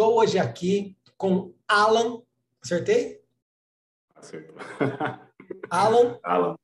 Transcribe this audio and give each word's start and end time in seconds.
Estou 0.00 0.18
hoje 0.18 0.38
aqui 0.38 0.96
com 1.18 1.52
Alan. 1.68 2.22
Acertei? 2.64 3.20
Acertou. 4.16 4.56
Alan. 5.68 6.18
Alan. 6.24 6.56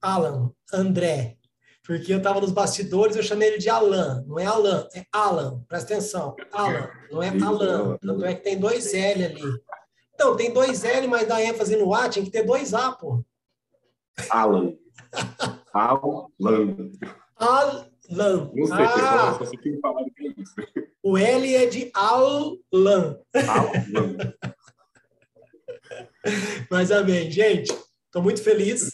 Alan. 0.00 0.52
André. 0.72 1.36
Porque 1.84 2.12
eu 2.12 2.18
estava 2.18 2.40
nos 2.40 2.52
bastidores, 2.52 3.16
eu 3.16 3.22
chamei 3.24 3.48
ele 3.48 3.58
de 3.58 3.68
Alan. 3.68 4.24
Não 4.28 4.38
é 4.38 4.46
Alan, 4.46 4.88
é 4.94 5.04
Alan. 5.10 5.64
Presta 5.66 5.94
atenção. 5.94 6.36
Alan, 6.52 6.88
não 7.10 7.20
é 7.20 7.30
Alan. 7.30 7.98
Tanto 7.98 8.24
é 8.24 8.32
que 8.32 8.44
tem 8.44 8.60
dois 8.60 8.94
L 8.94 9.24
ali. 9.24 9.42
Então, 10.14 10.36
tem 10.36 10.52
dois 10.52 10.84
L, 10.84 11.08
mas 11.08 11.26
dá 11.26 11.42
ênfase 11.42 11.74
no 11.74 11.92
A, 11.92 12.08
tinha 12.08 12.24
que 12.24 12.30
ter 12.30 12.44
dois 12.44 12.72
A, 12.74 12.92
pô. 12.92 13.24
Alan. 14.30 14.72
Alan. 15.74 16.28
Alan. 17.38 17.90
Não 18.10 18.66
sei, 18.66 18.76
ah, 18.76 19.34
só 19.38 19.44
sei 19.44 19.58
que 19.58 19.80
falar 19.80 20.04
que 20.04 20.28
é 20.28 20.34
isso. 20.36 20.54
o 21.02 21.16
L 21.16 21.54
é 21.54 21.66
de 21.66 21.90
Alan. 21.94 23.18
Alan. 23.34 24.16
Mas 26.70 26.90
amém. 26.90 27.30
Gente, 27.30 27.72
estou 28.06 28.22
muito 28.22 28.42
feliz 28.42 28.92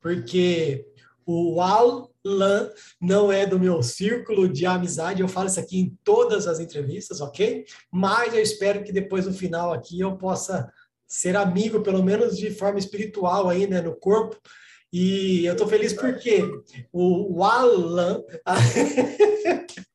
porque 0.00 0.86
o 1.24 1.60
Alan 1.60 2.70
não 3.00 3.30
é 3.30 3.46
do 3.46 3.58
meu 3.58 3.82
círculo 3.82 4.48
de 4.48 4.64
amizade. 4.64 5.20
Eu 5.20 5.28
falo 5.28 5.48
isso 5.48 5.60
aqui 5.60 5.78
em 5.78 5.98
todas 6.02 6.46
as 6.46 6.60
entrevistas, 6.60 7.20
ok? 7.20 7.64
Mas 7.90 8.34
eu 8.34 8.40
espero 8.40 8.82
que 8.82 8.92
depois 8.92 9.26
no 9.26 9.32
final 9.32 9.72
aqui 9.72 10.00
eu 10.00 10.16
possa 10.16 10.70
ser 11.06 11.36
amigo, 11.36 11.82
pelo 11.82 12.02
menos 12.02 12.36
de 12.36 12.50
forma 12.50 12.78
espiritual 12.78 13.48
aí, 13.48 13.66
né, 13.66 13.80
no 13.80 13.94
corpo. 13.94 14.36
E 14.92 15.44
eu 15.44 15.52
estou 15.52 15.66
feliz 15.66 15.92
porque 15.92 16.42
o, 16.92 17.38
o 17.38 17.44
Alan. 17.44 18.22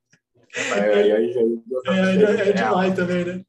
Já... 1.86 1.94
É, 1.94 2.50
é 2.50 2.52
demais 2.52 2.94
também, 2.94 3.26
né? 3.26 3.42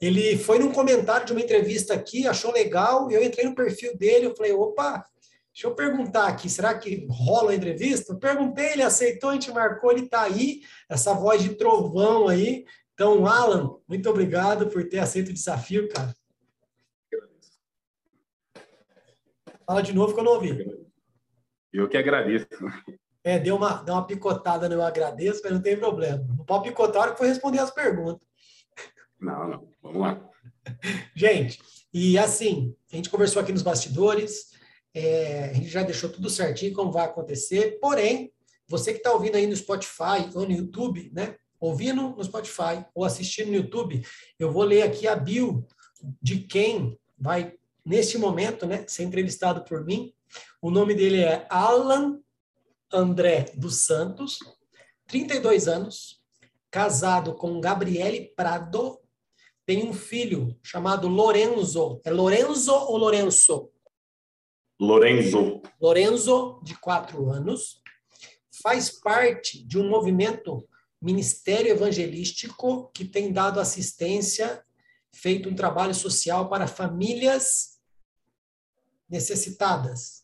Ele 0.00 0.36
foi 0.36 0.58
num 0.58 0.72
comentário 0.72 1.26
de 1.26 1.32
uma 1.32 1.40
entrevista 1.40 1.94
aqui, 1.94 2.26
achou 2.26 2.52
legal, 2.52 3.10
eu 3.10 3.22
entrei 3.22 3.44
no 3.44 3.54
perfil 3.54 3.96
dele, 3.96 4.26
eu 4.26 4.36
falei, 4.36 4.52
opa, 4.52 5.04
deixa 5.52 5.66
eu 5.66 5.74
perguntar 5.74 6.28
aqui, 6.28 6.48
será 6.48 6.74
que 6.78 7.06
rola 7.08 7.52
a 7.52 7.54
entrevista? 7.54 8.12
Eu 8.12 8.18
perguntei, 8.18 8.72
ele 8.72 8.82
aceitou, 8.82 9.30
a 9.30 9.32
gente 9.34 9.50
marcou, 9.50 9.90
ele 9.90 10.02
está 10.02 10.22
aí, 10.22 10.60
essa 10.88 11.14
voz 11.14 11.42
de 11.42 11.54
trovão 11.54 12.28
aí. 12.28 12.64
Então, 12.92 13.26
Alan, 13.26 13.76
muito 13.88 14.08
obrigado 14.08 14.68
por 14.68 14.88
ter 14.88 14.98
aceito 14.98 15.30
o 15.30 15.34
desafio, 15.34 15.88
cara. 15.88 16.14
Fala 19.66 19.82
de 19.82 19.92
novo 19.92 20.12
que 20.12 20.20
eu 20.20 20.24
não 20.24 20.32
ouvi. 20.32 20.83
Eu 21.74 21.88
que 21.88 21.96
agradeço. 21.96 22.46
É, 23.24 23.36
deu 23.36 23.56
uma, 23.56 23.82
deu 23.82 23.94
uma 23.94 24.06
picotada 24.06 24.68
no 24.68 24.76
eu 24.76 24.82
agradeço, 24.82 25.40
mas 25.42 25.52
não 25.52 25.60
tem 25.60 25.76
problema. 25.76 26.24
Não 26.38 26.44
pode 26.44 26.68
picotar 26.68 26.96
a 26.96 27.00
hora 27.00 27.12
que 27.12 27.18
for 27.18 27.26
responder 27.26 27.58
as 27.58 27.72
perguntas. 27.72 28.24
Não, 29.20 29.48
não. 29.48 29.68
Vamos 29.82 30.00
lá. 30.00 30.30
Gente, 31.16 31.60
e 31.92 32.16
assim, 32.16 32.76
a 32.92 32.96
gente 32.96 33.10
conversou 33.10 33.42
aqui 33.42 33.50
nos 33.50 33.62
bastidores, 33.62 34.52
é, 34.94 35.50
a 35.50 35.52
gente 35.52 35.68
já 35.68 35.82
deixou 35.82 36.08
tudo 36.08 36.30
certinho 36.30 36.72
como 36.74 36.92
vai 36.92 37.06
acontecer, 37.06 37.78
porém, 37.80 38.32
você 38.68 38.92
que 38.92 38.98
está 38.98 39.12
ouvindo 39.12 39.36
aí 39.36 39.46
no 39.46 39.56
Spotify 39.56 40.30
ou 40.32 40.46
no 40.46 40.52
YouTube, 40.52 41.10
né? 41.12 41.34
Ouvindo 41.58 42.10
no 42.10 42.24
Spotify 42.24 42.84
ou 42.94 43.04
assistindo 43.04 43.48
no 43.48 43.56
YouTube, 43.56 44.00
eu 44.38 44.52
vou 44.52 44.62
ler 44.62 44.82
aqui 44.82 45.08
a 45.08 45.16
bio 45.16 45.66
de 46.22 46.40
quem 46.40 46.98
vai, 47.18 47.54
neste 47.84 48.16
momento, 48.16 48.64
né, 48.64 48.84
ser 48.86 49.02
entrevistado 49.02 49.64
por 49.64 49.84
mim. 49.84 50.12
O 50.60 50.70
nome 50.70 50.94
dele 50.94 51.20
é 51.20 51.46
Alan 51.50 52.20
André 52.92 53.52
dos 53.56 53.82
Santos, 53.82 54.38
32 55.06 55.68
anos, 55.68 56.22
casado 56.70 57.34
com 57.34 57.60
Gabriele 57.60 58.32
Prado, 58.36 59.00
tem 59.66 59.88
um 59.88 59.92
filho 59.92 60.58
chamado 60.62 61.08
Lorenzo. 61.08 62.00
É 62.04 62.10
Lorenzo 62.10 62.72
ou 62.72 62.96
Lorenzo? 62.96 63.70
Lorenzo. 64.78 65.62
Lorenzo, 65.80 66.60
de 66.62 66.76
quatro 66.78 67.30
anos, 67.30 67.80
faz 68.62 68.90
parte 68.90 69.64
de 69.64 69.78
um 69.78 69.88
movimento 69.88 70.68
ministério 71.00 71.70
evangelístico 71.70 72.90
que 72.92 73.04
tem 73.04 73.32
dado 73.32 73.60
assistência, 73.60 74.64
feito 75.12 75.48
um 75.48 75.54
trabalho 75.54 75.94
social 75.94 76.48
para 76.48 76.66
famílias 76.66 77.78
necessitadas. 79.08 80.23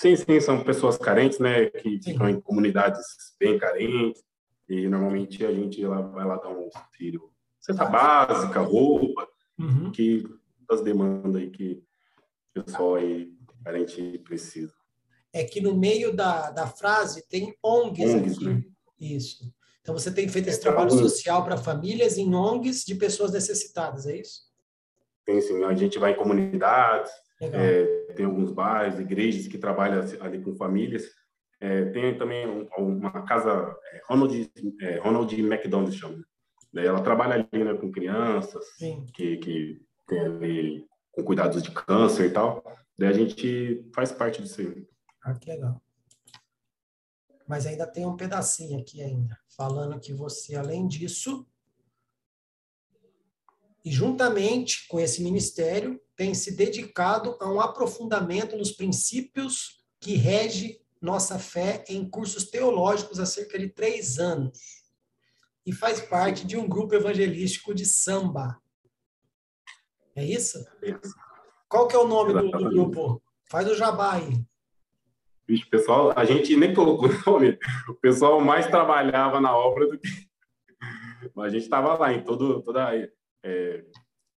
Sim, 0.00 0.14
sim, 0.14 0.40
são 0.40 0.62
pessoas 0.62 0.96
carentes, 0.96 1.40
né, 1.40 1.66
que 1.70 2.00
Sim. 2.00 2.12
ficam 2.12 2.28
em 2.28 2.40
comunidades 2.40 3.00
bem 3.40 3.58
carentes, 3.58 4.22
e 4.68 4.86
normalmente 4.88 5.44
a 5.44 5.52
gente 5.52 5.84
lá, 5.84 6.00
vai 6.00 6.24
lá 6.24 6.36
dar 6.36 6.50
um 6.50 6.68
auxílio, 6.72 7.32
cesta 7.60 7.84
básica, 7.84 8.60
roupa, 8.60 9.26
Uhum. 9.58 9.90
que 9.90 10.24
as 10.70 10.82
demandas 10.82 11.34
aí 11.34 11.50
que 11.50 11.82
o 12.56 12.62
pessoal 12.62 12.94
aí 12.94 13.32
carente 13.64 14.18
precisa. 14.18 14.72
É 15.32 15.42
que 15.42 15.60
no 15.60 15.74
meio 15.76 16.14
da, 16.14 16.52
da 16.52 16.68
frase 16.68 17.26
tem 17.28 17.56
ONGs, 17.60 18.14
ONGs, 18.14 18.36
aqui. 18.36 18.44
né? 18.50 18.62
Isso. 19.00 19.52
Então 19.82 19.98
você 19.98 20.12
tem 20.12 20.28
feito 20.28 20.48
esse 20.48 20.58
É, 20.58 20.62
trabalho 20.62 20.92
social 20.92 21.42
para 21.44 21.56
famílias 21.56 22.16
em 22.18 22.32
ONGs 22.32 22.84
de 22.84 22.94
pessoas 22.94 23.32
necessitadas, 23.32 24.06
é 24.06 24.16
isso? 24.16 24.42
Tem 25.24 25.40
sim, 25.40 25.64
a 25.64 25.74
gente 25.74 25.98
vai 25.98 26.12
em 26.12 26.16
comunidades. 26.16 27.10
É, 27.40 28.12
tem 28.14 28.26
alguns 28.26 28.50
bairros, 28.52 28.98
igrejas 29.00 29.46
que 29.46 29.58
trabalham 29.58 30.02
ali 30.20 30.42
com 30.42 30.54
famílias. 30.56 31.04
É, 31.60 31.86
tem 31.86 32.16
também 32.16 32.46
um- 32.46 32.68
uma 32.78 33.24
casa, 33.24 33.76
é, 33.92 34.00
Ronald, 34.08 34.50
é, 34.80 34.98
Ronald 34.98 35.34
McDonald 35.40 35.94
chama. 35.96 36.24
Daí 36.72 36.86
ela 36.86 37.02
trabalha 37.02 37.34
ali 37.52 37.64
né, 37.64 37.74
com 37.74 37.90
crianças 37.90 38.64
Sim. 38.76 39.06
que, 39.12 39.38
que 39.38 39.80
tem 40.06 40.20
ali 40.20 40.86
com 41.10 41.24
cuidados 41.24 41.62
de 41.62 41.70
câncer 41.72 42.26
e 42.26 42.30
tal. 42.30 42.62
Daí 42.96 43.08
a 43.08 43.12
gente 43.12 43.84
faz 43.94 44.12
parte 44.12 44.42
disso 44.42 44.60
aí. 44.60 44.86
Ah, 45.24 45.34
que 45.34 45.50
legal. 45.50 45.80
Mas 47.46 47.66
ainda 47.66 47.86
tem 47.86 48.04
um 48.06 48.16
pedacinho 48.16 48.78
aqui 48.78 49.02
ainda, 49.02 49.36
falando 49.56 49.98
que 49.98 50.12
você, 50.12 50.54
além 50.54 50.86
disso, 50.86 51.46
e 53.88 53.90
juntamente 53.90 54.86
com 54.86 55.00
esse 55.00 55.22
ministério, 55.22 55.98
tem 56.14 56.34
se 56.34 56.54
dedicado 56.54 57.38
a 57.40 57.50
um 57.50 57.58
aprofundamento 57.58 58.54
nos 58.54 58.70
princípios 58.70 59.82
que 59.98 60.14
rege 60.14 60.78
nossa 61.00 61.38
fé 61.38 61.82
em 61.88 62.06
cursos 62.06 62.50
teológicos 62.50 63.18
há 63.18 63.24
cerca 63.24 63.58
de 63.58 63.68
três 63.68 64.18
anos. 64.18 64.58
e 65.64 65.72
faz 65.72 66.00
parte 66.00 66.46
de 66.46 66.56
um 66.56 66.68
grupo 66.68 66.94
evangelístico 66.94 67.74
de 67.74 67.86
samba. 67.86 68.60
É 70.14 70.22
isso? 70.22 70.58
Qual 71.66 71.88
que 71.88 71.96
é 71.96 71.98
o 71.98 72.08
nome 72.08 72.34
do, 72.34 72.50
do 72.50 72.70
grupo? 72.70 73.22
Faz 73.50 73.66
o 73.68 73.74
jabá 73.74 74.16
aí. 74.16 74.44
Bicho, 75.46 75.68
pessoal, 75.70 76.12
a 76.14 76.26
gente 76.26 76.54
nem 76.56 76.74
colocou 76.74 77.08
o 77.08 77.30
nome. 77.30 77.58
O 77.88 77.94
pessoal 77.94 78.38
mais 78.40 78.66
trabalhava 78.66 79.40
na 79.40 79.56
obra 79.56 79.86
do 79.86 79.98
que. 79.98 80.08
Mas 81.34 81.46
a 81.46 81.50
gente 81.50 81.62
estava 81.62 81.96
lá 81.96 82.12
em 82.12 82.22
todo, 82.22 82.62
toda 82.62 82.94
é, 83.44 83.84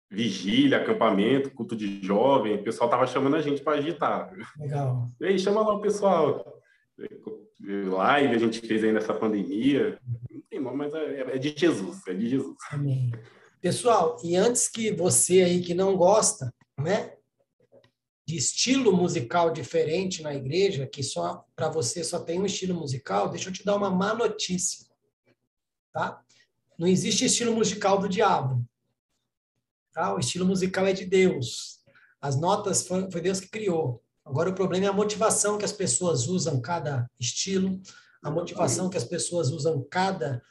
vigília, 0.10 0.78
acampamento, 0.78 1.52
culto 1.52 1.76
de 1.76 2.04
jovem. 2.06 2.56
O 2.56 2.64
pessoal 2.64 2.90
estava 2.90 3.08
chamando 3.08 3.36
a 3.36 3.42
gente 3.42 3.62
para 3.62 3.78
agitar. 3.78 4.32
Legal. 4.60 5.08
E 5.20 5.26
aí, 5.26 5.40
chama 5.40 5.62
lá 5.62 5.74
o 5.74 5.82
pessoal. 5.82 6.62
Live 7.60 8.36
a 8.36 8.40
gente 8.40 8.60
fez 8.60 8.84
aí 8.84 8.92
nessa 8.92 9.14
pandemia. 9.14 10.00
Não 10.30 10.42
tem 10.50 10.60
nome, 10.60 10.78
mas 10.78 10.94
é, 10.94 11.36
é 11.36 11.38
de 11.38 11.54
Jesus. 11.56 12.06
É 12.08 12.14
de 12.14 12.30
Jesus. 12.30 12.58
Amém. 12.72 13.12
Pessoal, 13.62 14.18
e 14.24 14.36
antes 14.36 14.68
que 14.68 14.92
você 14.92 15.44
aí 15.44 15.62
que 15.62 15.76
não 15.76 15.96
gosta, 15.96 16.52
né, 16.80 17.14
de 18.28 18.36
estilo 18.38 18.92
musical 18.92 19.52
diferente 19.52 20.24
na 20.24 20.34
igreja, 20.34 20.88
que 20.88 21.04
só 21.04 21.46
para 21.56 21.70
você 21.70 22.04
só 22.04 22.20
tem 22.20 22.40
um 22.40 22.46
estilo 22.46 22.74
musical, 22.74 23.30
deixa 23.30 23.50
eu 23.50 23.54
te 23.54 23.64
dar 23.64 23.76
uma 23.76 23.90
má 23.90 24.14
notícia. 24.14 24.88
Tá? 25.94 26.22
Não 26.78 26.88
existe 26.88 27.26
estilo 27.26 27.54
musical 27.54 28.00
do 28.00 28.10
diabo. 28.10 28.66
Tá? 29.94 30.14
O 30.16 30.20
estilo 30.20 30.46
musical 30.46 30.86
é 30.86 30.94
de 30.94 31.06
Deus. 31.06 31.80
As 32.22 32.40
notas 32.40 32.88
foi, 32.88 33.10
foi 33.12 33.22
Deus 33.22 33.40
que 33.40 33.50
criou. 33.50 34.02
Agora 34.26 34.50
o 34.50 34.56
problema 34.56 34.86
é 34.86 34.90
a 34.90 34.94
motivação 34.94 35.58
que 35.58 35.66
as 35.66 35.72
pessoas 35.72 36.28
usam 36.28 36.62
cada 36.62 37.10
estilo, 37.20 37.82
a 38.24 38.30
motivação 38.30 38.90
que 38.90 38.98
as 38.98 39.04
pessoas 39.04 39.50
usam 39.50 39.86
cada 39.90 40.42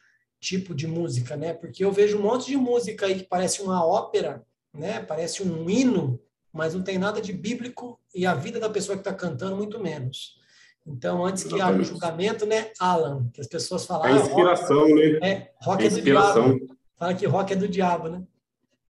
tipo 0.40 0.74
de 0.74 0.86
música, 0.86 1.36
né? 1.36 1.54
Porque 1.54 1.84
eu 1.84 1.92
vejo 1.92 2.18
um 2.18 2.22
monte 2.22 2.46
de 2.46 2.56
música 2.56 3.06
aí 3.06 3.20
que 3.20 3.28
parece 3.28 3.62
uma 3.62 3.86
ópera, 3.86 4.44
né? 4.74 5.00
Parece 5.00 5.42
um 5.42 5.70
hino, 5.70 6.20
mas 6.52 6.74
não 6.74 6.82
tem 6.82 6.98
nada 6.98 7.20
de 7.20 7.32
bíblico 7.32 8.00
e 8.14 8.26
a 8.26 8.34
vida 8.34 8.58
da 8.58 8.68
pessoa 8.68 8.96
que 8.96 9.02
está 9.02 9.14
cantando, 9.14 9.56
muito 9.56 9.78
menos. 9.78 10.40
Então, 10.86 11.24
antes 11.24 11.44
que 11.44 11.60
haja 11.60 11.78
o 11.78 11.84
julgamento, 11.84 12.46
né, 12.46 12.72
Alan, 12.80 13.28
que 13.32 13.40
as 13.40 13.46
pessoas 13.46 13.84
falam... 13.84 14.06
É 14.06 14.12
inspiração, 14.12 14.80
rock, 14.80 14.94
né? 14.94 15.30
É, 15.30 15.52
rock 15.62 15.84
é, 15.84 15.86
é 15.86 15.90
do 15.90 16.02
diabo. 16.02 16.76
Fala 16.98 17.14
que 17.14 17.26
rock 17.26 17.52
é 17.52 17.56
do 17.56 17.68
diabo, 17.68 18.08
né? 18.08 18.22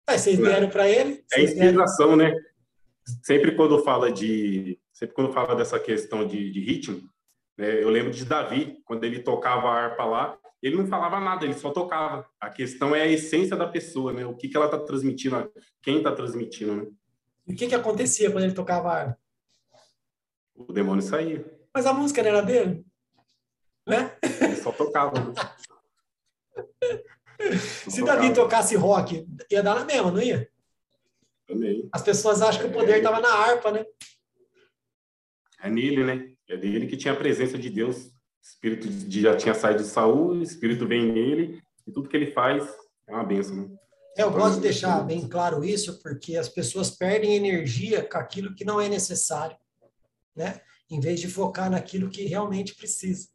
Aí 0.07 0.19
vocês 0.19 0.39
deram 0.39 0.69
para 0.69 0.89
ele? 0.89 1.25
É 1.33 1.43
inspiração, 1.43 2.17
deram... 2.17 2.33
né? 2.33 2.41
Sempre 3.23 3.57
quando 3.57 3.83
fala 3.83 4.11
de... 4.11 4.79
Sempre 4.93 5.15
quando 5.15 5.33
fala 5.33 5.55
dessa 5.55 5.79
questão 5.79 6.27
de, 6.27 6.51
de 6.51 6.61
ritmo, 6.61 7.03
né, 7.59 7.83
eu 7.83 7.91
lembro 7.91 8.11
de 8.11 8.25
Davi, 8.25 8.79
quando 8.85 9.05
ele 9.05 9.21
tocava 9.21 9.69
a 9.69 9.75
harpa 9.75 10.05
lá, 10.05 10.39
ele 10.63 10.77
não 10.77 10.87
falava 10.87 11.21
nada, 11.21 11.45
ele 11.45 11.55
só 11.55 11.71
tocava. 11.71 12.27
A 12.41 12.51
questão 12.51 12.95
é 12.95 13.03
a 13.03 13.07
essência 13.07 13.57
da 13.57 13.67
pessoa, 13.67 14.13
né? 14.13 14.27
O 14.27 14.35
que, 14.35 14.49
que 14.49 14.57
ela 14.57 14.67
está 14.67 14.79
transmitindo, 14.79 15.53
quem 15.83 15.99
está 15.99 16.13
transmitindo, 16.13 16.77
né? 16.77 16.87
E 17.47 17.53
o 17.53 17.57
que, 17.57 17.69
que 17.69 17.75
acontecia 17.75 18.31
quando 18.31 18.45
ele 18.45 18.55
tocava 18.55 18.91
harpa? 18.91 19.19
O 20.55 20.73
demônio 20.73 21.03
saía. 21.03 21.45
Mas 21.75 21.87
a 21.87 21.93
música 21.93 22.23
não 22.23 22.31
era 22.31 22.43
dele? 22.43 22.85
Né? 23.87 24.17
Ele 24.41 24.57
só 24.57 24.73
tocava. 24.73 25.13
Se. 27.91 28.05
Davi 28.05 28.33
tocasse 28.33 28.77
rock, 28.77 29.27
ia 29.51 29.63
dar 29.63 29.75
na 29.75 29.85
mesma, 29.85 30.11
não 30.11 30.23
ia? 30.23 30.49
Também. 31.47 31.89
As 31.93 32.03
pessoas 32.03 32.43
acham 32.43 32.63
que 32.63 32.69
o 32.69 32.73
poder 32.73 32.99
estava 32.99 33.21
na 33.21 33.33
harpa, 33.33 33.71
né? 33.71 33.85
É 35.63 35.71
nele, 35.71 36.05
né? 36.05 36.33
É 36.49 36.57
dele 36.57 36.87
que 36.87 36.97
tinha 36.97 37.15
a 37.15 37.17
presença 37.17 37.57
de 37.59 37.71
Deus. 37.71 38.07
O 38.07 38.11
espírito 38.43 38.89
de, 38.89 39.21
já 39.21 39.37
tinha 39.37 39.55
saído 39.55 39.83
de 39.83 39.89
Saul, 39.89 40.31
o 40.31 40.43
espírito 40.43 40.87
vem 40.87 41.13
nele, 41.13 41.63
e 41.87 41.93
tudo 41.93 42.09
que 42.09 42.17
ele 42.17 42.33
faz 42.33 42.65
é 43.07 43.13
uma 43.13 43.25
benção, 43.25 43.57
né? 43.57 43.77
É, 44.17 44.23
eu 44.23 44.31
gosto 44.31 44.55
de 44.55 44.63
deixar 44.63 45.03
bem 45.03 45.29
claro 45.29 45.63
isso, 45.63 46.01
porque 46.01 46.37
as 46.37 46.49
pessoas 46.49 46.91
perdem 46.91 47.37
energia 47.37 48.03
com 48.03 48.17
aquilo 48.17 48.55
que 48.55 48.65
não 48.65 48.81
é 48.81 48.89
necessário, 48.89 49.57
né? 50.35 50.61
Em 50.91 50.99
vez 51.01 51.21
de 51.21 51.29
focar 51.29 51.71
naquilo 51.71 52.09
que 52.09 52.25
realmente 52.25 52.75
precisa. 52.75 53.29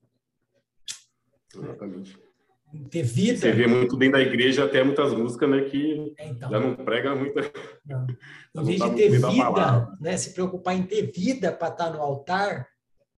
Exatamente. 1.56 2.18
Ter 2.90 3.04
vida. 3.04 3.40
Você 3.40 3.52
vê 3.52 3.68
muito 3.68 3.98
dentro 3.98 4.14
da 4.14 4.22
igreja 4.22 4.64
até 4.64 4.84
muitas 4.84 5.14
músicas, 5.14 5.50
né, 5.50 5.62
que 5.62 6.14
é, 6.18 6.30
então, 6.30 6.50
já 6.50 6.60
não 6.60 6.76
prega 6.76 7.14
muito. 7.16 7.36
Não. 7.86 8.08
Em 8.56 8.64
vez 8.66 8.80
tá 8.80 8.90
de 8.90 8.96
ter 8.96 9.10
vida, 9.10 9.98
né, 10.00 10.18
se 10.18 10.34
preocupar 10.34 10.76
em 10.76 10.84
ter 10.84 11.12
vida 11.12 11.52
para 11.52 11.70
estar 11.70 11.90
no 11.90 12.02
altar, 12.02 12.68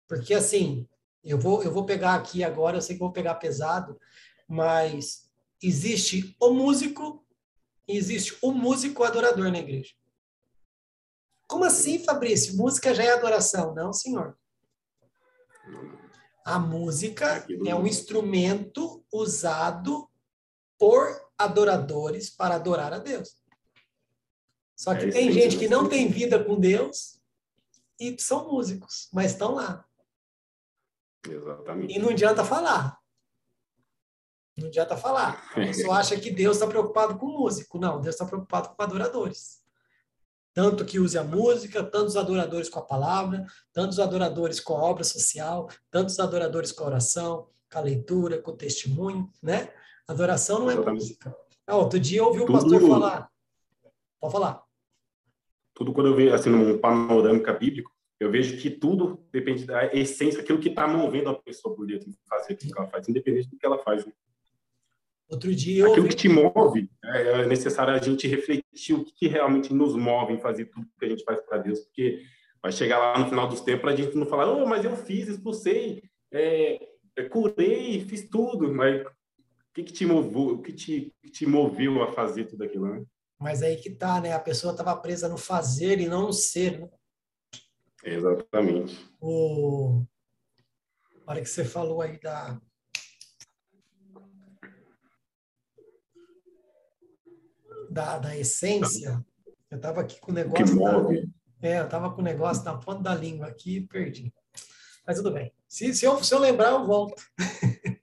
porque 0.06 0.34
assim, 0.34 0.86
eu 1.24 1.38
vou 1.38 1.62
eu 1.62 1.72
vou 1.72 1.86
pegar 1.86 2.14
aqui 2.14 2.44
agora, 2.44 2.76
eu 2.76 2.82
sei 2.82 2.96
que 2.96 3.00
vou 3.00 3.12
pegar 3.12 3.36
pesado, 3.36 3.98
mas 4.46 5.30
existe 5.62 6.36
o 6.38 6.50
músico 6.50 7.24
existe 7.88 8.36
o 8.42 8.52
músico 8.52 9.04
adorador 9.04 9.50
na 9.50 9.58
igreja. 9.58 9.92
Como 11.48 11.64
assim, 11.64 12.02
Fabrício? 12.04 12.56
Música 12.56 12.94
já 12.94 13.04
é 13.04 13.12
adoração? 13.12 13.74
Não, 13.74 13.92
senhor. 13.92 14.36
A 16.44 16.58
música 16.58 17.46
é 17.66 17.74
um 17.74 17.86
instrumento 17.86 19.04
usado 19.12 20.08
por 20.78 21.06
adoradores 21.38 22.30
para 22.30 22.56
adorar 22.56 22.92
a 22.92 22.98
Deus. 22.98 23.36
Só 24.76 24.94
que 24.94 25.04
é 25.04 25.10
tem 25.10 25.30
gente 25.30 25.56
que 25.56 25.68
não 25.68 25.88
tem 25.88 26.08
vida 26.08 26.42
com 26.42 26.58
Deus 26.58 27.20
e 28.00 28.20
são 28.20 28.50
músicos, 28.50 29.08
mas 29.12 29.32
estão 29.32 29.54
lá. 29.54 29.86
Exatamente. 31.24 31.94
E 31.94 31.98
não 32.00 32.08
adianta 32.08 32.44
falar. 32.44 32.98
Não 34.56 34.66
adianta 34.66 34.96
falar. 34.96 35.48
A 35.52 35.54
pessoa 35.54 35.98
acha 35.98 36.18
que 36.18 36.30
Deus 36.30 36.56
está 36.56 36.66
preocupado 36.66 37.16
com 37.16 37.26
o 37.26 37.38
músico. 37.38 37.78
Não, 37.78 38.00
Deus 38.00 38.14
está 38.16 38.26
preocupado 38.26 38.70
com 38.70 38.82
adoradores. 38.82 39.61
Tanto 40.54 40.84
que 40.84 40.98
use 40.98 41.16
a 41.16 41.24
música, 41.24 41.82
tantos 41.82 42.16
adoradores 42.16 42.68
com 42.68 42.78
a 42.78 42.82
palavra, 42.82 43.46
tantos 43.72 43.98
adoradores 43.98 44.60
com 44.60 44.74
a 44.74 44.82
obra 44.82 45.02
social, 45.02 45.68
tantos 45.90 46.20
adoradores 46.20 46.72
com 46.72 46.84
a 46.84 46.88
oração, 46.88 47.48
com 47.72 47.78
a 47.78 47.82
leitura, 47.82 48.40
com 48.40 48.50
o 48.50 48.56
testemunho, 48.56 49.30
né? 49.42 49.72
Adoração 50.06 50.60
não 50.60 50.70
é 50.70 50.92
música. 50.92 51.34
Ah, 51.66 51.76
outro 51.76 51.98
dia 51.98 52.18
eu 52.18 52.26
ouvi 52.26 52.40
um 52.40 52.46
Tudo... 52.46 52.58
pastor 52.58 52.80
falar. 52.80 53.30
Pode 54.20 54.32
falar. 54.32 54.62
Tudo 55.74 55.92
quando 55.92 56.08
eu 56.08 56.16
vejo 56.16 56.34
assim, 56.34 56.50
num 56.50 56.78
panorâmica 56.78 57.52
bíblico, 57.52 57.90
eu 58.20 58.30
vejo 58.30 58.56
que 58.58 58.70
tudo 58.70 59.24
depende 59.32 59.64
da 59.64 59.86
essência, 59.86 60.42
aquilo 60.42 60.60
que 60.60 60.68
está 60.68 60.86
movendo 60.86 61.30
a 61.30 61.34
pessoa 61.34 61.74
por 61.74 61.86
dentro 61.86 62.10
de 62.10 62.16
fazer 62.28 62.52
aquilo 62.52 62.72
que 62.72 62.78
ela 62.78 62.88
faz, 62.88 63.08
independente 63.08 63.48
do 63.48 63.56
que 63.56 63.66
ela 63.66 63.78
faz. 63.78 64.06
Né? 65.32 65.36
Outro 65.36 65.54
dia. 65.54 65.86
Aquilo 65.86 66.08
que 66.08 66.16
te 66.16 66.28
move, 66.28 66.90
é, 67.04 67.42
é 67.42 67.46
necessário 67.46 67.94
a 67.94 67.98
gente 67.98 68.28
refletir 68.28 68.94
o 68.94 69.04
que 69.04 69.26
realmente 69.26 69.72
nos 69.72 69.96
move 69.96 70.34
em 70.34 70.40
fazer 70.40 70.66
tudo 70.66 70.86
que 70.98 71.04
a 71.06 71.08
gente 71.08 71.24
faz 71.24 71.40
para 71.40 71.58
Deus, 71.58 71.80
porque 71.80 72.22
vai 72.62 72.70
chegar 72.70 72.98
lá 72.98 73.18
no 73.18 73.28
final 73.28 73.48
dos 73.48 73.60
tempos 73.62 73.90
a 73.90 73.96
gente 73.96 74.16
não 74.16 74.26
falar, 74.26 74.50
oh, 74.52 74.66
mas 74.66 74.84
eu 74.84 74.94
fiz, 74.94 75.28
expulsei, 75.28 76.02
é, 76.30 76.78
curei, 77.30 78.04
fiz 78.04 78.28
tudo, 78.28 78.72
mas 78.72 79.00
o 79.02 79.74
que, 79.74 79.82
que 79.82 79.92
te 79.92 80.04
moveu, 80.04 80.54
o 80.54 80.62
que 80.62 80.72
te, 80.72 81.12
que 81.22 81.30
te 81.30 81.46
moveu 81.46 82.02
a 82.02 82.12
fazer 82.12 82.44
tudo 82.44 82.64
aquilo, 82.64 82.88
né? 82.88 83.04
Mas 83.40 83.62
aí 83.62 83.76
que 83.76 83.90
tá, 83.90 84.20
né? 84.20 84.32
A 84.32 84.38
pessoa 84.38 84.72
estava 84.72 84.94
presa 84.96 85.28
no 85.28 85.36
fazer 85.36 85.98
e 85.98 86.08
não 86.08 86.26
no 86.26 86.32
ser, 86.32 86.78
né? 86.78 86.88
Exatamente. 88.04 88.98
O... 89.20 90.04
A 91.26 91.32
hora 91.32 91.40
que 91.40 91.48
você 91.48 91.64
falou 91.64 92.02
aí 92.02 92.20
da, 92.20 92.60
da, 97.92 98.18
da 98.18 98.36
essência, 98.36 99.24
eu 99.70 99.76
estava 99.76 100.00
aqui 100.00 100.20
com 100.20 100.32
o 100.32 100.34
negócio. 100.34 100.78
Da, 100.78 101.68
é, 101.68 101.78
eu 101.78 101.84
estava 101.84 102.10
com 102.10 102.20
o 102.20 102.24
negócio 102.24 102.64
na 102.64 102.76
ponta 102.76 103.02
da 103.02 103.14
língua 103.14 103.46
aqui 103.46 103.76
e 103.76 103.86
perdi. 103.86 104.32
Mas 105.06 105.16
tudo 105.16 105.32
bem. 105.32 105.52
Se, 105.68 105.94
se, 105.94 106.04
eu, 106.04 106.22
se 106.22 106.34
eu 106.34 106.38
lembrar, 106.38 106.70
eu 106.70 106.86
volto. 106.86 107.22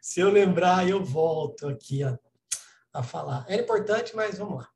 se 0.00 0.20
eu 0.20 0.30
lembrar, 0.30 0.88
eu 0.88 1.04
volto 1.04 1.68
aqui 1.68 2.02
a, 2.02 2.18
a 2.92 3.02
falar. 3.02 3.44
É 3.48 3.56
importante, 3.56 4.16
mas 4.16 4.38
vamos 4.38 4.58
lá. 4.58 4.68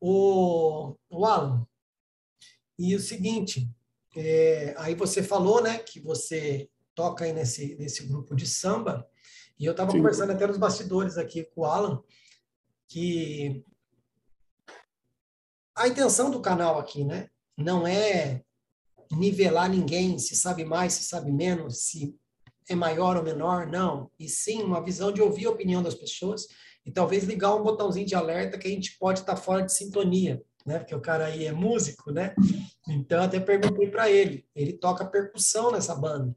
O, 0.00 0.96
o 1.08 1.24
Alan, 1.24 1.66
e 2.78 2.94
o 2.94 3.00
seguinte, 3.00 3.70
é, 4.16 4.74
aí 4.76 4.94
você 4.94 5.22
falou, 5.22 5.62
né, 5.62 5.78
que 5.78 6.00
você 6.00 6.68
toca 6.94 7.24
aí 7.24 7.32
nesse, 7.32 7.74
nesse 7.76 8.06
grupo 8.06 8.34
de 8.34 8.46
samba, 8.46 9.08
e 9.58 9.64
eu 9.64 9.72
estava 9.72 9.92
conversando 9.92 10.32
até 10.32 10.46
nos 10.46 10.58
bastidores 10.58 11.16
aqui 11.16 11.44
com 11.44 11.62
o 11.62 11.64
Alan, 11.64 12.02
que 12.88 13.64
a 15.74 15.88
intenção 15.88 16.30
do 16.30 16.40
canal 16.40 16.78
aqui, 16.78 17.04
né, 17.04 17.28
não 17.56 17.86
é 17.86 18.42
nivelar 19.10 19.68
ninguém, 19.68 20.18
se 20.18 20.36
sabe 20.36 20.64
mais, 20.64 20.94
se 20.94 21.04
sabe 21.04 21.30
menos, 21.30 21.78
se 21.78 22.16
é 22.68 22.74
maior 22.74 23.16
ou 23.16 23.22
menor, 23.22 23.66
não. 23.66 24.10
E 24.18 24.28
sim 24.28 24.62
uma 24.62 24.82
visão 24.82 25.12
de 25.12 25.20
ouvir 25.20 25.46
a 25.46 25.50
opinião 25.50 25.82
das 25.82 25.94
pessoas 25.94 26.46
e 26.84 26.90
talvez 26.90 27.24
ligar 27.24 27.54
um 27.54 27.62
botãozinho 27.62 28.06
de 28.06 28.14
alerta 28.14 28.58
que 28.58 28.66
a 28.66 28.70
gente 28.70 28.98
pode 28.98 29.20
estar 29.20 29.36
fora 29.36 29.62
de 29.62 29.72
sintonia, 29.72 30.42
né? 30.66 30.78
Porque 30.78 30.94
o 30.94 31.00
cara 31.00 31.26
aí 31.26 31.46
é 31.46 31.52
músico, 31.52 32.10
né? 32.10 32.34
Então 32.88 33.22
até 33.22 33.40
perguntei 33.40 33.90
para 33.90 34.10
ele, 34.10 34.46
ele 34.54 34.72
toca 34.74 35.04
percussão 35.04 35.70
nessa 35.70 35.94
banda. 35.94 36.34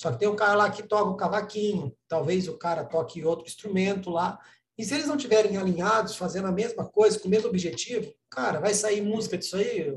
Só 0.00 0.10
que 0.10 0.18
tem 0.18 0.28
um 0.28 0.34
cara 0.34 0.54
lá 0.54 0.70
que 0.70 0.82
toca 0.82 1.10
o 1.10 1.16
cavaquinho, 1.16 1.94
talvez 2.08 2.48
o 2.48 2.56
cara 2.56 2.86
toque 2.86 3.22
outro 3.22 3.44
instrumento 3.46 4.08
lá. 4.08 4.40
E 4.78 4.82
se 4.82 4.94
eles 4.94 5.06
não 5.06 5.16
estiverem 5.16 5.58
alinhados, 5.58 6.16
fazendo 6.16 6.48
a 6.48 6.52
mesma 6.52 6.88
coisa, 6.88 7.18
com 7.18 7.28
o 7.28 7.30
mesmo 7.30 7.50
objetivo, 7.50 8.10
cara, 8.30 8.60
vai 8.60 8.72
sair 8.72 9.02
música 9.02 9.36
disso 9.36 9.56
aí? 9.56 9.92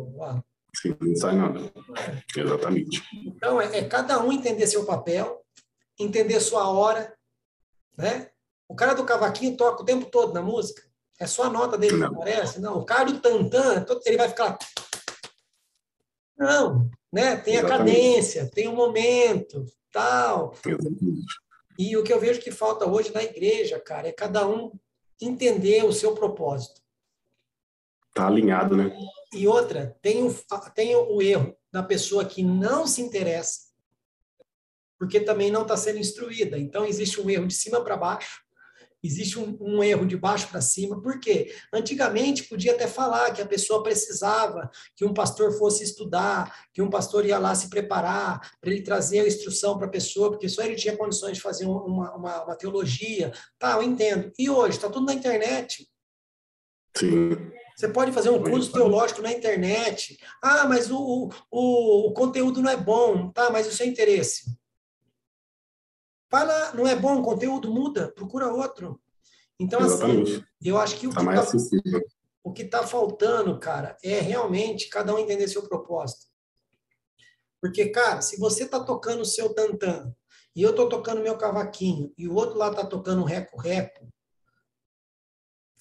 Sim, 0.75 0.97
não 0.99 1.15
sai 1.15 1.37
nada. 1.37 1.71
Exatamente. 2.35 3.01
Então, 3.25 3.61
é, 3.61 3.77
é 3.77 3.87
cada 3.87 4.21
um 4.21 4.29
entender 4.29 4.67
seu 4.67 4.85
papel, 4.85 5.41
entender 5.97 6.41
sua 6.41 6.69
hora, 6.69 7.15
né? 7.97 8.29
O 8.67 8.75
cara 8.75 8.95
do 8.95 9.05
cavaquinho 9.05 9.55
toca 9.55 9.83
o 9.83 9.85
tempo 9.85 10.07
todo 10.07 10.33
na 10.33 10.41
música. 10.41 10.81
É 11.17 11.25
só 11.25 11.43
a 11.43 11.49
nota 11.49 11.77
dele 11.77 11.97
que 11.97 12.03
aparece? 12.03 12.59
Não. 12.59 12.77
O 12.77 12.85
cara 12.85 13.05
do 13.05 13.21
tantã, 13.21 13.85
ele 14.05 14.17
vai 14.17 14.27
ficar. 14.27 14.57
Não, 16.37 16.91
né? 17.13 17.35
Tem 17.37 17.57
a 17.57 17.67
cadência, 17.67 18.49
tem 18.49 18.67
o 18.67 18.75
momento, 18.75 19.63
tal. 19.91 20.55
E 21.77 21.95
o 21.95 22.03
que 22.03 22.11
eu 22.11 22.19
vejo 22.19 22.41
que 22.41 22.51
falta 22.51 22.89
hoje 22.89 23.13
na 23.13 23.23
igreja, 23.23 23.79
cara, 23.79 24.07
é 24.07 24.11
cada 24.11 24.47
um 24.47 24.71
entender 25.21 25.85
o 25.85 25.93
seu 25.93 26.15
propósito. 26.15 26.81
Tá 28.15 28.27
alinhado, 28.27 28.75
né? 28.75 28.91
E 29.31 29.47
outra, 29.47 29.95
tem 30.01 30.23
o, 30.23 30.35
tem 30.73 30.95
o 30.95 31.21
erro 31.21 31.55
da 31.71 31.83
pessoa 31.83 32.25
que 32.25 32.43
não 32.43 32.87
se 32.87 33.01
interessa, 33.01 33.71
porque 34.97 35.19
também 35.19 35.51
não 35.51 35.61
está 35.61 35.77
sendo 35.77 35.99
instruída. 35.99 36.57
Então, 36.57 36.83
existe 36.83 37.21
um 37.21 37.29
erro 37.29 37.47
de 37.47 37.53
cima 37.53 37.83
para 37.83 37.97
baixo, 37.97 38.42
existe 39.03 39.37
um, 39.37 39.57
um, 39.59 39.83
erro 39.83 40.05
de 40.05 40.15
baixo 40.15 40.47
para 40.47 40.61
cima. 40.61 41.01
Por 41.01 41.19
quê? 41.19 41.53
Antigamente 41.73 42.45
podia 42.45 42.71
até 42.71 42.87
falar 42.87 43.31
que 43.31 43.41
a 43.41 43.45
pessoa 43.45 43.83
precisava 43.83 44.71
que 44.95 45.03
um 45.03 45.13
pastor 45.13 45.51
fosse 45.57 45.83
estudar, 45.83 46.67
que 46.73 46.81
um 46.81 46.89
pastor 46.89 47.25
ia 47.25 47.37
lá 47.37 47.53
se 47.53 47.69
preparar 47.69 48.39
para 48.61 48.71
ele 48.71 48.81
trazer 48.81 49.19
a 49.19 49.27
instrução 49.27 49.77
para 49.77 49.87
a 49.87 49.91
pessoa, 49.91 50.31
porque 50.31 50.47
só 50.47 50.63
ele 50.63 50.75
tinha 50.75 50.95
condições 50.95 51.37
de 51.37 51.41
fazer 51.41 51.65
uma, 51.65 52.15
uma, 52.15 52.43
uma 52.43 52.55
teologia. 52.55 53.33
Tá, 53.59 53.73
eu 53.73 53.83
entendo. 53.83 54.31
E 54.39 54.49
hoje 54.49 54.77
está 54.77 54.89
tudo 54.89 55.05
na 55.05 55.13
internet. 55.13 55.87
Sim. 56.95 57.51
Você 57.75 57.87
pode 57.87 58.11
fazer 58.11 58.29
um 58.29 58.41
curso 58.41 58.71
teológico 58.71 59.21
na 59.21 59.31
internet. 59.31 60.19
Ah, 60.41 60.67
mas 60.67 60.91
o, 60.91 61.29
o, 61.51 62.07
o 62.07 62.13
conteúdo 62.13 62.61
não 62.61 62.69
é 62.69 62.77
bom. 62.77 63.31
Tá, 63.31 63.49
mas 63.49 63.67
o 63.67 63.71
seu 63.71 63.87
interesse? 63.87 64.55
Fala, 66.33 66.73
não 66.73 66.87
é 66.87 66.95
bom 66.95 67.19
o 67.19 67.23
conteúdo, 67.23 67.71
muda, 67.71 68.11
procura 68.11 68.51
outro. 68.51 68.99
Então, 69.59 69.79
assim, 69.81 69.93
Exatamente. 69.93 70.31
assim, 70.31 70.43
eu 70.63 70.79
acho 70.79 70.99
que 70.99 71.05
o 71.05 71.11
tá 71.11 71.19
que 72.55 72.63
está 72.63 72.79
está 72.79 72.87
faltando, 72.87 73.59
cara, 73.59 73.95
é 74.03 74.19
realmente 74.19 74.89
cada 74.89 75.13
um 75.13 75.19
entender 75.19 75.47
seu 75.47 75.61
propósito. 75.69 76.25
Porque, 77.61 77.87
cara, 77.89 78.19
se 78.23 78.39
você 78.39 78.63
está 78.63 78.83
tocando 78.83 79.21
o 79.21 79.25
seu 79.25 79.53
tantã 79.53 80.11
e 80.55 80.63
eu 80.63 80.71
estou 80.71 80.89
tocando 80.89 81.21
meu 81.21 81.37
cavaquinho 81.37 82.11
e 82.17 82.27
o 82.27 82.33
outro 82.33 82.57
lá 82.57 82.71
está 82.71 82.83
tocando 82.83 83.23
reco-reco, 83.23 84.11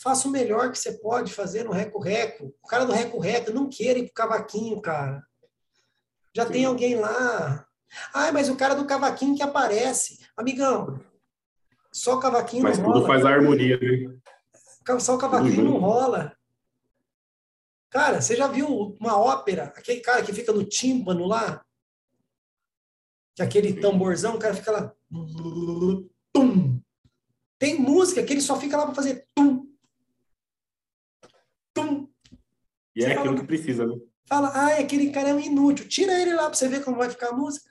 faça 0.02 0.28
o 0.28 0.30
melhor 0.30 0.71
que 0.71 0.78
você 0.78 0.92
pode 0.99 1.32
fazer 1.32 1.64
no 1.64 1.73
reco-reco. 1.73 2.54
O 2.62 2.68
cara 2.68 2.85
do 2.85 2.92
reco-reco 2.92 3.54
não 3.54 3.71
quer 3.71 3.97
ir 3.97 4.04
pro 4.04 4.12
cavaquinho, 4.12 4.82
cara. 4.82 5.26
Já 6.37 6.44
Sim. 6.44 6.52
tem 6.52 6.64
alguém 6.66 6.97
lá. 6.97 7.66
Ah, 8.12 8.32
mas 8.32 8.49
o 8.49 8.56
cara 8.56 8.75
do 8.75 8.87
cavaquinho 8.87 9.37
que 9.37 9.42
aparece. 9.42 10.25
Amigão, 10.37 11.00
só 11.92 12.16
o 12.16 12.20
cavaquinho 12.20 12.62
mas 12.62 12.78
não 12.78 12.87
rola. 12.87 12.94
Mas 12.94 13.06
tudo 13.06 13.12
faz 13.12 13.26
a 13.26 13.34
harmonia, 13.34 13.78
né? 13.78 15.00
Só 15.00 15.14
o 15.14 15.18
cavaquinho 15.18 15.64
não 15.64 15.78
rola. 15.78 16.37
Cara, 17.90 18.22
você 18.22 18.34
já 18.34 18.49
viu 18.49 18.96
uma 18.99 19.18
ópera? 19.18 19.64
Aquele 19.64 20.00
cara 20.00 20.22
que 20.22 20.32
fica 20.32 20.50
no 20.52 20.64
tímpano 20.64 21.26
lá? 21.26 21.62
Que 23.34 23.42
aquele 23.42 23.78
tamborzão, 23.78 24.37
o 24.37 24.38
cara 24.38 24.54
fica 24.54 24.70
lá. 24.70 24.94
Tum. 26.32 26.80
Tem 27.58 27.78
música 27.78 28.22
que 28.22 28.32
ele 28.32 28.40
só 28.40 28.58
fica 28.58 28.76
lá 28.76 28.87
para 28.87 28.94
fazer 28.94 29.28
tum. 29.34 29.70
Tum. 31.75 32.08
E 32.96 33.04
é 33.04 33.12
aquilo 33.12 33.37
que 33.37 33.46
precisa, 33.46 33.87
né? 33.87 33.94
Fala, 34.26 34.49
ah, 34.49 34.79
aquele 34.79 35.11
cara 35.11 35.31
é 35.31 35.35
um 35.35 35.41
inútil. 35.41 35.88
Tira 35.88 36.12
ele 36.21 36.35
lá 36.35 36.45
para 36.45 36.55
você 36.55 36.69
ver 36.69 36.85
como 36.85 36.97
vai 36.97 37.11
ficar 37.11 37.29
a 37.29 37.33
música. 37.33 37.71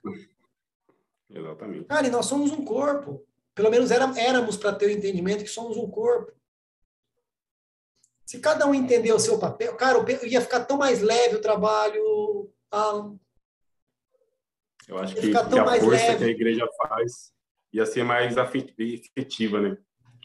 Exatamente. 1.29 1.85
Cara, 1.85 2.07
e 2.07 2.11
nós 2.11 2.25
somos 2.25 2.51
um 2.51 2.63
corpo. 2.63 3.25
Pelo 3.55 3.69
menos 3.69 3.91
era, 3.91 4.05
éramos 4.19 4.57
para 4.57 4.73
ter 4.73 4.87
o 4.87 4.91
entendimento 4.91 5.43
que 5.43 5.49
somos 5.49 5.77
um 5.77 5.89
corpo. 5.89 6.31
Se 8.25 8.39
cada 8.39 8.65
um 8.65 8.73
entender 8.73 9.11
o 9.11 9.19
seu 9.19 9.39
papel, 9.39 9.75
cara, 9.75 9.97
ia 10.25 10.41
ficar 10.41 10.65
tão 10.65 10.77
mais 10.77 11.01
leve 11.01 11.35
o 11.35 11.41
trabalho. 11.41 12.49
Ah, 12.71 13.11
Eu 14.87 14.97
acho 14.97 15.15
que, 15.15 15.31
que 15.31 15.37
a 15.37 15.43
força 15.49 15.85
leve. 15.87 16.17
que 16.17 16.23
a 16.23 16.27
igreja 16.27 16.67
faz 16.77 17.33
ia 17.73 17.85
ser 17.85 18.03
mais 18.03 18.35
efetiva, 18.37 19.61
né? 19.61 19.77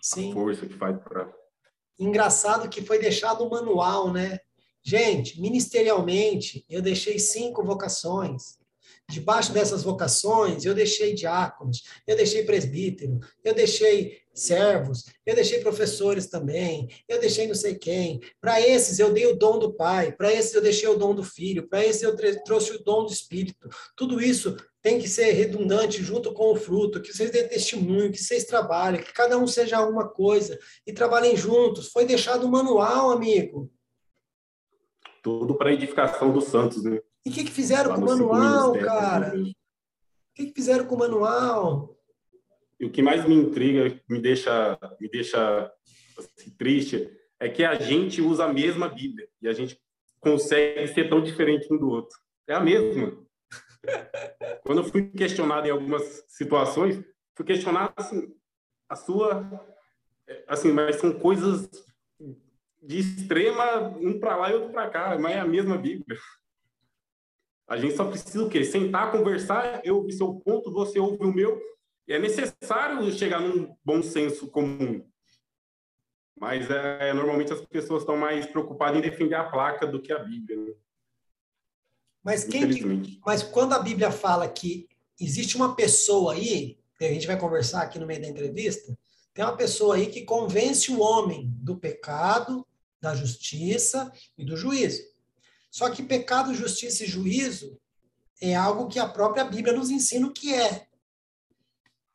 Sim. 0.03 0.31
A 0.31 0.35
força 0.35 0.67
que 0.67 0.75
faz 0.75 0.99
para. 1.03 1.33
Engraçado 1.99 2.69
que 2.69 2.83
foi 2.83 2.99
deixado 2.99 3.45
o 3.45 3.51
manual, 3.51 4.13
né? 4.13 4.41
Gente, 4.89 5.41
ministerialmente, 5.41 6.65
eu 6.71 6.81
deixei 6.81 7.19
cinco 7.19 7.65
vocações. 7.65 8.57
Debaixo 9.11 9.53
dessas 9.53 9.83
vocações, 9.83 10.65
eu 10.65 10.75
deixei 10.75 11.13
diáconos, 11.13 11.83
eu 12.07 12.17
deixei 12.17 12.45
presbítero, 12.45 13.19
eu 13.43 13.53
deixei 13.53 14.19
servos, 14.33 15.05
eu 15.25 15.35
deixei 15.35 15.59
professores 15.59 16.29
também, 16.29 16.89
eu 17.09 17.19
deixei 17.19 17.49
não 17.49 17.55
sei 17.57 17.75
quem. 17.75 18.21
Para 18.41 18.61
esses 18.61 19.01
eu 19.01 19.13
dei 19.13 19.27
o 19.27 19.37
dom 19.37 19.59
do 19.59 19.75
Pai, 19.75 20.13
para 20.13 20.33
esses 20.33 20.55
eu 20.55 20.63
deixei 20.63 20.89
o 20.89 20.97
dom 20.97 21.17
do 21.17 21.25
Filho, 21.25 21.69
para 21.69 21.85
esses 21.85 22.03
eu 22.03 22.17
trouxe 22.45 22.71
o 22.73 22.85
dom 22.85 23.05
do 23.07 23.13
Espírito. 23.13 23.69
Tudo 23.97 24.21
isso 24.21 24.57
tem 24.81 25.01
que 25.01 25.09
ser 25.09 25.33
redundante 25.33 26.01
junto 26.01 26.33
com 26.33 26.53
o 26.53 26.57
fruto, 26.57 27.03
que 27.03 27.13
vocês 27.13 27.33
dêem 27.33 27.49
testemunho, 27.49 28.13
que 28.13 28.23
vocês 28.23 28.45
trabalhem, 28.45 29.03
que 29.03 29.13
cada 29.13 29.37
um 29.37 29.49
seja 29.49 29.85
uma 29.85 30.09
coisa 30.09 30.57
e 30.87 30.93
trabalhem 30.93 31.37
juntos. 31.37 31.89
Foi 31.89 32.05
deixado 32.05 32.47
um 32.47 32.51
manual, 32.51 33.11
amigo. 33.11 33.69
Tudo 35.27 35.57
para 35.57 35.73
edificação 35.73 36.33
dos 36.33 36.45
santos, 36.45 36.85
né? 36.85 37.01
E 37.25 37.31
o 37.31 37.33
que, 37.33 37.43
que 37.43 37.51
fizeram 37.51 37.97
com 37.97 38.01
o 38.01 38.05
manual, 38.07 38.73
cara? 38.79 39.37
O 39.37 39.53
que, 40.33 40.47
que 40.47 40.53
fizeram 40.55 40.87
com 40.87 40.95
o 40.95 40.99
manual? 41.01 41.99
E 42.79 42.87
o 42.87 42.93
que 42.93 43.03
mais 43.03 43.27
me 43.27 43.35
intriga, 43.35 44.01
me 44.09 44.21
deixa, 44.21 44.79
me 45.01 45.09
deixa 45.09 45.73
assim, 46.17 46.51
triste, 46.51 47.11
é 47.41 47.49
que 47.49 47.65
a 47.65 47.75
gente 47.75 48.23
usa 48.23 48.45
a 48.45 48.53
mesma 48.53 48.89
Bíblia 48.89 49.29
e 49.43 49.49
a 49.49 49.53
gente 49.53 49.77
consegue 50.21 50.87
ser 50.95 51.09
tão 51.09 51.21
diferente 51.21 51.67
um 51.75 51.77
do 51.77 51.89
outro. 51.89 52.17
É 52.47 52.55
a 52.55 52.61
mesma. 52.61 53.19
Quando 54.65 54.79
eu 54.79 54.85
fui 54.85 55.11
questionado 55.11 55.67
em 55.67 55.73
algumas 55.73 56.25
situações, 56.29 57.03
fui 57.35 57.45
questionado 57.45 57.93
assim, 57.97 58.33
a 58.89 58.95
sua, 58.95 59.67
assim, 60.47 60.71
mas 60.71 61.01
são 61.01 61.13
coisas 61.19 61.69
de 62.87 62.99
extrema, 62.99 63.89
um 63.99 64.19
para 64.19 64.37
lá 64.37 64.51
e 64.51 64.55
outro 64.55 64.71
para 64.71 64.89
cá, 64.89 65.19
mas 65.19 65.35
é 65.35 65.41
a 65.41 65.47
mesma 65.47 65.77
Bíblia. 65.77 66.19
A 67.69 67.77
gente 67.77 67.97
só 67.97 68.05
precisa 68.05 68.45
o 68.45 68.49
quê? 68.49 68.65
Sentar, 68.65 69.11
conversar, 69.11 69.81
eu 69.85 69.97
ouvi 69.97 70.13
seu 70.13 70.35
ponto, 70.35 70.73
você 70.73 71.01
ouve 71.01 71.25
o 71.25 71.35
meu. 71.35 71.61
E 72.07 72.13
é 72.13 72.19
necessário 72.19 73.11
chegar 73.11 73.41
num 73.41 73.77
bom 73.85 74.01
senso 74.01 74.47
comum. 74.49 75.05
Mas 76.39 76.71
é, 76.71 77.13
normalmente 77.13 77.53
as 77.53 77.61
pessoas 77.63 78.03
estão 78.03 78.17
mais 78.17 78.47
preocupadas 78.47 78.99
em 78.99 79.03
defender 79.03 79.35
a 79.35 79.51
placa 79.51 79.87
do 79.87 80.01
que 80.01 80.13
a 80.13 80.19
Bíblia. 80.21 80.57
Né? 80.57 80.75
Mas, 82.23 82.45
quem 82.45 82.69
que, 82.69 83.21
mas 83.25 83.43
quando 83.43 83.73
a 83.73 83.81
Bíblia 83.81 84.13
fala 84.13 84.49
que 84.49 84.89
existe 85.21 85.57
uma 85.57 85.75
pessoa 85.75 86.35
aí, 86.35 86.79
que 86.97 87.05
a 87.05 87.13
gente 87.13 87.27
vai 87.27 87.39
conversar 87.39 87.83
aqui 87.83 87.99
no 87.99 88.07
meio 88.07 88.21
da 88.21 88.29
entrevista, 88.29 88.97
tem 89.35 89.45
uma 89.45 89.57
pessoa 89.57 89.97
aí 89.97 90.07
que 90.07 90.25
convence 90.25 90.91
o 90.93 91.01
homem 91.01 91.53
do 91.57 91.77
pecado, 91.77 92.67
da 93.01 93.15
justiça 93.15 94.13
e 94.37 94.45
do 94.45 94.57
juízo. 94.57 95.03
Só 95.71 95.91
que 95.91 96.03
pecado, 96.03 96.55
justiça 96.55 97.05
e 97.05 97.07
juízo 97.07 97.79
é 98.41 98.55
algo 98.55 98.89
que 98.89 98.99
a 98.99 99.09
própria 99.09 99.45
Bíblia 99.45 99.75
nos 99.75 99.91
ensina 99.91 100.27
o 100.27 100.33
que 100.33 100.55
é. 100.55 100.87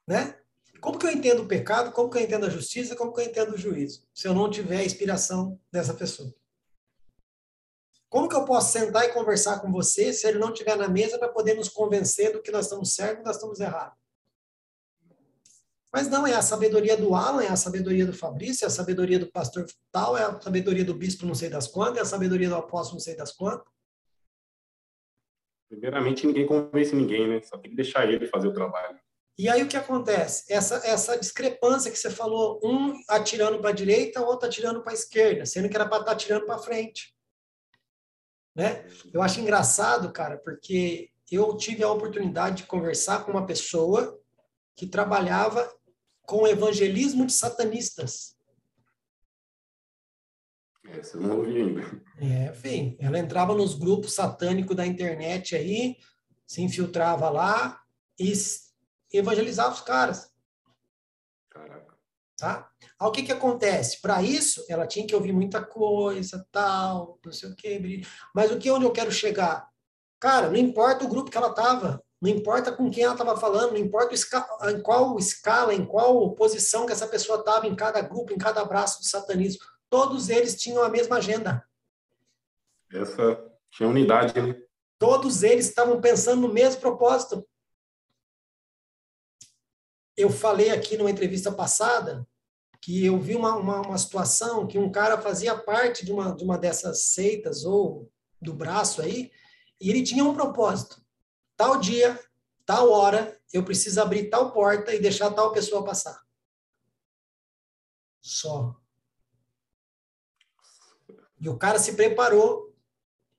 Né? 0.07 0.37
Como 0.79 0.97
que 0.97 1.05
eu 1.05 1.11
entendo 1.11 1.43
o 1.43 1.47
pecado, 1.47 1.91
como 1.91 2.09
que 2.09 2.17
eu 2.17 2.23
entendo 2.23 2.47
a 2.47 2.49
justiça, 2.49 2.95
como 2.95 3.13
que 3.13 3.21
eu 3.21 3.25
entendo 3.25 3.53
o 3.53 3.57
juízo, 3.57 4.03
se 4.13 4.27
eu 4.27 4.33
não 4.33 4.49
tiver 4.49 4.77
a 4.77 4.83
inspiração 4.83 5.59
dessa 5.71 5.93
pessoa? 5.93 6.33
Como 8.09 8.27
que 8.27 8.35
eu 8.35 8.43
posso 8.43 8.73
sentar 8.73 9.05
e 9.05 9.13
conversar 9.13 9.59
com 9.61 9.71
você 9.71 10.11
se 10.11 10.27
ele 10.27 10.39
não 10.39 10.51
estiver 10.51 10.75
na 10.75 10.89
mesa 10.89 11.17
para 11.17 11.29
poder 11.29 11.53
nos 11.53 11.69
convencer 11.69 12.33
do 12.33 12.41
que 12.41 12.51
nós 12.51 12.65
estamos 12.65 12.93
certos 12.93 13.21
e 13.21 13.25
nós 13.25 13.35
estamos 13.35 13.59
errados? 13.59 14.00
Mas 15.93 16.07
não, 16.07 16.25
é 16.25 16.33
a 16.33 16.41
sabedoria 16.41 16.95
do 16.95 17.13
Alan, 17.13 17.43
é 17.43 17.49
a 17.49 17.55
sabedoria 17.55 18.05
do 18.05 18.13
Fabrício, 18.13 18.63
é 18.63 18.67
a 18.67 18.71
sabedoria 18.71 19.19
do 19.19 19.29
pastor 19.29 19.65
tal, 19.91 20.17
é 20.17 20.23
a 20.23 20.39
sabedoria 20.39 20.85
do 20.85 20.93
bispo 20.93 21.25
não 21.25 21.35
sei 21.35 21.49
das 21.49 21.67
quantas, 21.67 21.97
é 21.97 22.01
a 22.01 22.05
sabedoria 22.05 22.47
do 22.47 22.55
apóstolo 22.55 22.95
não 22.95 23.01
sei 23.01 23.15
das 23.15 23.33
quantas. 23.33 23.67
Primeiramente, 25.69 26.25
ninguém 26.25 26.45
convence 26.45 26.95
ninguém, 26.95 27.27
né? 27.27 27.41
Só 27.41 27.57
tem 27.57 27.71
que 27.71 27.77
deixar 27.77 28.09
ele 28.09 28.27
fazer 28.27 28.47
o 28.47 28.53
trabalho. 28.53 28.99
E 29.37 29.49
aí 29.49 29.63
o 29.63 29.67
que 29.67 29.77
acontece? 29.77 30.51
Essa, 30.51 30.75
essa 30.85 31.17
discrepância 31.17 31.89
que 31.89 31.97
você 31.97 32.09
falou, 32.09 32.59
um 32.63 32.93
atirando 33.09 33.59
para 33.59 33.69
a 33.69 33.73
direita, 33.73 34.21
o 34.21 34.25
outro 34.25 34.47
atirando 34.47 34.81
para 34.83 34.91
a 34.91 34.95
esquerda, 34.95 35.45
sendo 35.45 35.69
que 35.69 35.75
era 35.75 35.85
para 35.85 35.97
estar 35.99 36.05
tá 36.05 36.11
atirando 36.11 36.45
para 36.45 36.57
frente. 36.59 37.15
Né? 38.55 38.85
Eu 39.13 39.21
acho 39.21 39.39
engraçado, 39.39 40.11
cara, 40.11 40.37
porque 40.37 41.09
eu 41.31 41.55
tive 41.55 41.83
a 41.83 41.91
oportunidade 41.91 42.57
de 42.57 42.63
conversar 42.67 43.25
com 43.25 43.31
uma 43.31 43.45
pessoa 43.45 44.19
que 44.75 44.85
trabalhava 44.85 45.73
com 46.31 46.47
evangelismo 46.47 47.25
de 47.25 47.33
satanistas. 47.33 48.37
Essa 50.85 51.17
eu 51.17 51.21
não 51.21 51.39
ouvi 51.39 51.57
ainda. 51.57 51.81
É, 52.21 52.45
enfim, 52.51 52.95
ela 53.01 53.19
entrava 53.19 53.53
nos 53.53 53.75
grupos 53.75 54.13
satânicos 54.13 54.73
da 54.73 54.87
internet 54.87 55.57
aí, 55.57 55.97
se 56.47 56.61
infiltrava 56.61 57.29
lá 57.29 57.81
e 58.17 58.31
evangelizava 59.11 59.73
os 59.73 59.81
caras. 59.81 60.33
Caraca. 61.49 61.97
Tá? 62.37 62.71
Aí 62.97 63.07
o 63.09 63.11
que 63.11 63.23
que 63.23 63.33
acontece? 63.33 63.99
Para 63.99 64.23
isso, 64.23 64.65
ela 64.69 64.87
tinha 64.87 65.05
que 65.05 65.13
ouvir 65.13 65.33
muita 65.33 65.61
coisa, 65.61 66.47
tal, 66.49 67.19
não 67.25 67.33
sei 67.33 67.49
o 67.49 67.55
quê. 67.57 68.03
Mas 68.33 68.49
o 68.51 68.57
que 68.57 68.71
onde 68.71 68.85
eu 68.85 68.91
quero 68.93 69.11
chegar? 69.11 69.69
Cara, 70.17 70.49
não 70.49 70.55
importa 70.55 71.03
o 71.03 71.09
grupo 71.09 71.29
que 71.29 71.37
ela 71.37 71.53
tava, 71.53 72.01
não 72.21 72.29
importa 72.29 72.71
com 72.71 72.91
quem 72.91 73.03
ela 73.03 73.15
estava 73.15 73.35
falando, 73.35 73.71
não 73.71 73.79
importa 73.79 74.13
em 74.69 74.81
qual 74.83 75.17
escala, 75.17 75.73
em 75.73 75.83
qual 75.83 76.35
posição 76.35 76.85
que 76.85 76.91
essa 76.91 77.07
pessoa 77.07 77.39
estava 77.39 77.65
em 77.65 77.75
cada 77.75 77.99
grupo, 77.99 78.31
em 78.31 78.37
cada 78.37 78.63
braço 78.63 78.99
do 78.99 79.07
satanismo. 79.07 79.65
Todos 79.89 80.29
eles 80.29 80.55
tinham 80.55 80.83
a 80.83 80.89
mesma 80.89 81.17
agenda. 81.17 81.67
Essa 82.93 83.43
tinha 83.71 83.89
unidade, 83.89 84.39
né? 84.39 84.55
Todos 84.99 85.41
eles 85.41 85.67
estavam 85.67 85.99
pensando 85.99 86.41
no 86.41 86.53
mesmo 86.53 86.79
propósito. 86.79 87.43
Eu 90.15 90.29
falei 90.29 90.69
aqui 90.69 90.97
numa 90.97 91.09
entrevista 91.09 91.51
passada 91.51 92.27
que 92.79 93.03
eu 93.03 93.19
vi 93.19 93.35
uma, 93.35 93.55
uma, 93.55 93.81
uma 93.81 93.97
situação 93.97 94.67
que 94.67 94.77
um 94.77 94.91
cara 94.91 95.19
fazia 95.19 95.57
parte 95.57 96.05
de 96.05 96.11
uma, 96.11 96.35
de 96.35 96.43
uma 96.43 96.57
dessas 96.57 97.05
seitas 97.05 97.65
ou 97.65 98.11
do 98.39 98.53
braço 98.53 99.01
aí, 99.01 99.31
e 99.79 99.89
ele 99.89 100.03
tinha 100.03 100.23
um 100.23 100.33
propósito 100.33 101.00
tal 101.61 101.79
dia, 101.79 102.19
tal 102.65 102.89
hora, 102.89 103.39
eu 103.53 103.63
preciso 103.63 104.01
abrir 104.01 104.31
tal 104.31 104.51
porta 104.51 104.95
e 104.95 104.99
deixar 104.99 105.29
tal 105.29 105.51
pessoa 105.51 105.85
passar. 105.85 106.19
Só. 108.19 108.75
E 111.39 111.47
o 111.47 111.55
cara 111.59 111.77
se 111.77 111.93
preparou 111.93 112.75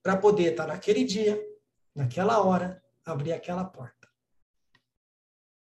para 0.05 0.17
poder 0.17 0.53
estar 0.53 0.69
naquele 0.69 1.03
dia, 1.03 1.45
naquela 1.93 2.41
hora, 2.41 2.81
abrir 3.05 3.33
aquela 3.33 3.65
porta. 3.65 4.09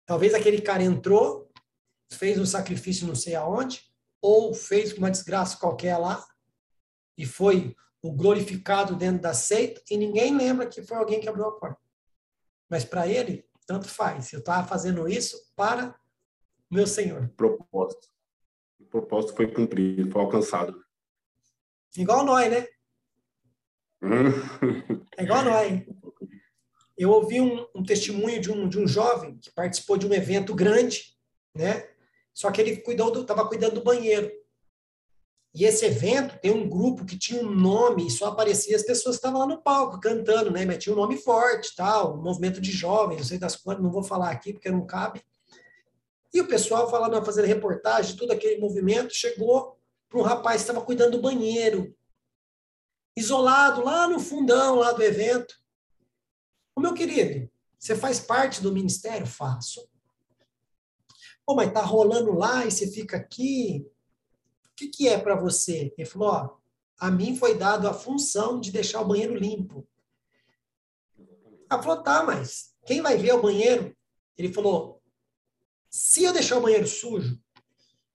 Talvez 0.05 0.33
aquele 0.33 0.61
cara 0.61 0.83
entrou, 0.83 1.49
fez 2.11 2.37
um 2.37 2.45
sacrifício 2.45 3.07
não 3.07 3.15
sei 3.15 3.35
aonde, 3.35 3.89
ou 4.21 4.53
fez 4.53 4.91
uma 4.97 5.09
desgraça 5.09 5.55
qualquer 5.55 5.97
lá, 5.97 6.27
e 7.17 7.25
foi 7.25 7.73
o 8.01 8.11
glorificado 8.11 8.97
dentro 8.97 9.21
da 9.21 9.33
seita, 9.33 9.81
e 9.89 9.95
ninguém 9.95 10.35
lembra 10.35 10.67
que 10.67 10.83
foi 10.83 10.97
alguém 10.97 11.21
que 11.21 11.29
abriu 11.29 11.45
a 11.45 11.57
porta. 11.57 11.82
Mas 12.73 12.83
para 12.83 13.07
ele, 13.07 13.45
tanto 13.67 13.87
faz. 13.87 14.33
Eu 14.33 14.39
estava 14.39 14.67
fazendo 14.67 15.07
isso 15.07 15.37
para 15.55 15.95
meu 16.71 16.87
Senhor. 16.87 17.29
Propósito. 17.37 18.07
O 18.79 18.85
propósito 18.85 19.35
foi 19.35 19.45
cumprido, 19.45 20.09
foi 20.09 20.19
alcançado. 20.19 20.83
Igual 21.95 22.25
nós, 22.25 22.49
né? 22.49 22.67
Hum. 24.01 25.05
é 25.15 25.23
igual 25.23 25.45
nós. 25.45 25.83
Eu 26.97 27.11
ouvi 27.11 27.39
um, 27.39 27.63
um, 27.75 27.83
testemunho 27.83 28.41
de 28.41 28.51
um, 28.51 28.67
de 28.67 28.79
um 28.79 28.87
jovem 28.87 29.37
que 29.37 29.51
participou 29.51 29.95
de 29.95 30.07
um 30.07 30.13
evento 30.13 30.55
grande, 30.55 31.15
né? 31.53 31.87
Só 32.33 32.49
que 32.49 32.59
ele 32.59 32.77
cuidou 32.77 33.21
estava 33.21 33.47
cuidando 33.47 33.75
do 33.75 33.83
banheiro. 33.83 34.31
E 35.53 35.65
esse 35.65 35.85
evento 35.85 36.39
tem 36.39 36.51
um 36.51 36.67
grupo 36.67 37.05
que 37.05 37.17
tinha 37.17 37.39
um 37.39 37.49
nome 37.49 38.07
e 38.07 38.11
só 38.11 38.27
aparecia 38.27 38.75
as 38.75 38.81
pessoas 38.81 39.15
que 39.15 39.19
estavam 39.19 39.39
lá 39.39 39.45
no 39.45 39.61
palco 39.61 39.99
cantando, 39.99 40.49
né? 40.49 40.65
Mas 40.65 40.83
tinha 40.83 40.93
um 40.93 40.99
nome 40.99 41.15
forte, 41.15 41.75
tal, 41.75 42.17
um 42.17 42.21
movimento 42.21 42.59
de 42.59 42.71
jovens, 42.71 43.17
não 43.17 43.23
sei 43.25 43.37
das 43.37 43.55
quantas, 43.55 43.83
não 43.83 43.91
vou 43.91 44.03
falar 44.03 44.31
aqui 44.31 44.51
porque 44.51 44.71
não 44.71 44.85
cabe. 44.85 45.23
E 46.33 46.41
o 46.41 46.47
pessoal 46.47 46.89
falando, 46.89 47.23
fazendo 47.23 47.45
reportagem, 47.45 48.15
todo 48.15 48.31
aquele 48.31 48.59
movimento, 48.59 49.13
chegou 49.13 49.77
para 50.09 50.19
um 50.19 50.23
rapaz 50.23 50.57
que 50.57 50.69
estava 50.69 50.83
cuidando 50.83 51.11
do 51.11 51.21
banheiro, 51.21 51.95
isolado 53.15 53.83
lá 53.83 54.07
no 54.07 54.19
fundão 54.19 54.75
lá 54.75 54.91
do 54.91 55.03
evento. 55.03 55.55
O 56.75 56.81
meu 56.81 56.95
querido, 56.95 57.47
você 57.77 57.95
faz 57.95 58.19
parte 58.19 58.59
do 58.59 58.71
ministério? 58.71 59.27
Faço. 59.27 59.87
Pô, 61.45 61.53
mas 61.53 61.71
tá 61.71 61.81
rolando 61.81 62.31
lá 62.33 62.65
e 62.65 62.71
você 62.71 62.89
fica 62.89 63.17
aqui, 63.17 63.85
o 64.73 64.75
que, 64.75 64.87
que 64.87 65.07
é 65.07 65.19
para 65.19 65.35
você? 65.35 65.93
Ele 65.95 66.07
falou: 66.07 66.29
ó, 66.29 66.57
a 66.97 67.11
mim 67.11 67.35
foi 67.35 67.55
dado 67.55 67.87
a 67.87 67.93
função 67.93 68.59
de 68.59 68.71
deixar 68.71 69.01
o 69.01 69.07
banheiro 69.07 69.35
limpo. 69.35 69.87
Ela 71.69 71.81
falou: 71.81 72.01
tá, 72.01 72.23
mas 72.23 72.73
quem 72.85 73.01
vai 73.01 73.15
ver 73.17 73.33
o 73.33 73.41
banheiro? 73.41 73.95
Ele 74.35 74.51
falou: 74.51 75.01
se 75.89 76.23
eu 76.23 76.33
deixar 76.33 76.57
o 76.57 76.61
banheiro 76.61 76.87
sujo 76.87 77.39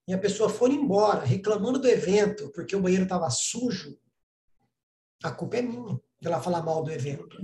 e 0.05 0.13
a 0.13 0.17
pessoa 0.17 0.49
for 0.49 0.69
embora 0.69 1.23
reclamando 1.23 1.79
do 1.79 1.87
evento 1.87 2.51
porque 2.51 2.75
o 2.75 2.81
banheiro 2.81 3.03
estava 3.03 3.29
sujo, 3.29 3.97
a 5.23 5.31
culpa 5.31 5.57
é 5.57 5.61
minha 5.61 5.99
ela 6.21 6.41
falar 6.41 6.61
mal 6.61 6.83
do 6.83 6.91
evento. 6.91 7.37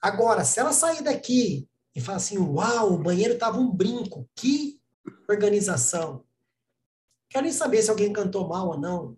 Agora, 0.00 0.44
se 0.44 0.58
ela 0.58 0.72
sair 0.72 1.02
daqui 1.02 1.68
e 1.94 2.00
falar 2.00 2.16
assim: 2.16 2.38
uau, 2.38 2.94
o 2.94 2.98
banheiro 2.98 3.34
estava 3.34 3.58
um 3.58 3.70
brinco, 3.70 4.26
que 4.34 4.80
organização. 5.28 6.24
Quero 7.36 7.44
nem 7.44 7.52
saber 7.52 7.82
se 7.82 7.90
alguém 7.90 8.10
cantou 8.14 8.48
mal 8.48 8.68
ou 8.68 8.80
não. 8.80 9.14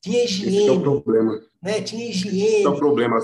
Tinha 0.00 0.22
higiene. 0.22 0.58
Esse 0.58 0.68
é 0.68 0.70
o 0.70 0.80
problema. 0.80 1.50
Né? 1.60 1.82
Tinha 1.82 2.08
higiene. 2.08 2.44
Esse 2.44 2.64
é 2.64 2.68
o 2.68 2.78
problema. 2.78 3.18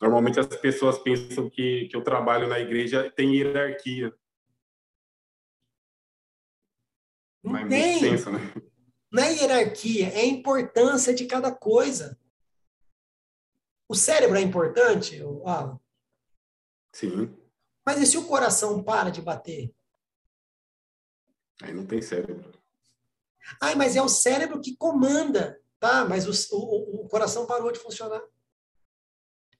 Normalmente 0.00 0.40
as 0.40 0.48
pessoas 0.56 0.98
pensam 0.98 1.48
que, 1.48 1.86
que 1.86 1.96
o 1.96 2.02
trabalho 2.02 2.48
na 2.48 2.58
igreja 2.58 3.08
tem 3.08 3.36
hierarquia. 3.36 4.12
Não 7.44 7.52
Mas 7.52 7.68
tem. 7.68 8.00
Pensa, 8.00 8.32
né? 8.32 8.40
Não 9.08 9.22
é 9.22 9.34
hierarquia, 9.34 10.08
é 10.08 10.22
a 10.22 10.26
importância 10.26 11.14
de 11.14 11.26
cada 11.26 11.54
coisa. 11.54 12.18
O 13.88 13.94
cérebro 13.94 14.36
é 14.36 14.40
importante, 14.40 15.22
Alan? 15.44 15.78
Sim. 16.92 17.38
Mas 17.86 18.00
e 18.00 18.06
se 18.06 18.18
o 18.18 18.26
coração 18.26 18.82
para 18.82 19.10
de 19.10 19.22
bater? 19.22 19.72
Aí 21.62 21.72
não 21.72 21.86
tem 21.86 22.02
cérebro. 22.02 22.58
Ai, 23.60 23.74
mas 23.74 23.96
é 23.96 24.02
o 24.02 24.08
cérebro 24.08 24.60
que 24.60 24.76
comanda, 24.76 25.60
tá? 25.78 26.04
Mas 26.04 26.26
o, 26.26 26.56
o, 26.56 27.04
o 27.04 27.08
coração 27.08 27.46
parou 27.46 27.72
de 27.72 27.78
funcionar. 27.78 28.22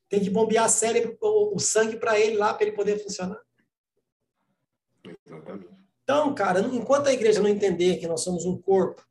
Tem 0.09 0.21
que 0.21 0.31
bombear 0.31 0.69
cérebro, 0.69 1.17
o, 1.21 1.57
o 1.57 1.59
sangue 1.59 1.97
para 1.97 2.19
ele 2.19 2.37
lá, 2.37 2.53
para 2.53 2.67
ele 2.67 2.77
poder 2.77 2.99
funcionar. 3.03 3.41
Exatamente. 5.25 5.81
Então, 6.03 6.35
cara, 6.35 6.61
enquanto 6.61 7.07
a 7.07 7.13
igreja 7.13 7.41
não 7.41 7.49
entender 7.49 7.99
que 7.99 8.09
nós 8.09 8.23
somos 8.23 8.45
um 8.45 8.61
corpo, 8.61 9.07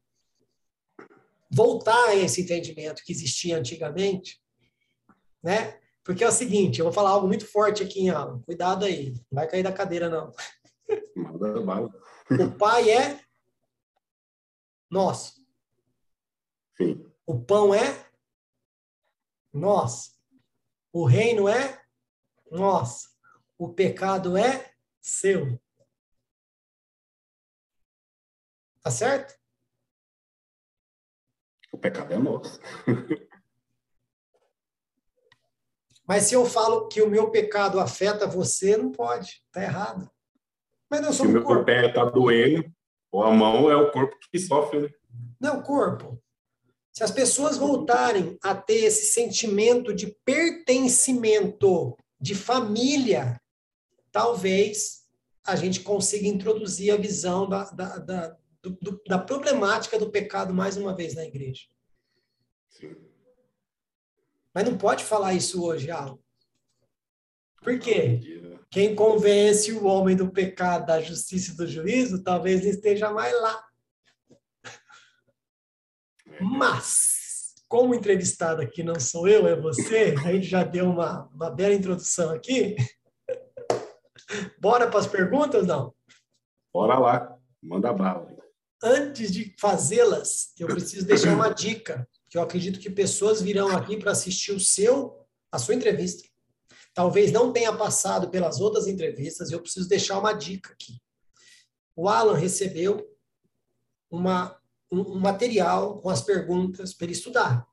voltar 1.50 2.10
a 2.10 2.16
esse 2.16 2.42
entendimento 2.42 3.04
que 3.04 3.14
existia 3.14 3.58
antigamente, 3.58 4.42
né? 5.42 5.80
Porque 6.04 6.24
é 6.24 6.28
o 6.28 6.32
seguinte, 6.32 6.80
eu 6.80 6.86
vou 6.86 6.94
falar 6.94 7.12
algo 7.12 7.28
muito 7.28 7.46
forte 7.46 7.84
aqui, 7.84 8.02
em 8.02 8.10
Alan. 8.10 8.42
Cuidado 8.42 8.84
aí, 8.84 9.14
não 9.32 9.40
vai 9.40 9.48
cair 9.48 9.64
da 9.64 9.72
cadeira, 9.72 10.10
não. 10.10 10.34
Manda 11.16 11.62
bala. 11.62 11.90
O 12.32 12.52
pai 12.58 12.90
é 12.90 13.20
nosso. 14.90 15.46
Sim. 16.76 17.06
O 17.26 17.40
pão 17.40 17.74
é 17.74 18.10
nosso. 19.54 20.18
O 20.92 21.06
reino 21.06 21.48
é 21.48 21.82
nosso. 22.52 23.10
O 23.58 23.74
pecado 23.74 24.36
é 24.38 24.74
seu. 25.02 25.62
Tá 28.82 28.90
certo? 28.90 29.38
O 31.72 31.78
pecado 31.78 32.14
é 32.14 32.18
nosso. 32.18 32.60
Mas 36.08 36.24
se 36.24 36.34
eu 36.34 36.44
falo 36.44 36.88
que 36.88 37.04
o 37.04 37.10
meu 37.10 37.30
pecado 37.30 37.80
afeta 37.80 38.26
você, 38.26 38.76
não 38.76 38.92
pode. 38.92 39.46
Tá 39.52 39.62
errado. 39.62 40.10
Mas 40.90 41.02
nós 41.02 41.16
somos 41.16 41.32
se 41.32 41.38
o 41.38 41.40
meu 41.40 41.44
corpo. 41.44 41.66
pé 41.66 41.86
está 41.86 42.04
doendo, 42.06 42.74
ou 43.12 43.24
a 43.24 43.32
mão 43.32 43.70
é 43.70 43.76
o 43.76 43.92
corpo 43.92 44.16
que 44.32 44.40
sofre, 44.40 44.82
né? 44.82 44.90
Não, 45.40 45.60
o 45.60 45.64
corpo. 45.64 46.22
Se 46.92 47.04
as 47.04 47.12
pessoas 47.12 47.58
voltarem 47.58 48.38
a 48.44 48.54
ter 48.54 48.86
esse 48.86 49.14
sentimento 49.14 49.94
de 49.94 50.08
pertencimento, 50.26 51.98
de 52.20 52.36
família, 52.36 53.40
talvez 54.12 55.06
a 55.46 55.56
gente 55.56 55.82
consiga 55.82 56.28
introduzir 56.28 56.94
a 56.94 56.98
visão 56.98 57.48
da, 57.48 57.64
da, 57.72 57.98
da, 57.98 58.38
do, 58.62 59.02
da 59.08 59.18
problemática 59.18 59.98
do 59.98 60.12
pecado 60.12 60.54
mais 60.54 60.78
uma 60.78 60.96
vez 60.96 61.16
na 61.16 61.26
igreja. 61.26 61.64
Sim. 62.70 62.96
Mas 64.54 64.66
não 64.66 64.78
pode 64.78 65.04
falar 65.04 65.34
isso 65.34 65.64
hoje, 65.64 65.90
Alan. 65.90 66.20
Por 67.62 67.78
quê? 67.80 68.20
Quem 68.72 68.96
convence 68.96 69.72
o 69.72 69.86
homem 69.86 70.16
do 70.16 70.30
pecado, 70.30 70.86
da 70.86 71.02
justiça 71.02 71.52
e 71.52 71.56
do 71.56 71.68
juízo, 71.68 72.24
talvez 72.24 72.62
ele 72.62 72.70
esteja 72.70 73.12
mais 73.12 73.34
lá. 73.42 73.66
Mas 76.40 77.20
como 77.68 77.94
entrevistado 77.94 78.62
aqui 78.62 78.84
não 78.84 79.00
sou 79.00 79.28
eu, 79.28 79.48
é 79.48 79.56
você, 79.56 80.16
a 80.26 80.32
gente 80.32 80.48
já 80.48 80.64
deu 80.64 80.90
uma, 80.90 81.28
uma 81.34 81.50
bela 81.50 81.74
introdução 81.74 82.32
aqui. 82.32 82.76
Bora 84.60 84.88
para 84.88 85.00
as 85.00 85.08
perguntas, 85.08 85.68
não? 85.68 85.94
Bora 86.74 86.98
lá, 86.98 87.38
manda 87.62 87.92
bala. 87.94 88.28
Antes 88.82 89.32
de 89.32 89.54
fazê-las, 89.60 90.54
eu 90.58 90.68
preciso 90.68 91.06
deixar 91.06 91.34
uma 91.34 91.50
dica, 91.50 92.08
que 92.30 92.38
eu 92.38 92.42
acredito 92.42 92.80
que 92.80 92.90
pessoas 92.90 93.42
virão 93.42 93.76
aqui 93.76 93.98
para 93.98 94.12
assistir 94.12 94.52
o 94.52 94.60
seu, 94.60 95.28
a 95.52 95.60
sua 95.60 95.76
entrevista. 95.76 96.28
Talvez 97.00 97.32
não 97.32 97.54
tenha 97.54 97.72
passado 97.72 98.30
pelas 98.30 98.60
outras 98.60 98.86
entrevistas, 98.86 99.50
eu 99.52 99.62
preciso 99.62 99.88
deixar 99.88 100.20
uma 100.20 100.34
dica 100.34 100.74
aqui. 100.74 101.00
O 101.96 102.10
Alan 102.10 102.36
recebeu 102.36 103.10
uma, 104.12 104.60
um, 104.92 105.14
um 105.14 105.18
material 105.18 106.02
com 106.02 106.10
as 106.10 106.22
perguntas 106.22 106.94
para 106.94 107.06
ele 107.06 107.14
estudar. 107.14 107.66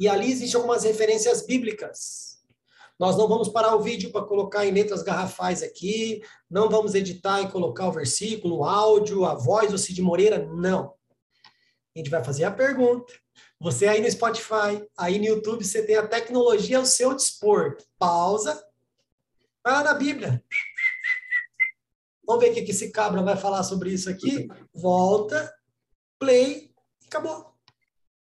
E 0.00 0.08
ali 0.08 0.32
existem 0.32 0.60
algumas 0.60 0.82
referências 0.82 1.46
bíblicas 1.46 2.42
nós 2.98 3.16
não 3.16 3.28
vamos 3.28 3.48
parar 3.48 3.76
o 3.76 3.80
vídeo 3.80 4.10
para 4.10 4.26
colocar 4.26 4.66
em 4.66 4.72
letras 4.72 5.04
garrafais 5.04 5.62
aqui, 5.62 6.20
não 6.50 6.68
vamos 6.68 6.96
editar 6.96 7.42
e 7.42 7.50
colocar 7.50 7.86
o 7.86 7.92
versículo, 7.92 8.58
o 8.58 8.64
áudio, 8.64 9.24
a 9.24 9.34
voz 9.34 9.70
do 9.70 9.78
Cid 9.78 10.02
Moreira, 10.02 10.44
não. 10.46 10.94
A 11.94 11.98
gente 11.98 12.10
vai 12.10 12.24
fazer 12.24 12.42
a 12.42 12.50
pergunta. 12.50 13.12
Você 13.62 13.86
aí 13.86 14.00
no 14.02 14.10
Spotify, 14.10 14.84
aí 14.98 15.20
no 15.20 15.24
YouTube, 15.24 15.64
você 15.64 15.86
tem 15.86 15.94
a 15.94 16.06
tecnologia 16.06 16.78
ao 16.78 16.84
seu 16.84 17.14
dispor. 17.14 17.76
Pausa. 17.96 18.60
Vai 19.62 19.74
lá 19.74 19.84
na 19.84 19.94
Bíblia. 19.94 20.42
Vamos 22.26 22.42
ver 22.42 22.50
o 22.50 22.54
que 22.54 22.72
esse 22.72 22.90
cabra 22.90 23.22
vai 23.22 23.36
falar 23.36 23.62
sobre 23.62 23.90
isso 23.90 24.10
aqui. 24.10 24.48
Volta, 24.74 25.52
play, 26.18 26.74
acabou. 27.06 27.54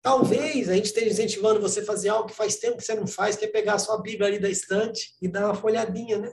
Talvez 0.02 0.70
a 0.70 0.76
gente 0.76 0.86
esteja 0.86 1.12
incentivando 1.12 1.60
você 1.60 1.82
a 1.82 1.86
fazer 1.86 2.08
algo 2.08 2.30
que 2.30 2.36
faz 2.36 2.56
tempo 2.56 2.78
que 2.78 2.84
você 2.86 2.96
não 2.96 3.06
faz, 3.06 3.36
que 3.36 3.44
é 3.44 3.50
pegar 3.50 3.74
a 3.74 3.80
sua 3.80 4.02
Bíblia 4.02 4.30
ali 4.30 4.40
da 4.40 4.50
estante 4.50 5.14
e 5.22 5.28
dar 5.28 5.44
uma 5.44 5.56
folhadinha, 5.56 6.20
né? 6.20 6.32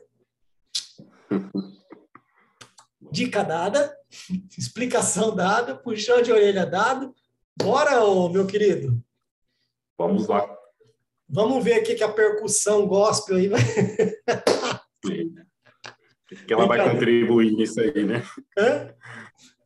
Dica 3.11 3.43
dada, 3.43 3.97
explicação 4.57 5.35
dada, 5.35 5.77
puxão 5.77 6.23
de 6.23 6.31
orelha 6.31 6.65
dado. 6.65 7.13
Bora, 7.57 8.05
ô, 8.05 8.29
meu 8.29 8.47
querido? 8.47 9.03
Vamos 9.97 10.27
lá. 10.27 10.47
Vamos 11.29 11.65
ver 11.65 11.75
aqui 11.75 11.95
que 11.95 12.05
a 12.05 12.13
percussão 12.13 12.87
gospel 12.87 13.37
aí 13.37 13.49
vai. 13.49 13.61
que 16.47 16.53
ela 16.53 16.67
vai 16.67 16.91
contribuir 16.91 17.53
nisso 17.53 17.81
aí, 17.81 18.05
né? 18.05 18.23
Hã? 18.59 18.95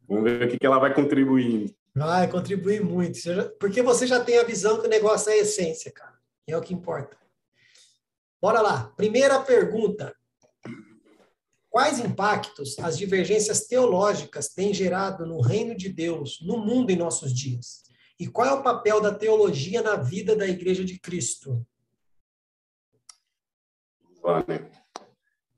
Vamos 0.09 0.25
ver 0.25 0.47
o 0.47 0.59
que 0.59 0.67
ela 0.67 0.79
vai 0.79 0.95
contribuir 0.95 1.75
Vai 1.95 2.31
contribuir 2.31 2.83
muito. 2.83 3.19
Porque 3.59 3.83
você 3.83 4.07
já 4.07 4.23
tem 4.23 4.39
a 4.39 4.45
visão 4.45 4.81
que 4.81 4.87
o 4.87 4.91
negócio 4.91 5.31
é 5.31 5.35
a 5.35 5.39
essência, 5.39 5.91
cara. 5.91 6.17
É 6.47 6.57
o 6.57 6.61
que 6.61 6.73
importa. 6.73 7.17
Bora 8.41 8.61
lá. 8.61 8.93
Primeira 8.97 9.41
pergunta. 9.41 10.15
Quais 11.79 12.01
impactos 12.01 12.77
as 12.81 12.99
divergências 12.99 13.69
teológicas 13.69 14.49
têm 14.49 14.75
gerado 14.75 15.25
no 15.25 15.41
reino 15.41 15.77
de 15.77 15.89
Deus, 15.89 16.41
no 16.43 16.59
mundo 16.59 16.91
em 16.91 16.97
nossos 16.97 17.33
dias? 17.33 17.85
E 18.19 18.27
qual 18.27 18.49
é 18.49 18.53
o 18.53 18.65
papel 18.65 19.01
da 19.01 19.15
teologia 19.15 19.81
na 19.81 19.95
vida 19.95 20.35
da 20.35 20.45
Igreja 20.45 20.85
de 20.85 20.99
Cristo? 20.99 21.65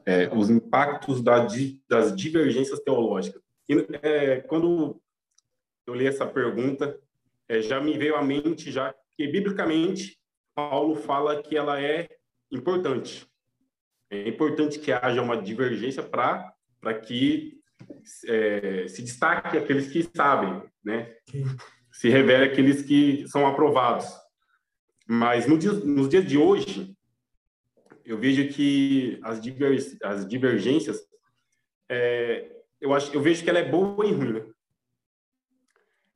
É, 0.05 0.29
os 0.37 0.51
impactos 0.51 1.23
da, 1.23 1.47
das 1.89 2.15
divergências 2.15 2.81
teológicas. 2.81 3.41
E, 3.67 3.73
é, 4.03 4.43
quando 4.43 5.01
eu 5.87 5.95
li 5.95 6.07
essa 6.07 6.27
pergunta, 6.27 7.01
é, 7.49 7.63
já 7.63 7.81
me 7.81 7.97
veio 7.97 8.15
à 8.15 8.23
mente 8.23 8.71
já 8.71 8.95
que 9.17 9.27
biblicamente 9.27 10.21
Paulo 10.55 10.97
fala 10.97 11.43
que 11.43 11.57
ela 11.57 11.81
é 11.81 12.11
importante. 12.53 13.27
É 14.11 14.29
importante 14.29 14.79
que 14.79 14.93
haja 14.93 15.23
uma 15.23 15.41
divergência 15.41 16.03
para 16.03 16.55
que 17.07 17.61
é, 18.27 18.89
se 18.89 19.03
destaque 19.03 19.57
aqueles 19.57 19.89
que 19.89 20.03
sabem, 20.15 20.63
né? 20.85 21.15
Se 21.93 22.09
revele 22.09 22.45
aqueles 22.45 22.83
que 22.83 23.27
são 23.29 23.47
aprovados. 23.47 24.07
Mas 25.07 25.47
no 25.47 25.57
dia, 25.57 25.73
nos 25.73 26.09
dias 26.09 26.27
de 26.27 26.37
hoje, 26.37 26.95
eu 28.05 28.19
vejo 28.19 28.49
que 28.49 29.19
as, 29.23 29.41
diver, 29.41 29.79
as 30.03 30.27
divergências, 30.27 31.01
é, 31.89 32.51
eu 32.81 32.93
acho, 32.93 33.15
eu 33.15 33.21
vejo 33.21 33.45
que 33.45 33.51
ela 33.51 33.59
é 33.61 33.69
boa 33.69 34.07
e 34.07 34.13
ruim. 34.13 34.33
Né? 34.33 34.51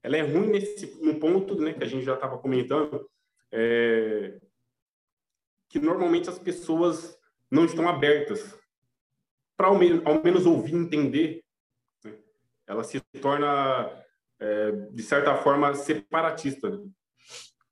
ela 0.05 0.19
é 0.19 0.21
ruim 0.21 0.49
nesse 0.49 1.03
no 1.03 1.19
ponto 1.19 1.59
né, 1.59 1.73
que 1.73 1.83
a 1.83 1.87
gente 1.87 2.05
já 2.05 2.13
estava 2.15 2.37
comentando, 2.37 3.09
é, 3.51 4.39
que 5.71 5.79
normalmente 5.79 6.29
as 6.29 6.39
pessoas 6.39 7.13
não 7.55 7.64
estão 7.64 7.88
abertas 7.88 8.59
para 9.57 9.69
ao, 9.69 9.77
ao, 10.05 10.23
menos 10.23 10.47
ouvir, 10.47 10.75
entender. 10.75 11.43
Né? 12.05 12.14
Ela 12.67 12.83
se 12.85 13.01
torna, 13.21 13.90
é, 14.40 14.73
de 14.73 15.03
certa 15.03 15.37
forma, 15.37 15.75
separatista. 15.75 16.81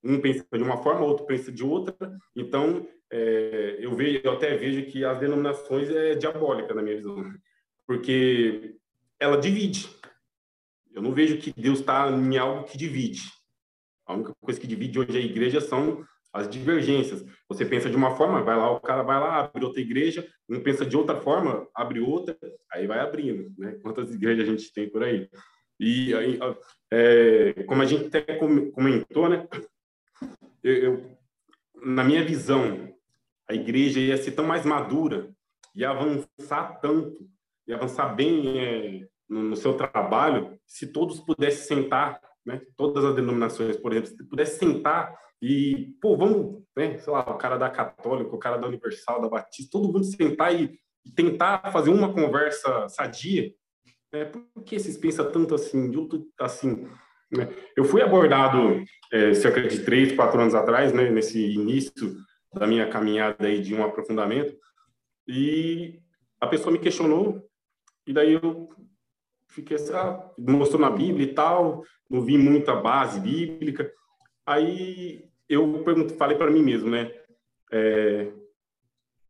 Um 0.03 0.21
pensa 0.21 0.47
de 0.53 0.62
uma 0.62 0.83
forma, 0.83 1.05
outro 1.05 1.27
pensa 1.27 1.51
de 1.53 1.64
outra. 1.64 1.95
Então, 2.35 2.87
é, 3.11 3.77
eu, 3.81 3.95
vejo, 3.95 4.21
eu 4.25 4.33
até 4.33 4.57
vejo 4.57 4.90
que 4.90 5.05
as 5.05 5.18
denominações 5.18 5.90
é 5.90 6.14
diabólica 6.14 6.73
na 6.75 6.83
minha 6.83 6.97
visão, 6.97 7.33
porque 7.87 8.77
ela 9.21 9.37
divide 9.37 9.88
eu 10.95 11.03
não 11.03 11.12
vejo 11.12 11.38
que 11.38 11.53
Deus 11.53 11.81
está 11.81 12.09
em 12.11 12.37
algo 12.37 12.64
que 12.64 12.77
divide. 12.77 13.23
A 14.07 14.14
única 14.14 14.35
coisa 14.40 14.61
que 14.61 14.66
divide 14.66 14.99
hoje 14.99 15.16
a 15.16 15.21
igreja 15.21 15.61
são 15.61 16.05
as 16.33 16.49
divergências. 16.49 17.25
Você 17.49 17.64
pensa 17.64 17.90
de 17.90 17.97
uma 17.97 18.16
forma, 18.16 18.42
vai 18.42 18.57
lá, 18.57 18.71
o 18.71 18.81
cara 18.81 19.03
vai 19.03 19.21
lá, 19.21 19.40
abre 19.40 19.64
outra 19.64 19.81
igreja, 19.81 20.27
um 20.49 20.61
pensa 20.61 20.87
de 20.87 20.97
outra 20.97 21.16
forma, 21.16 21.68
abre 21.75 22.01
outra, 22.01 22.37
aí 22.73 22.87
vai 22.87 23.01
abrindo, 23.01 23.53
né? 23.59 23.79
Quantas 23.83 24.14
igrejas 24.14 24.49
a 24.49 24.51
gente 24.51 24.73
tem 24.73 24.88
por 24.88 25.03
aí? 25.03 25.29
E 25.79 26.14
aí, 26.14 26.38
é, 26.90 27.64
como 27.64 27.83
a 27.83 27.85
gente 27.85 28.07
até 28.07 28.23
comentou, 28.31 29.29
né? 29.29 29.47
Eu, 30.62 30.75
eu, 30.75 31.16
na 31.83 32.05
minha 32.05 32.25
visão, 32.25 32.88
a 33.49 33.55
igreja 33.55 34.01
ia 34.01 34.16
ser 34.16 34.33
tão 34.33 34.47
mais 34.47 34.64
madura, 34.64 35.31
ia 35.75 35.90
avançar 35.90 36.81
tanto, 36.81 37.29
ia 37.66 37.77
avançar 37.77 38.14
bem 38.14 38.59
é, 38.59 39.09
no, 39.29 39.42
no 39.42 39.57
seu 39.57 39.75
trabalho, 39.75 40.59
se 40.66 40.87
todos 40.87 41.21
pudessem 41.21 41.77
sentar, 41.77 42.21
né, 42.45 42.61
todas 42.77 43.05
as 43.05 43.14
denominações, 43.14 43.77
por 43.77 43.92
exemplo, 43.92 44.11
se 44.11 44.29
pudesse 44.29 44.59
sentar 44.59 45.14
e, 45.42 45.96
pô, 46.00 46.16
vamos, 46.16 46.62
né, 46.76 46.96
sei 46.98 47.12
lá, 47.12 47.20
o 47.20 47.37
cara 47.37 47.59
da 47.59 47.68
Católica, 47.68 48.33
o 48.33 48.38
cara 48.38 48.59
da 48.59 48.68
Universal, 48.68 49.20
da 49.20 49.28
Batista, 49.28 49.72
todo 49.72 49.92
mundo 49.92 50.05
sentar 50.05 50.55
e, 50.55 50.78
tentar 51.16 51.72
fazer 51.72 51.90
uma 51.90 52.14
conversa 52.14 52.88
sadia, 52.88 53.52
né, 54.12 54.24
por 54.24 54.62
que 54.64 54.78
vocês 54.78 54.96
pensam 54.96 55.33
tanto 55.33 55.52
assim, 55.52 55.92
eu 55.92 56.09
assim, 56.38 56.87
né? 57.28 57.48
Eu 57.76 57.85
fui 57.85 58.00
abordado 58.00 58.85
é, 59.12 59.35
cerca 59.35 59.66
de 59.66 59.81
três, 59.81 60.12
quatro 60.14 60.40
anos 60.40 60.55
atrás, 60.55 60.92
né, 60.92 61.11
nesse 61.11 61.44
início 61.55 62.14
da 62.55 62.64
minha 62.64 62.88
caminhada 62.88 63.44
aí 63.44 63.61
de 63.61 63.74
um 63.74 63.83
aprofundamento, 63.83 64.57
e 65.26 65.98
a 66.40 66.46
pessoa 66.46 66.70
me 66.70 66.78
questionou, 66.78 67.44
e 68.07 68.12
daí 68.12 68.35
eu 68.35 68.68
fiquei 69.48 69.74
assim, 69.74 69.92
ah, 69.92 70.31
mostrou 70.38 70.81
na 70.81 70.90
Bíblia 70.90 71.26
e 71.26 71.35
tal, 71.35 71.83
não 72.09 72.20
vi 72.20 72.38
muita 72.38 72.76
base 72.76 73.18
bíblica. 73.18 73.90
Aí 74.46 75.32
eu 75.53 76.09
falei 76.17 76.37
para 76.37 76.51
mim 76.51 76.62
mesmo, 76.62 76.91
né? 76.91 77.12
É, 77.71 78.33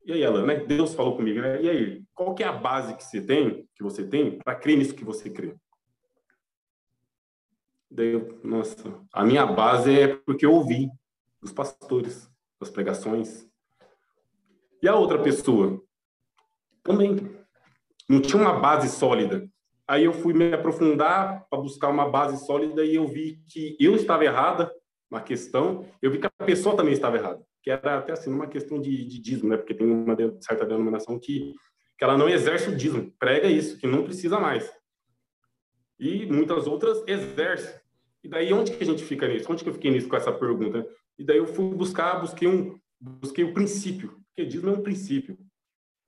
e 0.05 0.13
aí, 0.13 0.23
ela, 0.23 0.45
né? 0.45 0.57
Deus 0.57 0.95
falou 0.95 1.17
comigo, 1.17 1.41
né? 1.41 1.63
E 1.63 1.69
aí, 1.69 2.03
qual 2.15 2.35
que 2.35 2.43
é 2.43 2.47
a 2.47 2.53
base 2.53 2.95
que 2.97 3.05
você 3.05 3.21
tem, 3.21 3.69
que 3.75 3.83
você 3.83 4.07
tem, 4.07 4.39
para 4.39 4.55
crer 4.55 4.77
nisso 4.77 4.95
que 4.95 5.05
você 5.05 5.31
crê? 5.31 5.55
Daí, 7.91 8.21
nossa, 8.43 9.01
a 9.13 9.25
minha 9.25 9.47
base 9.47 9.99
é 9.99 10.17
porque 10.17 10.47
eu 10.47 10.53
ouvi 10.53 10.89
dos 11.41 11.53
pastores, 11.53 12.29
das 12.59 12.71
pregações. 12.71 13.49
E 14.83 14.89
a 14.89 14.97
outra 14.97 15.23
pessoa 15.23 15.81
também 16.83 17.17
não 18.09 18.21
tinha 18.21 18.41
uma 18.41 18.59
base 18.59 18.89
sólida. 18.89 19.49
Aí 19.87 20.05
eu 20.05 20.13
fui 20.13 20.33
me 20.33 20.53
aprofundar 20.53 21.47
para 21.49 21.61
buscar 21.61 21.89
uma 21.89 22.09
base 22.09 22.45
sólida 22.45 22.85
e 22.85 22.95
eu 22.95 23.07
vi 23.07 23.41
que 23.47 23.77
eu 23.79 23.95
estava 23.95 24.25
errada 24.25 24.73
na 25.13 25.21
questão, 25.21 25.87
eu 26.01 26.11
vi 26.11 26.19
que 26.19 26.27
a 26.27 26.45
pessoa 26.45 26.77
também 26.77 26.93
estava 26.93 27.17
errada, 27.17 27.41
que 27.63 27.71
era 27.71 27.99
até 27.99 28.13
assim 28.13 28.31
uma 28.33 28.47
questão 28.47 28.81
de, 28.81 29.05
de 29.05 29.21
dízimo, 29.21 29.51
né? 29.51 29.57
Porque 29.57 29.75
tem 29.75 29.87
uma 29.87 30.17
certa 30.41 30.65
denominação 30.65 31.19
que 31.19 31.55
que 32.03 32.05
ela 32.05 32.19
não 32.19 32.29
exerce 32.29 32.69
o 32.69 32.77
dízimo, 32.77 33.13
prega 33.17 33.47
isso, 33.47 33.79
que 33.79 33.87
não 33.87 34.03
precisa 34.03 34.41
mais. 34.41 34.69
E 36.01 36.27
muitas 36.27 36.67
outras 36.67 37.01
exercem. 37.07 37.81
E 38.25 38.29
daí 38.29 38.53
onde 38.53 38.73
que 38.73 38.83
a 38.83 38.87
gente 38.87 39.05
fica 39.05 39.29
nisso? 39.29 39.47
Onde 39.49 39.63
que 39.63 39.71
eu 39.71 39.75
fiquei 39.75 39.89
nisso 39.89 40.09
com 40.09 40.17
essa 40.17 40.33
pergunta? 40.33 40.85
E 41.17 41.23
daí 41.23 41.39
eu 41.39 41.47
fui 41.47 41.73
buscar, 41.77 42.21
busquei 42.21 42.49
um, 42.49 42.77
busquei 43.01 43.45
o 43.45 43.55
princípio, 43.55 44.21
porque 44.27 44.45
dízimo 44.45 44.71
é 44.71 44.73
um 44.73 44.83
princípio. 44.83 45.39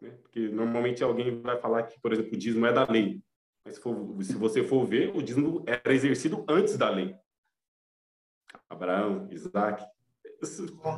Né? 0.02 0.10
Porque 0.20 0.48
normalmente 0.48 1.04
alguém 1.04 1.40
vai 1.40 1.60
falar 1.60 1.84
que, 1.84 2.00
por 2.00 2.12
exemplo, 2.12 2.32
o 2.34 2.38
dízimo 2.38 2.66
é 2.66 2.72
da 2.72 2.90
lei. 2.90 3.20
Mas 3.64 3.76
se, 3.76 3.80
for, 3.80 4.20
se 4.20 4.34
você 4.34 4.64
for 4.64 4.84
ver, 4.84 5.14
o 5.14 5.22
dízimo 5.22 5.62
era 5.64 5.94
exercido 5.94 6.44
antes 6.48 6.76
da 6.76 6.90
lei. 6.90 7.14
Abraão, 8.74 9.28
Isaac. 9.30 9.84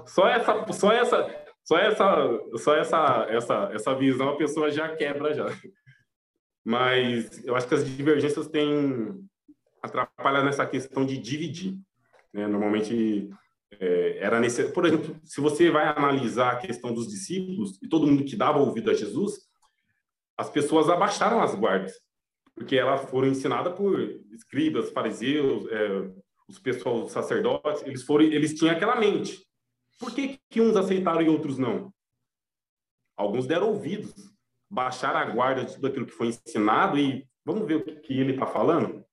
Só 0.07 0.29
essa, 0.29 0.73
só 0.73 0.93
essa, 0.93 1.47
só 1.63 1.79
essa, 1.79 2.41
só 2.57 2.77
essa, 2.77 3.27
essa, 3.29 3.71
essa 3.73 3.95
visão 3.95 4.31
a 4.31 4.37
pessoa 4.37 4.71
já 4.71 4.95
quebra 4.97 5.35
já. 5.35 5.47
Mas 6.65 7.45
eu 7.45 7.55
acho 7.55 7.69
que 7.69 7.75
as 7.75 7.89
divergências 7.89 8.49
têm 8.49 9.25
atrapalhado 9.83 10.47
nessa 10.47 10.67
questão 10.67 11.07
de 11.07 11.17
dividir. 11.17 11.79
Né? 12.33 12.47
Normalmente 12.47 13.31
é, 13.81 14.19
era 14.19 14.41
necessário. 14.41 14.73
Por 14.73 14.85
exemplo, 14.85 15.17
se 15.25 15.41
você 15.41 15.71
vai 15.71 15.87
analisar 15.87 16.53
a 16.53 16.57
questão 16.57 16.93
dos 16.93 17.09
discípulos 17.09 17.79
e 17.83 17.89
todo 17.89 18.07
mundo 18.07 18.25
que 18.25 18.37
dava 18.37 18.59
ouvido 18.59 18.91
a 18.91 18.95
Jesus, 18.95 19.47
as 20.37 20.51
pessoas 20.51 20.89
abaixaram 20.89 21.43
as 21.43 21.55
guardas, 21.55 21.95
porque 22.55 22.77
elas 22.77 23.09
foram 23.11 23.29
ensinadas 23.29 23.75
por 23.75 23.99
escribas, 24.33 24.91
fariseus, 24.91 25.67
é, 25.71 26.11
os 26.49 26.59
pessoal, 26.59 27.05
os 27.05 27.13
sacerdotes, 27.13 27.83
eles 27.83 28.03
foram, 28.03 28.25
eles 28.25 28.55
tinham 28.55 28.75
aquela 28.75 28.97
mente. 28.97 29.45
Por 29.99 30.15
que, 30.15 30.39
que 30.51 30.61
uns 30.61 30.77
aceitaram 30.77 31.23
e 31.23 31.29
outros 31.29 31.59
não? 31.59 31.93
Alguns 33.17 33.47
deram 33.47 33.69
ouvidos, 33.69 34.15
baixaram 34.71 35.19
a 35.19 35.25
guarda 35.25 35.65
de 35.65 35.75
tudo 35.75 35.87
aquilo 35.87 36.07
que 36.07 36.13
foi 36.13 36.29
ensinado 36.29 36.99
e 36.99 37.27
vamos 37.45 37.67
ver 37.67 37.77
o 37.77 37.85
que, 37.85 37.97
que 37.97 38.21
ele 38.21 38.33
está 38.33 38.47
falando? 38.47 39.05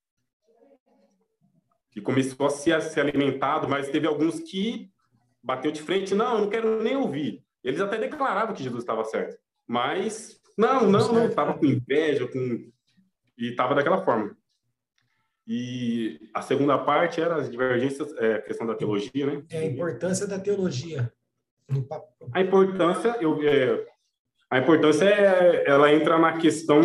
Que 1.91 2.02
começou 2.02 2.46
a 2.46 2.50
se, 2.50 2.74
a 2.74 2.82
se 2.82 3.00
alimentado, 3.00 3.67
mas 3.69 3.89
teve 3.89 4.06
alguns 4.06 4.39
que 4.39 4.91
bateu 5.41 5.72
de 5.72 5.82
frente, 5.82 6.13
não, 6.13 6.41
não 6.41 6.50
quero 6.50 6.82
nem 6.84 6.96
ouvir. 6.96 7.43
Eles 7.63 7.80
até 7.80 7.98
declaravam 7.98 8.54
que 8.54 8.63
Jesus 8.63 8.84
estava 8.84 9.06
certo, 9.06 9.38
mas 9.65 10.39
não, 10.58 10.89
não, 10.89 11.13
não, 11.13 11.26
estava 11.28 11.58
com 11.58 11.65
inveja, 11.65 12.28
com 12.28 12.72
e 13.38 13.50
estava 13.50 13.74
daquela 13.74 14.04
forma. 14.04 14.36
E 15.45 16.29
a 16.34 16.41
segunda 16.41 16.77
parte 16.77 17.19
era 17.19 17.36
as 17.36 17.49
divergências, 17.49 18.15
é, 18.17 18.36
a 18.36 18.41
questão 18.41 18.65
da 18.65 18.75
teologia, 18.75 19.25
né? 19.25 19.43
É 19.49 19.58
a 19.60 19.65
importância 19.65 20.25
da 20.25 20.39
teologia. 20.39 21.12
A 22.34 22.41
importância, 22.41 23.17
eu, 23.19 23.41
é, 23.47 23.86
a 24.49 24.60
importância 24.60 25.06
é, 25.06 25.69
ela 25.69 25.91
entra 25.91 26.17
na 26.17 26.38
questão, 26.38 26.82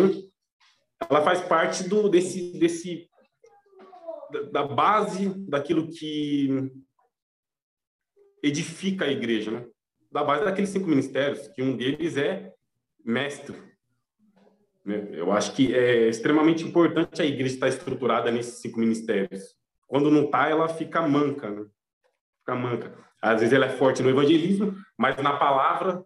ela 1.09 1.21
faz 1.21 1.41
parte 1.41 1.87
do 1.87 2.09
desse 2.09 2.57
desse 2.59 3.09
da 4.51 4.63
base 4.63 5.29
daquilo 5.47 5.89
que 5.89 6.71
edifica 8.43 9.05
a 9.05 9.11
igreja, 9.11 9.51
né? 9.51 9.65
Da 10.11 10.23
base 10.23 10.43
daqueles 10.43 10.69
cinco 10.69 10.87
ministérios, 10.87 11.47
que 11.49 11.61
um 11.61 11.75
deles 11.75 12.17
é 12.17 12.53
mestre. 13.03 13.68
Né? 14.89 15.07
Eu 15.11 15.31
acho 15.31 15.53
que 15.53 15.75
é 15.75 16.07
extremamente 16.07 16.63
importante 16.63 17.21
a 17.21 17.25
igreja 17.25 17.53
estar 17.53 17.67
estruturada 17.67 18.31
nesses 18.31 18.55
cinco 18.59 18.79
ministérios. 18.79 19.55
Quando 19.87 20.09
não 20.09 20.25
está, 20.25 20.49
ela 20.49 20.67
fica 20.67 21.07
manca. 21.07 21.51
Né? 21.51 21.65
Fica 22.39 22.55
manca. 22.55 22.97
Às 23.21 23.41
vezes 23.41 23.53
ela 23.53 23.67
é 23.67 23.69
forte 23.69 24.01
no 24.01 24.09
evangelismo, 24.09 24.75
mas 24.97 25.15
na 25.17 25.37
palavra, 25.37 26.03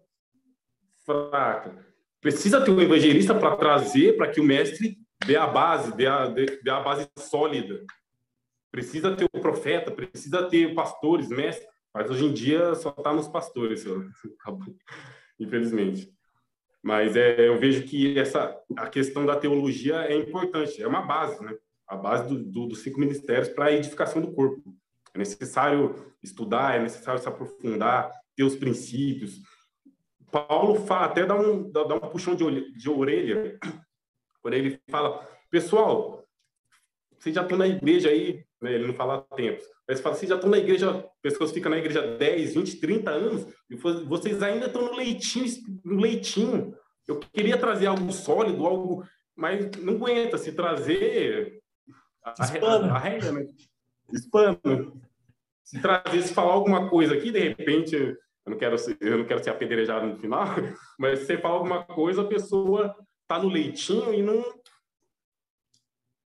fraca. 1.06 1.82
Precisa 2.20 2.60
ter 2.60 2.70
um 2.70 2.80
evangelista 2.80 3.34
para 3.34 3.56
trazer, 3.56 4.16
para 4.16 4.28
que 4.28 4.40
o 4.40 4.44
mestre 4.44 4.98
dê 5.26 5.36
a 5.36 5.46
base, 5.46 5.96
dê 5.96 6.06
a, 6.06 6.26
dê, 6.26 6.60
a 6.68 6.80
base 6.80 7.08
sólida. 7.18 7.84
Precisa 8.70 9.16
ter 9.16 9.24
o 9.24 9.40
profeta, 9.40 9.90
precisa 9.90 10.42
ter 10.48 10.74
pastores, 10.74 11.28
mestres, 11.28 11.68
mas 11.94 12.10
hoje 12.10 12.24
em 12.24 12.34
dia 12.34 12.74
só 12.74 12.90
está 12.90 13.12
nos 13.12 13.28
pastores, 13.28 13.84
infelizmente. 15.38 16.13
Mas 16.84 17.16
é, 17.16 17.48
eu 17.48 17.58
vejo 17.58 17.84
que 17.84 18.18
essa 18.18 18.54
a 18.76 18.86
questão 18.86 19.24
da 19.24 19.34
teologia 19.34 20.02
é 20.02 20.14
importante, 20.14 20.82
é 20.82 20.86
uma 20.86 21.00
base, 21.00 21.42
né? 21.42 21.56
A 21.88 21.96
base 21.96 22.28
do, 22.28 22.44
do, 22.44 22.66
dos 22.66 22.82
cinco 22.82 23.00
ministérios 23.00 23.48
para 23.48 23.66
a 23.66 23.72
edificação 23.72 24.20
do 24.20 24.32
corpo. 24.32 24.62
É 25.14 25.18
necessário 25.18 26.12
estudar, 26.22 26.76
é 26.76 26.82
necessário 26.82 27.18
se 27.18 27.26
aprofundar, 27.26 28.12
ter 28.36 28.42
os 28.42 28.54
princípios. 28.54 29.40
Paulo 30.30 30.74
fala, 30.84 31.06
até 31.06 31.24
dá 31.24 31.34
um, 31.34 31.70
dá, 31.70 31.84
dá 31.84 31.94
um 31.94 32.00
puxão 32.00 32.34
de, 32.34 32.72
de 32.72 32.90
orelha, 32.90 33.58
aí 34.44 34.54
ele 34.58 34.78
fala, 34.90 35.26
pessoal, 35.50 36.22
vocês 37.18 37.34
já 37.34 37.42
estão 37.42 37.56
na 37.56 37.66
igreja 37.66 38.10
aí, 38.10 38.44
né? 38.60 38.74
ele 38.74 38.88
não 38.88 38.94
fala 38.94 39.22
tempos, 39.34 39.64
mas 39.88 40.00
fala, 40.00 40.14
vocês 40.14 40.28
já 40.28 40.36
estão 40.36 40.50
na 40.50 40.58
igreja, 40.58 41.04
pessoas 41.20 41.52
ficam 41.52 41.70
na 41.70 41.78
igreja 41.78 42.16
10, 42.16 42.54
20, 42.54 42.80
30 42.80 43.10
anos, 43.10 43.46
e 43.68 43.76
vocês 43.76 44.42
ainda 44.42 44.66
estão 44.66 44.82
no 44.82 44.96
leitinho, 44.96 45.46
no 45.84 46.00
leitinho. 46.00 46.74
Eu 47.06 47.20
queria 47.20 47.58
trazer 47.58 47.86
algo 47.86 48.10
sólido, 48.10 48.66
algo, 48.66 49.04
mas 49.36 49.70
não 49.78 49.94
aguenta 49.94 50.38
se 50.38 50.52
trazer 50.52 51.60
a, 52.24 52.30
a, 52.30 52.94
a 52.94 52.98
regra, 52.98 53.32
né? 53.32 53.46
Espana. 54.12 54.58
Se 55.62 55.80
trazer, 55.80 56.22
se 56.22 56.32
falar 56.32 56.54
alguma 56.54 56.88
coisa 56.88 57.14
aqui, 57.14 57.30
de 57.30 57.40
repente, 57.40 57.94
eu 57.94 58.16
não 58.46 58.56
quero 58.56 58.78
ser, 58.78 58.96
eu 59.00 59.18
não 59.18 59.26
quero 59.26 59.42
ser 59.42 59.50
apedrejado 59.50 60.06
no 60.06 60.18
final, 60.18 60.44
mas 60.98 61.20
se 61.20 61.26
você 61.26 61.38
falar 61.38 61.56
alguma 61.56 61.84
coisa, 61.84 62.22
a 62.22 62.26
pessoa 62.26 62.94
está 63.22 63.38
no 63.38 63.48
leitinho 63.48 64.14
e 64.14 64.22
não 64.22 64.42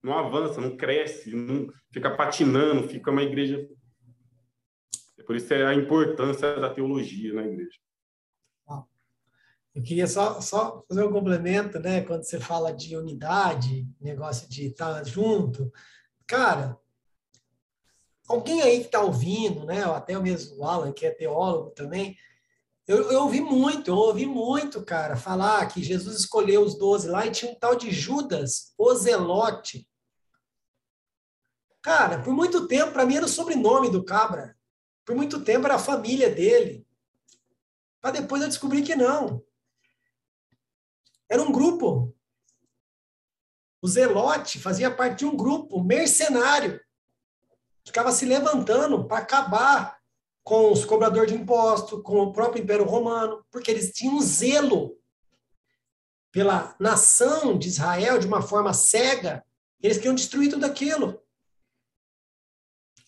não 0.02 0.18
avança, 0.18 0.60
não 0.60 0.76
cresce, 0.76 1.34
não 1.34 1.72
fica 1.90 2.10
patinando, 2.10 2.88
fica 2.88 3.10
uma 3.10 3.22
igreja. 3.22 3.68
É 5.18 5.22
por 5.22 5.36
isso 5.36 5.52
é 5.54 5.66
a 5.66 5.74
importância 5.74 6.58
da 6.58 6.72
teologia 6.72 7.32
na 7.32 7.46
igreja. 7.46 7.78
Eu 9.74 9.82
queria 9.82 10.06
só, 10.06 10.38
só 10.40 10.84
fazer 10.86 11.02
um 11.02 11.12
complemento, 11.12 11.78
né? 11.78 12.02
Quando 12.02 12.24
você 12.24 12.38
fala 12.38 12.72
de 12.72 12.94
unidade, 12.94 13.88
negócio 13.98 14.46
de 14.48 14.66
estar 14.66 15.02
junto. 15.04 15.72
Cara, 16.26 16.78
alguém 18.28 18.60
aí 18.60 18.80
que 18.80 18.86
está 18.86 19.00
ouvindo, 19.00 19.64
né? 19.64 19.86
Ou 19.86 19.94
até 19.94 20.16
o 20.18 20.22
mesmo 20.22 20.62
Alan, 20.62 20.92
que 20.92 21.06
é 21.06 21.10
teólogo 21.10 21.70
também, 21.70 22.18
eu, 22.86 23.10
eu 23.10 23.22
ouvi 23.22 23.40
muito, 23.40 23.90
eu 23.90 23.96
ouvi 23.96 24.26
muito, 24.26 24.84
cara, 24.84 25.16
falar 25.16 25.66
que 25.68 25.82
Jesus 25.82 26.18
escolheu 26.18 26.62
os 26.62 26.76
doze 26.76 27.08
lá 27.08 27.24
e 27.26 27.30
tinha 27.30 27.52
um 27.52 27.54
tal 27.54 27.74
de 27.76 27.90
Judas, 27.90 28.74
o 28.76 28.94
Zelote. 28.94 29.88
Cara, 31.82 32.22
por 32.22 32.32
muito 32.32 32.68
tempo, 32.68 32.92
para 32.92 33.04
mim 33.04 33.16
era 33.16 33.26
o 33.26 33.28
sobrenome 33.28 33.90
do 33.90 34.04
cabra. 34.04 34.56
Por 35.04 35.16
muito 35.16 35.42
tempo 35.42 35.66
era 35.66 35.74
a 35.74 35.80
família 35.80 36.30
dele. 36.30 36.86
Para 38.00 38.20
depois 38.20 38.40
eu 38.40 38.48
descobri 38.48 38.82
que 38.82 38.94
não. 38.94 39.44
Era 41.28 41.42
um 41.42 41.50
grupo. 41.50 42.14
O 43.80 43.88
Zelote 43.88 44.60
fazia 44.60 44.94
parte 44.94 45.20
de 45.20 45.26
um 45.26 45.36
grupo 45.36 45.82
mercenário. 45.82 46.80
Ficava 47.84 48.12
se 48.12 48.24
levantando 48.24 49.04
para 49.08 49.18
acabar 49.18 49.98
com 50.44 50.70
os 50.70 50.84
cobradores 50.84 51.32
de 51.32 51.38
impostos, 51.38 52.00
com 52.02 52.18
o 52.20 52.32
próprio 52.32 52.62
Império 52.62 52.84
Romano, 52.84 53.44
porque 53.50 53.70
eles 53.70 53.92
tinham 53.92 54.20
zelo 54.20 54.96
pela 56.30 56.74
nação 56.78 57.58
de 57.58 57.68
Israel 57.68 58.18
de 58.18 58.26
uma 58.26 58.40
forma 58.42 58.72
cega. 58.72 59.44
Eles 59.80 59.96
queriam 59.96 60.14
destruir 60.14 60.50
tudo 60.50 60.64
aquilo. 60.64 61.21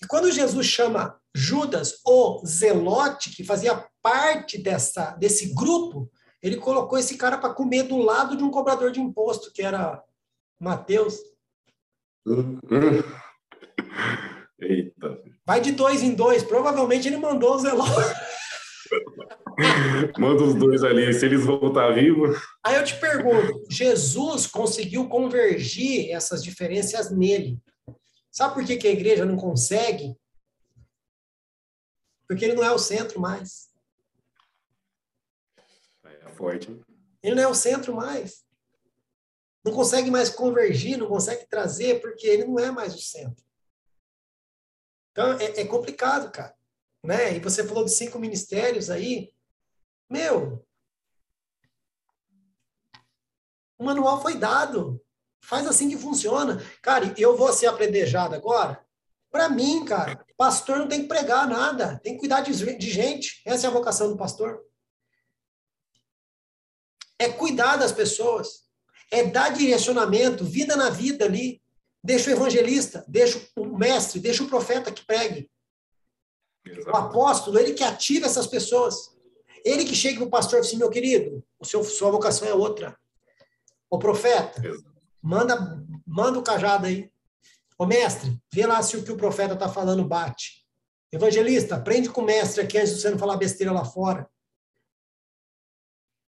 E 0.04 0.06
quando 0.06 0.30
Jesus 0.30 0.66
chama 0.66 1.18
Judas, 1.34 2.02
o 2.04 2.44
zelote, 2.46 3.34
que 3.34 3.42
fazia 3.42 3.82
parte 4.02 4.62
dessa, 4.62 5.12
desse 5.12 5.54
grupo, 5.54 6.10
ele 6.42 6.58
colocou 6.58 6.98
esse 6.98 7.16
cara 7.16 7.38
para 7.38 7.54
comer 7.54 7.84
do 7.84 7.96
lado 7.96 8.36
de 8.36 8.44
um 8.44 8.50
cobrador 8.50 8.92
de 8.92 9.00
imposto, 9.00 9.50
que 9.50 9.62
era 9.62 10.02
Mateus. 10.60 11.16
Eita. 14.60 15.22
Vai 15.46 15.62
de 15.62 15.72
dois 15.72 16.02
em 16.02 16.14
dois. 16.14 16.42
Provavelmente 16.42 17.08
ele 17.08 17.16
mandou 17.16 17.54
o 17.54 17.58
zelote. 17.58 17.88
Manda 20.18 20.42
os 20.42 20.54
dois 20.54 20.84
ali, 20.84 21.10
se 21.14 21.24
eles 21.24 21.46
voltar 21.46 21.94
vivos. 21.94 22.38
Aí 22.62 22.76
eu 22.76 22.84
te 22.84 23.00
pergunto: 23.00 23.64
Jesus 23.70 24.46
conseguiu 24.46 25.08
convergir 25.08 26.10
essas 26.10 26.44
diferenças 26.44 27.10
nele. 27.10 27.58
Sabe 28.34 28.54
por 28.54 28.66
que, 28.66 28.76
que 28.76 28.88
a 28.88 28.90
igreja 28.90 29.24
não 29.24 29.36
consegue? 29.36 30.18
Porque 32.26 32.44
ele 32.44 32.54
não 32.54 32.64
é 32.64 32.72
o 32.72 32.78
centro 32.80 33.20
mais. 33.20 33.72
É 36.02 36.28
forte. 36.30 36.68
Ele 37.22 37.36
não 37.36 37.42
é 37.44 37.46
o 37.46 37.54
centro 37.54 37.94
mais. 37.94 38.44
Não 39.64 39.72
consegue 39.72 40.10
mais 40.10 40.30
convergir, 40.30 40.98
não 40.98 41.06
consegue 41.06 41.46
trazer, 41.46 42.00
porque 42.00 42.26
ele 42.26 42.44
não 42.44 42.58
é 42.58 42.72
mais 42.72 42.92
o 42.96 43.00
centro. 43.00 43.44
Então, 45.12 45.38
é, 45.38 45.60
é 45.60 45.64
complicado, 45.64 46.32
cara. 46.32 46.58
Né? 47.04 47.36
E 47.36 47.38
você 47.38 47.64
falou 47.64 47.84
de 47.84 47.92
cinco 47.92 48.18
ministérios 48.18 48.90
aí. 48.90 49.32
Meu, 50.10 50.66
o 53.78 53.84
manual 53.84 54.20
foi 54.20 54.36
dado. 54.36 55.03
Faz 55.44 55.66
assim 55.66 55.90
que 55.90 55.96
funciona. 55.98 56.62
Cara, 56.80 57.14
eu 57.18 57.36
vou 57.36 57.52
ser 57.52 57.66
apredejado 57.66 58.34
agora? 58.34 58.82
Para 59.30 59.48
mim, 59.48 59.84
cara, 59.84 60.24
pastor 60.36 60.78
não 60.78 60.88
tem 60.88 61.02
que 61.02 61.08
pregar 61.08 61.46
nada, 61.46 62.00
tem 62.02 62.14
que 62.14 62.20
cuidar 62.20 62.40
de, 62.40 62.76
de 62.76 62.90
gente. 62.90 63.42
Essa 63.44 63.66
é 63.66 63.68
a 63.68 63.72
vocação 63.72 64.08
do 64.08 64.16
pastor. 64.16 64.64
É 67.18 67.28
cuidar 67.28 67.76
das 67.76 67.92
pessoas, 67.92 68.64
é 69.10 69.24
dar 69.24 69.50
direcionamento, 69.50 70.44
vida 70.44 70.76
na 70.76 70.88
vida 70.88 71.24
ali. 71.24 71.62
Deixa 72.02 72.30
o 72.30 72.32
evangelista, 72.32 73.04
deixa 73.08 73.40
o 73.56 73.64
mestre, 73.66 74.20
deixa 74.20 74.42
o 74.42 74.48
profeta 74.48 74.92
que 74.92 75.04
pregue. 75.04 75.50
Exato. 76.66 76.90
O 76.90 76.96
apóstolo, 76.96 77.58
ele 77.58 77.74
que 77.74 77.84
ativa 77.84 78.26
essas 78.26 78.46
pessoas. 78.46 79.14
Ele 79.64 79.84
que 79.84 79.94
chega 79.94 80.18
para 80.18 80.26
o 80.26 80.30
pastor 80.30 80.58
e 80.58 80.62
diz 80.62 80.68
assim, 80.68 80.78
meu 80.78 80.90
querido, 80.90 81.42
o 81.58 81.64
seu, 81.64 81.82
sua 81.82 82.10
vocação 82.10 82.46
é 82.46 82.54
outra. 82.54 82.98
O 83.90 83.98
profeta, 83.98 84.60
manda, 85.24 85.82
manda 86.06 86.38
o 86.38 86.42
cajado 86.42 86.84
aí. 86.84 87.10
Ô 87.78 87.86
mestre, 87.86 88.38
vê 88.52 88.66
lá 88.66 88.82
se 88.82 88.96
o 88.96 89.02
que 89.02 89.10
o 89.10 89.16
profeta 89.16 89.54
está 89.54 89.68
falando 89.68 90.06
bate. 90.06 90.64
Evangelista, 91.10 91.76
aprende 91.76 92.10
com 92.10 92.20
o 92.20 92.24
mestre 92.24 92.62
aqui 92.62 92.76
antes 92.76 92.94
de 92.94 93.00
você 93.00 93.10
não 93.10 93.18
falar 93.18 93.38
besteira 93.38 93.72
lá 93.72 93.84
fora. 93.84 94.28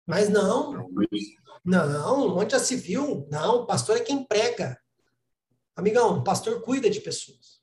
Mas 0.06 0.30
não. 0.30 0.88
Não, 1.64 2.38
onde 2.38 2.52
já 2.52 2.58
se 2.58 2.76
viu? 2.76 3.28
Não, 3.30 3.56
o 3.56 3.66
pastor 3.66 3.98
é 3.98 4.00
quem 4.00 4.24
prega. 4.24 4.80
Amigão, 5.76 6.18
o 6.18 6.24
pastor 6.24 6.62
cuida 6.62 6.88
de 6.88 7.00
pessoas. 7.00 7.62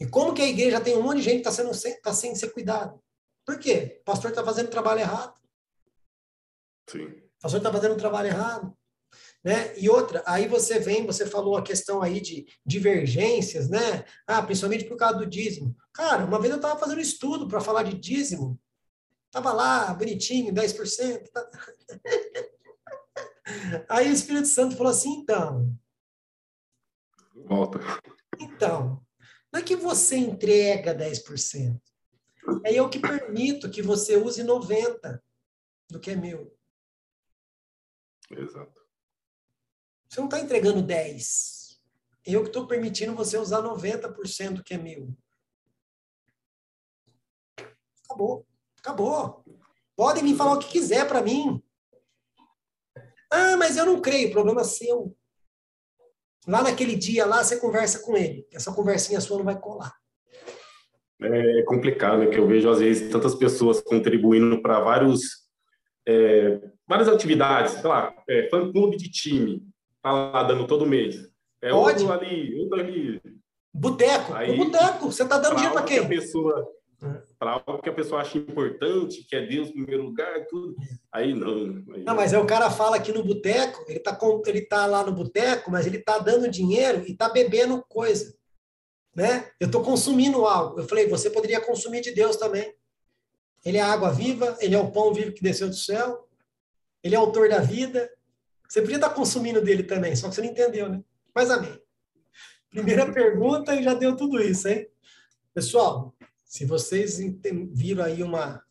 E 0.00 0.06
como 0.06 0.34
que 0.34 0.42
a 0.42 0.48
igreja 0.48 0.80
tem 0.80 0.96
um 0.96 1.02
monte 1.02 1.18
de 1.18 1.22
gente 1.22 1.42
que 1.42 1.48
está 1.48 2.00
tá 2.02 2.12
sem 2.12 2.34
ser 2.34 2.52
cuidado? 2.52 3.00
Por 3.46 3.58
quê? 3.58 3.98
O 4.00 4.04
pastor 4.04 4.30
está 4.30 4.44
fazendo 4.44 4.68
trabalho 4.68 5.00
errado. 5.00 5.34
Sim. 6.88 7.04
O 7.06 7.40
pastor 7.40 7.58
está 7.58 7.72
fazendo 7.72 7.96
trabalho 7.96 8.28
errado. 8.28 8.76
Né? 9.44 9.76
E 9.76 9.88
outra, 9.88 10.22
aí 10.24 10.46
você 10.46 10.78
vem, 10.78 11.04
você 11.04 11.26
falou 11.26 11.56
a 11.56 11.62
questão 11.62 12.00
aí 12.00 12.20
de 12.20 12.46
divergências, 12.64 13.68
né? 13.68 14.04
Ah, 14.26 14.40
principalmente 14.40 14.84
por 14.84 14.96
causa 14.96 15.18
do 15.18 15.26
dízimo. 15.26 15.76
Cara, 15.92 16.24
uma 16.24 16.38
vez 16.38 16.52
eu 16.52 16.56
estava 16.56 16.78
fazendo 16.78 17.00
estudo 17.00 17.48
para 17.48 17.60
falar 17.60 17.82
de 17.82 17.98
dízimo. 17.98 18.58
Tava 19.32 19.52
lá, 19.52 19.92
bonitinho, 19.94 20.54
10%. 20.54 21.28
Tá... 21.32 21.50
aí 23.88 24.08
o 24.08 24.12
Espírito 24.12 24.46
Santo 24.46 24.76
falou 24.76 24.92
assim, 24.92 25.10
então. 25.10 25.76
Volta. 27.34 27.80
Então, 28.38 29.04
não 29.52 29.60
é 29.60 29.62
que 29.62 29.74
você 29.74 30.16
entrega 30.16 30.94
10%. 30.94 31.80
É 32.64 32.74
eu 32.74 32.88
que 32.88 32.98
permito 32.98 33.70
que 33.70 33.82
você 33.82 34.16
use 34.16 34.42
90% 34.42 35.20
do 35.90 36.00
que 36.00 36.12
é 36.12 36.16
meu. 36.16 36.56
Exato. 38.30 38.82
Você 40.12 40.20
não 40.20 40.26
está 40.26 40.40
entregando 40.40 40.82
10. 40.82 41.80
Eu 42.26 42.42
que 42.42 42.48
estou 42.48 42.66
permitindo 42.66 43.14
você 43.14 43.38
usar 43.38 43.62
90% 43.62 44.62
que 44.62 44.74
é 44.74 44.76
meu. 44.76 45.08
Acabou. 48.04 48.46
Acabou. 48.78 49.42
Podem 49.96 50.22
me 50.22 50.36
falar 50.36 50.52
o 50.52 50.58
que 50.58 50.68
quiser 50.68 51.08
para 51.08 51.22
mim. 51.22 51.62
Ah, 53.30 53.56
mas 53.56 53.78
eu 53.78 53.86
não 53.86 54.02
creio. 54.02 54.30
Problema 54.30 54.60
é 54.60 54.64
seu. 54.64 55.16
Lá 56.46 56.62
naquele 56.62 56.94
dia 56.94 57.24
lá, 57.24 57.42
você 57.42 57.58
conversa 57.58 58.00
com 58.00 58.14
ele. 58.14 58.46
Essa 58.52 58.70
conversinha 58.70 59.18
sua 59.18 59.38
não 59.38 59.46
vai 59.46 59.58
colar. 59.58 59.96
É 61.22 61.62
complicado, 61.62 62.18
né? 62.18 62.26
Que 62.26 62.38
eu 62.38 62.46
vejo, 62.46 62.68
às 62.68 62.80
vezes, 62.80 63.10
tantas 63.10 63.34
pessoas 63.34 63.80
contribuindo 63.80 64.60
para 64.60 64.78
vários... 64.78 65.48
É, 66.06 66.60
várias 66.86 67.08
atividades, 67.08 67.74
sei 67.74 67.88
lá, 67.88 68.14
é, 68.28 68.50
fã-clube 68.50 68.98
de 68.98 69.08
time, 69.08 69.71
tá 70.02 70.10
lá 70.10 70.42
dando 70.42 70.66
todo 70.66 70.86
mês. 70.86 71.30
É 71.60 71.70
Pode. 71.70 72.04
outro 72.04 72.12
ali, 72.12 72.60
outro 72.60 72.80
ali. 72.80 73.20
Boteco, 73.72 74.34
Aí, 74.34 74.54
boteco, 74.56 75.10
você 75.10 75.26
tá 75.26 75.38
dando 75.38 75.54
dinheiro 75.54 75.74
para 75.74 75.84
quem? 75.84 76.00
A 76.00 76.08
pessoa, 76.08 76.68
para 77.38 77.52
algo 77.52 77.82
que 77.82 77.88
a 77.88 77.94
pessoa 77.94 78.20
acha 78.20 78.36
importante, 78.36 79.24
que 79.24 79.34
é 79.34 79.46
Deus 79.46 79.68
em 79.68 79.72
primeiro 79.72 80.04
lugar, 80.04 80.46
tudo. 80.46 80.74
Aí 81.10 81.34
não. 81.34 81.82
Aí 81.94 82.04
não, 82.04 82.14
mas 82.14 82.32
é 82.32 82.38
o 82.38 82.46
cara 82.46 82.70
fala 82.70 82.96
aqui 82.96 83.12
no 83.12 83.24
boteco, 83.24 83.84
ele 83.88 83.98
tá, 83.98 84.14
com, 84.14 84.42
ele 84.46 84.60
tá 84.60 84.86
lá 84.86 85.04
no 85.04 85.12
boteco, 85.12 85.70
mas 85.70 85.86
ele 85.86 85.98
tá 85.98 86.18
dando 86.18 86.50
dinheiro 86.50 87.02
e 87.06 87.16
tá 87.16 87.28
bebendo 87.28 87.82
coisa. 87.88 88.34
Né? 89.14 89.50
Eu 89.58 89.70
tô 89.70 89.82
consumindo 89.82 90.46
algo. 90.46 90.80
Eu 90.80 90.88
falei, 90.88 91.08
você 91.08 91.30
poderia 91.30 91.60
consumir 91.60 92.00
de 92.00 92.12
Deus 92.12 92.36
também. 92.36 92.74
Ele 93.64 93.78
é 93.78 93.80
a 93.80 93.92
água 93.92 94.10
viva, 94.10 94.56
ele 94.60 94.74
é 94.74 94.78
o 94.78 94.90
pão 94.90 95.12
vivo 95.12 95.32
que 95.32 95.42
desceu 95.42 95.68
do 95.68 95.76
céu, 95.76 96.28
ele 97.02 97.14
é 97.14 97.18
autor 97.18 97.48
da 97.48 97.58
vida, 97.58 98.10
você 98.72 98.80
podia 98.80 98.96
estar 98.96 99.10
consumindo 99.10 99.60
dele 99.60 99.82
também, 99.82 100.16
só 100.16 100.30
que 100.30 100.34
você 100.34 100.40
não 100.40 100.48
entendeu, 100.48 100.88
né? 100.88 101.04
Mas 101.34 101.50
amém. 101.50 101.78
Primeira 102.70 103.12
pergunta 103.12 103.74
e 103.74 103.82
já 103.82 103.92
deu 103.92 104.16
tudo 104.16 104.40
isso, 104.40 104.66
hein? 104.66 104.88
Pessoal, 105.52 106.14
se 106.42 106.64
vocês 106.64 107.18
viram 107.74 108.02
aí 108.02 108.22
uma, 108.22 108.64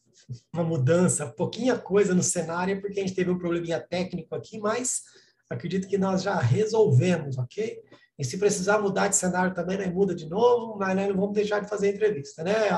uma 0.51 0.63
mudança, 0.63 1.27
pouquinha 1.27 1.77
coisa 1.77 2.15
no 2.15 2.23
cenário, 2.23 2.75
é 2.75 2.81
porque 2.81 2.99
a 2.99 3.03
gente 3.03 3.13
teve 3.13 3.29
um 3.29 3.37
probleminha 3.37 3.79
técnico 3.79 4.33
aqui, 4.33 4.59
mas 4.59 5.03
acredito 5.47 5.87
que 5.87 5.99
nós 5.99 6.23
já 6.23 6.39
resolvemos, 6.39 7.37
ok? 7.37 7.79
E 8.17 8.25
se 8.25 8.39
precisar 8.39 8.79
mudar 8.79 9.07
de 9.07 9.15
cenário 9.15 9.53
também, 9.53 9.77
né, 9.77 9.85
muda 9.85 10.15
de 10.15 10.27
novo, 10.27 10.79
mas 10.79 10.95
nós 10.95 11.09
não 11.09 11.15
vamos 11.15 11.35
deixar 11.35 11.59
de 11.59 11.69
fazer 11.69 11.93
entrevista, 11.93 12.43
né? 12.43 12.71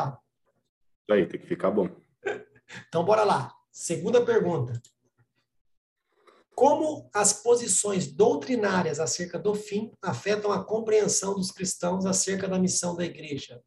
Aí, 1.10 1.26
tem 1.26 1.40
que 1.40 1.48
ficar 1.48 1.72
bom. 1.72 1.88
Então, 2.90 3.06
bora 3.06 3.24
lá. 3.24 3.54
Segunda 3.72 4.26
pergunta. 4.26 4.82
Como 6.56 7.10
as 7.14 7.34
posições 7.34 8.08
doutrinárias 8.08 9.00
acerca 9.00 9.40
do 9.40 9.56
fim 9.56 9.92
afetam 10.02 10.52
a 10.52 10.64
compreensão 10.64 11.34
dos 11.34 11.52
cristãos 11.52 12.06
acerca 12.06 12.48
da 12.48 12.60
missão 12.60 12.96
da 12.96 13.04
igreja? 13.04 13.64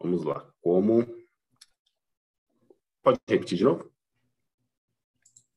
Vamos 0.00 0.24
lá. 0.24 0.48
Como. 0.60 1.04
Pode 3.02 3.18
repetir 3.28 3.58
de 3.58 3.64
novo? 3.64 3.92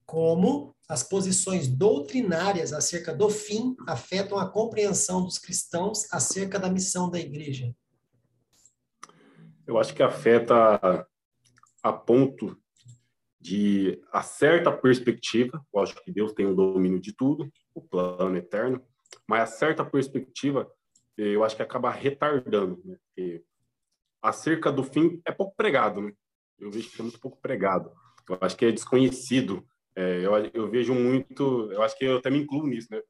Como 0.06 0.76
as 0.88 1.04
posições 1.04 1.68
doutrinárias 1.68 2.74
acerca 2.74 3.14
do 3.14 3.30
fim 3.30 3.76
afetam 3.86 4.38
a 4.38 4.50
compreensão 4.50 5.24
dos 5.24 5.38
cristãos 5.38 6.12
acerca 6.12 6.58
da 6.58 6.70
missão 6.70 7.10
da 7.10 7.20
igreja? 7.20 7.76
Eu 9.68 9.78
acho 9.78 9.94
que 9.94 10.02
afeta 10.02 11.08
a 11.84 11.94
ponto 11.94 12.58
de 13.40 14.02
a 14.12 14.22
certa 14.22 14.72
perspectiva, 14.72 15.64
lógico 15.74 16.04
que 16.04 16.12
Deus 16.12 16.34
tem 16.34 16.46
o 16.46 16.56
domínio 16.56 17.00
de 17.00 17.14
tudo, 17.14 17.50
o 17.74 17.82
plano 17.82 18.36
eterno, 18.36 18.82
mas 19.28 19.44
a 19.44 19.46
certa 19.46 19.86
perspectiva, 19.86 20.70
eu 21.18 21.44
acho 21.44 21.56
que 21.56 21.62
acaba 21.62 21.90
retardando, 21.92 22.82
né? 22.84 22.98
Porque 23.06 23.44
acerca 24.22 24.72
do 24.72 24.84
fim 24.84 25.22
é 25.26 25.32
pouco 25.32 25.56
pregado, 25.56 26.02
né? 26.02 26.12
Eu 26.60 26.72
vejo 26.72 26.90
que 26.90 27.00
é 27.00 27.04
muito 27.04 27.20
pouco 27.20 27.40
pregado. 27.40 27.92
Eu 28.28 28.38
acho 28.42 28.58
que 28.58 28.66
é 28.66 28.72
desconhecido. 28.72 29.66
É, 29.96 30.20
eu, 30.20 30.34
eu, 30.54 30.70
vejo 30.70 30.94
muito, 30.94 31.72
eu 31.72 31.82
acho 31.82 31.98
que 31.98 32.06
eu 32.06 32.18
até 32.18 32.30
me 32.30 32.40
incluo 32.40 32.68
nisso, 32.68 32.88
né? 32.92 33.02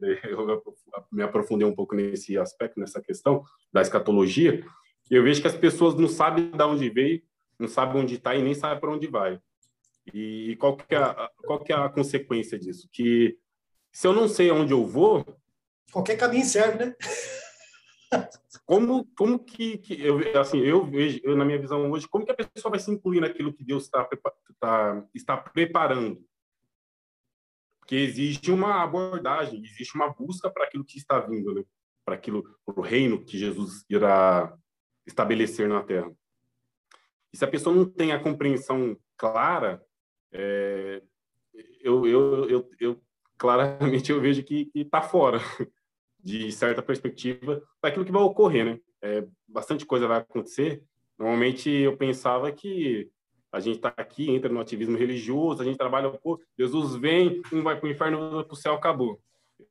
Eu 0.24 0.62
me 1.10 1.22
aprofundei 1.22 1.66
um 1.66 1.74
pouco 1.74 1.94
nesse 1.94 2.36
aspecto, 2.36 2.78
nessa 2.78 3.00
questão 3.00 3.42
da 3.72 3.80
escatologia. 3.80 4.62
Eu 5.10 5.22
vejo 5.22 5.40
que 5.40 5.46
as 5.46 5.56
pessoas 5.56 5.94
não 5.94 6.08
sabem 6.08 6.50
de 6.50 6.62
onde 6.62 6.90
veio, 6.90 7.22
não 7.58 7.66
sabem 7.66 8.02
onde 8.02 8.16
está 8.16 8.34
e 8.34 8.42
nem 8.42 8.54
sabem 8.54 8.78
para 8.78 8.92
onde 8.92 9.06
vai. 9.06 9.40
E 10.12 10.56
qual 10.56 10.76
que, 10.76 10.94
é 10.94 10.98
a, 10.98 11.30
qual 11.38 11.62
que 11.62 11.72
é 11.72 11.76
a 11.76 11.88
consequência 11.88 12.58
disso? 12.58 12.88
Que 12.92 13.38
se 13.92 14.06
eu 14.06 14.12
não 14.12 14.28
sei 14.28 14.50
onde 14.50 14.72
eu 14.72 14.86
vou... 14.86 15.24
Qualquer 15.92 16.16
caminho 16.16 16.44
serve, 16.44 16.84
né? 16.84 16.96
como 18.64 19.04
como 19.16 19.38
que, 19.38 19.78
que, 19.78 20.00
eu 20.00 20.40
assim 20.40 20.58
eu 20.60 20.84
vejo 20.84 21.20
eu, 21.22 21.36
na 21.36 21.44
minha 21.44 21.58
visão 21.58 21.90
hoje 21.90 22.08
como 22.08 22.24
que 22.24 22.32
a 22.32 22.34
pessoa 22.34 22.70
vai 22.70 22.80
se 22.80 22.90
incluir 22.90 23.20
naquilo 23.20 23.52
que 23.52 23.64
Deus 23.64 23.84
está 23.84 24.08
tá, 24.60 25.04
está 25.14 25.36
preparando 25.36 26.24
porque 27.80 27.96
existe 27.96 28.50
uma 28.50 28.82
abordagem 28.82 29.62
existe 29.64 29.94
uma 29.94 30.08
busca 30.12 30.50
para 30.50 30.64
aquilo 30.64 30.84
que 30.84 30.96
está 30.96 31.20
vindo 31.20 31.54
né? 31.54 31.64
para 32.04 32.14
aquilo 32.14 32.42
para 32.64 32.78
o 32.78 32.82
reino 32.82 33.24
que 33.24 33.38
Jesus 33.38 33.84
irá 33.88 34.56
estabelecer 35.06 35.68
na 35.68 35.82
Terra 35.82 36.10
e 37.32 37.36
se 37.36 37.44
a 37.44 37.48
pessoa 37.48 37.74
não 37.74 37.84
tem 37.84 38.12
a 38.12 38.20
compreensão 38.20 38.96
clara 39.16 39.82
é, 40.34 41.00
eu, 41.80 42.06
eu, 42.06 42.50
eu, 42.50 42.70
eu, 42.80 43.02
claramente 43.38 44.10
eu 44.10 44.20
vejo 44.20 44.42
que 44.42 44.70
está 44.74 45.00
fora 45.00 45.38
de 46.22 46.50
certa 46.50 46.82
perspectiva 46.82 47.62
daquilo 47.82 48.04
que 48.04 48.12
vai 48.12 48.22
ocorrer, 48.22 48.64
né? 48.64 48.80
É, 49.00 49.24
bastante 49.46 49.86
coisa 49.86 50.08
vai 50.08 50.18
acontecer. 50.18 50.82
Normalmente 51.18 51.70
eu 51.70 51.96
pensava 51.96 52.50
que 52.50 53.10
a 53.52 53.60
gente 53.60 53.76
está 53.76 53.94
aqui, 53.96 54.30
entra 54.30 54.50
no 54.50 54.58
ativismo 54.58 54.96
religioso, 54.96 55.62
a 55.62 55.64
gente 55.64 55.76
trabalha, 55.76 56.10
pô, 56.10 56.40
Jesus 56.58 56.96
vem, 56.96 57.40
um 57.52 57.62
vai 57.62 57.78
para 57.78 57.86
o 57.86 57.90
inferno, 57.90 58.18
outro 58.18 58.46
para 58.46 58.54
o 58.54 58.56
céu, 58.56 58.74
acabou. 58.74 59.20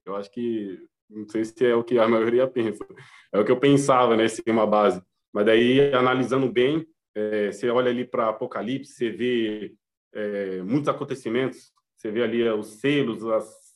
Eu 0.05 0.15
acho 0.15 0.31
que, 0.31 0.79
não 1.09 1.27
sei 1.27 1.43
se 1.43 1.65
é 1.65 1.75
o 1.75 1.83
que 1.83 1.99
a 1.99 2.07
maioria 2.07 2.47
pensa, 2.47 2.85
é 3.33 3.39
o 3.39 3.43
que 3.43 3.51
eu 3.51 3.59
pensava, 3.59 4.15
né, 4.15 4.25
sem 4.29 4.45
uma 4.47 4.65
base. 4.65 5.03
Mas 5.33 5.45
daí, 5.45 5.93
analisando 5.93 6.49
bem, 6.49 6.87
é, 7.13 7.51
você 7.51 7.69
olha 7.69 7.89
ali 7.89 8.05
para 8.05 8.29
Apocalipse, 8.29 8.93
você 8.93 9.09
vê 9.09 9.73
é, 10.13 10.61
muitos 10.61 10.87
acontecimentos. 10.87 11.71
Você 11.95 12.11
vê 12.11 12.23
ali 12.23 12.47
os 12.49 12.79
selos, 12.79 13.23
as, 13.25 13.73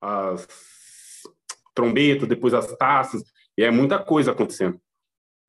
as 0.00 0.48
trombetas, 1.74 2.28
depois 2.28 2.54
as 2.54 2.76
taças, 2.76 3.22
e 3.56 3.62
é 3.62 3.70
muita 3.70 3.98
coisa 3.98 4.32
acontecendo. 4.32 4.80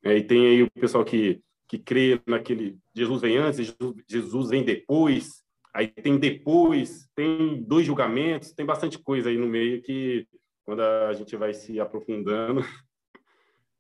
É, 0.04 0.18
e 0.18 0.24
tem 0.24 0.48
aí 0.48 0.64
o 0.64 0.72
pessoal 0.72 1.06
que, 1.06 1.42
que 1.68 1.78
crê 1.78 2.22
naquele 2.26 2.78
Jesus 2.96 3.22
vem 3.22 3.38
antes, 3.38 3.76
Jesus, 4.08 4.50
vem 4.50 4.64
depois, 4.64 5.44
aí 5.74 5.88
tem 5.88 6.18
depois, 6.18 7.08
tem 7.16 7.62
dois 7.64 7.86
julgamentos, 7.86 8.52
tem 8.52 8.66
bastante 8.66 8.98
coisa 8.98 9.30
aí 9.30 9.38
no 9.38 9.48
meio 9.48 9.82
que, 9.82 10.28
quando 10.64 10.82
a 10.82 11.14
gente 11.14 11.36
vai 11.36 11.54
se 11.54 11.80
aprofundando, 11.80 12.62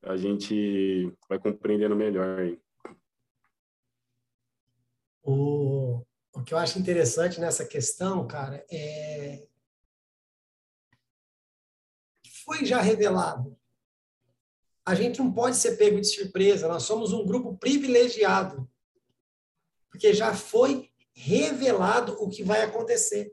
a 0.03 0.15
gente 0.15 1.11
vai 1.27 1.39
compreendendo 1.39 1.95
melhor. 1.95 2.55
O, 5.23 6.03
o 6.41 6.43
que 6.43 6.53
eu 6.53 6.57
acho 6.57 6.79
interessante 6.79 7.39
nessa 7.39 7.65
questão, 7.65 8.25
cara, 8.27 8.65
é 8.69 9.45
foi 12.43 12.65
já 12.65 12.81
revelado. 12.81 13.55
A 14.83 14.95
gente 14.95 15.19
não 15.19 15.31
pode 15.31 15.55
ser 15.55 15.77
pego 15.77 16.01
de 16.01 16.07
surpresa, 16.07 16.67
nós 16.67 16.83
somos 16.83 17.13
um 17.13 17.23
grupo 17.23 17.55
privilegiado, 17.57 18.67
porque 19.89 20.13
já 20.13 20.33
foi 20.33 20.89
revelado 21.13 22.13
o 22.19 22.27
que 22.27 22.43
vai 22.43 22.63
acontecer. 22.63 23.31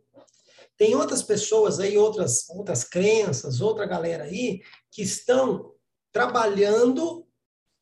Tem 0.77 0.95
outras 0.95 1.23
pessoas 1.23 1.81
aí, 1.81 1.97
outras, 1.97 2.49
outras 2.51 2.85
crenças, 2.85 3.63
outra 3.63 3.87
galera 3.87 4.25
aí, 4.25 4.61
que 4.91 5.03
estão 5.03 5.75
trabalhando 6.13 7.27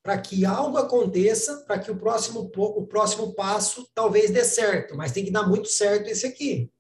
para 0.07 0.19
que 0.19 0.45
algo 0.45 0.79
aconteça, 0.79 1.65
para 1.67 1.81
que 1.81 1.91
o 1.91 1.99
próximo, 1.99 2.49
o 2.57 2.87
próximo 2.87 3.35
passo 3.35 3.91
talvez 3.93 4.31
dê 4.31 4.45
certo, 4.45 4.97
mas 4.97 5.11
tem 5.11 5.25
que 5.25 5.33
dar 5.33 5.49
muito 5.49 5.67
certo 5.67 6.07
esse 6.07 6.25
aqui. 6.25 6.71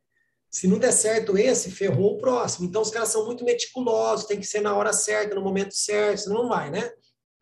Se 0.48 0.68
não 0.68 0.78
der 0.78 0.92
certo 0.92 1.36
esse, 1.36 1.72
ferrou 1.72 2.14
o 2.14 2.18
próximo. 2.18 2.68
Então 2.68 2.80
os 2.80 2.88
caras 2.88 3.08
são 3.08 3.26
muito 3.26 3.44
meticulosos, 3.44 4.26
tem 4.26 4.38
que 4.38 4.46
ser 4.46 4.60
na 4.60 4.76
hora 4.76 4.92
certa, 4.92 5.34
no 5.34 5.40
momento 5.40 5.74
certo, 5.74 6.20
senão 6.20 6.44
não 6.44 6.48
vai, 6.48 6.70
né? 6.70 6.88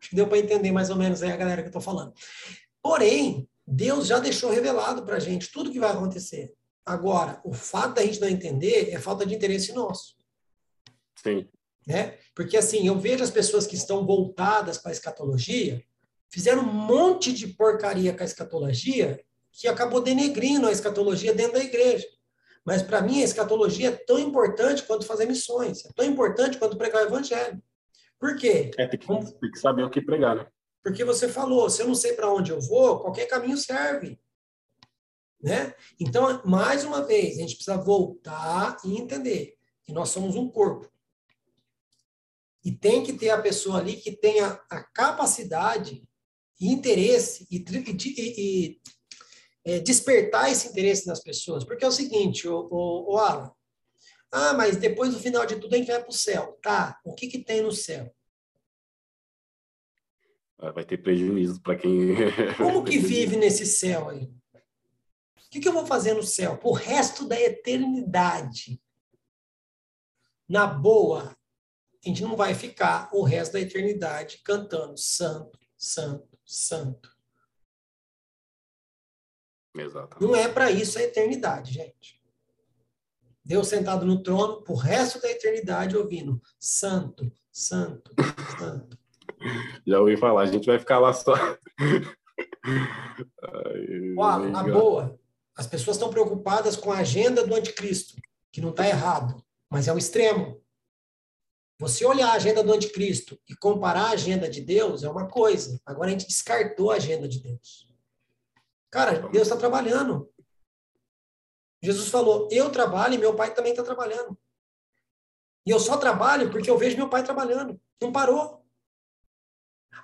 Acho 0.01 0.09
que 0.09 0.15
deu 0.15 0.27
para 0.27 0.39
entender 0.39 0.71
mais 0.71 0.89
ou 0.89 0.95
menos 0.95 1.21
aí 1.21 1.31
a 1.31 1.37
galera 1.37 1.61
que 1.61 1.67
eu 1.67 1.69
estou 1.69 1.81
falando. 1.83 2.13
Porém, 2.81 3.47
Deus 3.67 4.07
já 4.07 4.17
deixou 4.17 4.49
revelado 4.49 5.05
para 5.05 5.17
a 5.17 5.19
gente 5.19 5.51
tudo 5.51 5.71
que 5.71 5.79
vai 5.79 5.91
acontecer. 5.91 6.51
Agora, 6.83 7.39
o 7.45 7.53
fato 7.53 7.93
da 7.93 8.01
gente 8.03 8.19
não 8.19 8.27
entender 8.27 8.89
é 8.89 8.99
falta 8.99 9.23
de 9.23 9.35
interesse 9.35 9.71
nosso. 9.71 10.15
Sim. 11.21 11.47
Né? 11.85 12.17
Porque 12.33 12.57
assim, 12.57 12.87
eu 12.87 12.97
vejo 12.97 13.23
as 13.23 13.29
pessoas 13.29 13.67
que 13.67 13.75
estão 13.75 14.05
voltadas 14.05 14.77
para 14.77 14.91
a 14.91 14.93
escatologia, 14.93 15.83
fizeram 16.29 16.63
um 16.63 16.73
monte 16.73 17.31
de 17.31 17.47
porcaria 17.47 18.13
com 18.13 18.23
a 18.23 18.25
escatologia 18.25 19.23
que 19.51 19.67
acabou 19.67 20.01
denegrindo 20.01 20.67
a 20.67 20.71
escatologia 20.71 21.33
dentro 21.33 21.53
da 21.53 21.63
igreja. 21.63 22.05
Mas 22.65 22.81
para 22.81 23.01
mim 23.01 23.21
a 23.21 23.25
escatologia 23.25 23.89
é 23.89 23.91
tão 23.91 24.17
importante 24.17 24.83
quanto 24.83 25.05
fazer 25.05 25.27
missões, 25.27 25.85
é 25.85 25.89
tão 25.95 26.05
importante 26.05 26.57
quanto 26.57 26.77
pregar 26.77 27.03
o 27.03 27.07
evangelho. 27.07 27.61
Por 28.19 28.35
quê? 28.35 28.71
É, 28.77 28.87
tem 28.87 28.99
que, 28.99 29.07
tem 29.07 29.51
que 29.51 29.59
saber 29.59 29.83
o 29.83 29.89
que 29.89 30.01
pregar, 30.01 30.35
né? 30.35 30.47
Porque 30.83 31.03
você 31.03 31.27
falou, 31.27 31.69
se 31.69 31.81
eu 31.81 31.87
não 31.87 31.95
sei 31.95 32.13
para 32.13 32.31
onde 32.31 32.51
eu 32.51 32.59
vou, 32.59 32.99
qualquer 32.99 33.27
caminho 33.27 33.57
serve. 33.57 34.19
Né? 35.41 35.73
Então, 35.99 36.41
mais 36.45 36.83
uma 36.83 37.03
vez, 37.03 37.37
a 37.37 37.41
gente 37.41 37.55
precisa 37.55 37.77
voltar 37.77 38.77
e 38.83 38.97
entender 38.97 39.55
que 39.83 39.93
nós 39.93 40.09
somos 40.09 40.35
um 40.35 40.49
corpo. 40.49 40.89
E 42.65 42.71
tem 42.71 43.03
que 43.03 43.13
ter 43.13 43.29
a 43.29 43.41
pessoa 43.41 43.77
ali 43.77 43.95
que 43.95 44.11
tenha 44.11 44.59
a 44.69 44.83
capacidade 44.83 46.03
e 46.59 46.71
interesse 46.71 47.47
e, 47.51 47.63
e, 47.63 48.33
e 48.37 48.81
é, 49.63 49.79
despertar 49.79 50.51
esse 50.51 50.69
interesse 50.69 51.05
nas 51.05 51.21
pessoas. 51.21 51.63
Porque 51.63 51.85
é 51.85 51.87
o 51.87 51.91
seguinte, 51.91 52.47
o, 52.47 52.67
o, 52.71 53.13
o 53.13 53.17
Alan, 53.19 53.51
ah, 54.31 54.53
mas 54.53 54.77
depois 54.77 55.13
do 55.13 55.19
final 55.19 55.45
de 55.45 55.57
tudo 55.57 55.75
a 55.75 55.77
gente 55.77 55.87
vai 55.87 56.01
para 56.01 56.09
o 56.09 56.13
céu. 56.13 56.57
Tá, 56.61 56.99
o 57.05 57.13
que, 57.13 57.27
que 57.27 57.39
tem 57.39 57.61
no 57.61 57.71
céu? 57.71 58.13
Vai 60.57 60.83
ter 60.83 60.97
prejuízo 60.97 61.61
para 61.61 61.75
quem. 61.75 62.15
Como 62.57 62.83
que 62.83 62.97
vive 62.97 63.37
nesse 63.37 63.65
céu 63.65 64.09
aí? 64.09 64.23
O 64.23 65.49
que, 65.51 65.59
que 65.59 65.67
eu 65.67 65.73
vou 65.73 65.85
fazer 65.85 66.13
no 66.13 66.23
céu? 66.23 66.59
O 66.63 66.73
resto 66.73 67.27
da 67.27 67.39
eternidade. 67.39 68.81
Na 70.49 70.65
boa, 70.65 71.35
a 72.05 72.09
gente 72.09 72.21
não 72.21 72.35
vai 72.35 72.53
ficar 72.53 73.09
o 73.11 73.23
resto 73.23 73.53
da 73.53 73.61
eternidade 73.61 74.37
cantando 74.43 74.95
santo, 74.95 75.59
santo, 75.75 76.37
santo. 76.45 77.09
Exatamente. 79.75 80.21
Não 80.21 80.35
é 80.35 80.47
para 80.47 80.69
isso 80.69 80.99
a 80.99 81.01
eternidade, 81.01 81.73
gente. 81.73 82.21
Deus 83.43 83.67
sentado 83.67 84.05
no 84.05 84.21
trono, 84.21 84.63
o 84.67 84.75
resto 84.75 85.19
da 85.19 85.29
eternidade 85.29 85.97
ouvindo 85.97 86.39
santo, 86.59 87.31
santo, 87.51 88.11
santo. 88.57 88.97
Já 89.85 89.99
ouvi 89.99 90.15
falar, 90.15 90.43
a 90.43 90.45
gente 90.45 90.67
vai 90.67 90.77
ficar 90.79 90.99
lá 90.99 91.11
só. 91.11 91.33
Ai, 93.43 94.49
na 94.49 94.63
boa, 94.63 95.19
as 95.55 95.67
pessoas 95.67 95.97
estão 95.97 96.09
preocupadas 96.09 96.75
com 96.75 96.91
a 96.91 96.99
agenda 96.99 97.45
do 97.45 97.55
anticristo, 97.55 98.15
que 98.51 98.61
não 98.61 98.69
está 98.69 98.87
errado, 98.87 99.43
mas 99.69 99.87
é 99.87 99.93
o 99.93 99.97
extremo. 99.97 100.63
Você 101.77 102.05
olhar 102.05 102.29
a 102.29 102.33
agenda 102.33 102.63
do 102.63 102.73
anticristo 102.73 103.37
e 103.49 103.55
comparar 103.55 104.05
a 104.05 104.11
agenda 104.11 104.49
de 104.49 104.61
Deus 104.61 105.03
é 105.03 105.09
uma 105.09 105.27
coisa. 105.27 105.79
Agora 105.85 106.07
a 106.07 106.11
gente 106.11 106.27
descartou 106.27 106.91
a 106.91 106.95
agenda 106.95 107.27
de 107.27 107.41
Deus. 107.41 107.89
Cara, 108.89 109.27
Deus 109.27 109.47
está 109.47 109.57
trabalhando. 109.57 110.31
Jesus 111.83 112.07
falou: 112.07 112.47
Eu 112.49 112.71
trabalho 112.71 113.15
e 113.15 113.17
meu 113.17 113.35
pai 113.35 113.53
também 113.53 113.71
está 113.71 113.83
trabalhando. 113.83 114.37
E 115.65 115.71
eu 115.71 115.79
só 115.79 115.97
trabalho 115.97 116.49
porque 116.49 116.69
eu 116.69 116.77
vejo 116.77 116.95
meu 116.95 117.09
pai 117.09 117.23
trabalhando. 117.23 117.79
Não 118.01 118.11
parou. 118.11 118.63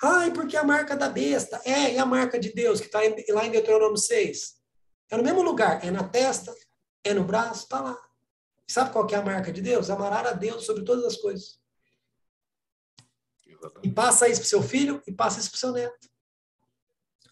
Ai, 0.04 0.32
porque 0.32 0.58
a 0.58 0.64
marca 0.64 0.98
da 0.98 1.08
besta. 1.08 1.62
É, 1.64 1.94
e 1.94 1.98
a 1.98 2.06
marca 2.06 2.38
de 2.38 2.52
Deus, 2.52 2.82
que 2.82 2.88
está 2.88 3.00
lá 3.34 3.46
em 3.46 3.52
Deuteronômio 3.52 3.98
6. 3.98 4.60
É 5.10 5.16
no 5.16 5.24
mesmo 5.24 5.42
lugar. 5.42 5.86
É 5.86 5.92
na 5.92 6.04
testa, 6.04 6.54
é 7.04 7.14
no 7.14 7.24
braço, 7.24 7.64
está 7.64 7.80
lá. 7.80 7.98
Sabe 8.68 8.92
qual 8.92 9.08
é 9.10 9.16
a 9.16 9.22
marca 9.22 9.52
de 9.52 9.62
Deus? 9.62 9.90
Amarar 9.90 10.26
a 10.26 10.32
Deus 10.34 10.66
sobre 10.66 10.84
todas 10.84 11.06
as 11.06 11.18
coisas. 11.18 11.61
E 13.84 13.92
passa 13.92 14.28
isso 14.28 14.42
para 14.42 14.50
seu 14.50 14.62
filho 14.62 15.02
e 15.06 15.12
passa 15.12 15.40
isso 15.40 15.50
para 15.50 15.60
seu 15.60 15.72
neto. 15.72 16.10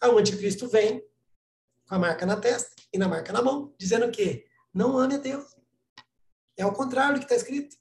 Aí 0.00 0.10
o 0.10 0.18
anticristo 0.18 0.68
vem 0.68 1.04
com 1.88 1.94
a 1.94 1.98
marca 1.98 2.24
na 2.24 2.40
testa 2.40 2.80
e 2.92 2.98
na 2.98 3.08
marca 3.08 3.32
na 3.32 3.42
mão, 3.42 3.74
dizendo 3.78 4.06
o 4.06 4.12
quê? 4.12 4.46
Não 4.72 4.96
ame 4.96 5.16
a 5.16 5.18
Deus. 5.18 5.56
É 6.56 6.64
o 6.64 6.72
contrário 6.72 7.14
do 7.14 7.18
que 7.18 7.24
está 7.24 7.34
escrito. 7.34 7.76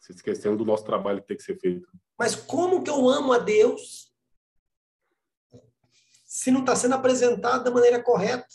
Se 0.00 0.12
esquecendo 0.12 0.56
do 0.56 0.64
nosso 0.64 0.84
trabalho 0.84 1.20
que 1.20 1.28
tem 1.28 1.36
que 1.36 1.42
ser 1.42 1.58
feito. 1.58 1.88
Mas 2.18 2.34
como 2.34 2.82
que 2.82 2.90
eu 2.90 3.08
amo 3.08 3.32
a 3.32 3.38
Deus 3.38 4.12
se 6.24 6.50
não 6.50 6.60
está 6.60 6.74
sendo 6.74 6.94
apresentado 6.94 7.64
da 7.64 7.70
maneira 7.70 8.02
correta? 8.02 8.46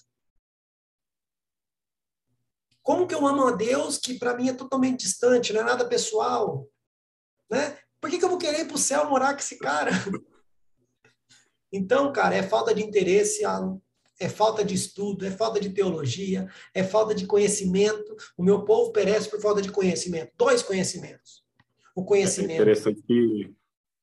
Como 2.82 3.08
que 3.08 3.16
eu 3.16 3.26
amo 3.26 3.48
a 3.48 3.52
Deus 3.52 3.98
que 3.98 4.20
para 4.20 4.36
mim 4.36 4.50
é 4.50 4.54
totalmente 4.54 5.02
distante, 5.02 5.54
não 5.54 5.62
é 5.62 5.64
nada 5.64 5.88
pessoal? 5.88 6.70
Né? 7.50 7.78
Por 8.06 8.12
que, 8.12 8.20
que 8.20 8.26
eu 8.26 8.30
vou 8.30 8.38
querer 8.38 8.60
ir 8.60 8.68
para 8.68 8.76
o 8.76 8.78
céu 8.78 9.10
morar 9.10 9.34
com 9.34 9.40
esse 9.40 9.58
cara? 9.58 9.90
Então, 11.74 12.14
cara, 12.14 12.36
é 12.36 12.44
falta 12.44 12.72
de 12.72 12.84
interesse, 12.84 13.44
é 14.20 14.30
falta 14.30 14.64
de 14.64 14.76
estudo, 14.76 15.26
é 15.26 15.32
falta 15.32 15.60
de 15.60 15.72
teologia, 15.72 16.48
é 16.72 16.84
falta 16.84 17.16
de 17.16 17.26
conhecimento. 17.26 18.16
O 18.38 18.44
meu 18.44 18.64
povo 18.64 18.92
perece 18.92 19.28
por 19.28 19.42
falta 19.42 19.60
de 19.60 19.72
conhecimento. 19.72 20.32
Dois 20.38 20.62
conhecimentos. 20.62 21.44
O 21.96 22.06
conhecimento. 22.06 22.52
É 22.52 22.56
interessante 22.58 23.02
que, 23.02 23.52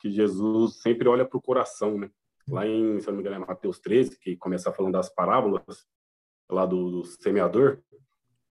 que 0.01 0.11
Jesus 0.11 0.83
sempre 0.83 1.09
olha 1.09 1.25
para 1.25 1.39
o 1.39 1.43
coração, 1.43 1.97
né? 1.97 2.11
Lá 2.49 2.67
em, 2.67 2.99
se 2.99 3.07
não 3.07 3.15
me 3.15 3.21
engano, 3.21 3.37
é 3.37 3.47
Mateus 3.47 3.79
13, 3.79 4.19
que 4.19 4.37
começa 4.37 4.73
falando 4.73 4.95
das 4.95 5.15
parábolas, 5.15 5.87
lá 6.51 6.67
do, 6.67 6.91
do 6.91 7.05
semeador. 7.05 7.81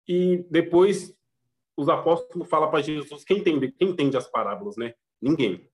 E 0.07 0.47
depois 0.49 1.13
os 1.77 1.89
apóstolos 1.89 2.49
falam 2.49 2.71
para 2.71 2.83
Jesus 2.83 3.25
quem 3.25 3.39
entende, 3.39 3.73
quem 3.73 3.89
entende 3.89 4.17
as 4.17 4.31
parábolas, 4.31 4.77
né? 4.77 4.95
Ninguém. 5.21 5.69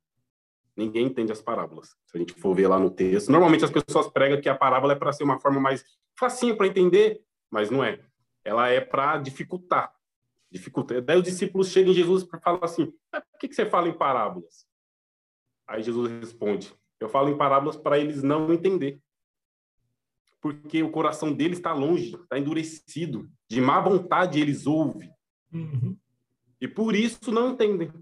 Ninguém 0.76 1.06
entende 1.06 1.32
as 1.32 1.40
parábolas. 1.40 1.88
Se 2.06 2.16
a 2.16 2.18
gente 2.18 2.34
for 2.34 2.54
ver 2.54 2.68
lá 2.68 2.78
no 2.78 2.90
texto, 2.90 3.30
normalmente 3.30 3.64
as 3.64 3.70
pessoas 3.70 4.08
pregam 4.08 4.40
que 4.40 4.48
a 4.48 4.54
parábola 4.54 4.92
é 4.92 4.96
para 4.96 5.12
ser 5.12 5.24
uma 5.24 5.38
forma 5.38 5.60
mais 5.60 5.84
facinha 6.18 6.54
para 6.54 6.66
entender, 6.66 7.22
mas 7.50 7.70
não 7.70 7.82
é. 7.82 8.00
Ela 8.44 8.68
é 8.68 8.80
para 8.80 9.18
dificultar. 9.18 9.92
Dificulta. 10.50 11.00
Daí 11.00 11.18
os 11.18 11.24
discípulos 11.24 11.68
chegam 11.68 11.92
em 11.92 11.94
Jesus 11.94 12.22
e 12.22 12.40
falam 12.40 12.60
assim: 12.62 12.86
por 13.10 13.38
que, 13.40 13.48
que 13.48 13.54
você 13.54 13.66
fala 13.66 13.88
em 13.88 13.96
parábolas? 13.96 14.66
Aí 15.66 15.82
Jesus 15.82 16.10
responde: 16.20 16.72
Eu 17.00 17.08
falo 17.08 17.28
em 17.28 17.36
parábolas 17.36 17.76
para 17.76 17.98
eles 17.98 18.22
não 18.22 18.52
entender. 18.52 19.00
Porque 20.40 20.82
o 20.82 20.90
coração 20.90 21.32
deles 21.32 21.58
está 21.58 21.72
longe, 21.72 22.14
está 22.14 22.38
endurecido. 22.38 23.28
De 23.48 23.60
má 23.60 23.80
vontade 23.80 24.40
eles 24.40 24.66
ouvem. 24.66 25.10
Uhum. 25.52 25.96
E 26.60 26.68
por 26.68 26.94
isso 26.94 27.32
não 27.32 27.50
entendem. 27.50 27.92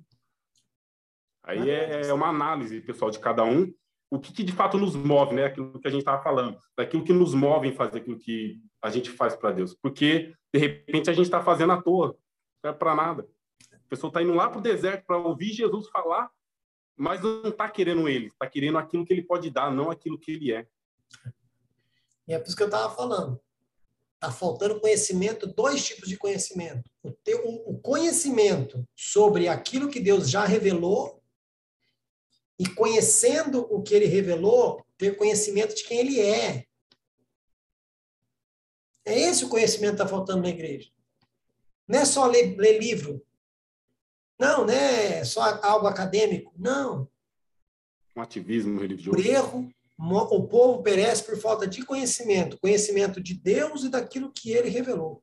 Aí 1.45 1.68
é, 1.68 2.07
é 2.07 2.12
uma 2.12 2.28
análise, 2.28 2.80
pessoal, 2.80 3.11
de 3.11 3.18
cada 3.18 3.45
um. 3.45 3.72
O 4.11 4.18
que, 4.18 4.32
que 4.32 4.42
de 4.42 4.53
fato 4.53 4.78
nos 4.78 4.97
move, 4.97 5.34
né? 5.34 5.45
Aquilo 5.45 5.78
que 5.78 5.86
a 5.86 5.90
gente 5.90 6.01
estava 6.01 6.22
falando, 6.22 6.59
daquilo 6.76 7.05
que 7.05 7.12
nos 7.12 7.34
move 7.34 7.68
em 7.68 7.74
fazer 7.74 7.99
aquilo 7.99 8.18
que 8.18 8.61
a 8.80 8.88
gente 8.88 9.11
faz 9.11 9.36
para 9.36 9.53
Deus. 9.53 9.74
Porque, 9.74 10.32
de 10.53 10.59
repente, 10.59 11.11
a 11.11 11.12
gente 11.12 11.26
está 11.26 11.42
fazendo 11.42 11.72
à 11.72 11.82
toa, 11.82 12.16
não 12.62 12.70
é 12.70 12.72
para 12.72 12.95
nada. 12.95 13.28
A 13.72 13.88
pessoa 13.88 14.09
está 14.09 14.22
indo 14.22 14.34
lá 14.34 14.49
para 14.49 14.59
o 14.59 14.62
deserto 14.62 15.05
para 15.07 15.18
ouvir 15.18 15.53
Jesus 15.53 15.88
falar, 15.88 16.30
mas 16.97 17.20
não 17.20 17.49
está 17.49 17.68
querendo 17.68 18.09
ele, 18.09 18.26
está 18.26 18.47
querendo 18.47 18.78
aquilo 18.78 19.05
que 19.05 19.12
ele 19.12 19.22
pode 19.22 19.51
dar, 19.51 19.70
não 19.70 19.90
aquilo 19.90 20.18
que 20.18 20.32
ele 20.32 20.53
é. 20.53 20.66
E 22.26 22.32
é 22.32 22.38
por 22.38 22.47
isso 22.47 22.57
que 22.57 22.62
eu 22.62 22.68
estava 22.68 22.95
falando. 22.95 23.38
Está 24.14 24.32
faltando 24.32 24.80
conhecimento, 24.80 25.47
dois 25.47 25.84
tipos 25.84 26.09
de 26.09 26.16
conhecimento. 26.16 26.88
O, 27.03 27.12
teu, 27.12 27.45
o 27.45 27.78
conhecimento 27.78 28.82
sobre 28.97 29.49
aquilo 29.49 29.90
que 29.90 30.01
Deus 30.01 30.30
já 30.30 30.47
revelou 30.47 31.22
E 32.59 32.68
conhecendo 32.68 33.66
o 33.70 33.82
que 33.82 33.94
ele 33.94 34.07
revelou, 34.07 34.84
ter 34.96 35.16
conhecimento 35.16 35.74
de 35.74 35.84
quem 35.84 35.98
ele 35.98 36.20
é. 36.20 36.66
É 39.05 39.18
esse 39.18 39.44
o 39.44 39.48
conhecimento 39.48 39.96
que 39.96 40.02
está 40.02 40.09
faltando 40.09 40.42
na 40.42 40.48
igreja. 40.48 40.90
Não 41.86 41.98
é 41.98 42.05
só 42.05 42.26
ler, 42.26 42.57
ler 42.57 42.78
livro. 42.78 43.24
Não, 44.38 44.66
não 44.66 44.72
é 44.72 45.24
só 45.24 45.42
algo 45.62 45.86
acadêmico. 45.86 46.52
Não. 46.57 47.09
Um 48.16 48.22
ativismo 48.22 48.80
religioso. 48.80 49.16
Por 49.16 49.24
erro, 49.24 49.70
o 49.98 50.46
povo 50.46 50.82
perece 50.82 51.22
por 51.24 51.36
falta 51.38 51.66
de 51.66 51.84
conhecimento, 51.84 52.59
conhecimento 52.59 53.20
de 53.20 53.34
Deus 53.34 53.84
e 53.84 53.88
daquilo 53.88 54.32
que 54.32 54.52
ele 54.52 54.68
revelou. 54.68 55.22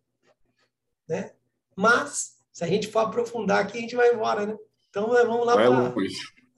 Né? 1.08 1.34
Mas, 1.76 2.38
se 2.52 2.64
a 2.64 2.68
gente 2.68 2.88
for 2.88 3.00
aprofundar 3.00 3.64
aqui, 3.64 3.78
a 3.78 3.82
gente 3.82 3.96
vai 3.96 4.14
embora, 4.14 4.46
né? 4.46 4.58
Então, 4.90 5.08
vamos 5.08 5.46
lá 5.46 5.54
para 5.54 5.94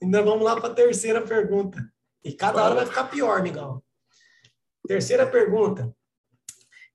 ainda 0.04 0.22
vamos 0.22 0.44
lá 0.44 0.54
para 0.60 0.68
a 0.70 0.74
terceira 0.74 1.22
pergunta. 1.22 1.92
E 2.22 2.32
cada 2.32 2.62
hora 2.62 2.74
vai 2.74 2.86
ficar 2.86 3.04
pior, 3.04 3.42
Miguel. 3.42 3.84
Terceira 4.86 5.26
pergunta. 5.26 5.94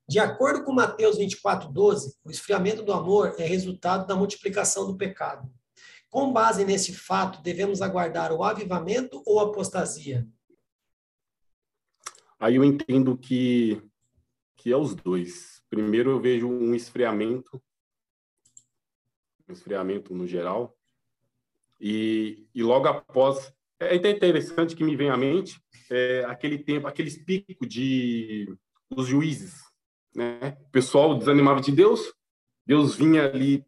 De 0.07 0.17
acordo 0.17 0.63
com 0.63 0.71
Mateus 0.71 1.17
24, 1.17 1.71
12, 1.71 2.17
o 2.23 2.31
esfriamento 2.31 2.81
do 2.81 2.91
amor 2.91 3.35
é 3.37 3.45
resultado 3.45 4.07
da 4.07 4.15
multiplicação 4.15 4.87
do 4.87 4.97
pecado. 4.97 5.47
Com 6.09 6.33
base 6.33 6.65
nesse 6.65 6.93
fato, 6.93 7.43
devemos 7.43 7.81
aguardar 7.81 8.31
o 8.31 8.43
avivamento 8.43 9.21
ou 9.25 9.39
apostasia? 9.39 10.27
Aí 12.39 12.55
eu 12.55 12.63
entendo 12.63 13.15
que, 13.15 13.79
que 14.55 14.71
é 14.71 14.77
os 14.77 14.95
dois. 14.95 15.61
Primeiro 15.69 16.09
eu 16.09 16.19
vejo 16.19 16.47
um 16.47 16.73
esfriamento, 16.73 17.61
um 19.47 19.53
esfriamento 19.53 20.15
no 20.15 20.25
geral, 20.25 20.78
e, 21.79 22.47
e 22.53 22.61
logo 22.61 22.87
após, 22.87 23.53
é 23.79 23.95
interessante 23.95 24.75
que 24.75 24.83
me 24.83 24.95
vem 24.95 25.09
à 25.09 25.17
mente 25.17 25.61
é, 25.89 26.25
aquele 26.27 26.57
tempo, 26.57 26.87
aqueles 26.87 27.17
picos 27.17 27.67
de 27.67 28.53
dos 28.89 29.07
juízes, 29.07 29.61
né? 30.15 30.57
O 30.67 30.71
pessoal 30.71 31.15
desanimava 31.15 31.61
de 31.61 31.71
Deus, 31.71 32.13
Deus 32.65 32.95
vinha 32.95 33.25
ali 33.25 33.63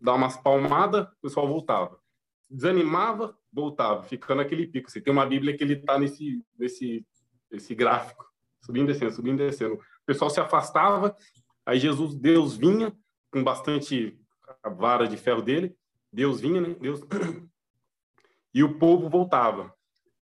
dar 0.00 0.14
umas 0.14 0.36
palmadas, 0.36 1.06
o 1.06 1.20
pessoal 1.22 1.48
voltava. 1.48 1.98
Desanimava, 2.50 3.36
voltava, 3.50 4.02
ficando 4.02 4.42
aquele 4.42 4.66
pico. 4.66 4.90
Você 4.90 5.00
tem 5.00 5.12
uma 5.12 5.26
Bíblia 5.26 5.56
que 5.56 5.64
ele 5.64 5.74
está 5.74 5.98
nesse, 5.98 6.44
nesse 6.58 7.04
esse 7.50 7.74
gráfico, 7.74 8.24
subindo 8.60 8.88
descendo, 8.88 9.12
subindo 9.12 9.38
descendo. 9.38 9.74
O 9.74 10.06
pessoal 10.06 10.30
se 10.30 10.40
afastava, 10.40 11.16
aí 11.64 11.78
Jesus, 11.78 12.14
Deus 12.14 12.56
vinha 12.56 12.92
com 13.30 13.42
bastante 13.42 14.18
a 14.62 14.68
vara 14.68 15.06
de 15.06 15.16
ferro 15.16 15.42
dele, 15.42 15.76
Deus 16.12 16.40
vinha, 16.40 16.60
né? 16.60 16.74
Deus 16.80 17.00
e 18.56 18.64
o 18.64 18.78
povo 18.78 19.10
voltava. 19.10 19.70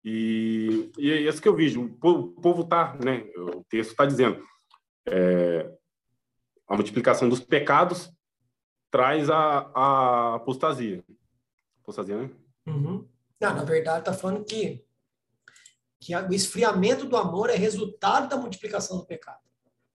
E, 0.02 0.90
e 0.96 1.12
é 1.12 1.20
isso 1.20 1.42
que 1.42 1.46
eu 1.46 1.54
vejo. 1.54 1.84
O 1.84 2.32
povo 2.40 2.62
está, 2.62 2.96
né? 2.96 3.30
O 3.36 3.62
texto 3.64 3.90
está 3.90 4.06
dizendo, 4.06 4.42
é, 5.06 5.70
a 6.66 6.74
multiplicação 6.74 7.28
dos 7.28 7.40
pecados 7.40 8.10
traz 8.90 9.28
a, 9.28 9.70
a 9.74 10.34
apostasia. 10.36 11.04
Apostasia, 11.82 12.22
né? 12.22 12.30
Uhum. 12.66 13.06
Não, 13.38 13.54
na 13.54 13.64
verdade, 13.64 13.98
está 13.98 14.14
falando 14.14 14.42
que 14.46 14.82
que 16.00 16.16
o 16.16 16.32
esfriamento 16.32 17.06
do 17.06 17.16
amor 17.16 17.48
é 17.48 17.54
resultado 17.54 18.28
da 18.28 18.36
multiplicação 18.36 18.96
do 18.96 19.06
pecado. 19.06 19.38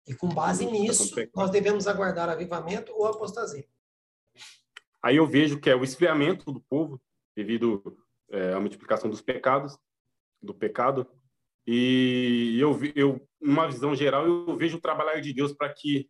E 0.06 0.14
com 0.14 0.28
base 0.28 0.66
nisso, 0.66 1.16
nós 1.34 1.50
devemos 1.50 1.88
aguardar 1.88 2.30
avivamento 2.30 2.92
ou 2.94 3.06
apostasia. 3.06 3.66
Aí 5.02 5.16
eu 5.18 5.26
vejo 5.26 5.62
que 5.62 5.70
é 5.70 5.76
o 5.76 5.84
esfriamento 5.84 6.52
do 6.52 6.60
povo 6.60 7.00
devido 7.34 8.03
é, 8.34 8.54
à 8.54 8.60
multiplicação 8.60 9.10
dos 9.10 9.22
pecados, 9.22 9.78
do 10.42 10.54
pecado. 10.54 11.08
E 11.66 12.58
eu, 12.60 12.78
eu, 12.96 13.28
numa 13.42 13.68
visão 13.68 13.96
geral, 13.96 14.26
eu 14.28 14.58
vejo 14.58 14.78
o 14.78 14.82
trabalhar 14.82 15.22
de 15.22 15.34
Deus 15.34 15.54
para 15.54 15.74
que 15.74 16.10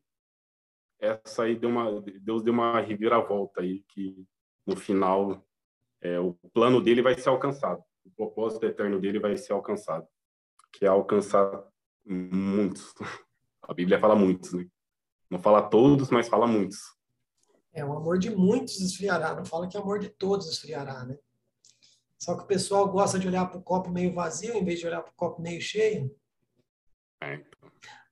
essa 0.99 1.43
aí 1.43 1.55
deu 1.55 1.69
uma, 1.69 2.01
Deus 2.01 2.41
deu 2.41 2.53
uma 2.53 2.79
reviravolta 2.79 3.61
aí, 3.61 3.83
que 3.89 4.25
no 4.65 4.75
final 4.75 5.45
é, 6.01 6.19
o 6.19 6.33
plano 6.53 6.81
dele 6.81 7.01
vai 7.01 7.13
ser 7.15 7.29
alcançado 7.29 7.83
o 8.05 8.11
propósito 8.11 8.65
eterno 8.65 8.99
dele 8.99 9.19
vai 9.19 9.37
ser 9.37 9.53
alcançado, 9.53 10.07
que 10.71 10.85
é 10.85 10.87
alcançar 10.87 11.65
muitos. 12.05 12.93
A 13.61 13.73
Bíblia 13.73 13.99
fala 13.99 14.15
muitos, 14.15 14.53
né? 14.53 14.67
Não 15.29 15.39
fala 15.39 15.61
todos, 15.61 16.09
mas 16.09 16.27
fala 16.27 16.45
muitos. 16.45 16.77
É, 17.71 17.83
o 17.83 17.93
amor 17.93 18.19
de 18.19 18.29
muitos 18.29 18.79
esfriará, 18.81 19.33
não 19.33 19.45
fala 19.45 19.67
que 19.67 19.77
o 19.77 19.81
amor 19.81 19.99
de 19.99 20.09
todos 20.09 20.47
esfriará, 20.47 21.05
né? 21.05 21.17
Só 22.23 22.37
que 22.37 22.43
o 22.43 22.47
pessoal 22.47 22.87
gosta 22.89 23.19
de 23.19 23.27
olhar 23.27 23.45
para 23.47 23.59
o 23.59 23.61
copo 23.61 23.89
meio 23.89 24.13
vazio 24.13 24.55
em 24.55 24.63
vez 24.63 24.79
de 24.79 24.87
olhar 24.87 25.01
para 25.01 25.11
o 25.11 25.15
copo 25.15 25.41
meio 25.41 25.59
cheio. 25.59 26.17
É. 27.21 27.43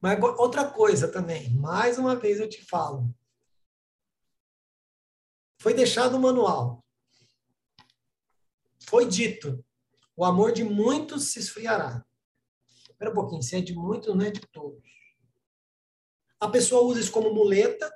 Mas 0.02 0.22
outra 0.38 0.70
coisa 0.70 1.10
também, 1.10 1.50
mais 1.52 1.98
uma 1.98 2.14
vez 2.14 2.38
eu 2.38 2.50
te 2.50 2.62
falo. 2.62 3.10
Foi 5.62 5.74
deixado 5.74 6.18
o 6.18 6.20
manual. 6.20 6.84
Foi 8.86 9.08
dito 9.08 9.64
o 10.14 10.26
amor 10.26 10.52
de 10.52 10.66
muitos 10.66 11.32
se 11.32 11.40
esfriará. 11.40 12.06
Espera 12.90 13.12
um 13.12 13.16
pouquinho, 13.16 13.42
se 13.42 13.56
é 13.56 13.62
de 13.62 13.74
muitos, 13.74 14.14
não 14.14 14.26
é 14.26 14.30
de 14.30 14.42
todos. 14.42 14.92
A 16.38 16.50
pessoa 16.50 16.84
usa 16.84 17.00
isso 17.00 17.14
como 17.14 17.34
muleta. 17.34 17.90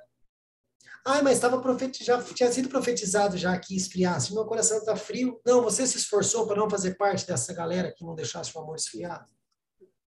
Ah, 1.08 1.22
mas 1.22 1.34
estava 1.34 1.62
já 2.02 2.20
tinha 2.20 2.50
sido 2.50 2.68
profetizado 2.68 3.38
já 3.38 3.56
que 3.56 3.76
esfriasse. 3.76 4.34
Meu 4.34 4.44
coração 4.44 4.78
está 4.78 4.96
frio. 4.96 5.40
Não, 5.46 5.62
você 5.62 5.86
se 5.86 5.98
esforçou 5.98 6.48
para 6.48 6.56
não 6.56 6.68
fazer 6.68 6.96
parte 6.96 7.24
dessa 7.24 7.54
galera 7.54 7.94
que 7.96 8.04
não 8.04 8.16
deixasse 8.16 8.50
o 8.52 8.60
amor 8.60 8.74
esfriar. 8.74 9.24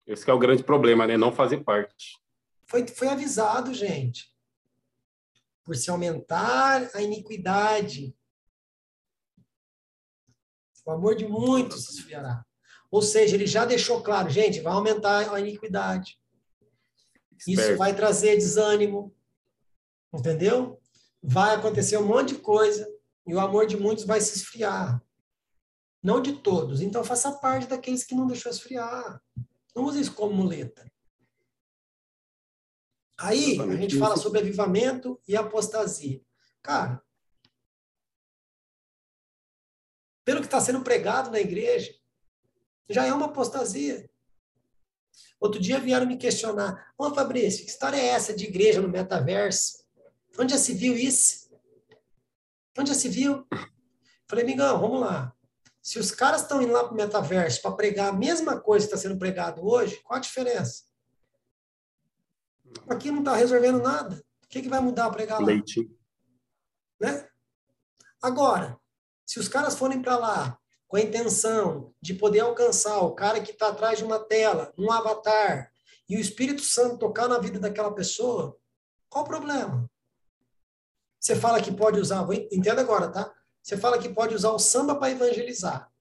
Esse 0.06 0.30
é 0.30 0.34
o 0.34 0.40
grande 0.40 0.64
problema, 0.64 1.06
né? 1.06 1.18
Não 1.18 1.34
fazer 1.34 1.62
parte. 1.62 2.18
Foi, 2.66 2.88
foi 2.88 3.10
avisado, 3.10 3.74
gente. 3.74 4.34
Por 5.66 5.76
se 5.76 5.92
aumentar 5.92 6.90
a 6.94 7.02
iniquidade, 7.02 8.16
o 10.86 10.92
amor 10.92 11.18
de 11.18 11.28
muitos 11.28 11.84
se 11.84 11.98
esfriará. 12.00 12.46
Ou 12.90 13.02
seja, 13.02 13.36
ele 13.36 13.46
já 13.46 13.66
deixou 13.66 14.02
claro, 14.02 14.30
gente, 14.30 14.62
vai 14.62 14.72
aumentar 14.72 15.34
a 15.34 15.40
iniquidade. 15.42 16.18
Isso 17.46 17.76
vai 17.76 17.94
trazer 17.94 18.38
desânimo. 18.38 19.14
Entendeu? 20.14 20.80
Vai 21.22 21.56
acontecer 21.56 21.98
um 21.98 22.08
monte 22.08 22.36
de 22.36 22.40
coisa 22.40 22.88
e 23.26 23.34
o 23.34 23.40
amor 23.40 23.68
de 23.68 23.78
muitos 23.78 24.06
vai 24.06 24.22
se 24.22 24.38
esfriar. 24.38 25.02
Não 26.02 26.22
de 26.22 26.34
todos. 26.42 26.82
Então 26.82 27.04
faça 27.04 27.32
parte 27.34 27.68
daqueles 27.68 28.04
que 28.04 28.16
não 28.16 28.28
deixou 28.28 28.52
esfriar. 28.52 29.22
Não 29.76 29.84
use 29.84 30.00
isso 30.00 30.14
como 30.14 30.34
muleta. 30.34 30.90
Aí 33.20 33.60
a 33.60 33.76
gente 33.76 33.98
fala 33.98 34.16
sobre 34.16 34.40
avivamento 34.40 35.20
e 35.28 35.36
apostasia. 35.36 36.22
Cara, 36.62 37.02
pelo 40.24 40.42
que 40.42 40.46
está 40.46 40.62
sendo 40.62 40.84
pregado 40.84 41.32
na 41.32 41.40
igreja, 41.40 41.94
já 42.90 43.06
é 43.06 43.14
uma 43.14 43.28
apostasia. 43.28 44.10
Outro 45.40 45.60
dia 45.60 45.80
vieram 45.80 46.06
me 46.06 46.18
questionar: 46.18 46.94
Ô 46.98 47.14
Fabrício, 47.14 47.64
que 47.64 47.72
história 47.72 47.98
é 47.98 48.08
essa 48.08 48.36
de 48.36 48.46
igreja 48.46 48.82
no 48.82 48.90
metaverso? 48.90 49.87
Onde 50.40 50.54
já 50.54 50.60
se 50.60 50.74
viu 50.74 50.96
isso? 50.96 51.50
Onde 52.78 52.90
já 52.90 52.96
se 52.96 53.10
viu? 53.10 53.46
Falei, 54.28 54.44
amigão, 54.44 54.80
vamos 54.80 55.00
lá. 55.00 55.34
Se 55.82 55.98
os 55.98 56.12
caras 56.12 56.42
estão 56.42 56.62
indo 56.62 56.74
lá 56.74 56.84
para 56.84 56.94
o 56.94 56.98
metaverso 56.98 57.62
para 57.62 57.72
pregar 57.72 58.10
a 58.10 58.14
mesma 58.14 58.60
coisa 58.60 58.86
que 58.86 58.94
está 58.94 59.02
sendo 59.02 59.18
pregado 59.18 59.66
hoje, 59.66 60.02
qual 60.04 60.18
a 60.18 60.22
diferença? 60.22 60.84
Aqui 62.90 63.10
não 63.10 63.20
está 63.20 63.36
resolvendo 63.36 63.82
nada. 63.82 64.22
O 64.44 64.48
que, 64.48 64.62
que 64.62 64.70
vai 64.70 64.80
mudar 64.80 65.10
pregar 65.10 65.40
lá? 65.40 65.46
Leite. 65.46 65.90
Né? 67.00 67.28
Agora, 68.22 68.78
se 69.26 69.40
os 69.40 69.48
caras 69.48 69.76
forem 69.76 70.02
para 70.02 70.18
lá 70.18 70.60
com 70.88 70.98
a 70.98 71.02
intenção 71.02 71.94
de 72.02 72.14
poder 72.14 72.42
alcançar 72.42 73.00
o 73.00 73.14
cara 73.14 73.42
que 73.42 73.52
está 73.52 73.70
atrás 73.70 73.98
de 73.98 74.04
uma 74.04 74.20
tela, 74.20 74.74
um 74.78 74.92
avatar, 74.92 75.72
e 76.10 76.16
o 76.16 76.20
Espírito 76.20 76.62
Santo 76.62 76.98
tocar 76.98 77.28
na 77.28 77.40
vida 77.40 77.60
daquela 77.60 77.94
pessoa, 77.94 78.58
qual 79.10 79.26
o 79.26 79.28
problema? 79.28 79.90
Você 81.20 81.36
fala 81.36 81.62
que 81.62 81.72
pode 81.72 82.00
usar, 82.00 82.26
entenda 82.52 82.82
agora, 82.82 83.10
tá? 83.10 83.34
Você 83.62 83.76
fala 83.78 84.00
que 84.00 84.10
pode 84.10 84.34
usar 84.34 84.52
o 84.52 84.60
samba 84.60 84.96
para 84.96 85.12
evangelizar, 85.12 85.92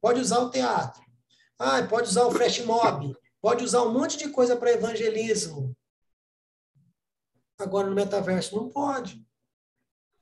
pode 0.00 0.20
usar 0.20 0.40
o 0.40 0.50
teatro, 0.50 1.02
ah, 1.58 1.82
pode 1.84 2.08
usar 2.08 2.26
o 2.26 2.30
flash 2.30 2.60
mob, 2.60 3.16
pode 3.40 3.64
usar 3.64 3.82
um 3.82 3.92
monte 3.92 4.18
de 4.18 4.28
coisa 4.28 4.56
para 4.56 4.72
evangelismo. 4.72 5.74
Agora 7.58 7.88
no 7.88 7.94
metaverso 7.94 8.56
não 8.56 8.68
pode. 8.68 9.24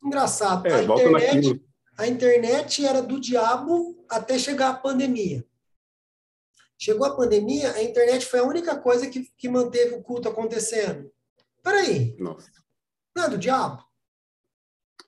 Engraçado, 0.04 0.66
é, 0.66 0.74
a 0.74 0.82
internet, 0.82 1.64
a 1.98 2.06
internet 2.06 2.86
era 2.86 3.02
do 3.02 3.20
diabo 3.20 4.04
até 4.08 4.38
chegar 4.38 4.70
a 4.70 4.74
pandemia. 4.74 5.44
Chegou 6.78 7.06
a 7.06 7.14
pandemia, 7.16 7.72
a 7.72 7.82
internet 7.82 8.26
foi 8.26 8.40
a 8.40 8.44
única 8.44 8.76
coisa 8.76 9.08
que, 9.08 9.30
que 9.36 9.48
manteve 9.48 9.94
o 9.94 10.02
culto 10.02 10.28
acontecendo. 10.28 11.12
Peraí. 11.62 12.16
Nossa. 12.18 12.50
Não 13.14 13.24
é 13.24 13.28
do 13.28 13.38
diabo? 13.38 13.84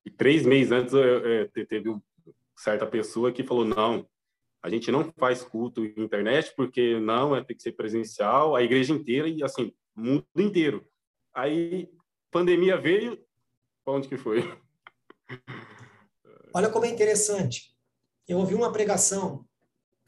E 0.05 0.11
três 0.11 0.45
meses 0.45 0.73
antes, 0.73 0.95
é, 0.95 1.47
teve 1.65 1.97
certa 2.57 2.87
pessoa 2.87 3.33
que 3.33 3.43
falou, 3.43 3.65
não, 3.65 4.07
a 4.63 4.69
gente 4.69 4.91
não 4.91 5.13
faz 5.19 5.43
culto 5.43 5.85
em 5.85 5.93
internet 5.97 6.53
porque 6.57 6.99
não, 6.99 7.37
é 7.37 7.43
tem 7.43 7.57
que 7.57 7.63
ser 7.63 7.73
presencial, 7.73 8.57
a 8.57 8.63
igreja 8.63 8.93
inteira 8.93 9.29
e 9.29 9.43
assim, 9.43 9.75
mundo 9.95 10.25
inteiro. 10.37 10.87
Aí 11.35 11.91
pandemia 12.31 12.77
veio, 12.77 13.19
onde 13.87 14.09
que 14.09 14.17
foi? 14.17 14.43
Olha 16.55 16.71
como 16.71 16.85
é 16.85 16.89
interessante. 16.89 17.77
Eu 18.27 18.39
ouvi 18.39 18.55
uma 18.55 18.73
pregação 18.73 19.47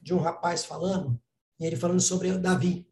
de 0.00 0.14
um 0.14 0.18
rapaz 0.18 0.64
falando, 0.64 1.20
e 1.60 1.66
ele 1.66 1.76
falando 1.76 2.00
sobre 2.00 2.30
Davi. 2.38 2.88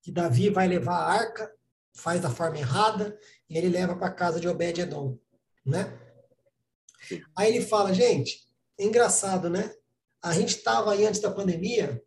Que 0.00 0.10
Davi 0.10 0.50
vai 0.50 0.68
levar 0.68 0.96
a 0.96 1.12
arca, 1.12 1.52
faz 1.92 2.20
da 2.20 2.30
forma 2.30 2.58
errada, 2.58 3.18
e 3.50 3.58
ele 3.58 3.68
leva 3.68 3.96
para 3.96 4.06
a 4.06 4.14
casa 4.14 4.40
de 4.40 4.48
Obed-Edom, 4.48 5.18
né? 5.66 5.98
Aí 7.36 7.54
ele 7.54 7.64
fala, 7.64 7.92
gente, 7.92 8.46
é 8.78 8.84
engraçado, 8.84 9.50
né? 9.50 9.74
A 10.22 10.32
gente 10.32 10.56
estava 10.56 10.92
aí 10.92 11.04
antes 11.04 11.20
da 11.20 11.30
pandemia 11.30 12.02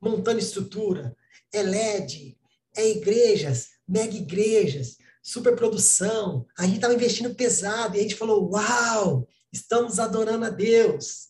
montando 0.00 0.38
estrutura, 0.38 1.16
é 1.52 1.62
LED, 1.62 2.38
é 2.76 2.88
igrejas, 2.88 3.70
mega 3.86 4.14
igrejas, 4.14 4.96
superprodução. 5.22 6.46
A 6.56 6.64
gente 6.64 6.76
estava 6.76 6.94
investindo 6.94 7.34
pesado 7.34 7.96
e 7.96 8.00
a 8.00 8.02
gente 8.02 8.14
falou: 8.14 8.50
Uau, 8.52 9.28
estamos 9.52 9.98
adorando 9.98 10.44
a 10.44 10.50
Deus. 10.50 11.28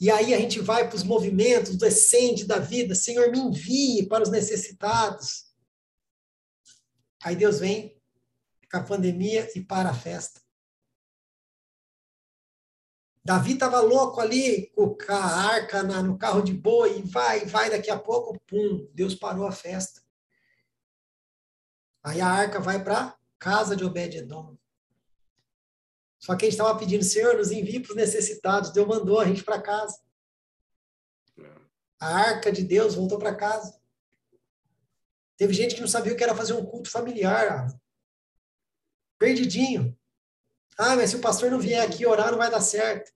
E 0.00 0.10
aí 0.10 0.32
a 0.32 0.38
gente 0.38 0.60
vai 0.60 0.88
para 0.88 0.96
os 0.96 1.02
movimentos 1.02 1.76
do 1.76 1.84
essente 1.84 2.44
da 2.44 2.58
vida, 2.58 2.94
Senhor, 2.94 3.30
me 3.30 3.38
envie 3.38 4.06
para 4.06 4.22
os 4.22 4.30
necessitados. 4.30 5.44
Aí 7.22 7.36
Deus 7.36 7.58
vem 7.58 7.99
com 8.70 8.76
a 8.76 8.82
pandemia 8.82 9.50
e 9.54 9.60
para 9.60 9.90
a 9.90 9.94
festa. 9.94 10.40
Davi 13.24 13.52
estava 13.52 13.80
louco 13.80 14.20
ali 14.20 14.68
com 14.68 14.96
a 15.08 15.14
arca 15.14 15.82
no 15.82 16.16
carro 16.16 16.42
de 16.42 16.54
boi, 16.54 16.98
e 16.98 17.02
vai, 17.02 17.44
vai, 17.44 17.68
daqui 17.68 17.90
a 17.90 17.98
pouco, 17.98 18.38
pum, 18.46 18.88
Deus 18.94 19.14
parou 19.14 19.46
a 19.46 19.52
festa. 19.52 20.00
Aí 22.02 22.20
a 22.20 22.26
arca 22.26 22.58
vai 22.58 22.82
para 22.82 23.16
casa 23.38 23.76
de 23.76 23.84
Obed-Edom. 23.84 24.56
Só 26.18 26.34
que 26.34 26.44
a 26.44 26.48
gente 26.50 26.58
estava 26.58 26.78
pedindo, 26.78 27.04
Senhor, 27.04 27.36
nos 27.36 27.50
envie 27.50 27.80
para 27.80 27.90
os 27.90 27.96
necessitados. 27.96 28.70
Deus 28.70 28.86
mandou 28.86 29.20
a 29.20 29.24
gente 29.26 29.42
para 29.42 29.60
casa. 29.60 29.98
A 31.98 32.08
arca 32.08 32.50
de 32.50 32.62
Deus 32.62 32.94
voltou 32.94 33.18
para 33.18 33.34
casa. 33.34 33.78
Teve 35.36 35.52
gente 35.54 35.74
que 35.74 35.80
não 35.80 35.88
sabia 35.88 36.12
o 36.12 36.16
que 36.16 36.22
era 36.22 36.34
fazer 36.34 36.52
um 36.52 36.64
culto 36.64 36.90
familiar. 36.90 37.68
Perdidinho. 39.20 39.94
Ah, 40.78 40.96
mas 40.96 41.10
se 41.10 41.16
o 41.16 41.20
pastor 41.20 41.50
não 41.50 41.60
vier 41.60 41.86
aqui 41.86 42.06
orar, 42.06 42.30
não 42.30 42.38
vai 42.38 42.50
dar 42.50 42.62
certo. 42.62 43.12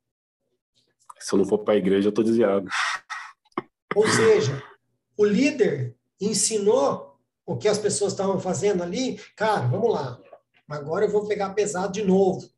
Se 1.19 1.35
eu 1.35 1.39
não 1.39 1.47
for 1.47 1.59
para 1.61 1.73
a 1.73 1.79
igreja, 1.79 2.09
eu 2.09 2.11
estou 2.11 2.23
desviado. 2.23 2.69
Ou 3.97 4.07
seja, 4.07 4.63
o 5.17 5.25
líder 5.25 5.97
ensinou 6.21 7.19
o 7.47 7.57
que 7.57 7.67
as 7.67 7.79
pessoas 7.79 8.13
estavam 8.13 8.39
fazendo 8.39 8.83
ali. 8.83 9.19
Cara, 9.35 9.67
vamos 9.67 9.91
lá. 9.91 10.21
Agora 10.69 11.07
eu 11.07 11.11
vou 11.11 11.27
pegar 11.27 11.55
pesado 11.55 11.95
de 11.95 12.03
novo. 12.03 12.53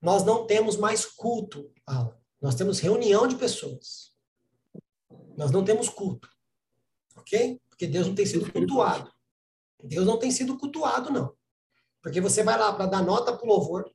Nós 0.00 0.24
não 0.24 0.46
temos 0.46 0.78
mais 0.78 1.04
culto, 1.04 1.70
Alan. 1.86 2.16
Nós 2.40 2.54
temos 2.54 2.80
reunião 2.80 3.26
de 3.26 3.36
pessoas. 3.36 4.14
Nós 5.36 5.50
não 5.50 5.62
temos 5.62 5.90
culto. 5.90 6.28
Ok? 7.16 7.60
Porque 7.68 7.86
Deus 7.86 8.06
não 8.06 8.14
tem 8.14 8.24
sido 8.24 8.50
cultuado. 8.50 9.12
Deus 9.82 10.06
não 10.06 10.18
tem 10.18 10.30
sido 10.30 10.56
cultuado, 10.58 11.10
não. 11.10 11.36
Porque 12.02 12.20
você 12.20 12.42
vai 12.42 12.58
lá 12.58 12.72
para 12.72 12.86
dar 12.86 13.02
nota 13.02 13.36
para 13.36 13.44
o 13.44 13.48
louvor, 13.48 13.90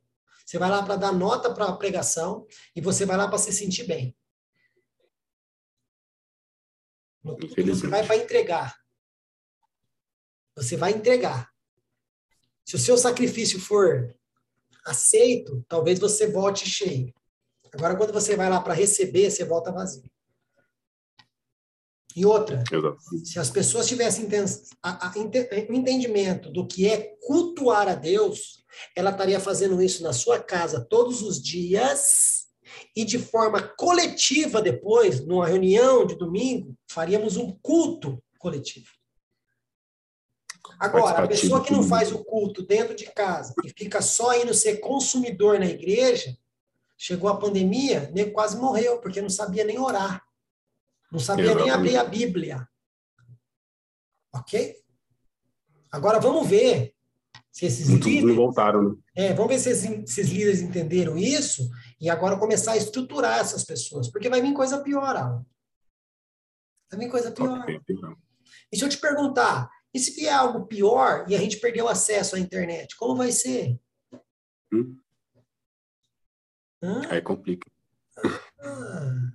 você 0.46 0.58
vai 0.58 0.70
lá 0.70 0.82
para 0.82 0.96
dar 0.96 1.12
nota 1.12 1.54
para 1.54 1.66
a 1.66 1.76
pregação 1.76 2.48
e 2.76 2.80
você 2.80 3.06
vai 3.06 3.18
lá 3.18 3.28
para 3.28 3.38
se 3.38 3.52
sentir 3.52 3.86
bem. 3.86 4.16
Você 7.66 7.88
vai 7.88 8.06
para 8.06 8.16
entregar. 8.16 8.78
Você 10.56 10.78
vai 10.78 10.92
entregar. 10.92 11.52
Se 12.66 12.76
o 12.76 12.80
seu 12.80 12.98
sacrifício 12.98 13.60
for 13.60 14.16
aceito, 14.86 15.66
talvez 15.68 16.00
você 16.00 16.32
volte 16.32 16.68
cheio. 16.70 17.14
Agora, 17.74 17.98
quando 17.98 18.14
você 18.14 18.36
vai 18.36 18.50
lá 18.50 18.62
para 18.62 18.74
receber, 18.74 19.30
você 19.30 19.44
volta 19.44 19.72
vazio. 19.72 20.10
E 22.16 22.26
outra, 22.26 22.64
Exato. 22.72 22.98
se 23.24 23.38
as 23.38 23.50
pessoas 23.50 23.88
tivessem 23.88 24.26
o 24.26 25.74
entendimento 25.74 26.52
do 26.52 26.66
que 26.66 26.88
é 26.88 27.16
cultuar 27.22 27.88
a 27.88 27.94
Deus, 27.94 28.64
ela 28.96 29.12
estaria 29.12 29.40
fazendo 29.40 29.82
isso 29.82 30.02
na 30.04 30.14
sua 30.14 30.40
casa 30.40 30.86
todos 30.90 31.22
os 31.22 31.42
dias 31.42 32.48
e 32.96 33.06
de 33.06 33.20
forma 33.20 33.62
coletiva 33.62 34.62
depois, 34.62 35.26
numa 35.26 35.48
reunião 35.48 36.06
de 36.06 36.16
domingo, 36.16 36.76
faríamos 36.88 37.38
um 37.38 37.52
culto 37.62 38.22
coletivo. 38.40 38.88
Agora, 40.80 41.24
a 41.24 41.28
pessoa 41.28 41.64
que 41.64 41.72
não 41.72 41.82
faz 41.82 42.12
o 42.12 42.24
culto 42.24 42.62
dentro 42.64 42.96
de 42.96 43.06
casa 43.06 43.54
e 43.64 43.70
fica 43.70 44.02
só 44.02 44.38
indo 44.40 44.54
ser 44.54 44.78
consumidor 44.78 45.60
na 45.60 45.66
igreja, 45.66 46.38
chegou 46.98 47.30
a 47.30 47.38
pandemia, 47.38 48.12
nem 48.14 48.32
quase 48.32 48.58
morreu, 48.58 49.00
porque 49.00 49.22
não 49.22 49.30
sabia 49.30 49.64
nem 49.64 49.80
orar. 49.80 50.27
Não 51.12 51.20
sabia 51.20 51.46
Exatamente. 51.46 51.66
nem 51.66 51.74
abrir 51.74 51.98
a 51.98 52.04
Bíblia. 52.04 52.70
Ok? 54.34 54.76
Agora 55.92 56.20
vamos 56.20 56.48
ver 56.48 56.94
se 57.52 57.66
esses 57.66 57.90
Muitos 57.90 58.08
líderes. 58.08 58.36
voltaram, 58.36 58.90
né? 58.90 58.96
É, 59.16 59.34
vamos 59.34 59.52
ver 59.52 59.60
se 59.60 59.70
esses, 59.70 59.90
esses, 59.90 60.30
líderes 60.30 60.62
entenderam 60.62 61.18
isso 61.18 61.68
e 62.00 62.10
agora 62.10 62.38
começar 62.38 62.74
a 62.74 62.78
estruturar 62.78 63.40
essas 63.40 63.64
pessoas. 63.64 64.12
Porque 64.12 64.30
vai 64.30 64.42
vir 64.42 64.54
coisa 64.54 64.84
pior, 64.84 65.16
Alan. 65.16 65.46
Vai 66.92 67.00
vir 67.00 67.10
coisa 67.10 67.32
pior. 67.32 67.62
Okay, 67.62 67.80
e 68.72 68.78
se 68.78 68.84
eu 68.84 68.90
te 68.90 68.98
perguntar, 68.98 69.70
e 69.94 70.00
se 70.00 70.12
vier 70.12 70.34
algo 70.34 70.68
pior 70.68 71.26
e 71.28 71.36
a 71.36 71.40
gente 71.40 71.58
perder 71.58 71.82
o 71.82 71.88
acesso 71.88 72.36
à 72.36 72.40
internet, 72.40 72.96
como 72.96 73.16
vai 73.16 73.32
ser? 73.32 73.80
Hum? 74.72 75.00
Aí 77.10 77.22
complica. 77.22 77.70
Ah. 78.60 79.32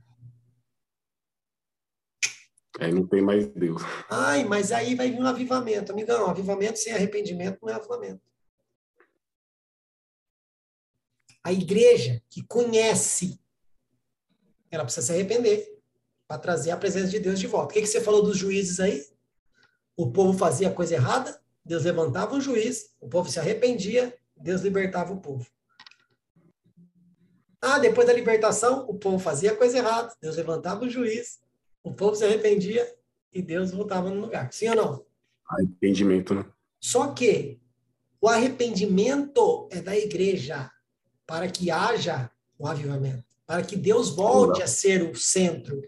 Aí 2.80 2.92
não 2.92 3.06
tem 3.06 3.20
mais 3.20 3.46
Deus. 3.48 3.82
Ai, 4.08 4.44
mas 4.44 4.72
aí 4.72 4.94
vai 4.94 5.10
vir 5.10 5.20
um 5.20 5.26
avivamento. 5.26 5.92
Amigão, 5.92 6.28
avivamento 6.28 6.78
sem 6.78 6.92
arrependimento 6.92 7.58
não 7.62 7.68
é 7.68 7.74
avivamento. 7.74 8.20
A 11.44 11.52
igreja 11.52 12.22
que 12.30 12.42
conhece, 12.44 13.40
ela 14.70 14.84
precisa 14.84 15.06
se 15.06 15.12
arrepender 15.12 15.78
para 16.26 16.38
trazer 16.38 16.70
a 16.70 16.76
presença 16.76 17.08
de 17.08 17.18
Deus 17.18 17.38
de 17.38 17.46
volta. 17.46 17.72
O 17.72 17.74
que, 17.74 17.80
que 17.82 17.86
você 17.86 18.00
falou 18.00 18.22
dos 18.22 18.38
juízes 18.38 18.80
aí? 18.80 19.04
O 19.96 20.10
povo 20.10 20.38
fazia 20.38 20.68
a 20.68 20.72
coisa 20.72 20.94
errada, 20.94 21.38
Deus 21.64 21.84
levantava 21.84 22.34
um 22.34 22.40
juiz, 22.40 22.94
o 23.00 23.08
povo 23.08 23.28
se 23.28 23.38
arrependia, 23.38 24.16
Deus 24.36 24.62
libertava 24.62 25.12
o 25.12 25.20
povo. 25.20 25.46
Ah, 27.60 27.78
depois 27.78 28.06
da 28.06 28.12
libertação, 28.12 28.88
o 28.88 28.98
povo 28.98 29.18
fazia 29.18 29.52
a 29.52 29.56
coisa 29.56 29.78
errada, 29.78 30.14
Deus 30.20 30.36
levantava 30.36 30.84
o 30.84 30.88
juiz, 30.88 31.41
o 31.82 31.92
povo 31.92 32.14
se 32.14 32.24
arrependia 32.24 32.86
e 33.32 33.42
Deus 33.42 33.70
voltava 33.70 34.10
no 34.10 34.20
lugar. 34.20 34.52
Sim 34.52 34.68
ou 34.70 34.76
não? 34.76 35.06
Arrependimento, 35.48 36.34
né? 36.34 36.44
Só 36.80 37.08
que 37.08 37.60
o 38.20 38.28
arrependimento 38.28 39.68
é 39.70 39.80
da 39.80 39.96
igreja 39.96 40.70
para 41.26 41.48
que 41.48 41.70
haja 41.70 42.30
o 42.58 42.66
avivamento, 42.66 43.24
para 43.46 43.62
que 43.62 43.76
Deus 43.76 44.10
volte 44.10 44.62
a 44.62 44.66
ser 44.66 45.02
o 45.02 45.14
centro. 45.14 45.82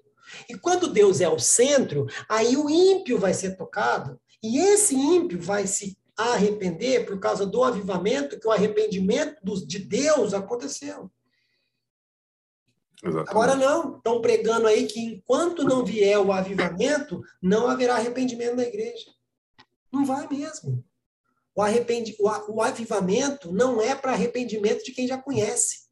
E 0.49 0.57
quando 0.57 0.93
Deus 0.93 1.21
é 1.21 1.29
o 1.29 1.39
centro, 1.39 2.07
aí 2.29 2.57
o 2.57 2.69
ímpio 2.69 3.19
vai 3.19 3.35
ser 3.35 3.57
tocado, 3.57 4.19
e 4.43 4.59
esse 4.59 4.95
ímpio 4.95 5.41
vai 5.41 5.67
se 5.67 5.97
arrepender 6.17 7.07
por 7.07 7.19
causa 7.19 7.47
do 7.47 7.63
avivamento, 7.63 8.39
que 8.39 8.47
o 8.47 8.51
arrependimento 8.51 9.67
de 9.67 9.79
Deus 9.79 10.35
aconteceu. 10.35 11.11
Exatamente. 13.03 13.31
Agora 13.31 13.55
não, 13.55 13.97
estão 13.97 14.21
pregando 14.21 14.67
aí 14.67 14.87
que 14.87 15.01
enquanto 15.01 15.65
não 15.65 15.85
vier 15.85 16.19
o 16.19 16.33
avivamento, 16.33 17.23
não 17.43 17.69
haverá 17.69 17.97
arrependimento 17.97 18.57
na 18.57 18.65
igreja. 18.65 19.11
Não 19.93 20.05
vai 20.05 20.29
mesmo. 20.29 20.85
O, 21.55 21.63
arrependi, 21.63 22.17
o, 22.19 22.61
avivamento 22.63 23.53
não 23.53 23.81
é 23.81 23.95
para 23.95 24.13
arrependimento 24.13 24.83
de 24.83 24.93
quem 24.93 25.07
já 25.07 25.17
conhece. 25.17 25.85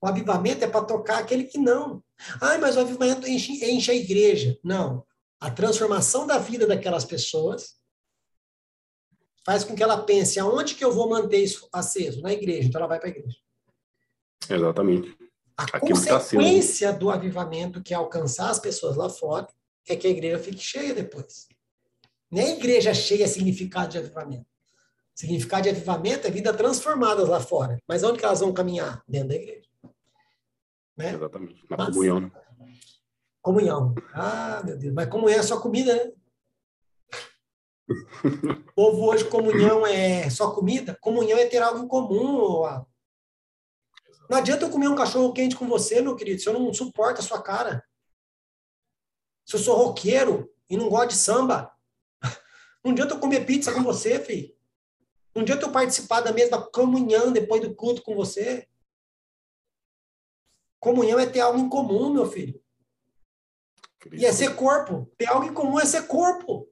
O 0.00 0.06
avivamento 0.06 0.64
é 0.64 0.68
para 0.68 0.84
tocar 0.84 1.18
aquele 1.18 1.44
que 1.44 1.58
não. 1.58 2.04
Ah, 2.40 2.58
mas 2.58 2.76
o 2.76 2.80
avivamento 2.80 3.26
enche, 3.26 3.64
enche 3.64 3.90
a 3.90 3.94
igreja. 3.94 4.58
Não. 4.62 5.06
A 5.40 5.50
transformação 5.50 6.26
da 6.26 6.38
vida 6.38 6.66
daquelas 6.66 7.04
pessoas 7.04 7.76
faz 9.44 9.64
com 9.64 9.74
que 9.74 9.82
ela 9.82 10.02
pense 10.02 10.38
aonde 10.38 10.74
que 10.74 10.84
eu 10.84 10.92
vou 10.92 11.08
manter 11.08 11.38
isso 11.38 11.68
aceso? 11.72 12.20
Na 12.20 12.32
igreja. 12.32 12.68
Então 12.68 12.80
ela 12.80 12.88
vai 12.88 12.98
para 12.98 13.08
a 13.08 13.10
igreja. 13.10 13.38
Exatamente. 14.48 15.16
A 15.56 15.64
Aquilo 15.64 16.04
tá 16.04 16.18
consequência 16.18 16.92
do 16.92 17.10
avivamento, 17.10 17.82
que 17.82 17.94
é 17.94 17.96
alcançar 17.96 18.50
as 18.50 18.58
pessoas 18.58 18.96
lá 18.96 19.08
fora, 19.08 19.48
é 19.88 19.96
que 19.96 20.06
a 20.06 20.10
igreja 20.10 20.38
fique 20.38 20.60
cheia 20.60 20.94
depois. 20.94 21.48
Nem 22.30 22.56
igreja 22.58 22.92
cheia 22.92 23.24
é 23.24 23.26
significado 23.28 23.92
de 23.92 23.98
avivamento. 23.98 24.46
Significado 25.14 25.62
de 25.62 25.70
avivamento 25.70 26.26
é 26.26 26.30
vida 26.30 26.52
transformadas 26.52 27.28
lá 27.28 27.40
fora. 27.40 27.80
Mas 27.88 28.02
onde 28.02 28.18
que 28.18 28.24
elas 28.24 28.40
vão 28.40 28.52
caminhar? 28.52 29.02
Dentro 29.08 29.28
da 29.28 29.34
igreja. 29.36 29.66
Né? 30.96 31.14
Exatamente. 31.14 31.64
Na 31.70 31.76
Mas, 31.76 31.88
comunhão, 31.88 32.20
né? 32.20 32.30
Comunhão. 33.40 33.94
Ah, 34.12 34.62
meu 34.64 34.76
Deus. 34.76 34.92
Mas 34.92 35.08
comunhão 35.08 35.38
é 35.38 35.42
só 35.42 35.60
comida, 35.60 35.94
né? 35.94 36.12
o 38.68 38.72
povo 38.74 39.06
hoje, 39.06 39.24
comunhão 39.26 39.86
é 39.86 40.28
só 40.28 40.50
comida? 40.50 40.98
Comunhão 41.00 41.38
é 41.38 41.46
ter 41.46 41.62
algo 41.62 41.84
em 41.84 41.88
comum. 41.88 42.64
Não 44.28 44.38
adianta 44.38 44.64
eu 44.64 44.70
comer 44.70 44.88
um 44.88 44.96
cachorro 44.96 45.32
quente 45.32 45.56
com 45.56 45.68
você, 45.68 46.00
meu 46.00 46.16
querido, 46.16 46.40
se 46.40 46.48
eu 46.48 46.52
não 46.52 46.72
suporto 46.72 47.20
a 47.20 47.24
sua 47.24 47.42
cara. 47.42 47.84
Se 49.44 49.56
eu 49.56 49.60
sou 49.60 49.76
roqueiro 49.76 50.52
e 50.68 50.76
não 50.76 50.88
gosto 50.88 51.10
de 51.10 51.16
samba. 51.16 51.72
Não 52.84 52.92
adianta 52.92 53.14
eu 53.14 53.20
comer 53.20 53.44
pizza 53.44 53.72
com 53.72 53.82
você, 53.82 54.20
filho. 54.20 54.54
Não 55.34 55.42
adianta 55.42 55.66
eu 55.66 55.72
participar 55.72 56.20
da 56.20 56.32
mesma 56.32 56.62
comunhão 56.70 57.32
depois 57.32 57.60
do 57.60 57.74
culto 57.74 58.02
com 58.02 58.14
você. 58.14 58.68
Comunhão 60.80 61.18
é 61.18 61.26
ter 61.26 61.40
algo 61.40 61.58
em 61.58 61.68
comum, 61.68 62.12
meu 62.12 62.30
filho. 62.30 62.62
E 64.12 64.24
é 64.24 64.32
ser 64.32 64.56
corpo. 64.56 65.10
Ter 65.18 65.26
algo 65.26 65.46
em 65.46 65.52
comum 65.52 65.78
é 65.78 65.84
ser 65.84 66.06
corpo. 66.06 66.68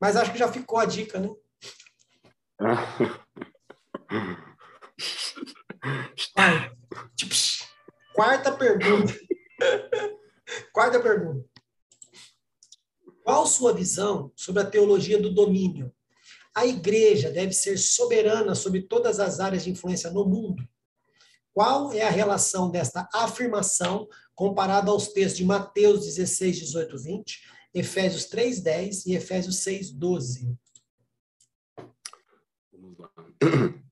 Mas 0.00 0.16
acho 0.16 0.32
que 0.32 0.38
já 0.38 0.50
ficou 0.50 0.78
a 0.78 0.84
dica, 0.84 1.20
né? 1.20 1.28
Ai, 6.36 6.70
tipo, 7.16 7.34
quarta 8.14 8.52
pergunta. 8.52 9.12
quarta 10.72 11.00
pergunta. 11.00 11.44
Qual 13.24 13.46
sua 13.46 13.72
visão 13.72 14.32
sobre 14.36 14.62
a 14.62 14.66
teologia 14.66 15.20
do 15.20 15.32
domínio? 15.32 15.92
A 16.54 16.66
igreja 16.66 17.30
deve 17.30 17.52
ser 17.52 17.78
soberana 17.78 18.54
sobre 18.54 18.82
todas 18.82 19.18
as 19.18 19.40
áreas 19.40 19.64
de 19.64 19.70
influência 19.70 20.10
no 20.10 20.24
mundo. 20.24 20.62
Qual 21.52 21.92
é 21.92 22.02
a 22.02 22.10
relação 22.10 22.70
desta 22.70 23.08
afirmação 23.12 24.08
comparada 24.34 24.90
aos 24.90 25.08
textos 25.08 25.38
de 25.38 25.44
Mateus 25.44 26.04
16, 26.04 26.58
18, 26.58 26.98
20, 26.98 27.42
Efésios 27.74 28.26
3, 28.26 28.60
10 28.60 29.06
e 29.06 29.14
Efésios 29.14 29.58
6, 29.58 29.92
12? 29.92 30.56
Vamos 32.72 32.98
lá. 32.98 33.10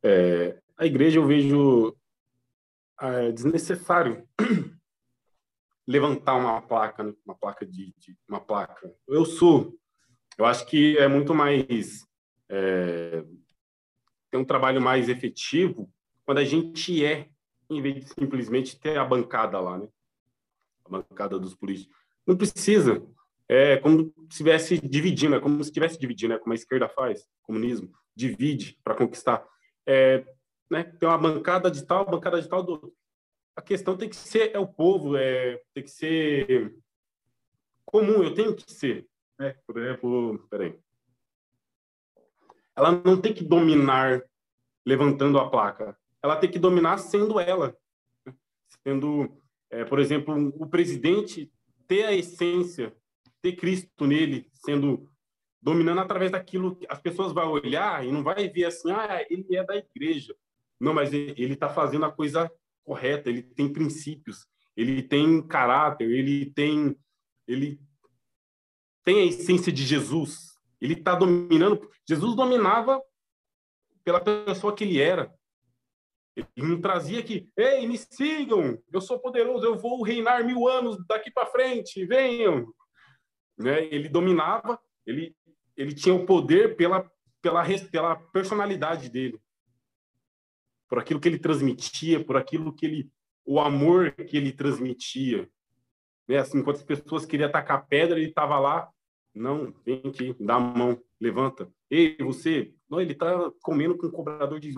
É, 0.00 0.56
a 0.78 0.86
igreja 0.86 1.18
eu 1.18 1.26
vejo 1.26 1.96
é, 3.00 3.32
desnecessário 3.32 4.26
levantar 5.86 6.34
uma 6.34 6.62
placa, 6.62 7.02
né? 7.02 7.12
uma 7.26 7.34
placa 7.34 7.66
de, 7.66 7.92
de, 7.98 8.16
uma 8.28 8.40
placa. 8.40 8.94
Eu 9.06 9.24
sou. 9.24 9.74
Eu 10.38 10.46
acho 10.46 10.66
que 10.66 10.96
é 10.98 11.08
muito 11.08 11.34
mais 11.34 12.06
é, 12.48 13.24
tem 14.30 14.40
um 14.40 14.44
trabalho 14.44 14.80
mais 14.80 15.08
efetivo 15.08 15.90
quando 16.24 16.38
a 16.38 16.44
gente 16.44 17.04
é, 17.04 17.28
em 17.68 17.82
vez 17.82 17.96
de 17.96 18.14
simplesmente 18.14 18.78
ter 18.78 18.98
a 18.98 19.04
bancada 19.04 19.58
lá, 19.60 19.78
né? 19.78 19.88
A 20.84 20.90
bancada 20.90 21.38
dos 21.38 21.54
políticos. 21.54 21.96
Não 22.26 22.36
precisa. 22.36 23.02
É 23.48 23.78
como 23.78 24.04
se 24.04 24.28
estivesse 24.30 24.78
dividindo, 24.78 25.34
é 25.34 25.40
como 25.40 25.62
se 25.64 25.70
estivesse 25.70 25.98
dividindo, 25.98 26.34
é 26.34 26.38
como 26.38 26.52
a 26.52 26.54
esquerda 26.54 26.88
faz, 26.88 27.26
comunismo, 27.42 27.90
divide 28.14 28.78
para 28.84 28.94
conquistar. 28.94 29.46
É, 29.86 30.22
né? 30.70 30.84
Tem 30.84 31.08
uma 31.08 31.18
bancada 31.18 31.70
de 31.70 31.84
tal, 31.84 32.04
bancada 32.04 32.40
de 32.40 32.48
tal 32.48 32.62
do 32.62 32.92
a 33.58 33.60
questão 33.60 33.96
tem 33.96 34.08
que 34.08 34.14
ser 34.14 34.54
é 34.54 34.58
o 34.60 34.68
povo, 34.68 35.16
é, 35.16 35.60
tem 35.74 35.82
que 35.82 35.90
ser 35.90 36.76
comum, 37.84 38.22
eu 38.22 38.32
tenho 38.32 38.54
que 38.54 38.70
ser. 38.72 39.08
Né? 39.36 39.52
Por 39.66 39.76
exemplo, 39.78 40.46
peraí. 40.48 40.78
Ela 42.76 42.92
não 43.04 43.20
tem 43.20 43.34
que 43.34 43.42
dominar 43.42 44.22
levantando 44.86 45.40
a 45.40 45.50
placa. 45.50 45.98
Ela 46.22 46.36
tem 46.36 46.48
que 46.48 46.58
dominar 46.58 46.98
sendo 46.98 47.40
ela. 47.40 47.76
Sendo, 48.84 49.36
é, 49.70 49.84
por 49.84 49.98
exemplo, 49.98 50.54
o 50.56 50.68
presidente 50.68 51.52
ter 51.88 52.04
a 52.04 52.14
essência, 52.14 52.96
ter 53.42 53.56
Cristo 53.56 54.06
nele, 54.06 54.48
sendo 54.52 55.10
dominando 55.60 55.98
através 55.98 56.30
daquilo 56.30 56.76
que 56.76 56.86
as 56.88 57.00
pessoas 57.00 57.32
vão 57.32 57.50
olhar 57.50 58.06
e 58.06 58.12
não 58.12 58.22
vai 58.22 58.48
ver 58.48 58.66
assim, 58.66 58.92
ah, 58.92 59.26
ele 59.28 59.56
é 59.56 59.64
da 59.64 59.76
igreja. 59.76 60.32
Não, 60.80 60.94
mas 60.94 61.12
ele 61.12 61.54
está 61.54 61.68
fazendo 61.68 62.04
a 62.04 62.12
coisa 62.12 62.50
correta, 62.84 63.28
ele 63.28 63.42
tem 63.42 63.72
princípios, 63.72 64.46
ele 64.76 65.02
tem 65.02 65.46
caráter, 65.46 66.10
ele 66.10 66.50
tem 66.52 66.96
ele 67.46 67.80
tem 69.04 69.20
a 69.20 69.24
essência 69.24 69.72
de 69.72 69.84
Jesus. 69.84 70.58
Ele 70.80 70.92
está 70.92 71.14
dominando. 71.14 71.90
Jesus 72.06 72.36
dominava 72.36 73.02
pela 74.04 74.20
pessoa 74.20 74.74
que 74.74 74.84
ele 74.84 75.00
era. 75.00 75.34
Ele 76.36 76.46
não 76.56 76.80
trazia 76.80 77.22
que, 77.22 77.50
ei, 77.56 77.86
me 77.86 77.98
sigam, 77.98 78.80
eu 78.92 79.00
sou 79.00 79.18
poderoso, 79.18 79.64
eu 79.66 79.76
vou 79.76 80.02
reinar 80.02 80.44
mil 80.44 80.68
anos 80.68 80.96
daqui 81.08 81.30
para 81.30 81.46
frente, 81.46 82.04
venham. 82.04 82.72
Né? 83.58 83.86
Ele 83.86 84.08
dominava, 84.08 84.78
ele, 85.04 85.34
ele 85.76 85.94
tinha 85.94 86.14
o 86.14 86.24
poder 86.24 86.76
pela, 86.76 87.10
pela, 87.42 87.64
pela 87.90 88.16
personalidade 88.16 89.08
dele 89.08 89.40
por 90.88 90.98
aquilo 90.98 91.20
que 91.20 91.28
ele 91.28 91.38
transmitia, 91.38 92.24
por 92.24 92.36
aquilo 92.36 92.72
que 92.72 92.86
ele, 92.86 93.10
o 93.44 93.60
amor 93.60 94.12
que 94.12 94.36
ele 94.36 94.52
transmitia. 94.52 95.48
Né? 96.26 96.38
Assim, 96.38 96.58
enquanto 96.58 96.76
as 96.76 96.82
pessoas 96.82 97.26
queriam 97.26 97.48
atacar 97.48 97.86
pedra, 97.86 98.18
ele 98.18 98.30
estava 98.30 98.58
lá, 98.58 98.90
não, 99.34 99.72
vem 99.84 100.02
aqui, 100.04 100.34
dá 100.40 100.54
a 100.54 100.60
mão, 100.60 101.00
levanta. 101.20 101.70
Ei, 101.90 102.16
você, 102.18 102.74
não, 102.88 103.00
ele 103.00 103.12
está 103.12 103.50
comendo 103.62 103.96
com 103.96 104.06
um 104.06 104.10
cobrador 104.10 104.58
de, 104.58 104.72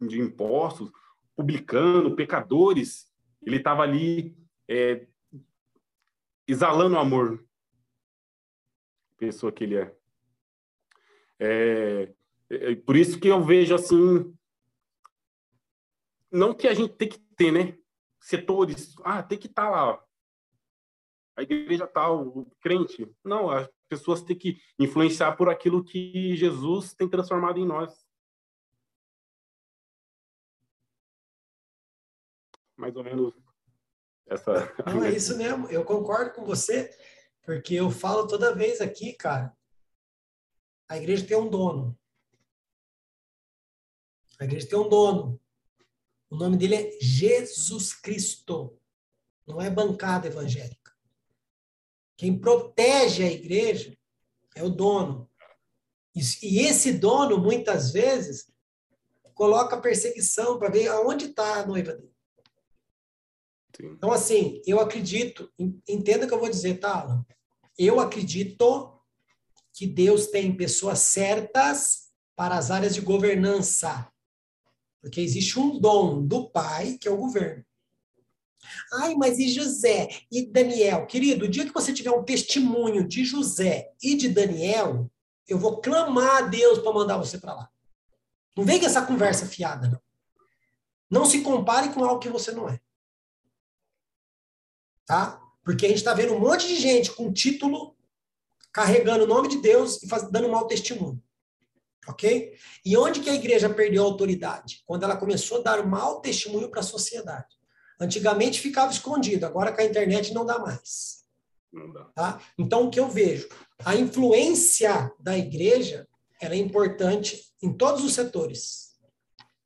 de 0.00 0.20
impostos, 0.20 0.90
publicando, 1.36 2.14
pecadores. 2.14 3.12
Ele 3.44 3.56
estava 3.56 3.82
ali 3.82 4.36
é, 4.68 5.06
exalando 6.46 6.98
amor. 6.98 7.44
Pessoa 9.18 9.52
que 9.52 9.64
ele 9.64 9.76
é. 9.76 9.96
é. 11.40 12.14
É, 12.50 12.74
por 12.76 12.96
isso 12.96 13.20
que 13.20 13.28
eu 13.28 13.44
vejo 13.44 13.74
assim 13.74 14.34
não 16.30 16.54
que 16.54 16.68
a 16.68 16.74
gente 16.74 16.94
tem 16.94 17.08
que 17.08 17.18
ter, 17.36 17.52
né? 17.52 17.78
Setores, 18.20 18.94
ah, 19.04 19.22
tem 19.22 19.38
que 19.38 19.46
estar 19.46 19.64
tá 19.64 19.70
lá. 19.70 20.04
A 21.36 21.42
igreja 21.42 21.86
tal, 21.86 22.26
o 22.26 22.50
crente. 22.60 23.08
Não, 23.24 23.50
as 23.50 23.68
pessoas 23.88 24.22
têm 24.22 24.36
que 24.36 24.60
influenciar 24.78 25.36
por 25.36 25.48
aquilo 25.48 25.84
que 25.84 26.36
Jesus 26.36 26.94
tem 26.94 27.08
transformado 27.08 27.58
em 27.58 27.66
nós. 27.66 28.04
Mais 32.76 32.94
ou 32.96 33.04
menos 33.04 33.34
essa. 34.26 34.72
Não, 34.86 35.04
é 35.04 35.10
isso 35.10 35.36
mesmo. 35.36 35.68
Eu 35.68 35.84
concordo 35.84 36.32
com 36.32 36.44
você, 36.44 36.90
porque 37.42 37.74
eu 37.74 37.90
falo 37.90 38.26
toda 38.26 38.54
vez 38.54 38.80
aqui, 38.80 39.14
cara. 39.14 39.56
A 40.88 40.96
igreja 40.96 41.26
tem 41.26 41.36
um 41.36 41.48
dono. 41.48 41.98
A 44.40 44.44
igreja 44.44 44.68
tem 44.68 44.78
um 44.78 44.88
dono. 44.88 45.40
O 46.30 46.36
nome 46.36 46.56
dele 46.56 46.74
é 46.74 46.98
Jesus 47.00 47.94
Cristo. 47.94 48.78
Não 49.46 49.60
é 49.60 49.70
bancada 49.70 50.28
evangélica. 50.28 50.92
Quem 52.16 52.38
protege 52.38 53.22
a 53.22 53.32
igreja 53.32 53.96
é 54.54 54.62
o 54.62 54.68
dono. 54.68 55.30
E 56.42 56.60
esse 56.60 56.92
dono, 56.92 57.38
muitas 57.38 57.92
vezes, 57.92 58.50
coloca 59.34 59.80
perseguição 59.80 60.58
para 60.58 60.70
ver 60.70 60.88
aonde 60.88 61.26
está 61.26 61.60
a 61.60 61.66
noiva 61.66 61.94
dele. 61.94 62.12
Sim. 63.76 63.92
Então, 63.92 64.10
assim, 64.10 64.60
eu 64.66 64.80
acredito, 64.80 65.52
entenda 65.88 66.24
o 66.24 66.28
que 66.28 66.34
eu 66.34 66.40
vou 66.40 66.48
dizer, 66.48 66.80
tá, 66.80 67.00
Alan? 67.00 67.24
Eu 67.78 68.00
acredito 68.00 69.00
que 69.72 69.86
Deus 69.86 70.26
tem 70.26 70.56
pessoas 70.56 70.98
certas 70.98 72.10
para 72.34 72.58
as 72.58 72.72
áreas 72.72 72.96
de 72.96 73.00
governança. 73.00 74.12
Porque 75.00 75.20
existe 75.20 75.58
um 75.58 75.78
dom 75.78 76.26
do 76.26 76.50
pai, 76.50 76.98
que 76.98 77.06
é 77.06 77.10
o 77.10 77.16
governo. 77.16 77.64
Ai, 78.92 79.14
mas 79.14 79.38
e 79.38 79.48
José 79.48 80.08
e 80.30 80.44
Daniel? 80.44 81.06
Querido, 81.06 81.44
o 81.44 81.48
dia 81.48 81.64
que 81.64 81.72
você 81.72 81.92
tiver 81.92 82.10
um 82.10 82.24
testemunho 82.24 83.06
de 83.06 83.24
José 83.24 83.92
e 84.02 84.14
de 84.14 84.28
Daniel, 84.28 85.10
eu 85.46 85.58
vou 85.58 85.80
clamar 85.80 86.36
a 86.36 86.40
Deus 86.42 86.78
para 86.80 86.92
mandar 86.92 87.16
você 87.16 87.38
para 87.38 87.54
lá. 87.54 87.70
Não 88.56 88.64
vem 88.64 88.80
com 88.80 88.86
essa 88.86 89.06
conversa 89.06 89.46
fiada, 89.46 89.88
não. 89.88 90.00
Não 91.10 91.24
se 91.24 91.40
compare 91.40 91.92
com 91.92 92.04
algo 92.04 92.20
que 92.20 92.28
você 92.28 92.50
não 92.50 92.68
é. 92.68 92.80
Tá? 95.06 95.40
Porque 95.62 95.86
a 95.86 95.88
gente 95.88 95.98
está 95.98 96.12
vendo 96.12 96.34
um 96.34 96.40
monte 96.40 96.66
de 96.66 96.76
gente 96.76 97.12
com 97.12 97.32
título, 97.32 97.96
carregando 98.72 99.24
o 99.24 99.26
nome 99.26 99.48
de 99.48 99.58
Deus 99.58 100.02
e 100.02 100.08
faz, 100.08 100.30
dando 100.30 100.48
mau 100.48 100.66
testemunho. 100.66 101.22
Ok? 102.08 102.56
E 102.84 102.96
onde 102.96 103.20
que 103.20 103.28
a 103.28 103.34
igreja 103.34 103.68
perdeu 103.68 104.02
a 104.02 104.06
autoridade? 104.06 104.82
Quando 104.86 105.02
ela 105.02 105.16
começou 105.16 105.58
a 105.58 105.62
dar 105.62 105.86
mau 105.86 106.20
testemunho 106.20 106.70
para 106.70 106.80
a 106.80 106.84
sociedade. 106.84 107.58
Antigamente 108.00 108.60
ficava 108.60 108.90
escondido, 108.90 109.44
agora 109.44 109.72
com 109.72 109.80
a 109.80 109.84
internet 109.84 110.32
não 110.32 110.46
dá 110.46 110.58
mais. 110.58 111.24
Não 111.72 111.92
dá. 111.92 112.04
Tá? 112.14 112.40
Então, 112.56 112.86
o 112.86 112.90
que 112.90 112.98
eu 112.98 113.08
vejo? 113.08 113.48
A 113.84 113.94
influência 113.94 115.12
da 115.20 115.36
igreja 115.36 116.08
ela 116.40 116.54
é 116.54 116.58
importante 116.58 117.52
em 117.62 117.72
todos 117.72 118.04
os 118.04 118.14
setores. 118.14 118.96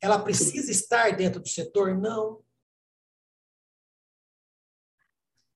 Ela 0.01 0.19
precisa 0.19 0.71
estar 0.71 1.15
dentro 1.15 1.39
do 1.39 1.47
setor? 1.47 1.97
Não. 1.97 2.43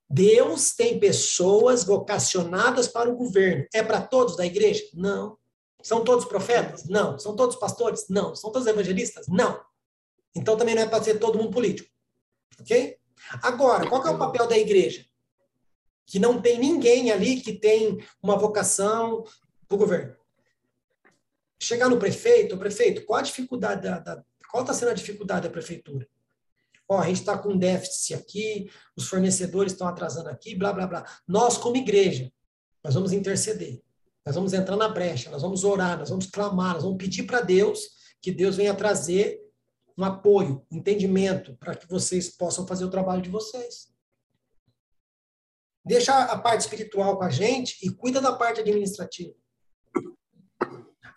Deus 0.08 0.74
tem 0.74 0.98
pessoas 0.98 1.84
vocacionadas 1.84 2.88
para 2.88 3.10
o 3.10 3.16
governo. 3.16 3.66
É 3.74 3.82
para 3.82 4.00
todos 4.00 4.36
da 4.36 4.46
igreja? 4.46 4.82
Não. 4.94 5.37
São 5.82 6.04
todos 6.04 6.24
profetas? 6.24 6.88
Não. 6.88 7.18
São 7.18 7.36
todos 7.36 7.56
pastores? 7.56 8.06
Não. 8.08 8.34
São 8.34 8.50
todos 8.50 8.66
evangelistas? 8.66 9.26
Não. 9.28 9.60
Então 10.34 10.56
também 10.56 10.74
não 10.74 10.82
é 10.82 10.88
para 10.88 11.02
ser 11.02 11.18
todo 11.18 11.38
mundo 11.38 11.52
político. 11.52 11.88
Ok? 12.60 12.98
Agora, 13.42 13.88
qual 13.88 14.06
é 14.06 14.10
o 14.10 14.18
papel 14.18 14.46
da 14.46 14.58
igreja? 14.58 15.04
Que 16.06 16.18
não 16.18 16.40
tem 16.40 16.58
ninguém 16.58 17.10
ali 17.10 17.40
que 17.40 17.52
tem 17.52 18.04
uma 18.22 18.36
vocação 18.36 19.24
para 19.66 19.74
o 19.74 19.78
governo. 19.78 20.16
Chegar 21.60 21.88
no 21.88 21.98
prefeito, 21.98 22.56
prefeito, 22.56 23.04
qual 23.04 23.18
a 23.18 23.22
dificuldade 23.22 23.82
da, 23.82 23.98
da 23.98 24.24
qual 24.48 24.62
está 24.62 24.72
sendo 24.72 24.90
a 24.90 24.94
dificuldade 24.94 25.42
da 25.42 25.52
prefeitura? 25.52 26.08
Ó, 26.88 26.98
a 26.98 27.06
gente 27.06 27.20
está 27.20 27.36
com 27.36 27.56
déficit 27.56 28.14
aqui, 28.14 28.70
os 28.96 29.06
fornecedores 29.08 29.72
estão 29.72 29.86
atrasando 29.86 30.30
aqui, 30.30 30.54
blá, 30.54 30.72
blá, 30.72 30.86
blá. 30.86 31.04
Nós, 31.26 31.58
como 31.58 31.76
igreja, 31.76 32.32
nós 32.82 32.94
vamos 32.94 33.12
interceder. 33.12 33.82
Nós 34.28 34.34
vamos 34.34 34.52
entrar 34.52 34.76
na 34.76 34.90
brecha, 34.90 35.30
nós 35.30 35.40
vamos 35.40 35.64
orar, 35.64 35.98
nós 35.98 36.10
vamos 36.10 36.26
clamar, 36.26 36.74
nós 36.74 36.82
vamos 36.82 36.98
pedir 36.98 37.22
para 37.22 37.40
Deus 37.40 37.80
que 38.20 38.30
Deus 38.30 38.56
venha 38.56 38.74
trazer 38.74 39.40
um 39.96 40.04
apoio, 40.04 40.66
um 40.70 40.76
entendimento, 40.76 41.56
para 41.56 41.74
que 41.74 41.88
vocês 41.88 42.28
possam 42.28 42.66
fazer 42.66 42.84
o 42.84 42.90
trabalho 42.90 43.22
de 43.22 43.30
vocês. 43.30 43.88
Deixa 45.82 46.24
a 46.24 46.38
parte 46.38 46.60
espiritual 46.60 47.16
com 47.16 47.24
a 47.24 47.30
gente 47.30 47.78
e 47.82 47.88
cuida 47.88 48.20
da 48.20 48.36
parte 48.36 48.60
administrativa. 48.60 49.34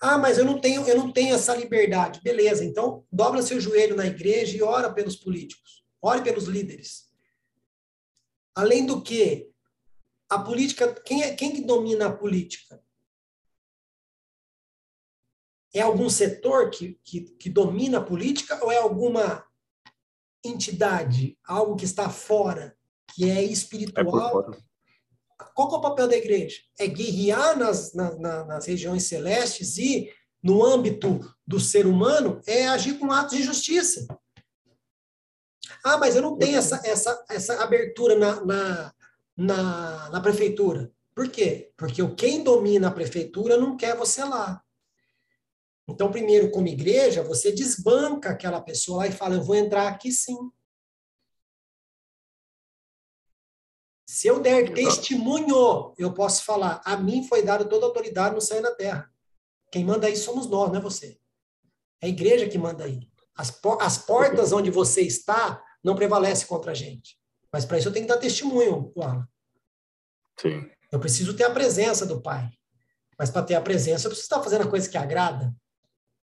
Ah, 0.02 0.18
mas 0.18 0.38
eu 0.38 0.46
não 0.46 0.62
tenho, 0.62 0.88
eu 0.88 0.96
não 0.96 1.12
tenho 1.12 1.36
essa 1.36 1.54
liberdade. 1.54 2.22
Beleza, 2.24 2.64
então 2.64 3.06
dobra 3.12 3.42
seu 3.42 3.60
joelho 3.60 3.94
na 3.94 4.06
igreja 4.06 4.56
e 4.56 4.64
ora 4.64 4.90
pelos 4.90 5.18
políticos. 5.18 5.84
Ore 6.02 6.22
pelos 6.22 6.46
líderes. 6.46 7.10
Além 8.56 8.86
do 8.86 9.02
que, 9.02 9.52
a 10.30 10.40
política, 10.40 10.94
quem 11.04 11.24
é 11.24 11.36
quem 11.36 11.52
que 11.52 11.62
domina 11.62 12.06
a 12.06 12.16
política? 12.16 12.82
É 15.74 15.82
algum 15.82 16.10
setor 16.10 16.70
que, 16.70 17.00
que, 17.04 17.22
que 17.22 17.50
domina 17.50 18.00
a 18.00 18.04
política 18.04 18.60
ou 18.64 18.72
é 18.72 18.78
alguma 18.78 19.46
entidade, 20.44 21.38
algo 21.46 21.76
que 21.76 21.86
está 21.86 22.10
fora, 22.10 22.76
que 23.14 23.30
é 23.30 23.44
espiritual? 23.44 24.52
É 24.54 24.72
qual 25.54 25.74
é 25.74 25.78
o 25.78 25.82
papel 25.82 26.08
da 26.08 26.16
igreja? 26.16 26.58
É 26.80 26.88
guerrear 26.88 27.58
nas, 27.58 27.94
nas, 27.94 28.20
nas 28.20 28.66
regiões 28.66 29.04
celestes 29.04 29.78
e, 29.78 30.12
no 30.42 30.64
âmbito 30.64 31.20
do 31.46 31.60
ser 31.60 31.86
humano, 31.86 32.42
é 32.46 32.68
agir 32.68 32.98
com 33.00 33.12
atos 33.12 33.38
de 33.38 33.44
justiça. 33.44 34.08
Ah, 35.84 35.98
mas 35.98 36.16
eu 36.16 36.22
não 36.22 36.38
tenho 36.38 36.58
essa, 36.58 36.82
essa, 36.86 37.26
essa 37.30 37.64
abertura 37.64 38.16
na, 38.16 38.46
na, 38.46 38.94
na, 39.36 40.10
na 40.10 40.22
prefeitura. 40.22 40.92
Por 41.16 41.30
quê? 41.30 41.72
Porque 41.76 42.08
quem 42.16 42.44
domina 42.44 42.88
a 42.88 42.92
prefeitura 42.92 43.58
não 43.58 43.76
quer 43.76 43.96
você 43.96 44.24
lá. 44.24 44.64
Então, 45.94 46.12
primeiro, 46.12 46.52
como 46.52 46.68
igreja, 46.68 47.24
você 47.24 47.52
desbanca 47.52 48.30
aquela 48.30 48.62
pessoa 48.62 49.00
lá 49.00 49.08
e 49.08 49.12
fala: 49.12 49.36
eu 49.36 49.44
vou 49.44 49.56
entrar 49.56 49.88
aqui 49.88 50.12
sim. 50.12 50.38
Se 54.08 54.28
eu 54.28 54.40
der 54.40 54.74
testemunho, 54.74 55.94
eu 55.98 56.14
posso 56.14 56.44
falar: 56.44 56.82
a 56.86 56.98
mim 56.98 57.28
foi 57.28 57.44
dada 57.44 57.66
toda 57.66 57.86
a 57.86 57.88
autoridade 57.88 58.36
no 58.36 58.42
céu 58.42 58.60
e 58.60 58.62
na 58.62 58.72
terra. 58.72 59.12
Quem 59.72 59.86
manda 59.86 60.08
aí 60.08 60.18
somos 60.18 60.48
nós, 60.48 60.70
não 60.70 60.80
é 60.80 60.82
você. 60.82 61.18
É 62.02 62.08
a 62.08 62.10
igreja 62.10 62.48
que 62.50 62.58
manda 62.58 62.84
aí. 62.84 63.08
As, 63.36 63.58
as 63.80 63.98
portas 63.98 64.52
onde 64.52 64.70
você 64.70 65.02
está 65.02 65.64
não 65.84 65.96
prevalecem 65.96 66.48
contra 66.48 66.72
a 66.72 66.76
gente. 66.76 67.18
Mas 67.52 67.66
para 67.66 67.78
isso 67.78 67.88
eu 67.88 67.94
tenho 67.94 68.06
que 68.06 68.14
dar 68.14 68.20
testemunho, 68.20 68.92
Alan. 68.98 69.28
Sim. 70.38 70.70
Eu 70.92 71.00
preciso 71.00 71.36
ter 71.36 71.44
a 71.46 71.52
presença 71.52 72.06
do 72.06 72.22
Pai. 72.22 72.50
Mas 73.18 73.30
para 73.30 73.44
ter 73.44 73.56
a 73.56 73.62
presença, 73.62 74.08
eu 74.08 74.10
preciso 74.10 74.26
estar 74.26 74.42
fazendo 74.44 74.64
a 74.64 74.70
coisa 74.70 74.90
que 74.90 74.98
agrada. 74.98 75.56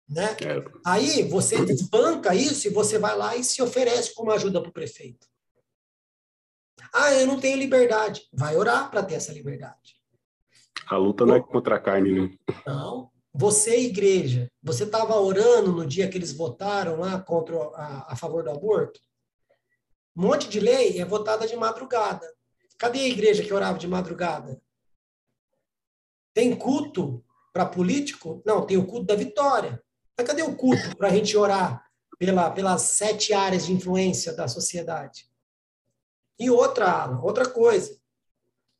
Né? 0.09 0.37
É. 0.41 0.63
Aí 0.85 1.23
você 1.23 1.63
desbanca 1.65 2.33
isso 2.33 2.67
e 2.67 2.71
você 2.71 2.97
vai 2.97 3.17
lá 3.17 3.35
e 3.35 3.43
se 3.43 3.61
oferece 3.61 4.13
como 4.15 4.31
ajuda 4.31 4.61
para 4.61 4.69
o 4.69 4.73
prefeito. 4.73 5.27
Ah, 6.93 7.13
eu 7.13 7.27
não 7.27 7.39
tenho 7.39 7.57
liberdade. 7.57 8.27
Vai 8.31 8.55
orar 8.55 8.89
para 8.89 9.03
ter 9.03 9.15
essa 9.15 9.33
liberdade. 9.33 9.97
A 10.87 10.95
luta 10.95 11.25
não 11.25 11.35
é 11.35 11.41
contra 11.41 11.75
a 11.75 11.79
carne, 11.79 12.11
né? 12.13 12.37
Não. 12.65 13.11
Você, 13.33 13.81
igreja, 13.81 14.49
você 14.63 14.83
estava 14.83 15.15
orando 15.19 15.71
no 15.71 15.85
dia 15.85 16.09
que 16.09 16.17
eles 16.17 16.33
votaram 16.33 16.99
lá 16.99 17.19
contra 17.19 17.55
a, 17.75 18.13
a 18.13 18.15
favor 18.15 18.43
do 18.43 18.49
aborto? 18.49 18.99
Um 20.15 20.23
monte 20.23 20.49
de 20.49 20.59
lei 20.59 20.99
é 20.99 21.05
votada 21.05 21.45
de 21.45 21.55
madrugada. 21.55 22.27
Cadê 22.79 22.99
a 22.99 23.07
igreja 23.07 23.43
que 23.43 23.53
orava 23.53 23.77
de 23.77 23.87
madrugada? 23.87 24.59
Tem 26.33 26.55
culto 26.55 27.23
para 27.51 27.65
político? 27.65 28.41
Não, 28.45 28.65
tem 28.65 28.77
o 28.77 28.87
culto 28.87 29.05
da 29.05 29.15
vitória. 29.15 29.83
Mas 30.17 30.25
cadê 30.25 30.41
o 30.41 30.55
culto 30.55 30.97
para 30.97 31.09
a 31.09 31.11
gente 31.11 31.37
orar 31.37 31.85
pela, 32.17 32.49
pelas 32.49 32.81
sete 32.81 33.33
áreas 33.33 33.67
de 33.67 33.73
influência 33.73 34.33
da 34.33 34.47
sociedade? 34.47 35.29
E 36.39 36.49
outra, 36.49 37.19
outra 37.21 37.47
coisa. 37.47 37.99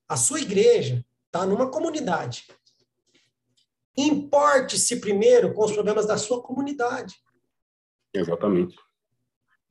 A 0.09 0.17
sua 0.17 0.39
igreja 0.39 1.05
está 1.25 1.45
numa 1.45 1.69
comunidade. 1.69 2.47
Importe-se 3.95 4.99
primeiro 4.99 5.53
com 5.53 5.65
os 5.65 5.71
problemas 5.71 6.05
da 6.05 6.17
sua 6.17 6.41
comunidade. 6.41 7.15
Exatamente. 8.13 8.75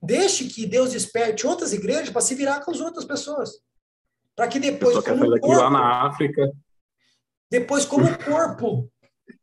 Deixe 0.03 0.47
que 0.49 0.67
Deus 0.67 0.93
desperte 0.93 1.47
outras 1.47 1.73
igrejas 1.73 2.11
para 2.11 2.21
se 2.21 2.35
virar 2.35 2.65
com 2.65 2.71
as 2.71 2.81
outras 2.81 3.05
pessoas. 3.05 3.51
Para 4.35 4.49
que 4.49 4.61
depois. 4.61 4.99
Como 5.03 5.41
corpo, 5.41 5.49
lá 5.49 5.71
na 5.71 6.07
África. 6.07 6.53
Depois, 7.51 7.85
como 7.85 8.07
corpo. 8.19 8.91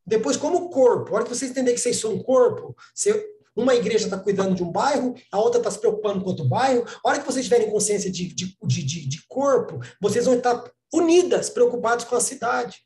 Depois, 0.06 0.38
como 0.38 0.70
corpo. 0.70 1.12
A 1.12 1.16
hora 1.16 1.24
que 1.24 1.30
vocês 1.30 1.52
entenderem 1.52 1.76
que 1.76 1.82
vocês 1.82 2.00
são 2.00 2.14
um 2.14 2.24
corpo, 2.24 2.76
você 2.94 3.34
uma 3.56 3.76
igreja 3.76 4.06
está 4.06 4.18
cuidando 4.18 4.56
de 4.56 4.64
um 4.64 4.72
bairro, 4.72 5.14
a 5.32 5.40
outra 5.40 5.60
está 5.60 5.70
se 5.70 5.80
preocupando 5.80 6.24
com 6.24 6.30
outro 6.30 6.46
bairro. 6.46 6.86
A 7.04 7.10
hora 7.10 7.20
que 7.20 7.26
vocês 7.26 7.46
tiverem 7.46 7.70
consciência 7.70 8.12
de, 8.12 8.34
de, 8.34 8.58
de, 8.64 9.08
de 9.08 9.28
corpo, 9.28 9.80
vocês 10.02 10.26
vão 10.26 10.36
estar 10.36 10.64
unidas, 10.92 11.50
preocupados 11.50 12.06
com 12.06 12.16
a 12.16 12.22
cidade. 12.22 12.84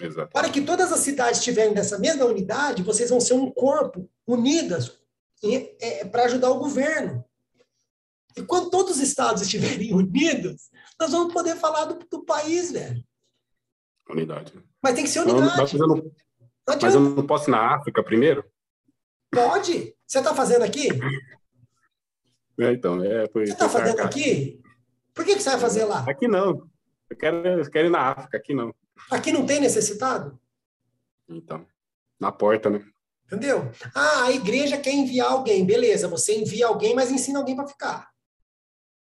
Exato. 0.00 0.32
Para 0.32 0.48
que 0.48 0.62
todas 0.62 0.90
as 0.92 1.00
cidades 1.00 1.38
estiverem 1.38 1.74
nessa 1.74 1.98
mesma 1.98 2.24
unidade, 2.24 2.82
vocês 2.82 3.10
vão 3.10 3.20
ser 3.20 3.34
um 3.34 3.50
corpo, 3.50 4.08
unidas, 4.26 4.98
é, 5.80 6.04
para 6.06 6.24
ajudar 6.24 6.50
o 6.50 6.58
governo. 6.58 7.22
E 8.36 8.42
quando 8.42 8.70
todos 8.70 8.96
os 8.96 9.02
estados 9.02 9.42
estiverem 9.42 9.92
unidos, 9.94 10.70
nós 10.98 11.10
vamos 11.10 11.34
poder 11.34 11.56
falar 11.56 11.84
do, 11.84 11.98
do 12.06 12.24
país, 12.24 12.72
velho. 12.72 13.04
Unidade. 14.12 14.52
Mas 14.82 14.94
tem 14.94 15.04
que 15.04 15.10
ser 15.10 15.20
unidade. 15.20 15.40
Não, 15.46 15.56
mas, 15.56 15.72
eu 15.72 15.86
não, 15.88 16.12
mas 16.80 16.94
eu 16.94 17.00
não 17.00 17.26
posso 17.26 17.48
ir 17.48 17.52
na 17.52 17.74
África 17.74 18.02
primeiro? 18.02 18.44
Pode. 19.30 19.94
Você 20.06 20.18
está 20.18 20.34
fazendo 20.34 20.62
aqui? 20.62 20.88
É, 22.60 22.72
então, 22.72 23.02
é, 23.02 23.26
foi, 23.28 23.46
você 23.46 23.52
está 23.54 23.68
fazendo 23.68 24.00
aqui? 24.00 24.60
Por 25.14 25.24
que, 25.24 25.34
que 25.34 25.42
você 25.42 25.50
vai 25.50 25.58
fazer 25.58 25.84
lá? 25.84 26.04
Aqui 26.06 26.28
não. 26.28 26.68
Eu 27.08 27.16
quero, 27.16 27.46
eu 27.46 27.70
quero 27.70 27.88
ir 27.88 27.90
na 27.90 28.10
África, 28.10 28.36
aqui 28.36 28.54
não. 28.54 28.74
Aqui 29.10 29.32
não 29.32 29.46
tem 29.46 29.60
necessitado? 29.60 30.38
Então, 31.28 31.66
na 32.20 32.30
porta, 32.30 32.68
né? 32.68 32.84
Entendeu? 33.26 33.70
Ah, 33.94 34.24
a 34.24 34.32
igreja 34.32 34.76
quer 34.76 34.92
enviar 34.92 35.32
alguém. 35.32 35.64
Beleza, 35.64 36.06
você 36.06 36.36
envia 36.36 36.66
alguém, 36.66 36.94
mas 36.94 37.10
ensina 37.10 37.38
alguém 37.38 37.56
para 37.56 37.66
ficar. 37.66 38.11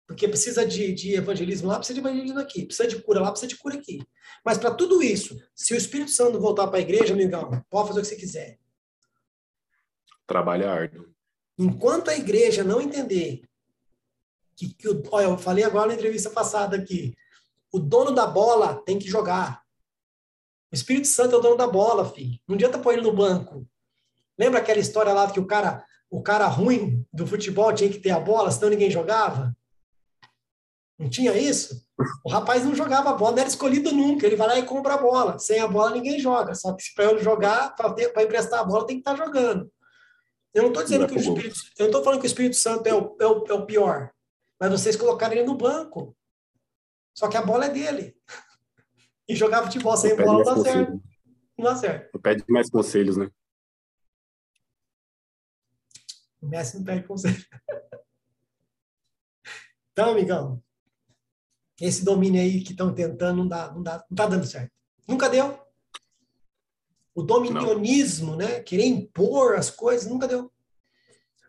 Porque 0.08 0.26
precisa 0.26 0.66
de, 0.66 0.92
de, 0.92 1.14
evangelismo 1.14 1.68
lá, 1.68 1.76
precisa 1.76 2.00
de 2.00 2.04
evangelismo 2.04 2.40
aqui. 2.40 2.66
Precisa 2.66 2.88
de 2.88 3.00
cura 3.00 3.20
lá, 3.20 3.30
precisa 3.30 3.48
de 3.48 3.56
cura 3.56 3.76
aqui. 3.76 4.00
Mas 4.44 4.58
para 4.58 4.74
tudo 4.74 5.00
isso, 5.00 5.38
se 5.54 5.72
o 5.72 5.76
Espírito 5.76 6.10
Santo 6.10 6.40
voltar 6.40 6.66
para 6.66 6.78
a 6.78 6.82
igreja, 6.82 7.12
amigão, 7.12 7.62
pode 7.70 7.88
fazer 7.88 8.00
o 8.00 8.02
que 8.02 8.08
você 8.08 8.16
quiser 8.16 8.58
trabalho 10.28 10.68
árduo. 10.68 11.06
Enquanto 11.58 12.10
a 12.10 12.16
igreja 12.16 12.62
não 12.62 12.80
entender 12.80 13.42
que, 14.54 14.72
que 14.74 14.88
o, 14.88 15.02
olha, 15.10 15.24
eu 15.24 15.38
falei 15.38 15.64
agora 15.64 15.88
na 15.88 15.94
entrevista 15.94 16.30
passada 16.30 16.76
aqui, 16.76 17.16
o 17.72 17.80
dono 17.80 18.12
da 18.12 18.26
bola 18.26 18.80
tem 18.84 18.98
que 18.98 19.08
jogar. 19.08 19.62
O 20.70 20.74
Espírito 20.74 21.08
Santo 21.08 21.34
é 21.34 21.38
o 21.38 21.40
dono 21.40 21.56
da 21.56 21.66
bola, 21.66 22.08
filho. 22.12 22.38
Não 22.46 22.54
adianta 22.54 22.78
pôr 22.78 22.92
ele 22.92 23.02
no 23.02 23.16
banco. 23.16 23.66
Lembra 24.38 24.60
aquela 24.60 24.78
história 24.78 25.12
lá 25.12 25.30
que 25.30 25.40
o 25.40 25.46
cara, 25.46 25.84
o 26.10 26.22
cara 26.22 26.46
ruim 26.46 27.04
do 27.12 27.26
futebol 27.26 27.72
tinha 27.72 27.90
que 27.90 27.98
ter 27.98 28.10
a 28.10 28.20
bola, 28.20 28.50
senão 28.50 28.68
ninguém 28.68 28.90
jogava? 28.90 29.56
Não 30.98 31.08
tinha 31.08 31.36
isso? 31.36 31.86
O 32.24 32.28
rapaz 32.28 32.64
não 32.64 32.74
jogava 32.74 33.10
a 33.10 33.12
bola, 33.12 33.32
não 33.32 33.38
era 33.38 33.48
escolhido 33.48 33.92
nunca. 33.92 34.26
Ele 34.26 34.34
vai 34.34 34.48
lá 34.48 34.58
e 34.58 34.66
compra 34.66 34.94
a 34.94 34.98
bola. 34.98 35.38
Sem 35.38 35.60
a 35.60 35.68
bola, 35.68 35.92
ninguém 35.92 36.18
joga. 36.18 36.54
Só 36.54 36.74
que 36.74 36.82
para 36.94 37.04
eu 37.04 37.18
jogar, 37.18 37.76
para 37.76 38.22
emprestar 38.22 38.60
a 38.60 38.64
bola, 38.64 38.86
tem 38.86 38.96
que 38.96 39.08
estar 39.08 39.16
tá 39.16 39.24
jogando. 39.24 39.70
Eu 40.52 40.62
não 40.62 40.70
estou 40.70 40.82
dizendo 40.82 41.06
que 41.06 41.14
o 41.14 41.18
Espírito, 41.18 41.56
eu 41.78 41.82
não 41.84 41.86
estou 41.86 42.02
falando 42.02 42.20
que 42.20 42.26
o 42.26 42.32
Espírito 42.32 42.56
Santo 42.56 42.86
é 42.86 42.94
o, 42.94 43.16
é 43.20 43.26
o, 43.26 43.44
é 43.46 43.52
o 43.52 43.66
pior, 43.66 44.10
mas 44.58 44.70
vocês 44.70 44.96
colocaram 44.96 45.34
ele 45.34 45.44
no 45.44 45.56
banco. 45.56 46.16
Só 47.14 47.28
que 47.28 47.36
a 47.36 47.42
bola 47.42 47.66
é 47.66 47.70
dele. 47.70 48.16
E 49.28 49.36
jogar 49.36 49.62
futebol 49.62 49.96
sem 49.96 50.16
bola 50.16 50.42
não 50.42 50.42
dá 50.42 50.62
certo. 50.62 51.02
Não 51.56 51.64
dá 51.64 51.76
certo. 51.76 52.10
Não 52.14 52.20
pede 52.20 52.44
mais 52.48 52.70
conselhos, 52.70 53.16
né? 53.16 53.30
O 56.40 56.48
mestre 56.48 56.78
não 56.78 56.84
pede 56.84 57.06
conselho. 57.06 57.36
Então, 59.90 60.12
amigão, 60.12 60.62
esse 61.80 62.04
domínio 62.04 62.40
aí 62.40 62.62
que 62.62 62.72
estão 62.72 62.92
tentando 62.92 63.38
não 63.38 63.48
dá, 63.48 63.72
não 63.72 63.82
dá, 63.82 64.04
não 64.10 64.16
tá 64.16 64.26
dando 64.26 64.46
certo. 64.46 64.72
Nunca 65.06 65.28
deu. 65.28 65.58
O 67.14 67.22
dominionismo, 67.22 68.36
né? 68.36 68.60
Querer 68.60 68.86
impor 68.86 69.56
as 69.56 69.70
coisas, 69.70 70.08
nunca 70.08 70.26
deu. 70.26 70.50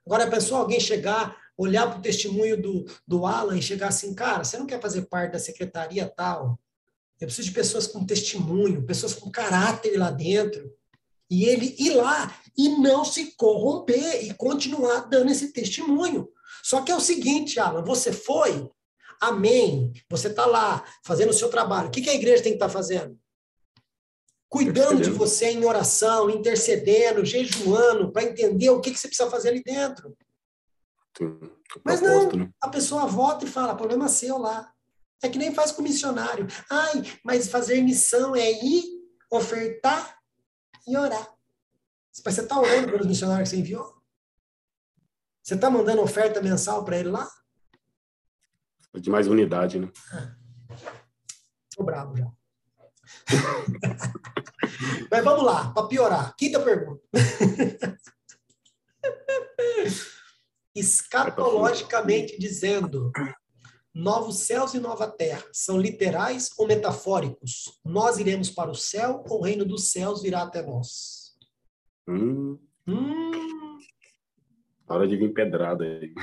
Agora, 0.06 0.30
pensou 0.30 0.58
alguém 0.58 0.80
chegar, 0.80 1.38
olhar 1.58 1.88
para 1.88 2.00
o 2.00 2.02
testemunho 2.02 2.60
do, 2.60 2.86
do 3.08 3.26
Alan 3.26 3.58
e 3.58 3.62
chegar 3.62 3.90
assim, 3.90 4.14
cara, 4.16 4.44
você 4.44 4.58
não 4.58 4.66
quer 4.66 4.82
fazer 4.82 5.04
parte 5.04 5.34
da 5.34 5.40
secretaria 5.40 6.08
tal? 6.08 6.60
Eu 7.20 7.28
preciso 7.28 7.50
de 7.50 7.54
pessoas 7.54 7.86
com 7.86 8.06
testemunho, 8.06 8.86
pessoas 8.86 9.14
com 9.14 9.30
caráter 9.30 9.98
lá 9.98 10.10
dentro. 10.10 10.74
E 11.30 11.44
ele 11.46 11.76
ir 11.78 11.92
lá 11.92 12.36
e 12.58 12.70
não 12.70 13.06
se 13.06 13.36
corromper 13.36 14.26
e 14.26 14.34
continuar 14.34 15.02
dando 15.02 15.30
esse 15.30 15.52
testemunho. 15.52 16.30
Só 16.64 16.82
que 16.82 16.92
é 16.92 16.96
o 16.96 17.00
seguinte, 17.00 17.60
Alan, 17.60 17.84
você 17.84 18.12
foi, 18.12 18.70
amém, 19.20 19.94
você 20.10 20.28
está 20.28 20.46
lá 20.46 20.84
fazendo 21.04 21.30
o 21.30 21.34
seu 21.34 21.50
trabalho. 21.50 21.88
O 21.88 21.92
que, 21.92 22.02
que 22.02 22.10
a 22.10 22.16
igreja 22.16 22.44
tem 22.44 22.54
que 22.54 22.56
estar 22.58 22.68
tá 22.68 22.74
fazendo? 22.74 23.20
Cuidando 24.48 25.02
de 25.02 25.12
você 25.12 25.52
em 25.52 25.64
oração, 25.64 26.30
intercedendo, 26.30 27.24
jejuando, 27.24 28.12
para 28.12 28.24
entender 28.24 28.70
o 28.70 28.82
que, 28.82 28.92
que 28.92 29.00
você 29.00 29.08
precisa 29.08 29.30
fazer 29.30 29.50
ali 29.50 29.64
dentro. 29.64 30.18
Mas 31.84 32.02
não, 32.02 32.32
né? 32.32 32.50
a 32.60 32.68
pessoa 32.68 33.06
vota 33.06 33.46
e 33.46 33.48
fala, 33.50 33.76
problema 33.76 34.08
seu 34.08 34.38
lá. 34.38 34.74
É 35.22 35.30
que 35.30 35.38
nem 35.38 35.54
faz 35.54 35.72
com 35.72 35.82
missionário. 35.82 36.48
Ai, 36.70 37.04
mas 37.24 37.50
fazer 37.50 37.82
missão 37.82 38.36
é 38.36 38.52
ir, 38.52 38.86
ofertar 39.30 40.18
e 40.88 40.98
orar. 40.98 41.32
Mas 42.26 42.36
você 42.36 42.42
está 42.42 42.60
orando 42.60 42.92
pelos 42.92 43.06
missionários 43.06 43.50
que 43.50 43.56
você 43.56 43.62
enviou? 43.62 44.02
Você 45.44 45.56
está 45.56 45.70
mandando 45.70 46.02
oferta 46.02 46.42
mensal 46.42 46.84
para 46.84 46.98
ele 46.98 47.10
lá? 47.10 47.30
De 48.96 49.10
mais 49.10 49.28
unidade, 49.28 49.80
né? 49.80 49.90
Estou 51.70 51.86
bravo 51.86 52.18
já. 52.18 52.32
Mas 55.12 55.24
vamos 55.24 55.44
lá, 55.44 55.72
para 55.72 55.88
piorar. 55.88 56.36
Quinta 56.36 56.60
pergunta. 56.60 57.02
Escatologicamente 60.76 62.38
dizendo, 62.40 63.12
novos 63.94 64.40
céus 64.40 64.74
e 64.74 64.80
nova 64.80 65.08
terra 65.08 65.44
são 65.52 65.78
literais 65.80 66.50
ou 66.58 66.68
metafóricos? 66.68 67.80
Nós 67.84 68.18
iremos 68.18 68.50
para 68.50 68.72
o 68.72 68.76
céu 68.76 69.24
ou 69.30 69.40
o 69.40 69.44
reino 69.44 69.66
dos 69.66 69.92
céus 69.92 70.22
virá 70.22 70.44
até 70.44 70.62
nós? 70.62 71.38
Hum. 72.08 72.58
Hum. 72.88 73.78
Hora 74.88 75.08
de 75.08 75.18
vir 75.18 75.34
pedrada 75.34 75.84
aí. 75.84 76.14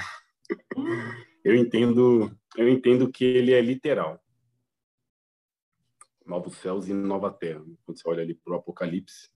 Hum. 0.76 1.25
Eu 1.46 1.54
entendo, 1.54 2.36
eu 2.56 2.68
entendo 2.68 3.08
que 3.08 3.24
ele 3.24 3.52
é 3.52 3.60
literal. 3.60 4.20
Novos 6.26 6.56
céus 6.56 6.88
e 6.88 6.92
nova 6.92 7.30
terra. 7.30 7.64
Quando 7.84 7.96
você 8.00 8.08
olha 8.08 8.20
ali 8.24 8.34
para 8.34 8.52
o 8.52 8.56
Apocalipse, 8.56 9.30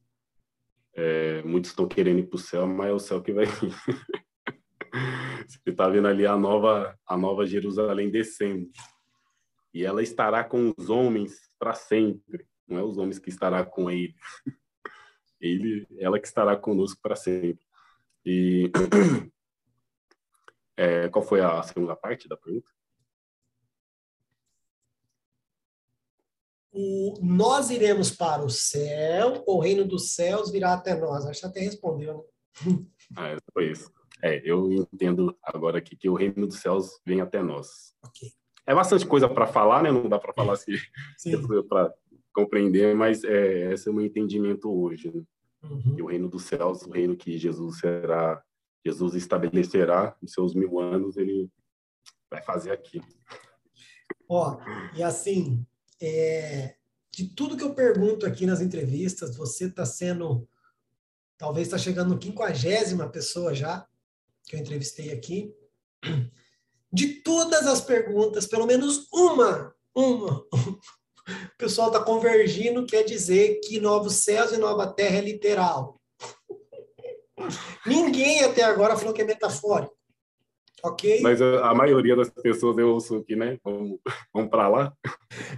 é, 0.93 1.41
muitos 1.45 1.71
estão 1.71 1.87
querendo 1.87 2.19
ir 2.19 2.27
para 2.27 2.35
o 2.35 2.41
céu, 2.41 2.67
mas 2.67 2.89
é 2.89 2.93
o 2.93 2.99
céu 2.99 3.23
que 3.23 3.33
vai 3.33 3.47
vir. 3.47 3.73
Você 5.47 5.71
está 5.71 5.89
vendo 5.89 6.09
ali 6.09 6.27
a 6.27 6.37
nova, 6.37 6.99
a 7.07 7.17
nova 7.17 7.47
Jerusalém 7.47 8.11
descendo. 8.11 8.69
E 9.73 9.85
ela 9.85 10.03
estará 10.03 10.43
com 10.43 10.75
os 10.77 10.91
homens 10.91 11.39
para 11.61 11.75
sempre. 11.75 12.45
Não 12.67 12.77
é 12.77 12.83
os 12.83 12.99
homens 12.99 13.21
que 13.21 13.29
estará 13.29 13.65
com 13.65 13.89
ele. 13.89 14.17
ele 15.41 15.87
ela 15.97 16.19
que 16.19 16.27
estará 16.27 16.57
conosco 16.57 16.99
para 17.01 17.15
sempre. 17.15 17.65
E 18.27 18.69
é, 20.81 21.09
qual 21.11 21.23
foi 21.23 21.43
a 21.43 21.63
segunda 21.63 21.95
parte 21.95 22.27
da 22.27 22.39
pergunta? 22.39 22.71
O, 26.73 27.19
nós 27.21 27.69
iremos 27.69 28.11
para 28.11 28.43
o 28.43 28.49
céu, 28.49 29.45
o 29.47 29.61
reino 29.61 29.85
dos 29.85 30.15
céus 30.15 30.51
virá 30.51 30.73
até 30.73 30.99
nós. 30.99 31.27
Acho 31.27 31.41
que 31.41 31.47
até 31.47 31.61
respondeu, 31.61 32.27
né? 32.65 32.87
ah, 33.15 33.37
foi 33.53 33.73
isso. 33.73 33.93
É, 34.23 34.41
eu 34.43 34.73
entendo 34.73 35.37
agora 35.43 35.79
aqui 35.79 35.97
que 35.97 36.09
o 36.09 36.15
reino 36.15 36.47
dos 36.47 36.61
céus 36.61 36.99
vem 37.05 37.21
até 37.21 37.43
nós. 37.43 37.95
Okay. 38.07 38.31
É 38.67 38.75
bastante 38.75 39.07
coisa 39.07 39.29
para 39.29 39.47
falar, 39.47 39.83
né? 39.83 39.93
Não 39.93 40.09
dá 40.09 40.19
para 40.19 40.33
falar 40.33 40.55
assim 40.55 40.73
para 41.69 41.93
compreender, 42.33 42.95
mas 42.95 43.23
é, 43.25 43.73
esse 43.73 43.87
é 43.87 43.93
o 43.93 43.95
meu 43.95 44.07
entendimento 44.07 44.71
hoje. 44.71 45.11
Né? 45.15 45.23
Uhum. 45.63 46.05
O 46.05 46.07
reino 46.07 46.29
dos 46.29 46.45
céus, 46.45 46.83
o 46.83 46.91
reino 46.91 47.17
que 47.17 47.37
Jesus 47.37 47.81
será, 47.81 48.43
Jesus 48.85 49.15
estabelecerá 49.15 50.17
nos 50.21 50.33
seus 50.33 50.55
mil 50.55 50.79
anos, 50.79 51.17
ele 51.17 51.51
vai 52.31 52.43
fazer 52.43 52.71
aqui. 52.73 53.01
Ó, 54.29 54.59
e 54.95 55.03
assim, 55.03 55.67
é, 56.01 56.77
de 57.13 57.29
tudo 57.35 57.57
que 57.57 57.65
eu 57.65 57.75
pergunto 57.75 58.25
aqui 58.25 58.47
nas 58.47 58.61
entrevistas, 58.61 59.37
você 59.37 59.67
está 59.67 59.85
sendo, 59.85 60.49
talvez 61.37 61.67
está 61.67 61.77
chegando 61.77 62.11
no 62.11 62.19
quinquagésima 62.19 63.09
pessoa 63.09 63.55
já 63.55 63.87
que 64.51 64.57
eu 64.57 64.61
entrevistei 64.61 65.13
aqui, 65.13 65.55
de 66.93 67.23
todas 67.23 67.67
as 67.67 67.81
perguntas, 67.81 68.47
pelo 68.47 68.67
menos 68.67 69.07
uma, 69.13 69.73
uma, 69.95 70.45
o 70.53 70.81
pessoal 71.57 71.89
está 71.89 72.03
convergindo, 72.03 72.87
quer 72.87 73.05
dizer 73.05 73.61
que 73.61 73.79
novos 73.79 74.15
céus 74.17 74.53
e 74.53 74.57
nova 74.57 74.93
terra 74.93 75.19
é 75.19 75.21
literal. 75.21 76.00
Ninguém 77.87 78.43
até 78.43 78.63
agora 78.63 78.97
falou 78.97 79.15
que 79.15 79.23
é 79.23 79.25
metafórico. 79.25 79.97
Ok? 80.83 81.21
Mas 81.21 81.43
a, 81.43 81.71
a 81.71 81.75
maioria 81.75 82.17
das 82.17 82.31
pessoas 82.31 82.77
eu 82.79 82.91
ouço 82.91 83.17
aqui, 83.17 83.37
né? 83.37 83.59
Vamos, 83.63 83.99
vamos 84.33 84.51
para 84.51 84.69
lá. 84.69 84.97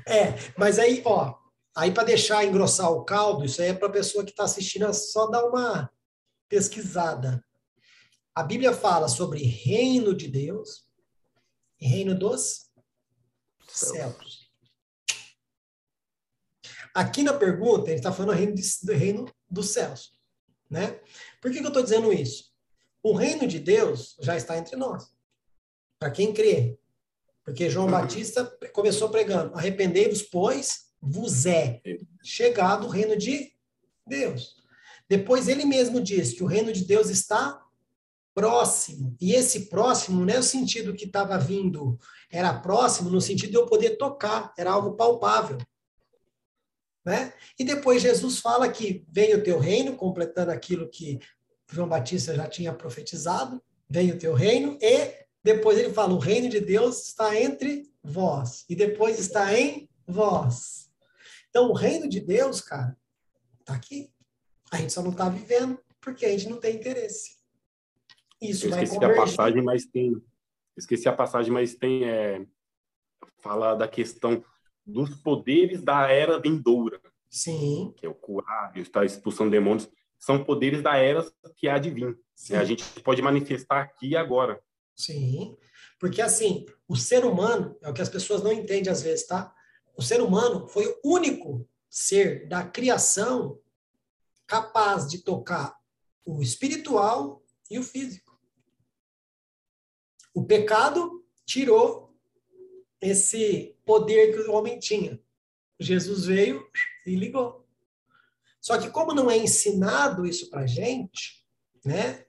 É, 0.06 0.34
mas 0.56 0.78
aí, 0.78 1.00
ó, 1.04 1.34
aí 1.76 1.92
para 1.92 2.04
deixar 2.04 2.44
engrossar 2.44 2.90
o 2.90 3.04
caldo, 3.04 3.44
isso 3.44 3.62
aí 3.62 3.68
é 3.68 3.74
para 3.74 3.88
a 3.88 3.92
pessoa 3.92 4.24
que 4.24 4.30
está 4.30 4.44
assistindo 4.44 4.86
é 4.86 4.92
só 4.92 5.26
dar 5.26 5.44
uma 5.44 5.90
pesquisada. 6.48 7.44
A 8.34 8.42
Bíblia 8.42 8.72
fala 8.72 9.08
sobre 9.08 9.42
reino 9.42 10.14
de 10.14 10.26
Deus 10.28 10.86
e 11.80 11.86
reino 11.86 12.18
dos 12.18 12.70
céus. 13.68 14.50
Aqui 16.94 17.22
na 17.22 17.32
pergunta, 17.32 17.88
ele 17.88 17.98
está 17.98 18.12
falando 18.12 18.36
reino 18.36 18.54
do 18.54 18.92
reino 18.92 19.32
dos 19.48 19.70
céus. 19.70 20.12
Né? 20.72 20.98
Por 21.38 21.50
que, 21.50 21.58
que 21.58 21.64
eu 21.64 21.68
estou 21.68 21.82
dizendo 21.82 22.10
isso? 22.10 22.50
O 23.02 23.12
reino 23.12 23.46
de 23.46 23.58
Deus 23.58 24.16
já 24.18 24.34
está 24.38 24.56
entre 24.56 24.74
nós. 24.74 25.12
Para 25.98 26.10
quem 26.10 26.32
crê. 26.32 26.78
Porque 27.44 27.68
João 27.68 27.90
Batista 27.90 28.46
começou 28.72 29.10
pregando: 29.10 29.54
arrependei-vos, 29.54 30.22
pois 30.22 30.86
vos 30.98 31.44
é 31.44 31.82
chegado 32.24 32.86
o 32.86 32.88
reino 32.88 33.18
de 33.18 33.52
Deus. 34.06 34.56
Depois 35.06 35.46
ele 35.46 35.66
mesmo 35.66 36.00
diz 36.00 36.32
que 36.32 36.42
o 36.42 36.46
reino 36.46 36.72
de 36.72 36.86
Deus 36.86 37.10
está 37.10 37.62
próximo. 38.34 39.14
E 39.20 39.34
esse 39.34 39.66
próximo 39.66 40.24
não 40.24 40.32
é 40.32 40.38
o 40.38 40.42
sentido 40.42 40.94
que 40.94 41.04
estava 41.04 41.36
vindo, 41.36 41.98
era 42.30 42.54
próximo 42.54 43.10
no 43.10 43.20
sentido 43.20 43.50
de 43.50 43.56
eu 43.56 43.66
poder 43.66 43.98
tocar, 43.98 44.54
era 44.56 44.70
algo 44.70 44.96
palpável. 44.96 45.58
Né? 47.04 47.32
E 47.58 47.64
depois 47.64 48.00
Jesus 48.00 48.38
fala 48.38 48.70
que 48.70 49.04
vem 49.08 49.34
o 49.34 49.42
teu 49.42 49.58
reino, 49.58 49.96
completando 49.96 50.52
aquilo 50.52 50.88
que 50.88 51.18
João 51.70 51.88
Batista 51.88 52.34
já 52.34 52.46
tinha 52.46 52.72
profetizado, 52.72 53.62
vem 53.88 54.12
o 54.12 54.18
teu 54.18 54.34
reino, 54.34 54.78
e 54.80 55.22
depois 55.42 55.78
ele 55.78 55.92
fala: 55.92 56.14
o 56.14 56.18
reino 56.18 56.48
de 56.48 56.60
Deus 56.60 57.08
está 57.08 57.38
entre 57.40 57.90
vós, 58.02 58.64
e 58.68 58.76
depois 58.76 59.18
está 59.18 59.58
em 59.58 59.88
vós. 60.06 60.90
Então, 61.50 61.70
o 61.70 61.74
reino 61.74 62.08
de 62.08 62.20
Deus, 62.20 62.60
cara, 62.60 62.96
está 63.60 63.74
aqui. 63.74 64.10
A 64.70 64.76
gente 64.78 64.92
só 64.92 65.02
não 65.02 65.10
está 65.10 65.28
vivendo 65.28 65.78
porque 66.00 66.24
a 66.24 66.30
gente 66.30 66.48
não 66.48 66.58
tem 66.58 66.76
interesse. 66.76 67.36
Isso 68.40 68.66
eu 68.66 68.70
esqueci 68.70 69.04
a 69.04 69.14
passagem, 69.14 69.62
mas 69.62 69.84
tem. 69.86 70.22
Esqueci 70.76 71.08
a 71.08 71.12
passagem, 71.12 71.52
mas 71.52 71.74
tem. 71.74 72.08
É, 72.08 72.46
fala 73.38 73.74
da 73.74 73.88
questão 73.88 74.42
dos 74.92 75.10
poderes 75.16 75.82
da 75.82 76.08
era 76.10 76.38
vindoura. 76.38 77.00
Sim. 77.28 77.94
Que 77.96 78.06
é 78.06 78.08
o 78.08 78.14
curar, 78.14 78.76
está 78.76 79.04
expulsando 79.04 79.50
demônios. 79.50 79.88
São 80.18 80.44
poderes 80.44 80.82
da 80.82 80.96
era 80.96 81.26
que 81.56 81.68
há 81.68 81.78
de 81.78 81.90
vir. 81.90 82.18
Sim. 82.34 82.56
A 82.56 82.64
gente 82.64 82.84
pode 83.00 83.22
manifestar 83.22 83.80
aqui 83.80 84.10
e 84.10 84.16
agora. 84.16 84.62
Sim. 84.94 85.56
Porque, 85.98 86.20
assim, 86.20 86.66
o 86.86 86.96
ser 86.96 87.24
humano, 87.24 87.76
é 87.80 87.88
o 87.88 87.94
que 87.94 88.02
as 88.02 88.08
pessoas 88.08 88.42
não 88.42 88.52
entendem 88.52 88.92
às 88.92 89.02
vezes, 89.02 89.26
tá? 89.26 89.54
O 89.96 90.02
ser 90.02 90.20
humano 90.20 90.68
foi 90.68 90.86
o 90.86 91.14
único 91.14 91.68
ser 91.88 92.48
da 92.48 92.64
criação 92.64 93.58
capaz 94.46 95.08
de 95.08 95.18
tocar 95.18 95.76
o 96.24 96.42
espiritual 96.42 97.42
e 97.70 97.78
o 97.78 97.82
físico. 97.82 98.38
O 100.34 100.44
pecado 100.44 101.24
tirou 101.44 102.11
esse 103.02 103.76
poder 103.84 104.32
que 104.32 104.48
o 104.48 104.52
homem 104.52 104.78
tinha. 104.78 105.20
Jesus 105.78 106.26
veio 106.26 106.64
e 107.04 107.16
ligou. 107.16 107.66
Só 108.60 108.78
que 108.78 108.88
como 108.90 109.12
não 109.12 109.28
é 109.28 109.36
ensinado 109.36 110.24
isso 110.24 110.48
pra 110.48 110.66
gente, 110.66 111.44
né? 111.84 112.24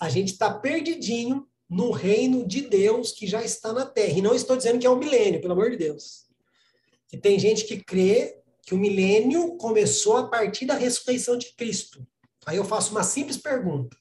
A 0.00 0.08
gente 0.08 0.32
está 0.32 0.52
perdidinho 0.52 1.48
no 1.70 1.92
reino 1.92 2.46
de 2.46 2.62
Deus 2.62 3.12
que 3.12 3.26
já 3.26 3.42
está 3.42 3.72
na 3.72 3.86
Terra. 3.86 4.18
E 4.18 4.22
não 4.22 4.34
estou 4.34 4.56
dizendo 4.56 4.80
que 4.80 4.86
é 4.86 4.90
um 4.90 4.98
milênio, 4.98 5.40
pelo 5.40 5.52
amor 5.52 5.70
de 5.70 5.76
Deus. 5.76 6.26
E 7.12 7.16
tem 7.16 7.38
gente 7.38 7.64
que 7.64 7.82
crê 7.82 8.42
que 8.62 8.74
o 8.74 8.78
milênio 8.78 9.56
começou 9.56 10.16
a 10.16 10.28
partir 10.28 10.66
da 10.66 10.74
ressurreição 10.74 11.38
de 11.38 11.52
Cristo. 11.54 12.04
Aí 12.44 12.56
eu 12.56 12.64
faço 12.64 12.90
uma 12.90 13.04
simples 13.04 13.36
pergunta. 13.36 13.96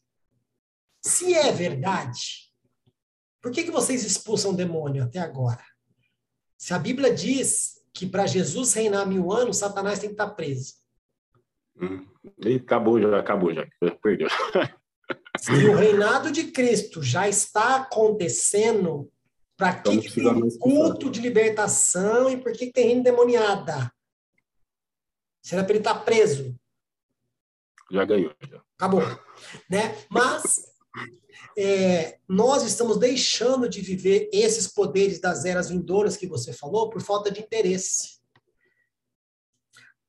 Se 1.01 1.33
é 1.33 1.51
verdade, 1.51 2.50
por 3.41 3.51
que, 3.51 3.63
que 3.63 3.71
vocês 3.71 4.03
expulsam 4.03 4.53
demônio 4.53 5.03
até 5.03 5.19
agora? 5.19 5.63
Se 6.57 6.73
a 6.73 6.79
Bíblia 6.79 7.13
diz 7.13 7.81
que 7.93 8.05
para 8.05 8.27
Jesus 8.27 8.73
reinar 8.73 9.07
mil 9.07 9.31
anos, 9.31 9.57
Satanás 9.57 9.99
tem 9.99 10.09
que 10.09 10.13
estar 10.13 10.29
preso. 10.29 10.75
Hum, 11.75 12.05
e 12.45 12.55
acabou 12.55 13.01
já, 13.01 13.19
acabou 13.19 13.53
já, 13.53 13.67
perdeu. 14.01 14.27
Se 15.39 15.51
o 15.51 15.75
reinado 15.75 16.31
de 16.31 16.51
Cristo 16.51 17.01
já 17.01 17.27
está 17.27 17.77
acontecendo, 17.77 19.11
para 19.57 19.73
que, 19.81 20.01
que 20.01 20.21
tem 20.21 20.57
culto 20.59 21.09
de 21.09 21.19
libertação 21.19 22.29
e 22.29 22.37
por 22.37 22.51
que, 22.51 22.67
que 22.67 22.73
tem 22.73 22.87
reino 22.87 23.03
demoniada? 23.03 23.91
Será 25.41 25.63
para 25.63 25.73
ele 25.73 25.79
estar 25.79 25.95
preso? 26.05 26.55
Já 27.91 28.05
ganhou. 28.05 28.33
Já. 28.47 28.61
Acabou. 28.77 29.01
Né? 29.69 29.97
Mas 30.09 30.70
é, 31.57 32.17
nós 32.27 32.63
estamos 32.63 32.97
deixando 32.97 33.67
de 33.67 33.81
viver 33.81 34.29
esses 34.31 34.67
poderes 34.67 35.19
das 35.19 35.45
eras 35.45 35.69
vindouras 35.69 36.17
que 36.17 36.27
você 36.27 36.53
falou 36.53 36.89
por 36.89 37.01
falta 37.01 37.31
de 37.31 37.41
interesse. 37.41 38.19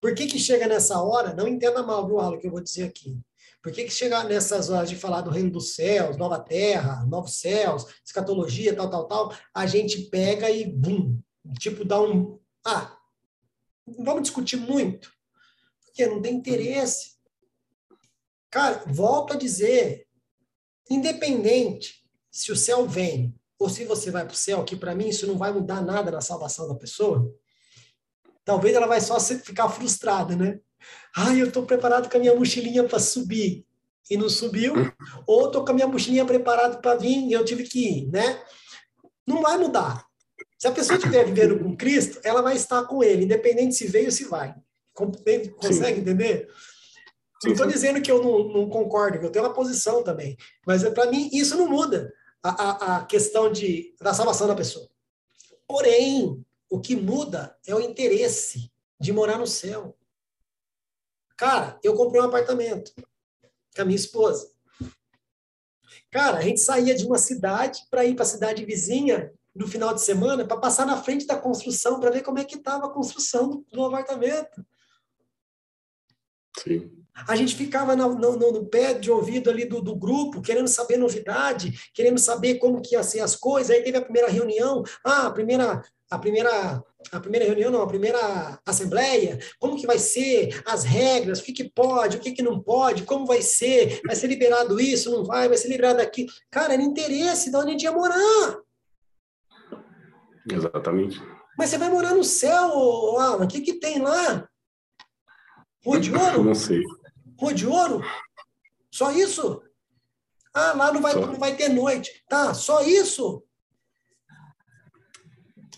Por 0.01 0.15
que, 0.15 0.27
que 0.27 0.39
chega 0.39 0.67
nessa 0.67 1.01
hora? 1.01 1.33
Não 1.33 1.47
entenda 1.47 1.83
mal, 1.83 2.07
viu, 2.07 2.19
Alan, 2.19 2.39
que 2.39 2.47
eu 2.47 2.51
vou 2.51 2.61
dizer 2.61 2.85
aqui. 2.85 3.21
Por 3.63 3.71
que, 3.71 3.85
que 3.85 3.91
chega 3.91 4.25
nessas 4.25 4.69
horas 4.69 4.91
de 4.91 4.97
falar 4.97 5.21
do 5.21 5.31
reino 5.31 5.51
dos 5.51 5.75
céus, 5.75 6.17
nova 6.17 6.41
terra, 6.41 7.05
novos 7.07 7.37
céus, 7.37 7.87
escatologia, 8.05 8.75
tal, 8.75 8.91
tal, 8.91 9.07
tal, 9.07 9.37
a 9.55 9.67
gente 9.67 10.03
pega 10.11 10.51
e 10.51 10.67
bum, 10.67 11.21
tipo 11.61 11.85
dá 11.85 12.01
um. 12.01 12.41
Ah, 12.67 12.99
vamos 13.87 14.23
discutir 14.23 14.57
muito, 14.57 15.13
porque 15.85 16.05
não 16.07 16.21
tem 16.21 16.35
interesse. 16.35 17.13
Cara, 18.51 18.83
volto 18.89 19.35
a 19.35 19.37
dizer, 19.37 20.09
Independente 20.93 22.05
se 22.31 22.53
o 22.53 22.57
céu 22.57 22.87
vem 22.87 23.35
ou 23.59 23.69
se 23.71 23.85
você 23.85 24.11
vai 24.11 24.25
para 24.25 24.35
o 24.35 24.37
céu, 24.37 24.63
que 24.63 24.77
para 24.77 24.95
mim 24.95 25.09
isso 25.09 25.27
não 25.27 25.39
vai 25.39 25.53
mudar 25.53 25.81
nada 25.81 26.11
na 26.11 26.21
salvação 26.21 26.69
da 26.69 26.75
pessoa, 26.75 27.35
talvez 28.45 28.75
ela 28.75 28.87
vai 28.87 29.01
só 29.01 29.19
ficar 29.21 29.71
frustrada, 29.71 30.37
né? 30.37 30.61
Ah, 31.17 31.35
eu 31.35 31.47
estou 31.47 31.65
preparado 31.65 32.11
com 32.11 32.17
a 32.17 32.21
minha 32.21 32.35
mochilinha 32.35 32.85
para 32.85 32.99
subir 32.99 33.65
e 34.11 34.17
não 34.17 34.29
subiu, 34.29 34.75
ou 35.27 35.47
estou 35.47 35.65
com 35.65 35.71
a 35.71 35.75
minha 35.75 35.87
mochilinha 35.87 36.27
preparada 36.27 36.77
para 36.77 36.97
vir 36.97 37.29
e 37.29 37.33
eu 37.33 37.45
tive 37.45 37.63
que 37.65 37.89
ir, 37.89 38.11
né? 38.11 38.43
Não 39.27 39.41
vai 39.41 39.57
mudar. 39.57 40.05
Se 40.59 40.67
a 40.67 40.73
pessoa 40.73 40.99
estiver 40.99 41.25
vivendo 41.25 41.59
com 41.59 41.75
Cristo, 41.75 42.21
ela 42.23 42.43
vai 42.43 42.57
estar 42.57 42.85
com 42.85 43.03
Ele, 43.03 43.25
independente 43.25 43.77
se 43.77 43.87
veio 43.87 44.07
ou 44.07 44.13
se 44.13 44.25
vai. 44.25 44.55
Consegue 44.93 45.95
Sim. 45.95 46.01
entender? 46.01 46.49
Não 47.45 47.53
estou 47.53 47.67
dizendo 47.67 48.01
que 48.01 48.11
eu 48.11 48.23
não, 48.23 48.49
não, 48.53 48.69
concordo, 48.69 49.19
que 49.19 49.25
eu 49.25 49.31
tenho 49.31 49.45
uma 49.45 49.55
posição 49.55 50.03
também. 50.03 50.37
Mas 50.67 50.83
para 50.91 51.11
mim 51.11 51.29
isso 51.33 51.57
não 51.57 51.69
muda 51.69 52.13
a, 52.43 52.51
a, 52.51 52.97
a, 52.97 53.05
questão 53.07 53.51
de, 53.51 53.95
da 54.01 54.15
salvação 54.15 54.47
da 54.47 54.55
pessoa. 54.55 54.89
Porém, 55.67 56.45
o 56.71 56.81
que 56.81 56.95
muda 56.95 57.57
é 57.67 57.75
o 57.75 57.81
interesse 57.81 58.71
de 59.01 59.13
morar 59.13 59.39
no 59.39 59.47
céu. 59.47 59.97
Cara, 61.37 61.79
eu 61.83 61.95
comprei 61.95 62.21
um 62.21 62.27
apartamento 62.27 62.93
com 63.75 63.83
a 63.83 63.85
minha 63.85 63.97
esposa. 63.97 64.51
Cara, 66.11 66.39
a 66.39 66.43
gente 66.43 66.61
saía 66.61 66.95
de 66.95 67.05
uma 67.05 67.19
cidade 67.19 67.83
para 67.91 68.05
ir 68.05 68.15
para 68.15 68.23
a 68.23 68.27
cidade 68.27 68.65
vizinha 68.65 69.33
no 69.55 69.67
final 69.67 69.95
de 69.95 70.01
semana 70.01 70.47
para 70.47 70.57
passar 70.57 70.87
na 70.87 71.03
frente 71.03 71.27
da 71.27 71.39
construção 71.39 71.99
para 71.99 72.11
ver 72.11 72.23
como 72.23 72.39
é 72.39 72.45
que 72.45 72.57
estava 72.57 72.87
a 72.87 72.91
construção 72.91 73.49
do, 73.49 73.67
do 73.73 73.85
apartamento. 73.85 74.65
Sim. 76.59 77.02
A 77.15 77.37
gente 77.37 77.55
ficava 77.55 77.95
no, 77.95 78.15
no, 78.15 78.37
no, 78.37 78.67
pé 78.67 78.95
de 78.95 79.11
ouvido 79.11 79.51
ali 79.51 79.67
do, 79.67 79.83
do 79.83 79.95
grupo, 79.95 80.41
querendo 80.41 80.69
saber 80.69 80.97
novidade, 80.97 81.91
querendo 81.93 82.19
saber 82.19 82.55
como 82.55 82.81
que 82.81 82.95
ia 82.95 83.03
ser 83.03 83.21
as 83.21 83.37
coisas. 83.37 83.71
Aí 83.71 83.83
teve 83.83 83.99
a 83.99 84.03
primeira 84.03 84.29
reunião, 84.29 84.83
ah, 85.05 85.27
a 85.27 85.31
primeira, 85.31 85.83
a 86.11 86.19
primeira, 86.19 86.83
a 87.13 87.21
primeira 87.21 87.45
reunião, 87.45 87.71
não, 87.71 87.83
a 87.83 87.87
primeira 87.87 88.59
assembleia, 88.65 89.39
como 89.61 89.77
que 89.77 89.87
vai 89.87 89.99
ser, 89.99 90.63
as 90.65 90.85
regras, 90.85 91.41
o 91.41 91.45
que, 91.45 91.53
que 91.53 91.65
pode, 91.65 92.17
o 92.17 92.21
que, 92.21 92.33
que 92.33 92.43
não 92.43 92.61
pode, 92.61 93.03
como 93.05 93.27
vai 93.27 93.43
ser, 93.43 94.01
vai 94.07 94.17
ser 94.17 94.27
liberado 94.27 94.81
isso, 94.81 95.11
não 95.11 95.23
vai, 95.23 95.49
vai 95.49 95.59
ser 95.59 95.69
liberado 95.69 96.01
aquilo. 96.01 96.31
Cara, 96.51 96.73
era 96.73 96.83
interesse 96.83 97.51
de 97.51 97.57
onde 97.57 97.69
a 97.69 97.71
gente 97.73 97.83
ia 97.83 97.93
morar. 97.93 98.59
Exatamente. 100.51 101.21
Mas 101.59 101.69
você 101.69 101.77
vai 101.77 101.91
morar 101.91 102.15
no 102.15 102.25
céu, 102.25 103.19
Alan, 103.19 103.45
o 103.45 103.49
que, 103.49 103.61
que 103.61 103.75
tem 103.75 104.01
lá? 104.01 104.49
Rua 105.85 106.01
de 106.01 106.15
ouro? 106.15 106.45
Não 106.45 106.55
sei. 106.55 106.83
Rua 107.43 107.53
de 107.53 107.67
ouro? 107.67 108.01
Só 108.89 109.11
isso? 109.11 109.61
Ah, 110.55 110.75
lá 110.75 110.93
não 110.93 111.03
vai, 111.03 111.13
não 111.13 111.41
vai 111.41 111.57
ter 111.57 111.69
noite. 111.69 112.23
Tá, 112.29 112.55
só 112.55 112.83
isso? 112.83 113.45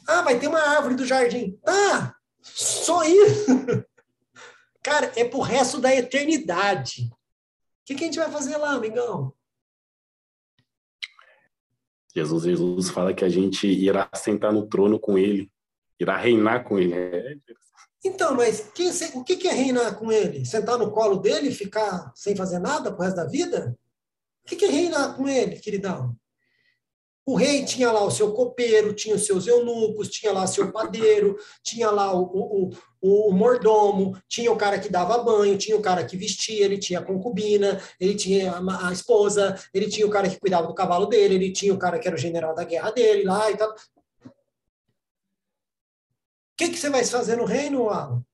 Ah, 0.07 0.21
vai 0.21 0.39
ter 0.39 0.47
uma 0.47 0.61
árvore 0.61 0.95
do 0.95 1.07
jardim. 1.07 1.59
Tá, 1.65 2.15
só 2.43 3.03
isso. 3.05 3.47
Cara, 4.85 5.11
é 5.17 5.25
pro 5.25 5.41
resto 5.41 5.81
da 5.81 5.95
eternidade. 5.95 7.05
O 7.11 7.87
que, 7.87 7.95
que 7.95 8.05
a 8.05 8.07
gente 8.09 8.19
vai 8.19 8.31
fazer 8.31 8.59
lá, 8.59 8.73
amigão? 8.73 9.33
Jesus, 12.15 12.45
Jesus 12.45 12.91
fala 12.91 13.15
que 13.15 13.25
a 13.25 13.29
gente 13.31 13.67
irá 13.67 14.11
sentar 14.15 14.53
no 14.53 14.69
trono 14.69 15.01
com 15.01 15.17
ele, 15.17 15.51
irá 15.99 16.19
reinar 16.19 16.63
com 16.65 16.79
ele. 16.79 16.93
É 16.93 17.37
então, 18.05 18.35
mas 18.35 18.61
que, 18.75 18.91
o 19.15 19.25
que 19.25 19.49
é 19.49 19.53
reinar 19.53 19.99
com 19.99 20.13
ele? 20.13 20.45
Sentar 20.45 20.79
no 20.79 20.91
colo 20.91 21.17
dele 21.17 21.49
e 21.49 21.55
ficar 21.55 22.13
sem 22.15 22.37
fazer 22.37 22.59
nada 22.59 22.93
pro 22.93 23.03
resto 23.03 23.17
da 23.17 23.25
vida? 23.25 23.77
O 24.45 24.57
que 24.57 24.65
é 24.65 24.69
reinar 24.69 25.17
com 25.17 25.27
ele, 25.27 25.59
queridão? 25.59 26.15
O 27.27 27.37
rei 27.37 27.65
tinha 27.65 27.91
lá 27.91 28.05
o 28.05 28.11
seu 28.11 28.33
copeiro, 28.33 28.93
tinha 28.93 29.17
os 29.17 29.25
seus 29.25 29.47
eunucos, 29.47 30.11
tinha 30.11 30.31
lá 30.31 30.47
seu 30.47 30.71
padeiro, 30.71 31.39
tinha 31.63 31.91
lá 31.91 32.15
o, 32.15 32.23
o, 32.25 32.71
o, 33.01 33.29
o, 33.31 33.33
mordomo, 33.33 34.15
tinha 34.29 34.53
o 34.53 34.57
cara 34.57 34.79
que 34.79 34.91
dava 34.91 35.17
banho, 35.17 35.57
tinha 35.57 35.75
o 35.75 35.81
cara 35.81 36.05
que 36.05 36.19
vestia, 36.19 36.67
ele 36.67 36.77
tinha 36.77 36.99
a 36.99 37.03
concubina, 37.03 37.81
ele 37.99 38.15
tinha 38.15 38.53
a, 38.53 38.89
a, 38.89 38.93
esposa, 38.93 39.59
ele 39.73 39.89
tinha 39.89 40.07
o 40.07 40.11
cara 40.11 40.29
que 40.29 40.39
cuidava 40.39 40.67
do 40.67 40.75
cavalo 40.75 41.07
dele, 41.07 41.37
ele 41.37 41.51
tinha 41.51 41.73
o 41.73 41.79
cara 41.79 41.99
que 41.99 42.07
era 42.07 42.15
o 42.15 42.21
general 42.21 42.55
da 42.55 42.63
guerra 42.63 42.91
dele 42.91 43.25
lá 43.25 43.51
e 43.51 43.57
tal. 43.57 43.75
O 46.55 46.57
que, 46.57 46.69
que 46.71 46.77
você 46.77 46.89
vai 46.89 47.05
fazer 47.05 47.37
no 47.37 47.45
reino, 47.45 47.91
Alan? 47.91 48.25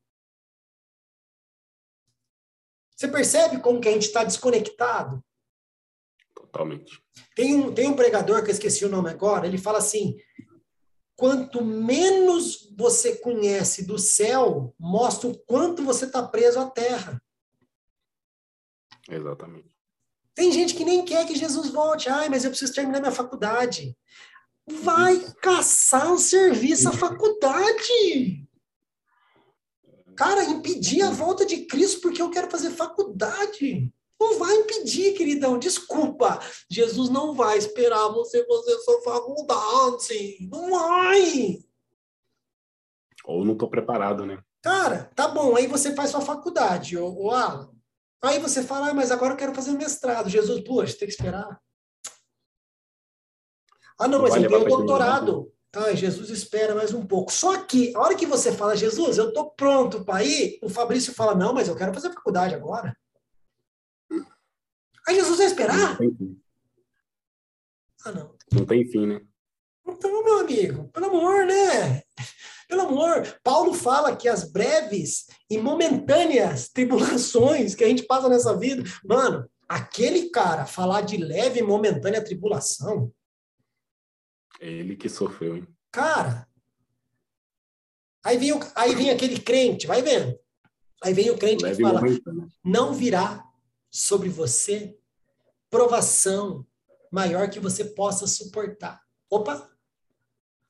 Você 2.95 3.09
percebe 3.09 3.63
como 3.63 3.81
que 3.81 3.89
a 3.89 3.93
gente 3.93 4.07
está 4.07 4.23
desconectado? 4.23 5.25
Totalmente. 6.35 7.03
Tem 7.35 7.55
um, 7.55 7.73
tem 7.73 7.89
um 7.89 7.97
pregador 7.97 8.43
que 8.43 8.51
eu 8.51 8.53
esqueci 8.53 8.85
o 8.85 8.91
nome 8.91 9.09
agora, 9.09 9.47
ele 9.47 9.57
fala 9.57 9.79
assim: 9.79 10.19
quanto 11.17 11.65
menos 11.65 12.71
você 12.77 13.17
conhece 13.17 13.87
do 13.87 13.99
céu, 13.99 14.75
mostra 14.79 15.31
o 15.31 15.39
quanto 15.39 15.83
você 15.83 16.05
está 16.05 16.23
preso 16.23 16.61
à 16.61 16.69
terra. 16.69 17.23
Exatamente. 19.09 19.75
Tem 20.35 20.53
gente 20.53 20.75
que 20.75 20.85
nem 20.85 21.07
quer 21.07 21.27
que 21.27 21.35
Jesus 21.35 21.71
volte. 21.71 22.11
Ai, 22.11 22.29
mas 22.29 22.45
eu 22.45 22.51
preciso 22.51 22.75
terminar 22.75 23.01
minha 23.01 23.13
faculdade 23.13 23.97
vai 24.71 25.21
caçar 25.43 26.13
o 26.13 26.19
serviço 26.19 26.89
à 26.89 26.93
faculdade. 26.93 28.47
Cara, 30.17 30.45
impedir 30.45 31.03
a 31.03 31.11
volta 31.11 31.47
de 31.47 31.65
Cristo 31.67 32.01
porque 32.01 32.21
eu 32.21 32.31
quero 32.31 32.51
fazer 32.51 32.71
faculdade. 32.71 33.93
Não 34.21 34.39
vai 34.39 34.55
impedir, 34.55 35.15
queridão. 35.15 35.59
Desculpa. 35.59 36.39
Jesus 36.69 37.09
não 37.09 37.35
vai 37.35 37.57
esperar 37.57 38.09
você 38.09 38.45
fazer 38.47 38.79
sua 38.81 39.03
faculdade. 39.03 40.49
Não 40.51 40.71
vai. 40.71 41.59
Ou 43.25 43.45
não 43.45 43.55
estou 43.55 43.71
preparado, 43.71 44.27
né? 44.27 44.43
Cara, 44.63 45.11
tá 45.15 45.27
bom. 45.27 45.57
Aí 45.57 45.67
você 45.67 45.95
faz 45.95 46.11
sua 46.11 46.21
faculdade, 46.21 46.99
ô 46.99 47.31
Alan. 47.31 47.71
Aí 48.23 48.39
você 48.39 48.63
fala, 48.63 48.91
ah, 48.91 48.95
mas 48.95 49.11
agora 49.11 49.33
eu 49.33 49.39
quero 49.39 49.55
fazer 49.55 49.73
mestrado. 49.73 50.29
Jesus, 50.29 50.61
poxa, 50.61 50.99
tem 50.99 51.09
que 51.09 51.15
esperar. 51.15 51.59
Ah, 54.01 54.09
não, 54.09 54.23
mas 54.23 54.35
eu 54.35 54.49
tenho 54.49 54.65
doutorado. 54.65 55.53
Ah, 55.75 55.95
Jesus 55.95 56.31
espera 56.31 56.75
mais 56.75 56.95
um 56.95 57.07
pouco. 57.07 57.31
Só 57.31 57.63
que, 57.65 57.95
a 57.95 58.01
hora 58.01 58.15
que 58.17 58.25
você 58.25 58.51
fala, 58.51 58.75
Jesus, 58.75 59.19
eu 59.19 59.29
estou 59.29 59.51
pronto 59.51 60.05
para 60.05 60.25
ir, 60.25 60.59
o 60.63 60.71
Fabrício 60.71 61.15
fala, 61.15 61.35
não, 61.35 61.53
mas 61.53 61.69
eu 61.69 61.77
quero 61.77 61.93
fazer 61.93 62.13
faculdade 62.13 62.55
agora. 62.55 62.97
Aí 65.07 65.15
Jesus 65.15 65.37
vai 65.37 65.47
esperar? 65.47 65.99
Ah, 68.05 68.13
não. 68.13 68.35
Não 68.53 68.65
tem 68.65 68.87
fim, 68.87 69.07
né? 69.07 69.21
Então, 69.87 70.25
meu 70.25 70.41
amigo, 70.41 70.89
pelo 70.89 71.07
amor, 71.07 71.45
né? 71.45 72.03
Pelo 72.67 72.83
amor, 72.83 73.39
Paulo 73.43 73.75
fala 73.75 74.17
que 74.17 74.29
as 74.29 74.51
breves 74.51 75.27
e 75.51 75.59
momentâneas 75.59 76.69
tribulações 76.69 77.75
que 77.75 77.85
a 77.85 77.89
gente 77.89 78.05
passa 78.05 78.29
nessa 78.29 78.57
vida, 78.57 78.83
mano, 79.05 79.49
aquele 79.69 80.31
cara 80.31 80.65
falar 80.65 81.03
de 81.03 81.17
leve 81.17 81.61
e 81.61 81.63
momentânea 81.63 82.25
tribulação. 82.25 83.13
Ele 84.61 84.95
que 84.95 85.09
sofreu, 85.09 85.57
hein? 85.57 85.67
Cara, 85.91 86.47
aí 88.23 88.37
vem, 88.37 88.53
o, 88.53 88.61
aí 88.77 88.95
vem 88.95 89.11
aquele 89.11 89.41
crente, 89.41 89.87
vai 89.87 90.03
vendo. 90.03 90.39
Aí 91.03 91.15
vem 91.15 91.31
o 91.31 91.39
crente 91.39 91.65
leve 91.65 91.79
que 91.79 91.83
fala: 91.83 92.03
não 92.63 92.93
virá 92.93 93.43
sobre 93.91 94.29
você 94.29 94.97
provação 95.71 96.67
maior 97.11 97.49
que 97.49 97.59
você 97.59 97.85
possa 97.85 98.27
suportar. 98.27 99.03
Opa! 99.31 99.69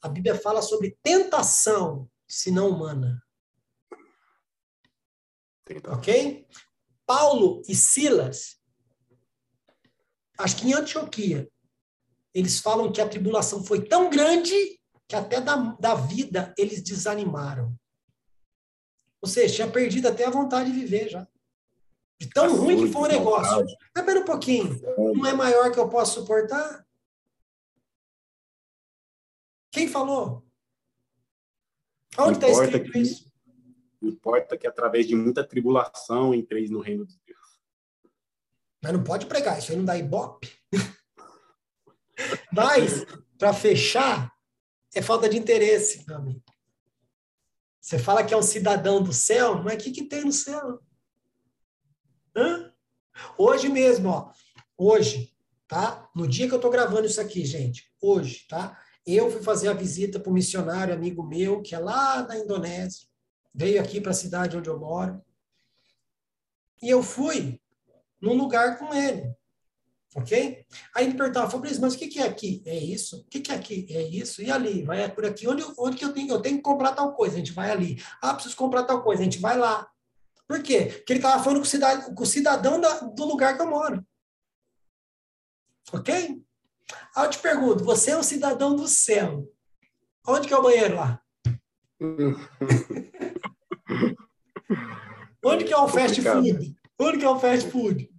A 0.00 0.08
Bíblia 0.08 0.34
fala 0.34 0.62
sobre 0.62 0.96
tentação, 1.02 2.08
se 2.26 2.50
não 2.50 2.70
humana. 2.70 3.22
Ok? 5.88 6.46
Paulo 7.04 7.62
e 7.68 7.74
Silas, 7.74 8.60
acho 10.38 10.56
que 10.56 10.66
em 10.66 10.74
Antioquia, 10.74 11.50
eles 12.34 12.60
falam 12.60 12.92
que 12.92 13.00
a 13.00 13.08
tribulação 13.08 13.64
foi 13.64 13.84
tão 13.84 14.08
grande 14.08 14.54
que 15.08 15.16
até 15.16 15.40
da, 15.40 15.56
da 15.56 15.94
vida 15.94 16.54
eles 16.56 16.82
desanimaram. 16.82 17.74
Ou 19.20 19.28
seja, 19.28 19.54
tinha 19.54 19.70
perdido 19.70 20.08
até 20.08 20.24
a 20.24 20.30
vontade 20.30 20.70
de 20.70 20.78
viver 20.78 21.08
já. 21.08 21.26
De 22.18 22.28
tão 22.30 22.56
ruim 22.56 22.84
que 22.86 22.92
foi 22.92 23.02
o 23.02 23.12
negócio. 23.12 23.66
Mas 23.94 24.04
pera 24.04 24.20
um 24.20 24.24
pouquinho. 24.24 24.80
Não 25.14 25.26
é 25.26 25.32
maior 25.32 25.72
que 25.72 25.78
eu 25.78 25.88
posso 25.88 26.20
suportar? 26.20 26.86
Quem 29.72 29.88
falou? 29.88 30.44
Onde 32.18 32.38
está 32.38 32.48
escrito 32.48 32.92
que, 32.92 32.98
isso? 32.98 33.30
Importa 34.02 34.56
que 34.56 34.66
através 34.66 35.06
de 35.06 35.14
muita 35.14 35.46
tribulação 35.46 36.34
entreis 36.34 36.70
no 36.70 36.80
reino 36.80 37.06
de 37.06 37.18
Deus. 37.24 37.60
Mas 38.82 38.92
não 38.92 39.04
pode 39.04 39.26
pregar, 39.26 39.58
isso 39.58 39.72
aí 39.72 39.78
não 39.78 39.84
dá 39.84 39.96
ibope. 39.96 40.50
Mas, 42.52 43.04
para 43.38 43.52
fechar, 43.52 44.32
é 44.94 45.00
falta 45.00 45.28
de 45.28 45.38
interesse, 45.38 46.04
meu 46.06 46.16
amigo. 46.16 46.42
Você 47.80 47.98
fala 47.98 48.24
que 48.24 48.34
é 48.34 48.36
um 48.36 48.42
cidadão 48.42 49.02
do 49.02 49.12
céu, 49.12 49.62
mas 49.62 49.74
o 49.74 49.78
que, 49.78 49.90
que 49.90 50.04
tem 50.04 50.24
no 50.24 50.32
céu? 50.32 50.80
Hã? 52.36 52.72
Hoje 53.38 53.68
mesmo, 53.68 54.10
ó. 54.10 54.32
Hoje, 54.76 55.34
tá? 55.66 56.08
No 56.14 56.28
dia 56.28 56.46
que 56.46 56.52
eu 56.52 56.58
estou 56.58 56.70
gravando 56.70 57.06
isso 57.06 57.20
aqui, 57.20 57.44
gente. 57.44 57.90
Hoje, 58.00 58.46
tá? 58.48 58.78
Eu 59.06 59.30
fui 59.30 59.42
fazer 59.42 59.68
a 59.68 59.74
visita 59.74 60.20
para 60.20 60.30
um 60.30 60.34
missionário 60.34 60.94
amigo 60.94 61.22
meu, 61.22 61.62
que 61.62 61.74
é 61.74 61.78
lá 61.78 62.22
da 62.22 62.38
Indonésia, 62.38 63.06
veio 63.52 63.80
aqui 63.80 64.00
para 64.00 64.10
a 64.10 64.14
cidade 64.14 64.56
onde 64.56 64.68
eu 64.68 64.78
moro. 64.78 65.20
E 66.82 66.88
eu 66.88 67.02
fui 67.02 67.60
num 68.20 68.34
lugar 68.34 68.78
com 68.78 68.94
ele. 68.94 69.34
Ok? 70.16 70.66
Aí 70.94 71.06
ele 71.06 71.16
perguntava, 71.16 71.48
Fabrício, 71.48 71.80
mas 71.80 71.94
o 71.94 71.98
que, 71.98 72.18
é 72.18 72.24
aqui? 72.24 72.62
É 72.66 72.76
isso? 72.76 73.20
O 73.20 73.24
que, 73.24 73.50
é 73.50 73.54
aqui? 73.54 73.86
É 73.90 74.02
isso? 74.02 74.42
E 74.42 74.50
ali? 74.50 74.82
Vai 74.82 75.08
por 75.12 75.24
aqui. 75.24 75.46
Onde, 75.46 75.64
onde 75.78 75.96
que 75.96 76.04
eu 76.04 76.12
tenho? 76.12 76.32
Eu 76.32 76.42
tenho 76.42 76.56
que 76.56 76.62
comprar 76.62 76.92
tal 76.92 77.14
coisa, 77.14 77.36
a 77.36 77.38
gente 77.38 77.52
vai 77.52 77.70
ali. 77.70 78.02
Ah, 78.20 78.34
preciso 78.34 78.56
comprar 78.56 78.82
tal 78.84 79.02
coisa, 79.02 79.22
a 79.22 79.24
gente 79.24 79.38
vai 79.38 79.56
lá. 79.56 79.88
Por 80.48 80.62
quê? 80.64 80.86
Porque 80.86 81.12
ele 81.12 81.20
estava 81.20 81.40
falando 81.42 81.58
com 81.58 81.64
o 81.64 81.68
cidadão, 81.68 82.14
com 82.14 82.22
o 82.24 82.26
cidadão 82.26 82.80
da, 82.80 83.00
do 83.00 83.24
lugar 83.24 83.54
que 83.54 83.62
eu 83.62 83.70
moro. 83.70 84.04
Ok? 85.92 86.42
Aí 87.14 87.24
eu 87.24 87.30
te 87.30 87.38
pergunto, 87.38 87.84
você 87.84 88.10
é 88.10 88.16
um 88.16 88.22
cidadão 88.22 88.74
do 88.74 88.88
céu. 88.88 89.48
Onde 90.26 90.48
que 90.48 90.54
é 90.54 90.56
o 90.56 90.62
banheiro 90.62 90.96
lá? 90.96 91.22
Onde 95.44 95.64
que 95.64 95.72
é 95.72 95.76
o 95.76 95.88
fast 95.88 96.20
food? 96.20 96.76
Onde 96.98 97.18
que 97.18 97.24
é 97.24 97.30
o 97.30 97.38
fast 97.38 97.70
food? 97.70 98.09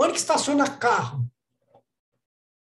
Onde 0.00 0.12
que 0.12 0.18
estaciona 0.18 0.68
carro? 0.68 1.28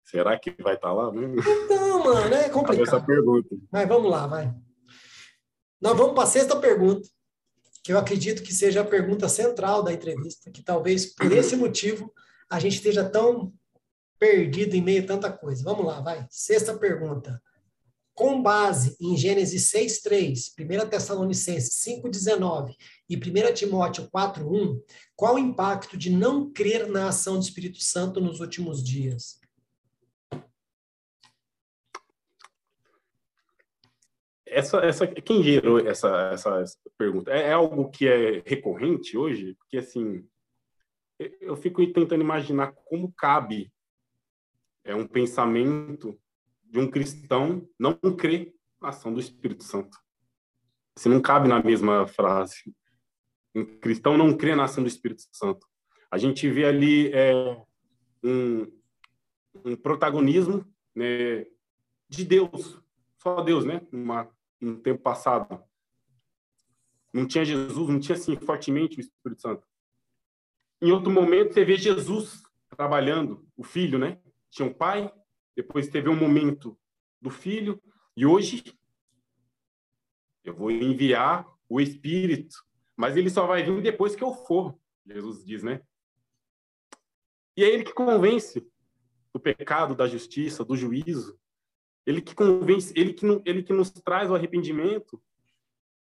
Será 0.04 0.38
que 0.38 0.50
vai 0.62 0.74
estar 0.74 0.88
tá 0.88 0.94
lá 0.94 1.12
mesmo? 1.12 1.40
Então, 1.40 2.04
mano, 2.04 2.34
é 2.34 2.48
complicado. 2.48 2.86
Essa 2.86 3.00
pergunta. 3.00 3.56
Mas 3.70 3.88
vamos 3.88 4.10
lá, 4.10 4.26
vai. 4.26 4.54
Nós 5.80 5.96
vamos 5.96 6.14
para 6.14 6.22
a 6.22 6.28
sexta 6.28 6.56
pergunta, 6.56 7.08
que 7.82 7.92
eu 7.92 7.98
acredito 7.98 8.42
que 8.42 8.54
seja 8.54 8.80
a 8.80 8.84
pergunta 8.84 9.28
central 9.28 9.82
da 9.82 9.92
entrevista, 9.92 10.50
que 10.50 10.62
talvez 10.62 11.06
por 11.14 11.30
esse 11.32 11.56
motivo 11.56 12.12
a 12.48 12.60
gente 12.60 12.76
esteja 12.76 13.08
tão 13.08 13.52
perdido 14.18 14.74
em 14.74 14.80
meio 14.80 15.02
a 15.02 15.06
tanta 15.06 15.30
coisa. 15.30 15.62
Vamos 15.64 15.84
lá, 15.84 16.00
vai. 16.00 16.26
Sexta 16.30 16.76
pergunta. 16.76 17.42
Com 18.14 18.42
base 18.42 18.96
em 19.00 19.16
Gênesis 19.16 19.70
6:3, 19.70 20.54
1 20.58 20.88
Tessalonicenses 20.88 21.84
5:19 21.84 22.76
e 23.08 23.16
1 23.16 23.54
Timóteo 23.54 24.08
4:1, 24.10 24.80
qual 25.14 25.36
o 25.36 25.38
impacto 25.38 25.96
de 25.96 26.10
não 26.10 26.50
crer 26.52 26.88
na 26.88 27.08
ação 27.08 27.34
do 27.34 27.42
Espírito 27.42 27.82
Santo 27.82 28.20
nos 28.20 28.40
últimos 28.40 28.82
dias? 28.82 29.40
Essa, 34.44 34.78
essa, 34.78 35.06
quem 35.06 35.42
gerou 35.42 35.78
essa, 35.78 36.30
essa, 36.32 36.60
essa 36.60 36.78
pergunta? 36.96 37.30
É, 37.30 37.48
é 37.48 37.52
algo 37.52 37.90
que 37.90 38.08
é 38.08 38.42
recorrente 38.46 39.16
hoje? 39.16 39.54
Porque, 39.54 39.76
assim, 39.76 40.26
eu 41.40 41.56
fico 41.56 41.84
tentando 41.92 42.22
imaginar 42.22 42.72
como 42.72 43.12
cabe 43.12 43.70
é 44.84 44.94
um 44.94 45.06
pensamento 45.06 46.18
de 46.64 46.78
um 46.78 46.88
cristão 46.88 47.68
não 47.78 47.94
crer 48.16 48.54
na 48.80 48.90
ação 48.90 49.12
do 49.12 49.20
Espírito 49.20 49.64
Santo. 49.64 49.98
Se 50.96 51.08
não 51.08 51.20
cabe 51.20 51.48
na 51.48 51.62
mesma 51.62 52.06
frase. 52.06 52.72
Um 53.56 53.64
cristão 53.78 54.16
não 54.16 54.36
crê 54.36 54.54
na 54.54 54.64
ação 54.64 54.84
do 54.84 54.88
Espírito 54.88 55.22
Santo. 55.32 55.66
A 56.10 56.18
gente 56.18 56.48
vê 56.48 56.66
ali 56.66 57.10
é, 57.12 57.32
um, 58.22 58.70
um, 59.64 59.76
protagonismo 59.76 60.64
né, 60.94 61.46
de 62.08 62.24
Deus, 62.24 62.80
só 63.16 63.40
Deus, 63.40 63.64
né? 63.64 63.80
Uma, 63.90 64.30
um 64.60 64.76
tempo 64.76 65.02
passado. 65.02 65.60
Não 67.12 67.26
tinha 67.26 67.44
Jesus, 67.44 67.88
não 67.88 67.98
tinha 67.98 68.16
assim 68.16 68.36
fortemente 68.36 68.98
o 68.98 69.00
Espírito 69.00 69.40
Santo. 69.40 69.66
Em 70.82 70.92
outro 70.92 71.10
momento, 71.10 71.54
você 71.54 71.64
vê 71.64 71.76
Jesus 71.76 72.42
trabalhando, 72.68 73.48
o 73.56 73.64
Filho, 73.64 73.98
né? 73.98 74.20
tinha 74.56 74.68
um 74.68 74.72
pai, 74.72 75.12
depois 75.54 75.88
teve 75.88 76.08
um 76.08 76.16
momento 76.16 76.78
do 77.20 77.28
filho, 77.28 77.82
e 78.16 78.24
hoje 78.24 78.64
eu 80.42 80.54
vou 80.54 80.70
enviar 80.70 81.46
o 81.68 81.78
Espírito, 81.78 82.56
mas 82.96 83.16
ele 83.16 83.30
só 83.30 83.46
vai 83.46 83.62
vir 83.62 83.82
depois 83.82 84.16
que 84.16 84.24
eu 84.24 84.32
for, 84.32 84.78
Jesus 85.06 85.44
diz, 85.44 85.62
né? 85.62 85.82
E 87.56 87.64
é 87.64 87.68
ele 87.68 87.84
que 87.84 87.92
convence 87.92 88.66
do 89.32 89.40
pecado, 89.40 89.94
da 89.94 90.06
justiça, 90.06 90.64
do 90.64 90.76
juízo. 90.76 91.38
Ele 92.04 92.20
que 92.20 92.34
convence, 92.34 92.92
ele 92.96 93.12
que, 93.12 93.26
ele 93.44 93.62
que 93.62 93.72
nos 93.72 93.90
traz 93.90 94.30
o 94.30 94.34
arrependimento. 94.34 95.22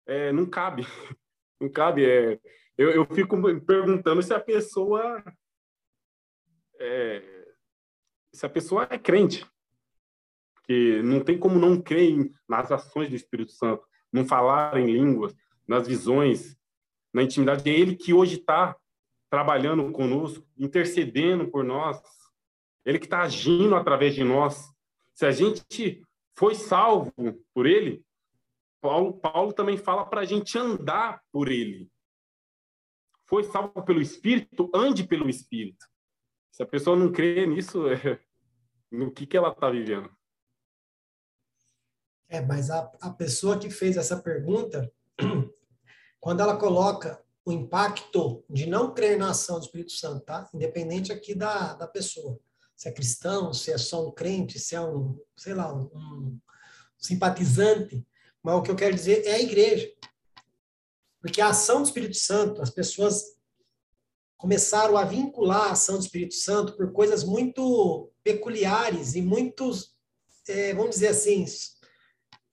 É, 0.05 0.31
não 0.31 0.45
cabe, 0.45 0.83
não 1.59 1.69
cabe. 1.69 2.05
É, 2.05 2.39
eu, 2.77 2.91
eu 2.91 3.05
fico 3.05 3.37
perguntando 3.61 4.21
se 4.21 4.33
a 4.33 4.39
pessoa 4.39 5.23
é, 6.79 7.45
se 8.33 8.45
a 8.45 8.49
pessoa 8.49 8.87
é 8.89 8.97
crente. 8.97 9.45
Porque 10.55 11.01
não 11.03 11.23
tem 11.23 11.37
como 11.37 11.57
não 11.57 11.81
crer 11.81 12.31
nas 12.47 12.71
ações 12.71 13.09
do 13.09 13.15
Espírito 13.15 13.51
Santo, 13.51 13.87
não 14.11 14.25
falar 14.25 14.77
em 14.77 14.91
línguas, 14.91 15.35
nas 15.67 15.87
visões, 15.87 16.57
na 17.15 17.23
intimidade. 17.23 17.69
É 17.69 17.73
Ele 17.73 17.95
que 17.95 18.13
hoje 18.13 18.35
está 18.35 18.77
trabalhando 19.29 19.89
conosco, 19.93 20.45
intercedendo 20.57 21.49
por 21.49 21.63
nós. 21.63 22.01
Ele 22.83 22.99
que 22.99 23.05
está 23.05 23.21
agindo 23.21 23.73
através 23.73 24.13
de 24.13 24.23
nós. 24.23 24.69
Se 25.13 25.25
a 25.25 25.31
gente 25.31 26.03
foi 26.37 26.55
salvo 26.55 27.13
por 27.53 27.65
Ele, 27.65 28.03
Paulo, 28.81 29.13
Paulo 29.13 29.53
também 29.53 29.77
fala 29.77 30.05
para 30.05 30.21
a 30.21 30.25
gente 30.25 30.57
andar 30.57 31.23
por 31.31 31.47
Ele. 31.47 31.89
Foi 33.25 33.45
salvo 33.45 33.81
pelo 33.85 34.01
Espírito, 34.01 34.69
ande 34.75 35.07
pelo 35.07 35.29
Espírito. 35.29 35.85
Se 36.51 36.63
a 36.63 36.65
pessoa 36.65 36.97
não 36.97 37.13
crê 37.13 37.47
nisso, 37.47 37.87
é, 37.87 38.19
no 38.91 39.09
que, 39.09 39.25
que 39.25 39.37
ela 39.37 39.51
está 39.51 39.69
vivendo? 39.69 40.13
É, 42.27 42.41
mas 42.41 42.69
a, 42.69 42.91
a 42.99 43.09
pessoa 43.09 43.57
que 43.57 43.69
fez 43.69 43.95
essa 43.95 44.21
pergunta, 44.21 44.91
quando 46.25 46.39
ela 46.39 46.57
coloca 46.57 47.23
o 47.45 47.51
impacto 47.51 48.43
de 48.49 48.65
não 48.65 48.95
crer 48.95 49.15
na 49.15 49.29
ação 49.29 49.59
do 49.59 49.65
Espírito 49.65 49.91
Santo, 49.91 50.25
tá? 50.25 50.49
Independente 50.55 51.13
aqui 51.13 51.35
da, 51.35 51.75
da 51.75 51.87
pessoa. 51.87 52.39
Se 52.75 52.89
é 52.89 52.91
cristão, 52.91 53.53
se 53.53 53.71
é 53.71 53.77
só 53.77 54.07
um 54.07 54.11
crente, 54.11 54.57
se 54.57 54.73
é 54.73 54.81
um, 54.81 55.19
sei 55.37 55.53
lá, 55.53 55.71
um, 55.71 56.39
simpatizante. 56.97 58.03
Mas 58.41 58.55
o 58.55 58.63
que 58.63 58.71
eu 58.71 58.75
quero 58.75 58.95
dizer 58.95 59.23
é 59.27 59.35
a 59.35 59.39
igreja. 59.39 59.87
Porque 61.21 61.39
a 61.39 61.49
ação 61.49 61.83
do 61.83 61.85
Espírito 61.85 62.17
Santo, 62.17 62.59
as 62.59 62.71
pessoas 62.71 63.23
começaram 64.35 64.97
a 64.97 65.05
vincular 65.05 65.67
a 65.67 65.71
ação 65.73 65.99
do 65.99 66.05
Espírito 66.05 66.33
Santo 66.33 66.75
por 66.75 66.91
coisas 66.91 67.23
muito 67.23 68.11
peculiares 68.23 69.13
e 69.13 69.21
muitos 69.21 69.95
é, 70.47 70.73
vamos 70.73 70.95
dizer 70.95 71.09
assim, 71.09 71.45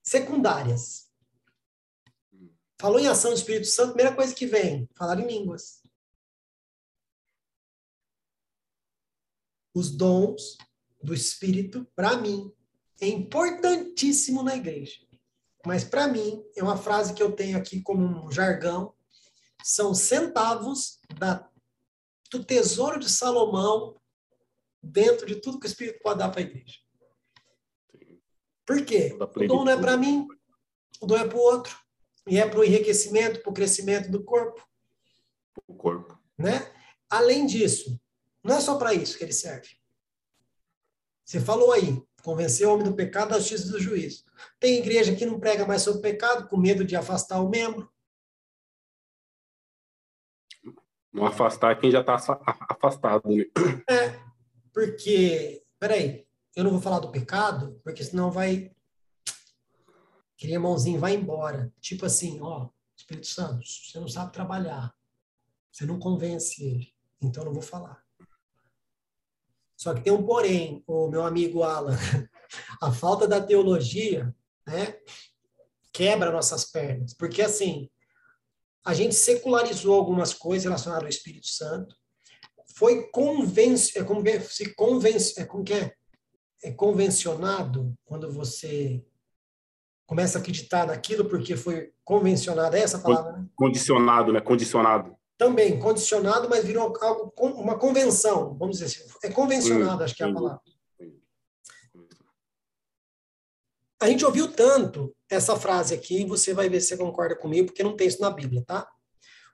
secundárias. 0.03 1.11
Falou 2.83 2.99
em 2.99 3.07
ação 3.07 3.31
do 3.31 3.37
Espírito 3.37 3.69
Santo, 3.69 3.95
primeira 3.95 4.13
coisa 4.13 4.35
que 4.35 4.45
vem, 4.45 4.89
falar 4.97 5.21
em 5.21 5.27
línguas. 5.29 5.85
Os 9.73 9.93
dons 9.93 10.59
do 11.01 11.15
Espírito, 11.15 11.87
para 11.95 12.17
mim, 12.17 12.53
é 13.01 13.07
importantíssimo 13.07 14.43
na 14.43 14.57
igreja. 14.57 14.99
Mas 15.65 15.85
para 15.85 16.09
mim, 16.09 16.45
é 16.57 16.63
uma 16.65 16.77
frase 16.77 17.15
que 17.15 17.23
eu 17.23 17.31
tenho 17.31 17.57
aqui 17.57 17.81
como 17.81 18.05
um 18.05 18.33
jargão, 18.33 18.93
são 19.63 19.95
centavos 19.95 20.99
da, 21.17 21.49
do 22.33 22.45
tesouro 22.45 22.99
de 22.99 23.09
Salomão 23.09 23.97
dentro 24.83 25.25
de 25.25 25.37
tudo 25.37 25.61
que 25.61 25.67
o 25.67 25.71
Espírito 25.71 26.01
pode 26.03 26.19
dar 26.19 26.31
para 26.31 26.41
a 26.41 26.45
igreja. 26.45 26.81
Por 28.67 28.85
quê? 28.85 29.17
O 29.21 29.47
dom 29.47 29.65
não 29.67 29.71
é 29.71 29.81
para 29.81 29.97
mim, 29.97 30.27
o 31.01 31.07
dom 31.07 31.17
é 31.17 31.29
para 31.29 31.39
o 31.39 31.43
outro. 31.43 31.81
E 32.27 32.39
é 32.39 32.47
para 32.47 32.61
o 32.61 32.65
enriquecimento, 32.65 33.41
para 33.41 33.51
o 33.51 33.55
crescimento 33.55 34.11
do 34.11 34.23
corpo. 34.23 34.67
O 35.67 35.75
corpo. 35.75 36.19
Né? 36.39 36.73
Além 37.11 37.47
disso, 37.47 38.01
não 38.43 38.57
é 38.57 38.61
só 38.61 38.77
para 38.77 38.95
isso 38.95 39.19
que 39.19 39.25
ele 39.25 39.33
serve. 39.33 39.77
Você 41.25 41.41
falou 41.41 41.73
aí, 41.73 42.03
convencer 42.23 42.67
o 42.67 42.73
homem 42.73 42.85
do 42.85 42.95
pecado, 42.95 43.31
da 43.31 43.39
justiça 43.39 43.71
do 43.71 43.81
juízo. 43.81 44.25
Tem 44.59 44.79
igreja 44.79 45.15
que 45.15 45.27
não 45.27 45.41
prega 45.41 45.67
mais 45.67 45.83
sobre 45.83 45.99
o 45.99 46.03
pecado, 46.03 46.49
com 46.49 46.57
medo 46.57 46.85
de 46.85 46.97
afastar 46.97 47.41
o 47.41 47.49
membro. 47.49 47.91
Não 51.13 51.27
afastar 51.27 51.79
quem 51.79 51.91
já 51.91 52.01
está 52.01 52.15
afastado. 52.69 53.29
Né? 53.29 53.45
É, 53.89 54.19
porque, 54.73 55.63
peraí, 55.79 56.27
eu 56.57 56.65
não 56.65 56.71
vou 56.71 56.81
falar 56.81 57.01
do 57.01 57.11
pecado, 57.11 57.81
porque 57.85 58.03
senão 58.03 58.31
vai. 58.31 58.75
Aquele 60.43 60.55
irmãozinho 60.55 60.99
vai 60.99 61.15
embora. 61.15 61.73
Tipo 61.81 62.05
assim, 62.05 62.41
ó, 62.41 62.69
Espírito 62.97 63.29
Santo, 63.29 63.65
você 63.65 64.01
não 64.01 64.09
sabe 64.09 64.33
trabalhar. 64.33 64.93
Você 65.71 65.87
não 65.87 66.01
convence 66.01 66.65
ele. 66.65 66.93
Então 67.21 67.45
não 67.45 67.53
vou 67.53 67.63
falar. 67.63 68.03
Só 69.77 69.95
que 69.95 70.01
tem 70.01 70.13
um 70.13 70.27
porém, 70.27 70.83
o 70.85 71.07
meu 71.07 71.25
amigo 71.25 71.63
Alan. 71.63 71.97
A 72.83 72.91
falta 72.91 73.29
da 73.29 73.41
teologia, 73.41 74.35
né, 74.67 74.99
quebra 75.93 76.33
nossas 76.33 76.65
pernas. 76.65 77.15
Porque 77.15 77.41
assim, 77.41 77.89
a 78.85 78.95
gente 78.95 79.15
secularizou 79.15 79.95
algumas 79.95 80.35
coisas 80.35 80.65
relacionadas 80.65 81.05
ao 81.05 81.09
Espírito 81.09 81.47
Santo. 81.47 81.95
Foi 82.75 83.09
convence, 83.13 83.97
é 83.97 84.03
como 84.03 84.25
se 84.41 84.75
convence, 84.75 85.41
é 85.41 85.45
como 85.45 85.63
que 85.63 85.75
é? 85.75 85.95
é 86.65 86.73
convencionado 86.73 87.97
quando 88.05 88.33
você 88.33 89.05
começa 90.13 90.37
a 90.37 90.41
acreditar 90.43 90.87
naquilo 90.87 91.25
porque 91.25 91.57
foi 91.57 91.91
convencionado, 92.05 92.77
é 92.77 92.81
essa 92.81 92.99
palavra, 92.99 93.33
né? 93.33 93.47
Condicionado, 93.57 94.31
né? 94.31 94.43
Condicionado. 94.43 95.17
Também, 95.39 95.79
condicionado, 95.79 96.51
mas 96.51 96.67
virou 96.67 96.95
algo, 97.01 97.33
uma 97.39 97.79
convenção, 97.79 98.55
vamos 98.59 98.79
dizer 98.79 98.85
assim. 98.85 99.11
É 99.25 99.31
convencionado, 99.31 99.97
sim, 99.97 100.05
acho 100.05 100.15
que 100.15 100.23
é 100.23 100.27
a 100.27 100.35
palavra. 100.35 100.61
A 104.03 104.07
gente 104.07 104.23
ouviu 104.23 104.53
tanto 104.53 105.17
essa 105.31 105.57
frase 105.57 105.95
aqui, 105.95 106.27
você 106.27 106.53
vai 106.53 106.69
ver 106.69 106.83
se 106.83 106.89
você 106.89 106.99
concorda 106.99 107.35
comigo, 107.35 107.69
porque 107.69 107.83
não 107.83 107.97
tem 107.97 108.07
isso 108.07 108.21
na 108.21 108.31
Bíblia, 108.31 108.63
tá? 108.67 108.87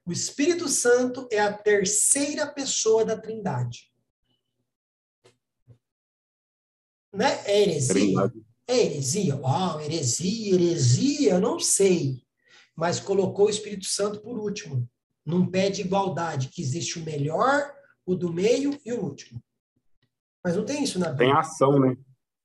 O 0.05 0.10
Espírito 0.10 0.66
Santo 0.66 1.28
é 1.30 1.39
a 1.39 1.52
terceira 1.52 2.48
pessoa 2.48 3.05
da 3.05 3.16
Trindade. 3.16 3.93
Né? 7.12 7.40
É 7.44 7.62
heresia? 7.62 8.32
É 8.69 8.77
heresia. 8.77 9.35
Uau, 9.35 9.81
heresia, 9.81 10.55
heresia, 10.55 11.40
não 11.40 11.59
sei. 11.59 12.23
Mas 12.77 13.01
colocou 13.01 13.47
o 13.47 13.51
Espírito 13.51 13.86
Santo 13.86 14.20
por 14.20 14.39
último. 14.39 14.86
Num 15.24 15.51
pé 15.51 15.70
de 15.70 15.81
igualdade, 15.81 16.49
que 16.49 16.61
existe 16.61 16.99
o 16.99 17.03
melhor, 17.03 17.74
o 18.05 18.15
do 18.15 18.31
meio 18.31 18.78
e 18.85 18.93
o 18.93 19.03
último. 19.03 19.43
Mas 20.45 20.55
não 20.55 20.66
tem 20.66 20.85
isso 20.85 20.99
na 20.99 21.09
Bíblia. 21.09 21.31
Tem 21.31 21.39
ação, 21.39 21.81
né? 21.81 21.97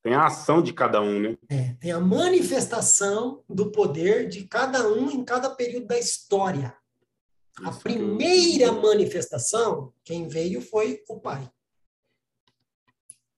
Tem 0.01 0.13
a 0.13 0.25
ação 0.25 0.61
de 0.61 0.73
cada 0.73 1.01
um, 1.01 1.19
né? 1.19 1.37
É, 1.49 1.73
tem 1.75 1.91
a 1.91 1.99
manifestação 1.99 3.43
do 3.47 3.71
poder 3.71 4.27
de 4.27 4.45
cada 4.45 4.87
um 4.87 5.11
em 5.11 5.23
cada 5.23 5.49
período 5.49 5.87
da 5.87 5.97
história. 5.97 6.75
A 7.63 7.71
primeira 7.71 8.71
manifestação, 8.71 9.93
quem 10.03 10.27
veio 10.27 10.61
foi 10.61 11.03
o 11.07 11.19
Pai. 11.19 11.49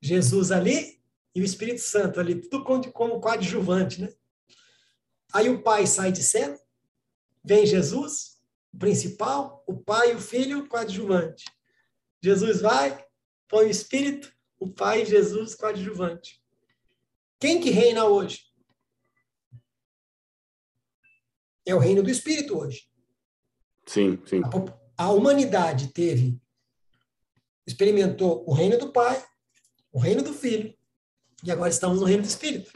Jesus 0.02 0.52
ali 0.52 1.00
e 1.36 1.42
o 1.42 1.44
Espírito 1.44 1.82
Santo 1.82 2.18
ali, 2.18 2.36
tudo 2.36 2.64
como, 2.64 3.20
coadjuvante, 3.20 4.02
né? 4.02 4.14
Aí 5.34 5.50
o 5.50 5.62
pai 5.62 5.86
sai 5.86 6.10
de 6.10 6.24
cena, 6.24 6.58
vem 7.44 7.66
Jesus, 7.66 8.42
o 8.74 8.78
principal, 8.78 9.62
o 9.68 9.78
pai, 9.78 10.16
o 10.16 10.20
filho, 10.20 10.66
coadjuvante. 10.70 11.44
Jesus 12.24 12.62
vai, 12.62 13.06
põe 13.50 13.66
o 13.66 13.70
Espírito, 13.70 14.34
o 14.58 14.72
pai 14.72 15.02
e 15.02 15.06
Jesus 15.06 15.56
coadjuvante. 15.56 16.42
Quem 17.38 17.60
que 17.60 17.70
reina 17.70 18.06
hoje? 18.06 18.46
É 21.66 21.76
o 21.76 21.80
reino 21.80 22.02
do 22.02 22.10
Espírito 22.10 22.58
hoje. 22.58 22.90
Sim, 23.86 24.22
sim. 24.26 24.42
A, 24.98 25.04
a 25.04 25.12
humanidade 25.12 25.90
teve, 25.90 26.40
experimentou 27.68 28.46
o 28.48 28.54
reino 28.54 28.78
do 28.78 28.92
Pai, 28.92 29.24
o 29.92 30.00
reino 30.00 30.24
do 30.24 30.34
Filho 30.34 30.75
e 31.46 31.52
agora 31.52 31.70
estamos 31.70 32.00
no 32.00 32.06
reino 32.06 32.24
do 32.24 32.28
Espírito. 32.28 32.72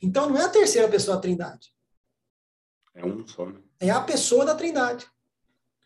Então 0.00 0.28
não 0.28 0.38
é 0.38 0.44
a 0.44 0.48
terceira 0.48 0.88
pessoa 0.88 1.16
da 1.16 1.22
Trindade. 1.22 1.74
É 2.94 3.04
um 3.04 3.26
só, 3.26 3.46
né? 3.46 3.60
É 3.80 3.90
a 3.90 4.00
pessoa 4.00 4.44
da 4.44 4.54
Trindade. 4.54 5.06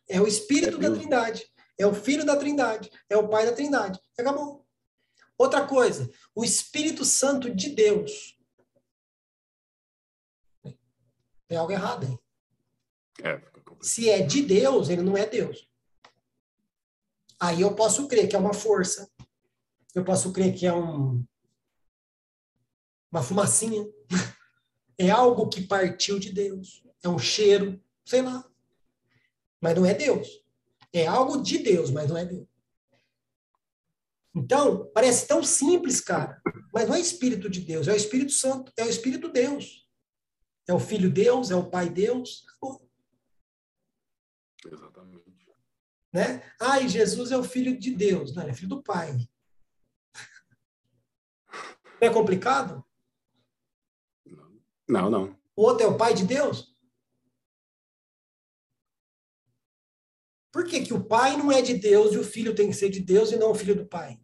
É 0.09 0.21
o 0.21 0.27
Espírito 0.27 0.77
é 0.77 0.81
da 0.81 0.91
Trindade. 0.91 1.51
É 1.79 1.87
o 1.87 1.95
Filho 1.95 2.25
da 2.25 2.37
Trindade. 2.37 2.91
É 3.09 3.17
o 3.17 3.29
Pai 3.29 3.47
da 3.47 3.53
Trindade. 3.53 3.99
Acabou. 4.19 4.67
Outra 5.39 5.67
coisa, 5.67 6.11
o 6.35 6.45
Espírito 6.45 7.03
Santo 7.03 7.49
de 7.55 7.71
Deus. 7.71 8.39
Tem 11.49 11.57
algo 11.57 11.73
errado 11.73 12.07
aí. 12.07 12.19
É, 13.25 13.43
Se 13.81 14.11
é 14.11 14.21
de 14.21 14.43
Deus, 14.43 14.91
ele 14.91 15.03
não 15.03 15.17
é 15.17 15.25
Deus. 15.25 15.67
Aí 17.41 17.63
eu 17.63 17.75
posso 17.75 18.07
crer 18.07 18.29
que 18.29 18.37
é 18.37 18.39
uma 18.39 18.53
força. 18.53 19.11
Eu 19.95 20.05
posso 20.05 20.31
crer 20.33 20.55
que 20.55 20.67
é 20.67 20.75
um, 20.75 21.25
uma 23.11 23.23
fumacinha. 23.23 23.87
É 24.99 25.11
algo 25.11 25.49
que 25.49 25.63
partiu 25.63 26.19
de 26.19 26.31
Deus. 26.33 26.85
É 27.03 27.09
um 27.09 27.19
cheiro, 27.19 27.83
sei 28.05 28.23
lá. 28.23 28.45
Mas 29.61 29.75
não 29.75 29.87
é 29.87 29.95
Deus. 29.95 30.29
É 30.93 31.07
algo 31.07 31.43
de 31.43 31.59
Deus, 31.59 31.91
mas 31.91 32.09
não 32.09 32.17
é 32.17 32.25
Deus. 32.25 32.49
Então, 34.35 34.91
parece 34.95 35.27
tão 35.27 35.43
simples, 35.43 36.01
cara, 36.01 36.41
mas 36.73 36.89
não 36.89 36.95
é 36.95 37.01
Espírito 37.01 37.51
de 37.51 37.61
Deus, 37.61 37.89
é 37.89 37.93
o 37.93 37.97
Espírito 37.97 38.31
Santo, 38.33 38.73
é 38.77 38.85
o 38.85 38.89
Espírito 38.89 39.29
Deus. 39.29 39.89
É 40.69 40.73
o 40.73 40.79
Filho 40.79 41.11
Deus, 41.11 41.51
é 41.51 41.57
o 41.57 41.69
Pai 41.69 41.89
Deus. 41.89 42.45
Exatamente. 44.65 45.31
Né? 46.13 46.43
E 46.83 46.89
Jesus 46.89 47.33
é 47.33 47.37
o 47.37 47.45
Filho 47.45 47.79
de 47.79 47.93
Deus. 47.93 48.35
Não, 48.35 48.43
ele 48.43 48.53
é 48.53 48.55
filho 48.55 48.69
do 48.69 48.83
Pai. 48.83 49.17
Não 52.01 52.09
é 52.09 52.11
complicado? 52.11 52.85
Não, 54.91 55.09
não. 55.09 55.37
O 55.55 55.63
outro 55.63 55.87
é 55.87 55.89
o 55.89 55.97
pai 55.97 56.15
de 56.15 56.25
Deus? 56.25 56.75
Por 60.53 60.65
que, 60.65 60.81
que 60.81 60.93
o 60.93 61.05
pai 61.05 61.37
não 61.37 61.53
é 61.53 61.63
de 61.63 61.75
Deus 61.75 62.13
e 62.13 62.19
o 62.19 62.25
filho 62.25 62.55
tem 62.55 62.69
que 62.69 62.75
ser 62.75 62.91
de 62.91 62.99
Deus 63.01 63.31
e 63.31 63.37
não 63.37 63.53
o 63.53 63.55
filho 63.55 63.77
do 63.77 63.87
pai? 63.87 64.19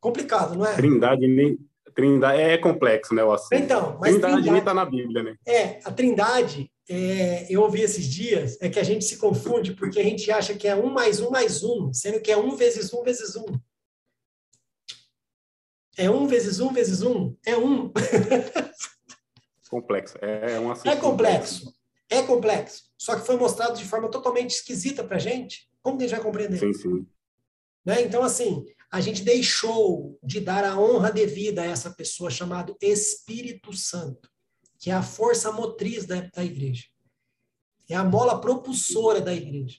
Complicado, 0.00 0.56
não 0.56 0.66
é? 0.66 0.74
Trindade 0.74 1.28
nem. 1.28 1.58
Trindade 1.94 2.40
é 2.40 2.56
complexo, 2.56 3.14
né? 3.14 3.22
O 3.22 3.32
assunto. 3.32 3.52
Então, 3.52 3.98
mas 4.00 4.12
trindade, 4.12 4.20
trindade 4.20 4.50
nem 4.50 4.58
está 4.58 4.72
na 4.72 4.86
Bíblia, 4.86 5.22
né? 5.22 5.36
É, 5.46 5.80
a 5.84 5.92
Trindade, 5.92 6.72
é, 6.88 7.46
eu 7.52 7.60
ouvi 7.60 7.82
esses 7.82 8.06
dias, 8.06 8.56
é 8.62 8.70
que 8.70 8.80
a 8.80 8.82
gente 8.82 9.04
se 9.04 9.18
confunde 9.18 9.74
porque 9.74 10.00
a 10.00 10.02
gente 10.02 10.30
acha 10.30 10.54
que 10.54 10.66
é 10.66 10.74
um 10.74 10.90
mais 10.90 11.20
um 11.20 11.30
mais 11.30 11.62
um, 11.62 11.92
sendo 11.92 12.20
que 12.20 12.32
é 12.32 12.36
um 12.36 12.56
vezes 12.56 12.92
um 12.94 13.02
vezes 13.02 13.36
um. 13.36 13.44
É 15.96 16.10
um 16.10 16.26
vezes 16.26 16.60
um 16.60 16.72
vezes 16.72 17.02
um? 17.02 17.36
É 17.44 17.56
um. 17.56 17.92
complexo. 19.68 20.16
É, 20.20 20.58
um 20.58 20.72
É 20.72 20.96
complexo. 20.96 21.74
É 22.08 22.22
complexo. 22.22 22.84
Só 22.98 23.18
que 23.18 23.26
foi 23.26 23.36
mostrado 23.36 23.76
de 23.76 23.84
forma 23.84 24.10
totalmente 24.10 24.50
esquisita 24.50 25.02
para 25.02 25.18
gente. 25.18 25.68
Como 25.82 25.98
que 25.98 26.04
a 26.04 26.06
gente 26.06 26.16
vai 26.16 26.24
compreender? 26.24 26.58
Sim, 26.58 26.72
sim. 26.72 27.06
Né? 27.84 28.02
Então, 28.02 28.22
assim, 28.22 28.64
a 28.90 29.00
gente 29.00 29.22
deixou 29.22 30.18
de 30.22 30.40
dar 30.40 30.64
a 30.64 30.78
honra 30.78 31.10
devida 31.10 31.62
a 31.62 31.66
essa 31.66 31.90
pessoa 31.90 32.30
chamada 32.30 32.76
Espírito 32.80 33.72
Santo, 33.72 34.30
que 34.78 34.90
é 34.90 34.94
a 34.94 35.02
força 35.02 35.50
motriz 35.50 36.06
da, 36.06 36.20
da 36.20 36.44
igreja. 36.44 36.84
É 37.88 37.94
a 37.94 38.04
mola 38.04 38.40
propulsora 38.40 39.20
da 39.20 39.34
igreja. 39.34 39.78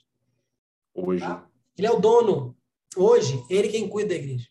Hoje. 0.93 1.21
Tá? 1.21 1.47
Ele 1.77 1.87
é 1.87 1.91
o 1.91 1.99
dono. 1.99 2.57
Hoje, 2.95 3.43
ele 3.49 3.69
quem 3.69 3.87
cuida 3.87 4.09
da 4.09 4.15
igreja. 4.15 4.47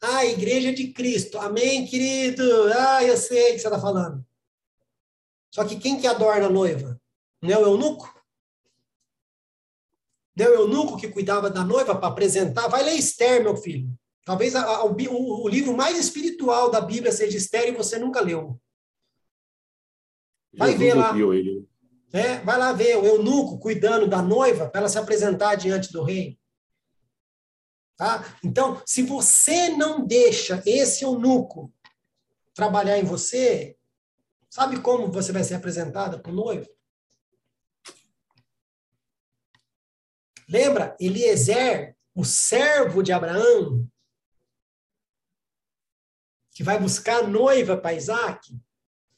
Ah, 0.00 0.24
igreja 0.24 0.72
de 0.72 0.92
Cristo. 0.92 1.38
Amém, 1.38 1.86
querido? 1.86 2.42
Ah, 2.72 3.04
eu 3.04 3.16
sei 3.16 3.50
o 3.50 3.52
que 3.54 3.58
você 3.58 3.66
está 3.68 3.80
falando. 3.80 4.24
Só 5.50 5.64
que 5.64 5.76
quem 5.76 6.00
que 6.00 6.06
adorna 6.06 6.46
a 6.46 6.50
noiva? 6.50 7.00
Não 7.42 7.50
é 7.50 7.58
o 7.58 7.66
eunuco? 7.66 8.14
Não 10.36 10.46
é 10.46 10.48
o 10.48 10.54
eunuco 10.62 10.96
que 10.96 11.08
cuidava 11.08 11.50
da 11.50 11.64
noiva 11.64 11.94
para 11.94 12.08
apresentar? 12.08 12.68
Vai 12.68 12.82
ler 12.82 12.94
Esther, 12.94 13.42
meu 13.42 13.56
filho. 13.56 13.92
Talvez 14.24 14.54
a, 14.54 14.62
a, 14.62 14.84
o, 14.84 14.94
o, 15.44 15.48
livro 15.48 15.76
mais 15.76 15.98
espiritual 15.98 16.70
da 16.70 16.80
Bíblia 16.80 17.12
seja 17.12 17.36
Esther 17.36 17.68
e 17.68 17.76
você 17.76 17.98
nunca 17.98 18.20
leu. 18.20 18.58
Vai 20.54 20.76
Jesus 20.76 20.86
ver 20.86 20.94
lá. 20.94 21.14
É, 22.12 22.38
vai 22.40 22.58
lá 22.58 22.72
ver 22.72 22.96
o 22.96 23.04
eunuco 23.04 23.58
cuidando 23.58 24.08
da 24.08 24.22
noiva 24.22 24.68
para 24.68 24.80
ela 24.80 24.88
se 24.88 24.98
apresentar 24.98 25.54
diante 25.56 25.92
do 25.92 26.02
rei. 26.02 26.39
Tá? 28.00 28.24
Então, 28.42 28.82
se 28.86 29.02
você 29.02 29.68
não 29.68 30.06
deixa 30.06 30.62
esse 30.64 31.04
eunuco 31.04 31.70
trabalhar 32.54 32.96
em 32.96 33.04
você, 33.04 33.76
sabe 34.48 34.80
como 34.80 35.12
você 35.12 35.32
vai 35.32 35.44
ser 35.44 35.56
apresentada 35.56 36.18
para 36.18 36.32
o 36.32 36.34
noivo? 36.34 36.66
Lembra, 40.48 40.96
Eliezer, 40.98 41.94
o 42.14 42.24
servo 42.24 43.02
de 43.02 43.12
Abraão, 43.12 43.86
que 46.52 46.64
vai 46.64 46.80
buscar 46.80 47.28
noiva 47.28 47.76
para 47.76 47.92
Isaac? 47.92 48.58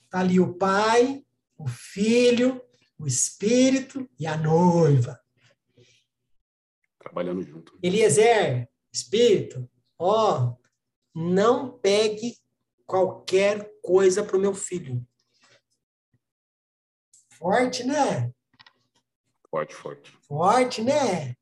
Está 0.06 0.18
ali 0.18 0.40
o 0.40 0.54
pai, 0.54 1.24
o 1.56 1.68
filho, 1.68 2.60
o 2.98 3.06
espírito 3.06 4.10
e 4.18 4.26
a 4.26 4.36
noiva. 4.36 5.22
Trabalhando 6.98 7.44
junto. 7.44 7.78
Eliezer, 7.80 8.71
Espírito, 8.92 9.68
ó, 9.98 10.54
não 11.14 11.78
pegue 11.78 12.36
qualquer 12.86 13.72
coisa 13.82 14.22
para 14.22 14.36
o 14.36 14.40
meu 14.40 14.54
filho. 14.54 15.06
Forte, 17.30 17.84
né? 17.84 18.32
Forte, 19.50 19.74
forte. 19.74 20.18
Forte, 20.28 20.82
né? 20.82 21.34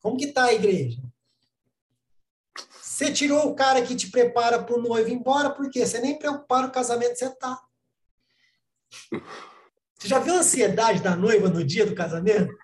Como 0.00 0.16
que 0.16 0.32
tá 0.32 0.46
a 0.46 0.54
igreja? 0.54 1.02
Você 2.80 3.12
tirou 3.12 3.48
o 3.48 3.54
cara 3.54 3.82
que 3.82 3.94
te 3.94 4.10
prepara 4.10 4.62
para 4.62 4.74
o 4.74 4.82
noivo 4.82 5.08
embora, 5.10 5.50
por 5.50 5.70
quê? 5.70 5.86
Você 5.86 6.00
nem 6.00 6.18
preocupar 6.18 6.64
o 6.64 6.72
casamento 6.72 7.16
você 7.16 7.30
tá. 7.36 7.62
Você 9.98 10.06
já 10.06 10.20
viu 10.20 10.34
a 10.34 10.38
ansiedade 10.38 11.02
da 11.02 11.16
noiva 11.16 11.48
no 11.48 11.64
dia 11.64 11.84
do 11.84 11.92
casamento? 11.92 12.56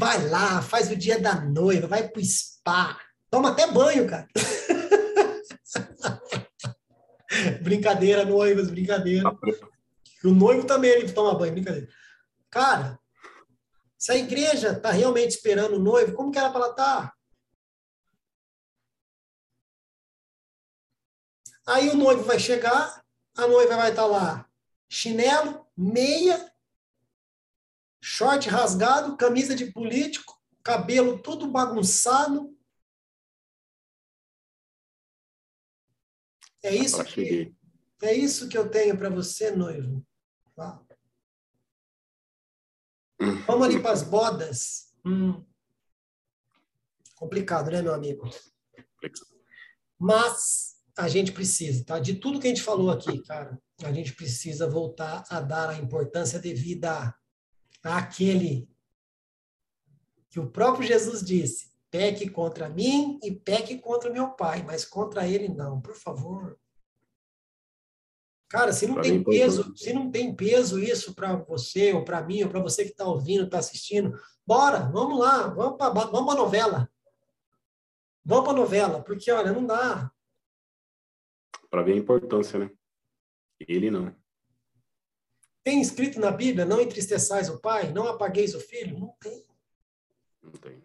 Vai 0.00 0.26
lá, 0.30 0.62
faz 0.62 0.90
o 0.90 0.96
dia 0.96 1.20
da 1.20 1.38
noiva, 1.42 1.86
vai 1.86 2.08
pro 2.08 2.24
spa, 2.24 2.98
toma 3.28 3.50
até 3.50 3.70
banho, 3.70 4.08
cara. 4.08 4.26
brincadeira, 7.60 8.24
noivas, 8.24 8.70
brincadeira. 8.70 9.30
O 10.24 10.30
noivo 10.30 10.66
também 10.66 10.90
ele 10.90 11.12
toma 11.12 11.38
banho, 11.38 11.52
brincadeira. 11.52 11.86
Cara, 12.48 12.98
se 13.98 14.12
a 14.12 14.16
igreja 14.16 14.70
está 14.70 14.90
realmente 14.90 15.32
esperando 15.32 15.76
o 15.76 15.78
noivo, 15.78 16.14
como 16.14 16.32
que 16.32 16.38
era 16.38 16.48
para 16.48 16.60
ela 16.60 16.70
estar? 16.70 17.02
Tá? 17.02 17.14
Aí 21.66 21.90
o 21.90 21.96
noivo 21.96 22.22
vai 22.22 22.38
chegar, 22.38 23.04
a 23.36 23.46
noiva 23.46 23.76
vai 23.76 23.90
estar 23.90 24.04
tá 24.04 24.08
lá, 24.08 24.48
chinelo, 24.88 25.66
meia 25.76 26.49
short 28.10 28.48
rasgado, 28.48 29.16
camisa 29.16 29.54
de 29.54 29.70
político, 29.70 30.36
cabelo 30.64 31.22
todo 31.22 31.50
bagunçado. 31.50 32.58
É 36.60 36.74
isso 36.74 37.04
que 37.04 37.54
é 38.02 38.12
isso 38.12 38.48
que 38.48 38.58
eu 38.58 38.68
tenho 38.68 38.98
para 38.98 39.10
você, 39.10 39.52
noivo. 39.52 40.04
Tá? 40.56 40.82
Vamos 43.46 43.66
ali 43.66 43.80
para 43.80 43.92
as 43.92 44.02
bodas. 44.02 44.92
Hum. 45.04 45.44
Complicado, 47.14 47.70
né, 47.70 47.80
meu 47.80 47.94
amigo? 47.94 48.28
Mas 49.98 50.82
a 50.96 51.06
gente 51.06 51.30
precisa, 51.30 51.84
tá? 51.84 52.00
De 52.00 52.14
tudo 52.14 52.40
que 52.40 52.46
a 52.46 52.50
gente 52.50 52.62
falou 52.62 52.90
aqui, 52.90 53.22
cara, 53.22 53.60
a 53.84 53.92
gente 53.92 54.14
precisa 54.14 54.68
voltar 54.68 55.24
a 55.30 55.40
dar 55.40 55.68
a 55.68 55.76
importância 55.76 56.38
devida 56.38 57.14
aquele 57.82 58.68
que 60.28 60.38
o 60.38 60.50
próprio 60.50 60.86
Jesus 60.86 61.24
disse: 61.24 61.72
peque 61.90 62.28
contra 62.28 62.68
mim 62.68 63.18
e 63.22 63.32
peque 63.32 63.78
contra 63.78 64.10
meu 64.10 64.30
pai, 64.30 64.62
mas 64.62 64.84
contra 64.84 65.26
ele 65.26 65.48
não, 65.48 65.80
por 65.80 65.94
favor. 65.94 66.58
Cara, 68.48 68.72
se 68.72 68.86
não 68.86 68.94
pra 68.94 69.04
tem 69.04 69.18
mim, 69.18 69.24
peso, 69.24 69.76
se 69.76 69.92
não 69.92 70.10
tem 70.10 70.34
peso 70.34 70.78
isso 70.80 71.14
para 71.14 71.36
você 71.36 71.92
ou 71.92 72.04
para 72.04 72.20
mim 72.22 72.42
ou 72.42 72.50
para 72.50 72.60
você 72.60 72.84
que 72.84 72.90
está 72.90 73.04
ouvindo, 73.04 73.44
está 73.44 73.58
assistindo, 73.58 74.18
bora, 74.44 74.80
vamos 74.90 75.20
lá, 75.20 75.46
vamos 75.46 75.76
para 75.78 75.90
vamos 75.90 76.26
para 76.26 76.40
novela. 76.40 76.90
Vamos 78.24 78.44
para 78.44 78.58
novela, 78.58 79.02
porque 79.02 79.30
olha, 79.30 79.52
não 79.52 79.64
dá. 79.64 80.12
Para 81.70 81.82
ver 81.82 81.92
a 81.92 81.96
importância, 81.96 82.58
né? 82.58 82.70
Ele 83.60 83.90
não. 83.90 84.14
Tem 85.62 85.80
escrito 85.80 86.18
na 86.18 86.30
Bíblia, 86.30 86.64
não 86.64 86.80
entristeçais 86.80 87.48
o 87.48 87.60
pai, 87.60 87.92
não 87.92 88.08
apagueis 88.08 88.54
o 88.54 88.60
filho? 88.60 88.98
Não 88.98 89.14
tem. 89.20 89.44
Não 90.42 90.52
tem. 90.52 90.82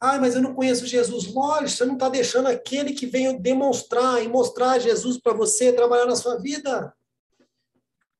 Ah, 0.00 0.18
mas 0.18 0.34
eu 0.34 0.40
não 0.40 0.54
conheço 0.54 0.86
Jesus. 0.86 1.26
Lógico, 1.32 1.68
você 1.68 1.84
não 1.84 1.94
está 1.94 2.08
deixando 2.08 2.48
aquele 2.48 2.94
que 2.94 3.06
veio 3.06 3.38
demonstrar 3.38 4.22
e 4.24 4.28
mostrar 4.28 4.78
Jesus 4.78 5.18
para 5.18 5.34
você 5.34 5.72
trabalhar 5.72 6.06
na 6.06 6.16
sua 6.16 6.38
vida. 6.38 6.94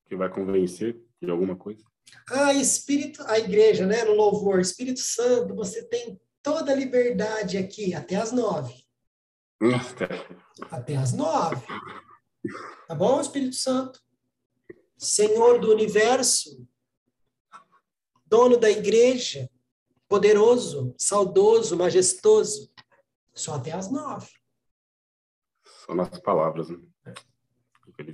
Que 0.07 0.15
vai 0.15 0.29
convencer 0.29 1.01
de 1.21 1.31
alguma 1.31 1.57
coisa. 1.57 1.83
Ah, 2.31 2.53
Espírito, 2.53 3.23
a 3.27 3.39
igreja, 3.39 3.87
né, 3.87 4.05
no 4.05 4.13
louvor, 4.13 4.61
Espírito 4.61 5.01
Santo, 5.01 5.55
você 5.55 5.83
tem 5.85 6.21
toda 6.43 6.71
a 6.71 6.75
liberdade 6.75 7.57
aqui, 7.57 7.95
até 7.95 8.17
as 8.17 8.31
nove. 8.31 8.85
até 10.71 10.97
as 10.97 11.13
nove. 11.13 11.67
Tá 12.87 12.95
bom, 12.95 13.21
Espírito 13.21 13.57
Santo? 13.57 14.01
Senhor 15.01 15.59
do 15.59 15.73
universo, 15.73 16.69
dono 18.27 18.59
da 18.59 18.71
igreja, 18.71 19.51
poderoso, 20.07 20.95
saudoso, 20.99 21.75
majestoso. 21.75 22.71
Só 23.33 23.55
até 23.55 23.73
as 23.73 23.91
nove. 23.91 24.29
Só 25.87 25.95
nas 25.95 26.21
palavras, 26.21 26.69
né? 26.69 26.79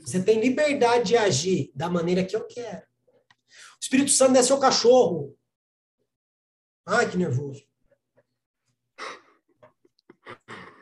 Você 0.00 0.22
tem 0.22 0.40
liberdade 0.40 1.08
de 1.08 1.16
agir 1.16 1.72
da 1.74 1.90
maneira 1.90 2.24
que 2.24 2.36
eu 2.36 2.46
quero. 2.46 2.86
O 2.86 3.78
Espírito 3.80 4.12
Santo 4.12 4.38
é 4.38 4.42
seu 4.42 4.60
cachorro. 4.60 5.36
Ai, 6.86 7.10
que 7.10 7.16
nervoso. 7.16 7.66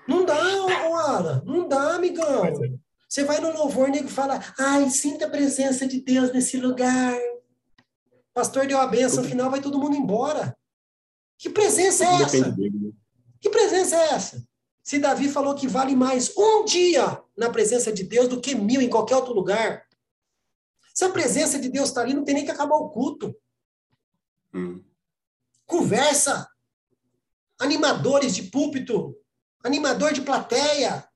Não 0.06 0.26
dá, 0.26 0.36
Ala. 0.36 1.42
Não 1.46 1.66
dá, 1.66 1.94
amigão. 1.94 2.42
Você 3.14 3.22
vai 3.22 3.38
no 3.38 3.52
louvor, 3.52 3.90
nego 3.90 4.08
fala, 4.08 4.40
ai, 4.58 4.90
sinta 4.90 5.26
a 5.26 5.30
presença 5.30 5.86
de 5.86 6.00
Deus 6.00 6.32
nesse 6.32 6.56
lugar. 6.56 7.16
O 7.16 8.34
pastor 8.34 8.66
deu 8.66 8.76
a 8.76 8.88
benção, 8.88 9.22
no 9.22 9.28
final 9.28 9.48
vai 9.48 9.60
todo 9.60 9.78
mundo 9.78 9.94
embora. 9.94 10.58
Que 11.38 11.48
presença 11.48 12.04
é 12.04 12.22
essa? 12.22 12.48
Né? 12.48 12.92
Que 13.40 13.48
presença 13.50 13.94
é 13.94 14.14
essa? 14.14 14.44
Se 14.82 14.98
Davi 14.98 15.28
falou 15.28 15.54
que 15.54 15.68
vale 15.68 15.94
mais 15.94 16.36
um 16.36 16.64
dia 16.64 17.22
na 17.36 17.48
presença 17.50 17.92
de 17.92 18.02
Deus 18.02 18.26
do 18.26 18.40
que 18.40 18.52
mil 18.52 18.80
em 18.80 18.90
qualquer 18.90 19.14
outro 19.14 19.32
lugar. 19.32 19.86
Se 20.92 21.04
a 21.04 21.10
presença 21.10 21.56
de 21.56 21.68
Deus 21.68 21.90
está 21.90 22.00
ali, 22.00 22.14
não 22.14 22.24
tem 22.24 22.34
nem 22.34 22.44
que 22.44 22.50
acabar 22.50 22.74
o 22.74 22.90
culto. 22.90 23.32
Hum. 24.52 24.82
Conversa. 25.64 26.48
Animadores 27.60 28.34
de 28.34 28.42
púlpito. 28.42 29.16
Animador 29.62 30.12
de 30.12 30.20
plateia. 30.20 31.08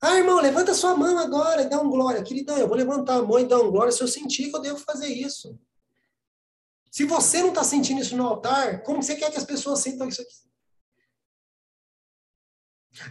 Ah, 0.00 0.16
irmão, 0.16 0.40
levanta 0.40 0.74
sua 0.74 0.96
mão 0.96 1.18
agora 1.18 1.62
e 1.62 1.68
dá 1.68 1.80
um 1.80 1.88
glória. 1.88 2.22
Queridão, 2.22 2.58
eu 2.58 2.68
vou 2.68 2.76
levantar 2.76 3.16
a 3.16 3.22
mão 3.22 3.38
e 3.38 3.46
dar 3.46 3.60
um 3.60 3.70
glória 3.70 3.92
se 3.92 4.02
eu 4.02 4.08
sentir 4.08 4.50
que 4.50 4.56
eu 4.56 4.60
devo 4.60 4.78
fazer 4.78 5.08
isso. 5.08 5.58
Se 6.90 7.04
você 7.04 7.40
não 7.40 7.48
está 7.48 7.64
sentindo 7.64 8.00
isso 8.00 8.16
no 8.16 8.26
altar, 8.26 8.82
como 8.82 9.02
você 9.02 9.16
quer 9.16 9.30
que 9.30 9.38
as 9.38 9.44
pessoas 9.44 9.80
sintam 9.80 10.08
isso 10.08 10.22
aqui? 10.22 10.46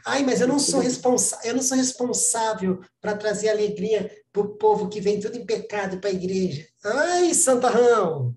Ai, 0.05 0.23
mas 0.23 0.41
eu 0.41 0.47
não 0.47 0.57
sou, 0.57 0.79
responsa 0.79 1.39
eu 1.43 1.53
não 1.53 1.61
sou 1.61 1.77
responsável 1.77 2.81
para 2.99 3.15
trazer 3.15 3.49
alegria 3.49 4.11
para 4.31 4.41
o 4.41 4.57
povo 4.57 4.89
que 4.89 4.99
vem 4.99 5.19
tudo 5.19 5.37
em 5.37 5.45
pecado 5.45 5.99
para 5.99 6.09
a 6.09 6.13
igreja. 6.13 6.67
Ai, 6.83 7.33
santarrão! 7.33 8.35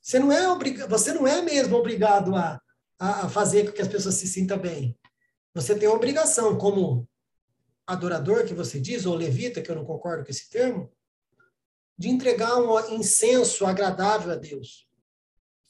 Você 0.00 0.18
não 0.18 0.32
é, 0.32 0.86
você 0.88 1.12
não 1.12 1.26
é 1.26 1.42
mesmo 1.42 1.76
obrigado 1.76 2.34
a, 2.34 2.60
a 2.98 3.28
fazer 3.28 3.66
com 3.66 3.72
que 3.72 3.82
as 3.82 3.88
pessoas 3.88 4.14
se 4.16 4.26
sintam 4.26 4.58
bem. 4.58 4.96
Você 5.54 5.78
tem 5.78 5.88
a 5.88 5.92
obrigação, 5.92 6.56
como 6.56 7.08
adorador 7.86 8.44
que 8.44 8.54
você 8.54 8.80
diz, 8.80 9.04
ou 9.06 9.14
levita, 9.14 9.60
que 9.60 9.70
eu 9.70 9.74
não 9.74 9.84
concordo 9.84 10.24
com 10.24 10.30
esse 10.30 10.48
termo, 10.48 10.92
de 11.98 12.08
entregar 12.08 12.56
um 12.56 12.78
incenso 12.94 13.66
agradável 13.66 14.32
a 14.32 14.36
Deus. 14.36 14.88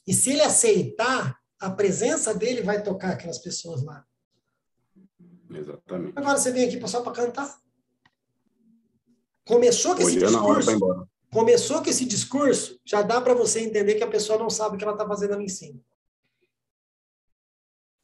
E 0.07 0.13
se 0.13 0.31
ele 0.31 0.41
aceitar, 0.41 1.39
a 1.59 1.69
presença 1.69 2.33
dele 2.33 2.61
vai 2.61 2.81
tocar 2.81 3.11
aquelas 3.11 3.39
pessoas 3.39 3.83
lá. 3.83 4.05
Exatamente. 5.49 6.13
Agora 6.15 6.37
você 6.37 6.51
vem 6.51 6.67
aqui 6.67 6.87
só 6.87 7.01
para 7.01 7.11
cantar. 7.11 7.59
Começou 9.45 9.95
com 9.95 10.01
esse 10.03 10.23
hora 10.23 10.59
discurso. 10.59 11.09
Começou 11.31 11.81
com 11.81 11.89
esse 11.89 12.05
discurso, 12.05 12.79
já 12.83 13.01
dá 13.01 13.21
para 13.21 13.33
você 13.33 13.61
entender 13.61 13.95
que 13.95 14.03
a 14.03 14.09
pessoa 14.09 14.37
não 14.37 14.49
sabe 14.49 14.75
o 14.75 14.77
que 14.77 14.83
ela 14.83 14.93
está 14.93 15.07
fazendo 15.07 15.33
ali 15.33 15.45
em 15.45 15.49
cima. 15.49 15.79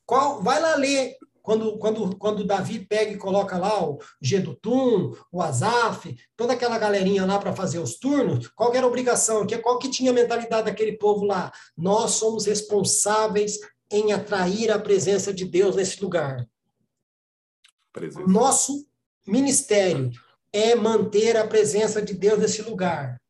Qual, 0.06 0.42
vai 0.42 0.62
lá 0.62 0.76
ler 0.76 1.18
quando, 1.48 1.78
quando, 1.78 2.18
quando 2.18 2.44
Davi 2.44 2.78
pega 2.86 3.10
e 3.14 3.18
coloca 3.18 3.58
lá 3.58 3.82
o 3.82 4.00
Gedutum, 4.22 5.16
o 5.32 5.42
Azaf, 5.42 6.14
toda 6.36 6.52
aquela 6.52 6.78
galerinha 6.78 7.26
lá 7.26 7.40
para 7.40 7.56
fazer 7.56 7.80
os 7.80 7.98
turnos, 7.98 8.50
qual 8.50 8.76
era 8.76 8.86
a 8.86 8.90
obrigação? 8.90 9.48
Que- 9.48 9.58
Qual 9.58 9.80
que 9.80 9.90
tinha 9.90 10.12
a 10.12 10.14
mentalidade 10.14 10.66
daquele 10.66 10.98
povo 10.98 11.24
lá? 11.24 11.50
Nós 11.78 12.12
somos 12.16 12.46
responsáveis 12.46 13.60
em 13.90 14.12
atrair 14.12 14.70
a 14.70 14.78
presença 14.78 15.34
de 15.34 15.46
Deus 15.46 15.78
nesse 15.78 16.04
lugar. 16.04 16.46
Presença. 17.94 18.28
Nosso 18.28 18.86
ministério 19.26 20.12
é 20.52 20.76
manter 20.76 21.38
a 21.38 21.48
presença 21.48 22.02
de 22.02 22.14
Deus 22.14 22.40
nesse 22.40 22.62
lugar. 22.62 23.22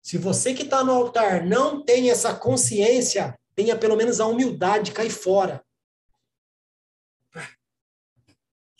Se 0.00 0.16
você 0.16 0.54
que 0.54 0.62
está 0.62 0.84
no 0.84 0.92
altar 0.92 1.44
não 1.44 1.84
tem 1.84 2.08
essa 2.08 2.32
consciência, 2.32 3.36
tenha 3.52 3.76
pelo 3.76 3.96
menos 3.96 4.20
a 4.20 4.26
humildade 4.28 4.84
de 4.84 4.92
cair 4.92 5.10
fora. 5.10 5.63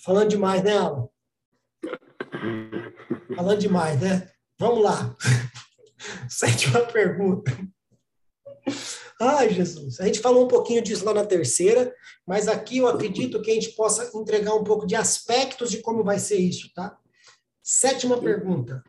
Falando 0.04 0.28
demais, 0.28 0.62
né, 0.62 0.76
Alan? 0.76 1.08
Falando 3.34 3.58
demais, 3.58 4.00
né? 4.00 4.30
Vamos 4.58 4.84
lá. 4.84 5.16
Sétima 6.28 6.80
pergunta. 6.80 7.50
Ai, 9.20 9.48
Jesus. 9.48 9.98
A 10.00 10.04
gente 10.04 10.20
falou 10.20 10.44
um 10.44 10.48
pouquinho 10.48 10.82
disso 10.82 11.04
lá 11.06 11.14
na 11.14 11.24
terceira, 11.24 11.90
mas 12.26 12.48
aqui 12.48 12.78
eu 12.78 12.88
acredito 12.88 13.40
que 13.40 13.50
a 13.50 13.54
gente 13.54 13.70
possa 13.70 14.10
entregar 14.14 14.54
um 14.54 14.64
pouco 14.64 14.86
de 14.86 14.94
aspectos 14.94 15.70
de 15.70 15.80
como 15.80 16.04
vai 16.04 16.18
ser 16.18 16.36
isso, 16.36 16.70
tá? 16.74 16.98
Sétima 17.62 18.20
pergunta. 18.20 18.82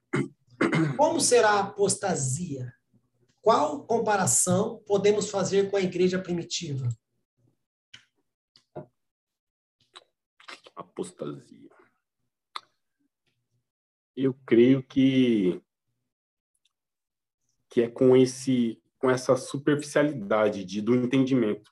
Como 0.97 1.21
será 1.21 1.51
a 1.51 1.59
apostasia? 1.61 2.73
Qual 3.41 3.85
comparação 3.85 4.81
podemos 4.85 5.29
fazer 5.29 5.69
com 5.69 5.77
a 5.77 5.81
igreja 5.81 6.19
primitiva? 6.19 6.89
Apostasia. 10.75 11.69
Eu 14.15 14.33
creio 14.45 14.83
que 14.83 15.61
que 17.69 17.81
é 17.81 17.89
com 17.89 18.15
esse 18.15 18.81
com 18.97 19.09
essa 19.09 19.35
superficialidade 19.35 20.63
de, 20.63 20.81
do 20.81 20.95
entendimento 20.95 21.71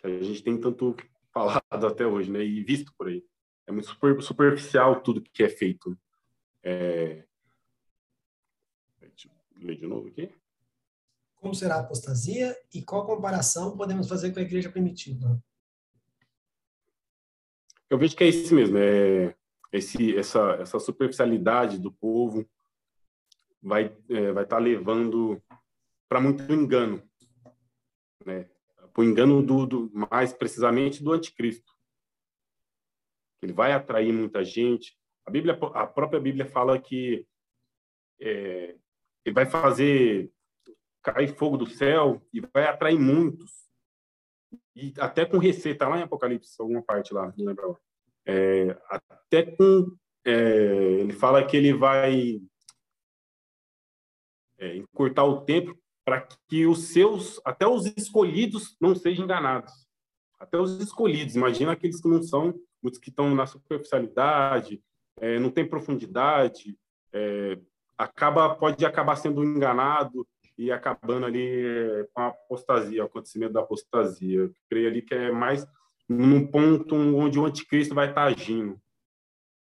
que 0.00 0.06
a 0.06 0.22
gente 0.22 0.42
tem 0.42 0.58
tanto 0.58 0.96
falado 1.32 1.86
até 1.86 2.06
hoje, 2.06 2.30
né, 2.30 2.42
e 2.42 2.62
visto 2.62 2.92
por 2.96 3.08
aí. 3.08 3.24
É 3.66 3.72
muito 3.72 3.88
super, 3.88 4.20
superficial 4.22 5.02
tudo 5.02 5.20
que 5.20 5.42
é 5.42 5.48
feito. 5.48 5.98
É... 6.62 7.24
Deixa 9.00 9.28
eu 9.28 9.66
ler 9.66 9.76
de 9.76 9.86
novo 9.86 10.08
aqui. 10.08 10.32
Como 11.36 11.54
será 11.54 11.76
a 11.76 11.80
apostasia 11.80 12.56
e 12.72 12.82
qual 12.82 13.06
comparação 13.06 13.76
podemos 13.76 14.08
fazer 14.08 14.32
com 14.32 14.38
a 14.38 14.42
igreja 14.42 14.70
primitiva? 14.70 15.42
Eu 17.90 17.98
vejo 17.98 18.16
que 18.16 18.22
é 18.22 18.28
isso 18.28 18.54
mesmo, 18.54 18.78
é 18.78 19.34
esse, 19.72 20.16
essa, 20.16 20.52
essa 20.60 20.78
superficialidade 20.78 21.76
do 21.78 21.92
povo 21.92 22.48
vai 23.60 23.94
é, 24.08 24.32
vai 24.32 24.44
estar 24.44 24.58
levando 24.58 25.42
para 26.08 26.20
muito 26.20 26.50
engano, 26.52 27.02
né? 28.24 28.48
Para 28.92 29.02
o 29.02 29.04
engano 29.04 29.42
do, 29.42 29.66
do 29.66 29.90
mais 29.92 30.32
precisamente 30.32 31.02
do 31.02 31.12
anticristo. 31.12 31.72
Ele 33.42 33.52
vai 33.52 33.72
atrair 33.72 34.12
muita 34.12 34.44
gente. 34.44 34.96
A 35.26 35.30
Bíblia, 35.30 35.58
a 35.74 35.86
própria 35.86 36.20
Bíblia 36.20 36.46
fala 36.46 36.80
que 36.80 37.26
é, 38.20 38.76
ele 39.24 39.34
vai 39.34 39.46
fazer 39.46 40.32
cair 41.02 41.34
fogo 41.36 41.56
do 41.56 41.66
céu 41.66 42.20
e 42.32 42.40
vai 42.40 42.64
atrair 42.64 42.98
muitos 42.98 43.59
e 44.74 44.92
até 44.98 45.24
com 45.24 45.38
receita 45.38 45.88
lá 45.88 45.98
em 45.98 46.02
Apocalipse, 46.02 46.56
alguma 46.58 46.82
parte 46.82 47.12
lá, 47.12 47.32
não 47.36 47.46
lembro. 47.46 47.78
É, 48.26 48.76
até 48.88 49.42
com 49.42 49.96
é, 50.24 50.32
ele 51.00 51.12
fala 51.12 51.44
que 51.44 51.56
ele 51.56 51.72
vai 51.72 52.40
é, 54.58 54.76
encurtar 54.76 55.24
o 55.24 55.40
tempo 55.42 55.76
para 56.04 56.26
que 56.48 56.66
os 56.66 56.88
seus, 56.88 57.40
até 57.44 57.66
os 57.66 57.86
escolhidos, 57.96 58.76
não 58.80 58.94
sejam 58.94 59.24
enganados. 59.24 59.72
Até 60.38 60.58
os 60.58 60.80
escolhidos. 60.80 61.36
Imagina 61.36 61.72
aqueles 61.72 62.00
que 62.00 62.08
não 62.08 62.22
são, 62.22 62.54
muitos 62.82 62.98
que 62.98 63.10
estão 63.10 63.34
na 63.34 63.46
superficialidade, 63.46 64.82
é, 65.18 65.38
não 65.38 65.50
tem 65.50 65.68
profundidade, 65.68 66.76
é, 67.12 67.58
acaba 67.96 68.54
pode 68.54 68.84
acabar 68.84 69.16
sendo 69.16 69.44
enganado 69.44 70.26
e 70.60 70.70
acabando 70.70 71.24
ali 71.24 71.66
é, 71.66 72.06
com 72.12 72.20
a 72.20 72.26
apostasia, 72.26 73.02
o 73.02 73.06
acontecimento 73.06 73.54
da 73.54 73.60
apostasia. 73.60 74.40
Eu 74.40 74.54
creio 74.68 74.88
ali 74.88 75.00
que 75.00 75.14
é 75.14 75.32
mais 75.32 75.66
num 76.06 76.46
ponto 76.46 76.94
onde 76.94 77.38
o 77.38 77.46
anticristo 77.46 77.94
vai 77.94 78.10
estar 78.10 78.24
agindo 78.24 78.78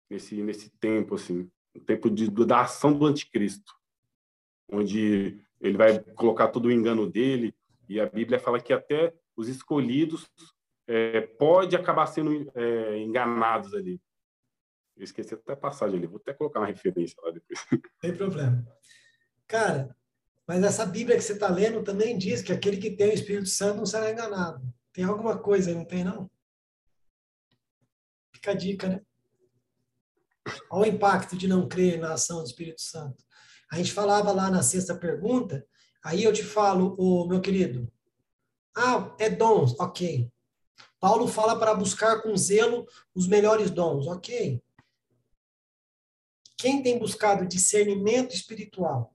nesse 0.09 0.41
nesse 0.41 0.71
tempo 0.79 1.13
assim, 1.13 1.51
o 1.75 1.81
tempo 1.81 2.09
de, 2.09 2.31
da 2.31 2.61
ação 2.61 2.97
do 2.97 3.05
anticristo, 3.05 3.71
onde 4.71 5.39
ele 5.61 5.77
vai 5.77 5.99
colocar 5.99 6.47
todo 6.47 6.65
o 6.65 6.71
engano 6.71 7.07
dele 7.07 7.53
e 7.87 7.99
a 7.99 8.07
Bíblia 8.07 8.39
fala 8.39 8.59
que 8.59 8.73
até 8.73 9.13
os 9.35 9.47
escolhidos 9.47 10.27
é, 10.87 11.21
pode 11.21 11.75
acabar 11.75 12.07
sendo 12.07 12.51
é, 12.55 12.97
enganados 12.97 13.75
ali. 13.75 14.01
Eu 14.95 15.03
esqueci 15.03 15.35
até 15.35 15.53
a 15.53 15.57
passagem 15.57 15.97
ali, 15.97 16.07
vou 16.07 16.17
até 16.17 16.33
colocar 16.33 16.59
uma 16.59 16.65
referência 16.65 17.21
lá 17.21 17.29
depois. 17.29 17.59
Tem 18.01 18.15
problema. 18.15 18.65
Cara, 19.47 19.95
mas 20.47 20.63
essa 20.63 20.85
Bíblia 20.85 21.17
que 21.17 21.23
você 21.23 21.33
está 21.33 21.49
lendo 21.49 21.83
também 21.83 22.17
diz 22.17 22.41
que 22.41 22.53
aquele 22.53 22.77
que 22.77 22.91
tem 22.91 23.09
o 23.09 23.13
Espírito 23.13 23.49
Santo 23.49 23.77
não 23.77 23.85
será 23.85 24.09
enganado. 24.09 24.73
Tem 24.93 25.03
alguma 25.03 25.37
coisa 25.37 25.69
aí, 25.69 25.75
não 25.75 25.83
tem, 25.83 26.05
não? 26.05 26.31
Fica 28.33 28.51
a 28.51 28.53
dica, 28.53 28.87
né? 28.87 29.01
Olha 30.71 30.89
o 30.89 30.95
impacto 30.95 31.35
de 31.35 31.47
não 31.47 31.67
crer 31.67 31.99
na 31.99 32.13
ação 32.13 32.39
do 32.39 32.47
Espírito 32.47 32.81
Santo. 32.81 33.21
A 33.69 33.75
gente 33.75 33.91
falava 33.91 34.31
lá 34.31 34.49
na 34.49 34.63
sexta 34.63 34.95
pergunta, 34.95 35.67
aí 36.01 36.23
eu 36.23 36.31
te 36.31 36.43
falo, 36.43 36.95
o 36.97 37.27
meu 37.27 37.41
querido, 37.41 37.91
ah, 38.73 39.13
é 39.19 39.29
dons, 39.29 39.77
ok. 39.77 40.31
Paulo 40.99 41.27
fala 41.27 41.59
para 41.59 41.73
buscar 41.73 42.21
com 42.21 42.37
zelo 42.37 42.87
os 43.13 43.27
melhores 43.27 43.69
dons, 43.69 44.07
ok. 44.07 44.63
Quem 46.55 46.81
tem 46.81 46.97
buscado 46.97 47.45
discernimento 47.45 48.33
espiritual? 48.33 49.13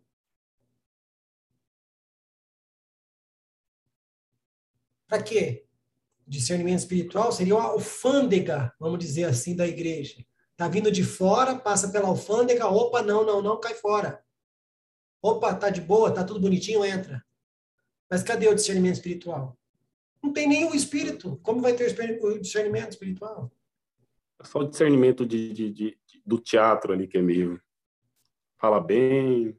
Para 5.12 5.22
quê? 5.22 5.66
Discernimento 6.26 6.78
espiritual 6.78 7.30
seria 7.32 7.54
uma 7.54 7.64
alfândega, 7.64 8.74
vamos 8.80 8.98
dizer 8.98 9.24
assim, 9.24 9.54
da 9.54 9.66
igreja. 9.68 10.24
Tá 10.56 10.68
vindo 10.68 10.90
de 10.90 11.04
fora, 11.04 11.54
passa 11.54 11.92
pela 11.92 12.08
alfândega, 12.08 12.66
opa, 12.66 13.02
não, 13.02 13.22
não, 13.22 13.42
não, 13.42 13.60
cai 13.60 13.74
fora. 13.74 14.24
Opa, 15.20 15.54
tá 15.54 15.68
de 15.68 15.82
boa, 15.82 16.10
tá 16.10 16.24
tudo 16.24 16.40
bonitinho, 16.40 16.82
entra. 16.82 17.22
Mas 18.08 18.22
cadê 18.22 18.48
o 18.48 18.54
discernimento 18.54 18.94
espiritual? 18.94 19.54
Não 20.22 20.32
tem 20.32 20.48
nem 20.48 20.64
o 20.64 20.74
espírito. 20.74 21.38
Como 21.42 21.60
vai 21.60 21.74
ter 21.74 21.94
o 22.22 22.38
discernimento 22.40 22.92
espiritual? 22.92 23.52
É 24.40 24.44
só 24.46 24.60
o 24.60 24.70
discernimento 24.70 25.26
de, 25.26 25.52
de, 25.52 25.70
de, 25.70 25.98
do 26.24 26.38
teatro 26.38 26.90
ali 26.90 27.06
que 27.06 27.18
é 27.18 27.22
meio. 27.22 27.60
Fala 28.56 28.80
bem, 28.80 29.54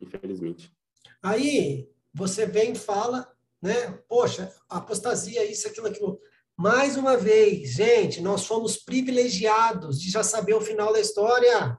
infelizmente. 0.00 0.72
Aí 1.20 1.90
você 2.14 2.46
vem 2.46 2.74
e 2.74 2.78
fala, 2.78 3.36
né? 3.62 3.92
Poxa, 4.08 4.54
apostasia, 4.68 5.44
isso, 5.44 5.68
aquilo, 5.68 5.88
aquilo. 5.88 6.20
Mais 6.56 6.96
uma 6.96 7.16
vez, 7.16 7.72
gente, 7.72 8.20
nós 8.20 8.46
fomos 8.46 8.76
privilegiados 8.76 10.00
de 10.00 10.10
já 10.10 10.22
saber 10.22 10.54
o 10.54 10.60
final 10.60 10.92
da 10.92 11.00
história. 11.00 11.78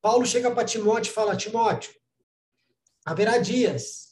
Paulo 0.00 0.24
chega 0.24 0.50
para 0.50 0.64
Timóteo 0.64 1.10
e 1.10 1.14
fala: 1.14 1.36
Timóteo, 1.36 1.92
haverá 3.04 3.38
dias 3.38 4.06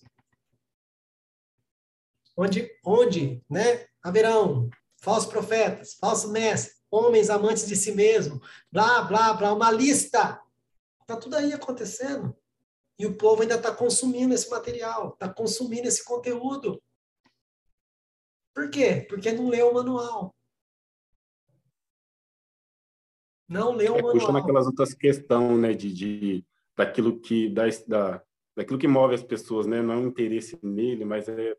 onde, 2.36 2.70
onde 2.84 3.44
né, 3.48 3.86
haverão 4.02 4.68
falsos 5.00 5.30
profetas, 5.30 5.94
falsos 5.94 6.30
mestres, 6.30 6.82
homens 6.90 7.30
amantes 7.30 7.66
de 7.66 7.76
si 7.76 7.92
mesmo, 7.92 8.40
blá, 8.70 9.02
blá, 9.02 9.32
blá, 9.34 9.52
uma 9.52 9.70
lista. 9.70 10.40
Está 11.00 11.16
tudo 11.16 11.36
aí 11.36 11.52
acontecendo. 11.52 12.36
E 12.98 13.06
o 13.06 13.16
povo 13.16 13.42
ainda 13.42 13.56
está 13.56 13.74
consumindo 13.74 14.34
esse 14.34 14.48
material, 14.48 15.14
está 15.14 15.32
consumindo 15.32 15.88
esse 15.88 16.04
conteúdo. 16.04 16.80
Por 18.54 18.70
quê? 18.70 19.04
Porque 19.08 19.32
não 19.32 19.48
leu 19.48 19.70
o 19.70 19.74
manual. 19.74 20.34
Não 23.48 23.72
leu 23.72 23.94
o 23.94 23.98
É, 23.98 24.02
manual. 24.02 24.18
puxa 24.20 24.32
naquelas 24.32 24.66
outras 24.66 24.94
questões, 24.94 25.58
né, 25.58 25.72
de, 25.74 25.92
de 25.92 26.46
daquilo 26.76 27.20
que 27.20 27.48
da, 27.48 27.64
da, 27.86 28.24
daquilo 28.56 28.78
que 28.78 28.88
move 28.88 29.14
as 29.14 29.22
pessoas, 29.22 29.66
né? 29.66 29.82
Não 29.82 29.94
é 29.94 29.96
um 29.96 30.06
interesse 30.08 30.58
nele, 30.62 31.04
mas 31.04 31.28
é 31.28 31.56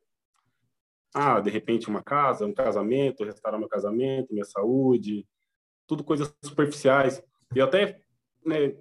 ah, 1.13 1.39
de 1.39 1.49
repente 1.49 1.87
uma 1.87 2.03
casa, 2.03 2.45
um 2.45 2.53
casamento, 2.53 3.23
restaurar 3.23 3.57
meu 3.57 3.69
casamento, 3.69 4.33
minha 4.33 4.43
saúde, 4.43 5.25
tudo 5.87 6.03
coisas 6.03 6.33
superficiais. 6.43 7.23
E 7.55 7.61
até, 7.61 8.01
né, 8.45 8.75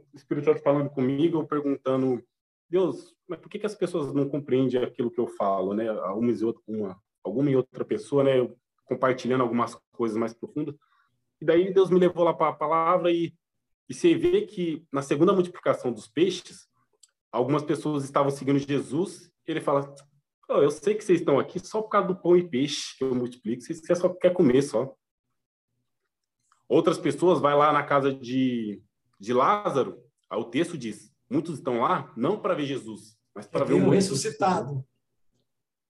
Santo 0.45 0.61
falando 0.61 0.91
comigo, 0.91 1.39
eu 1.39 1.47
perguntando, 1.47 2.21
Deus, 2.75 3.15
mas 3.29 3.39
por 3.39 3.49
que, 3.49 3.61
que 3.61 3.67
as 3.67 3.75
pessoas 3.77 4.13
não 4.13 4.29
compreendem 4.29 4.83
aquilo 4.83 5.09
que 5.09 5.21
eu 5.21 5.29
falo, 5.29 5.75
né? 5.75 5.89
Alguma 5.89 6.33
e 6.33 6.45
outra, 6.45 6.63
uma, 6.67 7.01
alguma 7.23 7.49
e 7.49 7.55
outra 7.55 7.85
pessoa, 7.85 8.25
né? 8.25 8.41
Eu 8.41 8.59
compartilhando 8.85 9.43
algumas 9.43 9.77
coisas 9.93 10.17
mais 10.17 10.35
profundas. 10.35 10.75
E 11.41 11.45
daí 11.45 11.73
Deus 11.73 11.89
me 11.89 12.01
levou 12.01 12.25
lá 12.25 12.35
para 12.35 12.49
a 12.49 12.53
palavra 12.53 13.13
e, 13.13 13.33
e 13.89 13.95
você 13.95 14.17
vê 14.17 14.43
que 14.43 14.85
na 14.93 15.03
segunda 15.03 15.33
multiplicação 15.33 15.93
dos 15.93 16.09
peixes, 16.09 16.69
algumas 17.31 17.63
pessoas 17.63 18.03
estavam 18.03 18.33
seguindo 18.33 18.59
Jesus. 18.59 19.31
E 19.47 19.53
ele 19.53 19.61
fala: 19.61 19.95
oh, 20.49 20.55
Eu 20.55 20.73
sei 20.73 20.97
que 20.97 21.05
vocês 21.05 21.21
estão 21.21 21.39
aqui 21.39 21.65
só 21.65 21.81
por 21.81 21.91
causa 21.91 22.09
do 22.09 22.21
pão 22.21 22.37
e 22.37 22.43
peixe 22.43 22.99
que 22.99 23.05
eu 23.05 23.15
multiplico, 23.15 23.63
vocês 23.63 23.81
só 23.97 24.09
querem 24.09 24.37
comer 24.37 24.63
só. 24.63 24.93
Outras 26.69 26.99
pessoas 26.99 27.41
vai 27.41 27.55
lá 27.55 27.73
na 27.73 27.85
casa 27.85 28.13
de, 28.13 28.83
de 29.21 29.33
Lázaro, 29.33 30.03
aí 30.29 30.41
o 30.41 30.51
texto 30.51 30.77
diz: 30.77 31.14
muitos 31.29 31.57
estão 31.57 31.81
lá 31.81 32.13
não 32.17 32.39
para 32.39 32.55
ver 32.55 32.67
Jesus, 32.67 33.17
mas 33.35 33.47
para 33.47 33.65
ver 33.65 33.75
o 33.75 33.91
ressuscitado. 33.91 34.85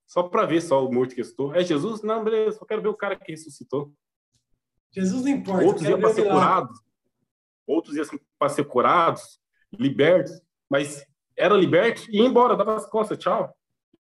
Só 0.07 0.25
para 0.25 0.47
ver 0.47 0.61
só 0.61 0.85
o 0.87 0.93
morto 0.93 1.11
que 1.11 1.17
ressuscitou. 1.21 1.55
É 1.55 1.65
Jesus? 1.65 2.03
Não, 2.03 2.23
beleza, 2.23 2.59
só 2.59 2.65
quero 2.65 2.83
ver 2.83 2.89
o 2.89 2.95
cara 2.95 3.17
que 3.17 3.33
ressuscitou. 3.33 3.93
Jesus 4.93 5.23
não 5.23 5.31
importa. 5.31 5.65
Outros 5.65 5.85
eu 5.85 5.91
iam 5.91 6.01
para 6.01 6.15
ser 6.15 6.23
curados, 6.23 6.81
outros 7.67 7.97
iam 7.97 8.07
para 8.39 8.49
ser 8.49 8.65
curados, 8.65 9.41
libertos, 9.73 10.41
mas 10.71 11.05
era 11.37 11.55
liberto 11.55 12.09
e 12.11 12.19
ia 12.19 12.27
embora, 12.27 12.57
dava 12.57 12.77
as 12.77 12.87
costas, 12.87 13.19
tchau. 13.19 13.55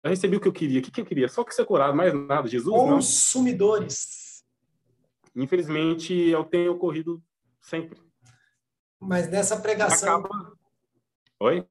Eu 0.02 0.10
recebi 0.10 0.36
o 0.36 0.40
que 0.40 0.48
eu 0.48 0.52
queria. 0.52 0.80
O 0.80 0.82
que, 0.82 0.90
que 0.90 1.00
eu 1.00 1.06
queria? 1.06 1.28
Só 1.28 1.44
que 1.44 1.54
ser 1.54 1.64
curado, 1.64 1.96
mais 1.96 2.12
nada. 2.12 2.48
Jesus 2.48 2.74
não. 2.74 2.88
Consumidores. 2.88 4.44
Infelizmente, 5.34 6.32
é 6.32 6.36
o 6.36 6.44
que 6.44 6.50
tem 6.50 6.68
ocorrido 6.68 7.22
sempre. 7.60 8.00
Mas 9.00 9.30
nessa 9.30 9.60
pregação. 9.60 10.20
Acaba... 10.20 10.52
Oi? 11.42 11.66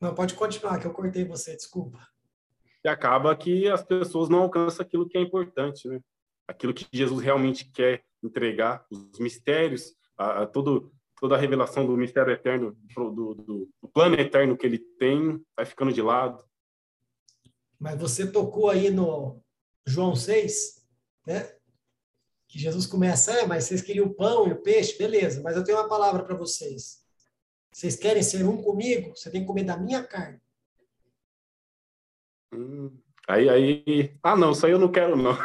Não, 0.00 0.14
pode 0.14 0.34
continuar, 0.34 0.78
que 0.78 0.86
eu 0.86 0.92
cortei 0.92 1.24
você, 1.24 1.56
desculpa. 1.56 1.98
E 2.84 2.88
acaba 2.88 3.34
que 3.34 3.68
as 3.68 3.82
pessoas 3.82 4.28
não 4.28 4.42
alcançam 4.42 4.86
aquilo 4.86 5.08
que 5.08 5.18
é 5.18 5.20
importante, 5.20 5.88
né? 5.88 6.00
Aquilo 6.46 6.72
que 6.72 6.86
Jesus 6.92 7.20
realmente 7.20 7.68
quer 7.72 8.04
entregar, 8.22 8.86
os 8.88 9.18
mistérios, 9.18 9.96
a, 10.16 10.42
a 10.42 10.46
todo, 10.46 10.92
toda 11.20 11.34
a 11.34 11.38
revelação 11.38 11.84
do 11.84 11.96
mistério 11.96 12.32
eterno, 12.32 12.76
do, 12.94 13.10
do, 13.10 13.34
do 13.82 13.88
plano 13.92 14.14
eterno 14.14 14.56
que 14.56 14.64
ele 14.64 14.78
tem, 14.78 15.44
vai 15.56 15.66
ficando 15.66 15.92
de 15.92 16.00
lado. 16.00 16.44
Mas 17.80 17.98
você 17.98 18.30
tocou 18.30 18.70
aí 18.70 18.90
no 18.90 19.42
João 19.84 20.14
6, 20.14 20.86
né? 21.26 21.52
Que 22.46 22.60
Jesus 22.60 22.86
começa, 22.86 23.32
é, 23.32 23.44
mas 23.44 23.64
vocês 23.64 23.82
queriam 23.82 24.06
o 24.06 24.14
pão 24.14 24.46
e 24.46 24.52
o 24.52 24.62
peixe, 24.62 24.96
beleza, 24.96 25.42
mas 25.42 25.56
eu 25.56 25.64
tenho 25.64 25.78
uma 25.78 25.88
palavra 25.88 26.22
para 26.22 26.36
vocês. 26.36 27.04
Vocês 27.76 27.94
querem 27.94 28.22
ser 28.22 28.42
um 28.48 28.62
comigo? 28.62 29.14
Você 29.14 29.30
tem 29.30 29.42
que 29.42 29.46
comer 29.46 29.64
da 29.64 29.76
minha 29.76 30.02
carne. 30.02 30.40
Hum, 32.50 32.90
aí, 33.28 33.50
aí, 33.50 34.18
ah, 34.22 34.34
não, 34.34 34.52
isso 34.52 34.64
aí 34.64 34.72
eu 34.72 34.78
não 34.78 34.90
quero, 34.90 35.14
não. 35.14 35.36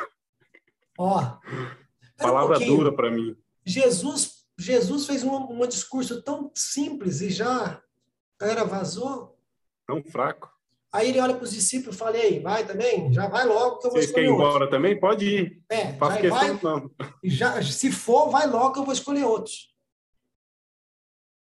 Ó, 0.97 1.39
Palavra 2.17 2.57
um 2.57 2.65
dura 2.65 2.95
para 2.95 3.11
mim. 3.11 3.35
Jesus, 3.65 4.45
Jesus 4.57 5.07
fez 5.07 5.25
um, 5.25 5.35
um 5.35 5.67
discurso 5.67 6.21
tão 6.21 6.49
simples 6.55 7.19
e 7.19 7.29
já 7.29 7.65
a 7.65 7.81
galera 8.39 8.63
vazou. 8.63 9.37
Tão 9.85 10.01
fraco. 10.01 10.49
Aí 10.89 11.09
ele 11.09 11.19
olha 11.19 11.35
para 11.35 11.43
os 11.43 11.51
discípulos 11.51 11.97
e 11.97 11.99
fala: 11.99 12.17
Ei, 12.17 12.39
vai 12.39 12.65
também? 12.65 13.11
Já 13.11 13.27
vai 13.27 13.45
logo 13.45 13.79
que 13.79 13.87
eu 13.87 13.91
vou 13.91 13.99
Vocês 13.99 14.05
escolher 14.05 14.27
querem 14.27 14.29
ir 14.29 14.41
outro. 14.41 14.47
embora 14.47 14.69
também? 14.69 14.97
Pode 14.97 15.25
ir. 15.25 15.63
É, 15.69 15.97
já 15.97 16.17
questão, 16.17 16.29
vai, 16.29 16.59
não. 16.63 16.91
já, 17.25 17.61
se 17.61 17.91
for, 17.91 18.29
vai 18.29 18.47
logo 18.47 18.71
que 18.71 18.79
eu 18.79 18.85
vou 18.85 18.93
escolher 18.93 19.25
outros. 19.25 19.70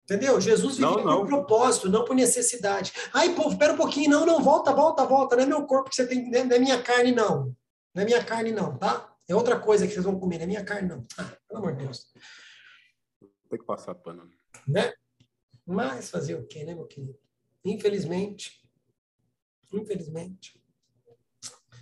Entendeu? 0.10 0.40
Jesus 0.40 0.78
vivia 0.78 0.90
Não, 0.90 1.04
não. 1.04 1.20
por 1.22 1.28
propósito, 1.28 1.90
não 1.90 2.06
por 2.06 2.16
necessidade. 2.16 2.94
Aí, 3.14 3.36
povo, 3.36 3.50
espera 3.52 3.74
um 3.74 3.78
pouquinho. 3.78 4.10
Não, 4.10 4.26
não, 4.26 4.42
volta, 4.42 4.72
volta, 4.74 5.06
volta. 5.06 5.36
Não 5.36 5.44
é 5.44 5.46
meu 5.46 5.66
corpo 5.66 5.90
que 5.90 5.96
você 5.98 6.08
tem, 6.08 6.30
não 6.32 6.56
é 6.56 6.60
minha 6.60 6.82
carne, 6.82 7.12
não. 7.12 7.54
Não 7.94 8.04
é 8.04 8.06
minha 8.06 8.24
carne, 8.24 8.52
não, 8.54 8.78
tá? 8.78 9.14
É 9.28 9.36
outra 9.36 9.60
coisa 9.60 9.86
que 9.86 9.92
vocês 9.94 10.06
vão 10.06 10.18
comer, 10.18 10.38
não 10.38 10.44
é 10.46 10.48
minha 10.48 10.64
carne, 10.64 10.88
não. 10.88 11.06
Ah, 11.18 11.26
pelo 11.48 11.60
amor 11.60 11.76
de 11.76 11.84
Deus. 11.84 12.06
Tem 13.50 13.60
que 13.60 13.66
passar 13.66 13.96
pano. 13.96 14.30
Né? 14.66 14.94
Mas 15.66 16.10
fazer 16.10 16.36
o 16.36 16.48
quê, 16.48 16.64
né, 16.64 16.74
meu 16.74 16.86
querido? 16.88 17.18
Infelizmente, 17.66 18.62
infelizmente. 19.74 20.62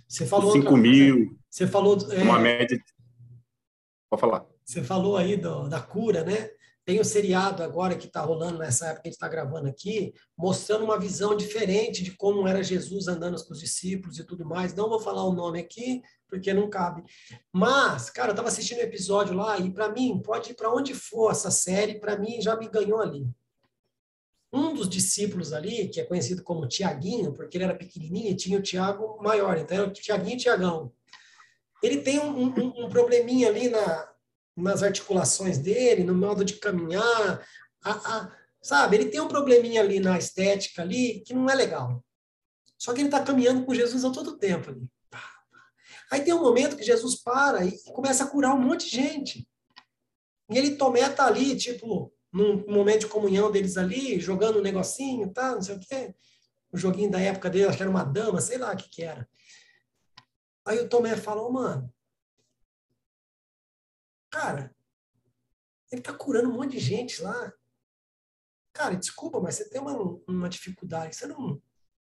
Você 0.08 0.26
falou 0.26 0.46
outra 0.46 0.62
5 0.62 0.72
coisa. 0.72 0.82
mil, 0.88 1.38
Você 1.48 1.66
falou, 1.66 1.96
é, 2.12 2.22
uma 2.22 2.38
média. 2.40 2.82
Pode 4.10 4.20
falar. 4.20 4.46
você 4.64 4.82
falou 4.82 5.16
aí 5.16 5.36
do- 5.36 5.68
da 5.68 5.80
cura, 5.80 6.24
né? 6.24 6.50
Tem 6.86 7.00
o 7.00 7.04
seriado 7.04 7.64
agora 7.64 7.96
que 7.96 8.06
está 8.06 8.20
rolando 8.20 8.58
nessa 8.58 8.86
época 8.86 9.02
que 9.02 9.08
a 9.08 9.10
gente 9.10 9.16
está 9.16 9.26
gravando 9.28 9.68
aqui, 9.68 10.14
mostrando 10.38 10.84
uma 10.84 10.96
visão 10.98 11.36
diferente 11.36 12.00
de 12.04 12.12
como 12.16 12.46
era 12.46 12.62
Jesus 12.62 13.08
andando 13.08 13.44
com 13.44 13.52
os 13.52 13.58
discípulos 13.58 14.20
e 14.20 14.24
tudo 14.24 14.46
mais. 14.46 14.72
Não 14.72 14.88
vou 14.88 15.00
falar 15.00 15.24
o 15.24 15.32
nome 15.32 15.58
aqui, 15.58 16.00
porque 16.28 16.54
não 16.54 16.70
cabe. 16.70 17.02
Mas, 17.52 18.08
cara, 18.08 18.28
eu 18.28 18.34
estava 18.34 18.46
assistindo 18.46 18.78
um 18.78 18.82
episódio 18.82 19.34
lá 19.34 19.58
e, 19.58 19.68
para 19.68 19.88
mim, 19.88 20.22
pode 20.24 20.52
ir 20.52 20.54
para 20.54 20.72
onde 20.72 20.94
for 20.94 21.32
essa 21.32 21.50
série, 21.50 21.98
para 21.98 22.16
mim 22.16 22.40
já 22.40 22.54
me 22.54 22.68
ganhou 22.68 23.00
ali. 23.00 23.28
Um 24.52 24.72
dos 24.72 24.88
discípulos 24.88 25.52
ali, 25.52 25.88
que 25.88 26.00
é 26.00 26.04
conhecido 26.04 26.44
como 26.44 26.68
Tiaguinho, 26.68 27.32
porque 27.32 27.56
ele 27.56 27.64
era 27.64 27.74
pequenininho 27.74 28.30
e 28.30 28.36
tinha 28.36 28.58
o 28.60 28.62
Tiago 28.62 29.20
maior, 29.20 29.58
então 29.58 29.76
era 29.76 29.88
o 29.88 29.92
Tiaguinho 29.92 30.34
e 30.36 30.40
Tiagão. 30.40 30.92
Ele 31.82 32.00
tem 32.00 32.20
um, 32.20 32.44
um- 32.44 32.84
um 32.84 32.88
probleminha 32.88 33.48
ali 33.48 33.68
na, 33.68 34.08
nas 34.56 34.82
articulações 34.82 35.58
dele, 35.58 36.02
no 36.02 36.14
modo 36.14 36.44
de 36.44 36.54
caminhar, 36.54 37.46
a- 37.84 37.90
a- 38.16 38.36
sabe? 38.62 38.96
Ele 38.96 39.10
tem 39.10 39.20
um 39.20 39.28
probleminha 39.28 39.80
ali 39.82 40.00
na 40.00 40.16
estética 40.18 40.82
ali 40.82 41.20
que 41.20 41.34
não 41.34 41.48
é 41.50 41.54
legal. 41.54 42.02
Só 42.78 42.92
que 42.92 43.00
ele 43.00 43.08
está 43.08 43.22
caminhando 43.22 43.64
com 43.64 43.74
Jesus 43.74 44.04
a 44.04 44.10
todo 44.10 44.38
tempo 44.38 44.70
ali. 44.70 44.88
Aí 46.10 46.22
tem 46.22 46.32
um 46.32 46.40
momento 46.42 46.76
que 46.76 46.84
Jesus 46.84 47.16
para 47.22 47.64
e 47.64 47.76
começa 47.92 48.24
a 48.24 48.26
curar 48.28 48.54
um 48.54 48.60
monte 48.60 48.88
de 48.88 48.96
gente. 48.96 49.48
E 50.50 50.56
ele 50.56 50.76
Tomé 50.76 51.08
tá 51.08 51.26
ali, 51.26 51.56
tipo, 51.56 52.12
num 52.32 52.64
momento 52.66 53.00
de 53.00 53.06
comunhão 53.08 53.50
deles 53.50 53.76
ali, 53.76 54.20
jogando 54.20 54.58
um 54.58 54.62
negocinho, 54.62 55.32
tá, 55.32 55.52
não 55.52 55.62
sei 55.62 55.74
o 55.74 55.80
quê. 55.80 56.14
O 56.70 56.78
joguinho 56.78 57.10
da 57.10 57.20
época 57.20 57.50
dele, 57.50 57.66
acho 57.66 57.76
que 57.76 57.82
era 57.82 57.90
uma 57.90 58.04
dama, 58.04 58.40
sei 58.40 58.58
lá 58.58 58.72
o 58.72 58.76
que 58.76 58.88
que 58.88 59.02
era. 59.02 59.28
Aí 60.64 60.78
o 60.78 60.88
Tomé 60.88 61.16
falou, 61.16 61.50
mano, 61.52 61.92
cara, 64.36 64.76
ele 65.90 66.02
tá 66.02 66.12
curando 66.12 66.50
um 66.50 66.52
monte 66.52 66.72
de 66.72 66.78
gente 66.78 67.22
lá. 67.22 67.52
Cara, 68.72 68.94
desculpa, 68.94 69.40
mas 69.40 69.54
você 69.54 69.68
tem 69.70 69.80
uma, 69.80 69.94
uma 70.28 70.48
dificuldade, 70.48 71.16
você 71.16 71.26
não 71.26 71.62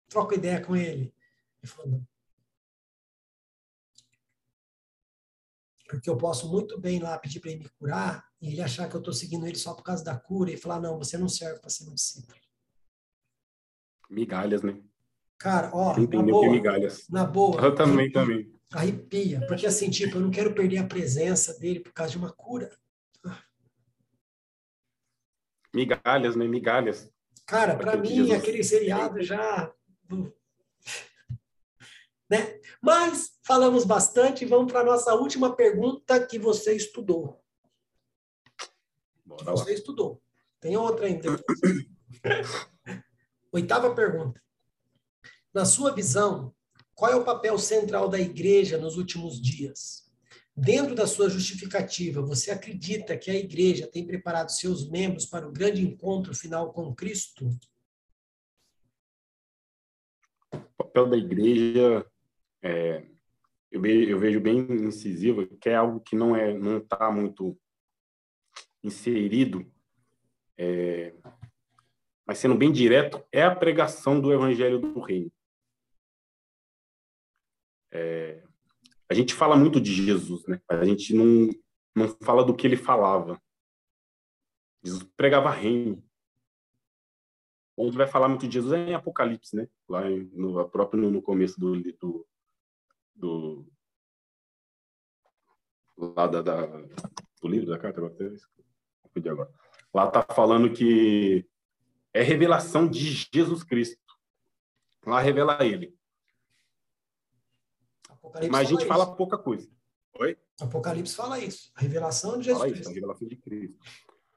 troca 0.08 0.36
ideia 0.36 0.64
com 0.64 0.76
ele? 0.76 1.12
Ele 1.60 1.72
falou, 1.72 1.90
não. 1.90 2.06
Porque 5.88 6.08
eu 6.08 6.16
posso 6.16 6.48
muito 6.48 6.80
bem 6.80 7.00
lá 7.00 7.18
pedir 7.18 7.40
para 7.40 7.50
ele 7.50 7.64
me 7.64 7.68
curar 7.70 8.24
e 8.40 8.52
ele 8.52 8.62
achar 8.62 8.88
que 8.88 8.94
eu 8.94 9.00
estou 9.00 9.12
seguindo 9.12 9.46
ele 9.46 9.58
só 9.58 9.74
por 9.74 9.82
causa 9.82 10.04
da 10.04 10.18
cura 10.18 10.50
e 10.52 10.56
falar, 10.56 10.80
não, 10.80 10.96
você 10.96 11.18
não 11.18 11.28
serve 11.28 11.60
para 11.60 11.68
ser 11.68 11.84
meu 11.84 11.94
discípulo. 11.94 12.38
Migalhas, 14.08 14.62
né? 14.62 14.80
Cara, 15.38 15.70
ó, 15.74 15.92
Você 15.92 16.00
na 16.00 16.04
entendeu 16.06 16.24
que 16.26 16.30
boa, 16.30 16.50
migalhas. 16.50 17.08
na 17.08 17.24
boa. 17.26 17.60
Eu 17.60 17.74
também, 17.74 18.10
também. 18.12 18.61
Arrepia, 18.72 19.44
porque 19.46 19.66
assim, 19.66 19.90
tipo, 19.90 20.16
eu 20.16 20.20
não 20.20 20.30
quero 20.30 20.54
perder 20.54 20.78
a 20.78 20.86
presença 20.86 21.58
dele 21.58 21.80
por 21.80 21.92
causa 21.92 22.12
de 22.12 22.18
uma 22.18 22.32
cura. 22.32 22.70
Migalhas, 25.74 26.36
né? 26.36 26.46
Migalhas. 26.46 27.10
Cara, 27.46 27.76
para 27.76 27.96
mim, 27.96 28.08
Jesus 28.08 28.30
aquele 28.30 28.62
seriado 28.62 29.22
já. 29.22 29.72
Né? 32.30 32.60
Mas 32.80 33.38
falamos 33.42 33.84
bastante, 33.84 34.46
vamos 34.46 34.72
para 34.72 34.80
a 34.80 34.84
nossa 34.84 35.14
última 35.14 35.54
pergunta 35.54 36.24
que 36.24 36.38
você 36.38 36.74
estudou. 36.74 37.42
Bora 39.24 39.44
lá. 39.44 39.50
Você 39.52 39.74
estudou. 39.74 40.22
Tem 40.60 40.76
outra 40.76 41.06
ainda. 41.06 41.28
Oitava 43.52 43.94
pergunta. 43.94 44.42
Na 45.52 45.64
sua 45.64 45.92
visão, 45.92 46.54
qual 46.94 47.12
é 47.12 47.16
o 47.16 47.24
papel 47.24 47.58
central 47.58 48.08
da 48.08 48.18
igreja 48.18 48.78
nos 48.78 48.96
últimos 48.96 49.40
dias? 49.40 50.10
Dentro 50.54 50.94
da 50.94 51.06
sua 51.06 51.30
justificativa, 51.30 52.20
você 52.20 52.50
acredita 52.50 53.16
que 53.16 53.30
a 53.30 53.34
igreja 53.34 53.86
tem 53.86 54.06
preparado 54.06 54.50
seus 54.50 54.88
membros 54.88 55.24
para 55.24 55.48
o 55.48 55.52
grande 55.52 55.82
encontro 55.82 56.34
final 56.34 56.72
com 56.72 56.94
Cristo? 56.94 57.48
O 60.52 60.58
papel 60.76 61.08
da 61.08 61.16
igreja, 61.16 62.06
é, 62.62 63.06
eu, 63.70 63.80
vejo, 63.80 64.10
eu 64.10 64.18
vejo 64.18 64.40
bem 64.40 64.58
incisivo, 64.58 65.46
que 65.58 65.70
é 65.70 65.76
algo 65.76 66.00
que 66.00 66.14
não 66.14 66.36
é, 66.36 66.52
não 66.52 66.78
está 66.78 67.10
muito 67.10 67.58
inserido 68.84 69.66
é, 70.64 71.12
mas 72.26 72.38
sendo 72.38 72.54
bem 72.54 72.70
direto, 72.70 73.22
é 73.32 73.42
a 73.42 73.54
pregação 73.54 74.20
do 74.20 74.32
evangelho 74.32 74.78
do 74.78 75.00
reino. 75.00 75.30
É, 77.92 78.42
a 79.08 79.14
gente 79.14 79.34
fala 79.34 79.54
muito 79.54 79.80
de 79.80 79.92
Jesus, 79.92 80.46
né? 80.46 80.60
A 80.68 80.84
gente 80.84 81.14
não, 81.14 81.50
não 81.94 82.08
fala 82.22 82.42
do 82.42 82.56
que 82.56 82.66
ele 82.66 82.76
falava. 82.76 83.40
Jesus 84.82 85.04
pregava 85.16 85.50
reino. 85.50 86.02
Onde 87.76 87.96
vai 87.96 88.06
falar 88.06 88.28
muito 88.28 88.46
de 88.46 88.54
Jesus 88.54 88.72
é 88.72 88.90
em 88.90 88.94
Apocalipse, 88.94 89.54
né? 89.54 89.68
Lá 89.88 90.08
no 90.08 90.68
próprio 90.68 91.10
no 91.10 91.22
começo 91.22 91.60
do, 91.60 91.80
do, 91.80 92.26
do 93.14 93.66
lá 95.96 96.26
da, 96.26 96.42
da, 96.42 96.66
do 96.66 97.48
livro 97.48 97.66
da 97.66 97.78
carta, 97.78 98.00
agora. 99.30 99.52
Lá 99.94 100.10
tá 100.10 100.26
falando 100.34 100.72
que 100.72 101.46
é 102.14 102.22
revelação 102.22 102.88
de 102.88 103.00
Jesus 103.32 103.62
Cristo. 103.62 104.00
Lá 105.06 105.20
revela 105.20 105.64
ele. 105.64 105.94
Apocalipse 108.32 108.50
Mas 108.50 108.66
a 108.66 108.70
gente 108.70 108.86
fala, 108.86 109.04
fala 109.04 109.16
pouca 109.16 109.38
coisa. 109.38 109.68
Oi? 110.18 110.36
Apocalipse 110.60 111.14
fala 111.14 111.38
isso. 111.38 111.70
A 111.74 111.80
revelação 111.80 112.38
de 112.38 112.44
Jesus 112.44 112.62
fala. 112.62 112.72
Isso, 112.72 112.88
a 112.88 112.92
revelação 112.92 113.28
de 113.28 113.36
Cristo. 113.36 113.78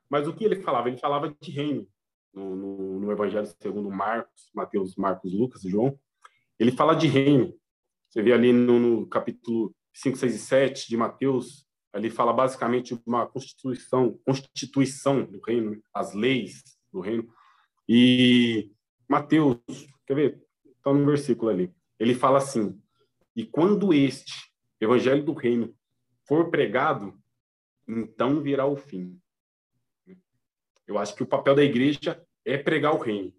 Mas 0.10 0.28
o 0.28 0.34
que 0.34 0.44
ele 0.44 0.62
falava? 0.62 0.90
Ele 0.90 0.98
falava 0.98 1.36
de 1.40 1.52
reino. 1.52 1.88
No, 2.34 2.56
no, 2.56 3.00
no 3.00 3.12
Evangelho 3.12 3.48
segundo 3.62 3.90
Marcos, 3.90 4.52
Mateus, 4.54 4.96
Marcos, 4.98 5.34
Lucas 5.34 5.64
e 5.64 5.70
João. 5.70 5.98
Ele 6.60 6.72
fala 6.72 6.94
de 6.94 7.08
reino. 7.08 7.58
Você 8.10 8.22
vê 8.22 8.34
ali 8.34 8.52
no, 8.52 8.80
no 8.80 9.08
capítulo 9.08 9.74
5, 9.94 10.18
6 10.18 10.36
e 10.36 10.38
7 10.38 10.90
de 10.90 10.98
Mateus, 10.98 11.66
ali 11.94 12.10
fala 12.10 12.34
basicamente 12.34 13.02
uma 13.06 13.26
constituição, 13.26 14.20
constituição 14.26 15.24
do 15.24 15.40
reino, 15.40 15.82
as 15.94 16.14
leis 16.14 16.62
do 16.92 17.00
reino. 17.00 17.28
E 17.88 18.72
Mateus, 19.08 19.58
quer 20.06 20.16
ver? 20.16 20.44
Está 20.78 20.94
no 20.94 21.06
versículo 21.06 21.50
ali. 21.50 21.74
Ele 21.98 22.14
fala 22.14 22.40
assim: 22.40 22.78
E 23.36 23.46
quando 23.46 23.94
este 23.94 24.52
evangelho 24.80 25.24
do 25.24 25.34
reino 25.34 25.76
for 26.28 26.50
pregado, 26.50 27.14
então 27.88 28.42
virá 28.42 28.66
o 28.66 28.76
fim. 28.76 29.20
Eu 30.88 30.98
acho 30.98 31.16
que 31.16 31.24
o 31.24 31.28
papel 31.28 31.56
da 31.56 31.64
igreja 31.64 32.24
é 32.44 32.58
pregar 32.58 32.94
o 32.94 33.00
reino. 33.00 33.34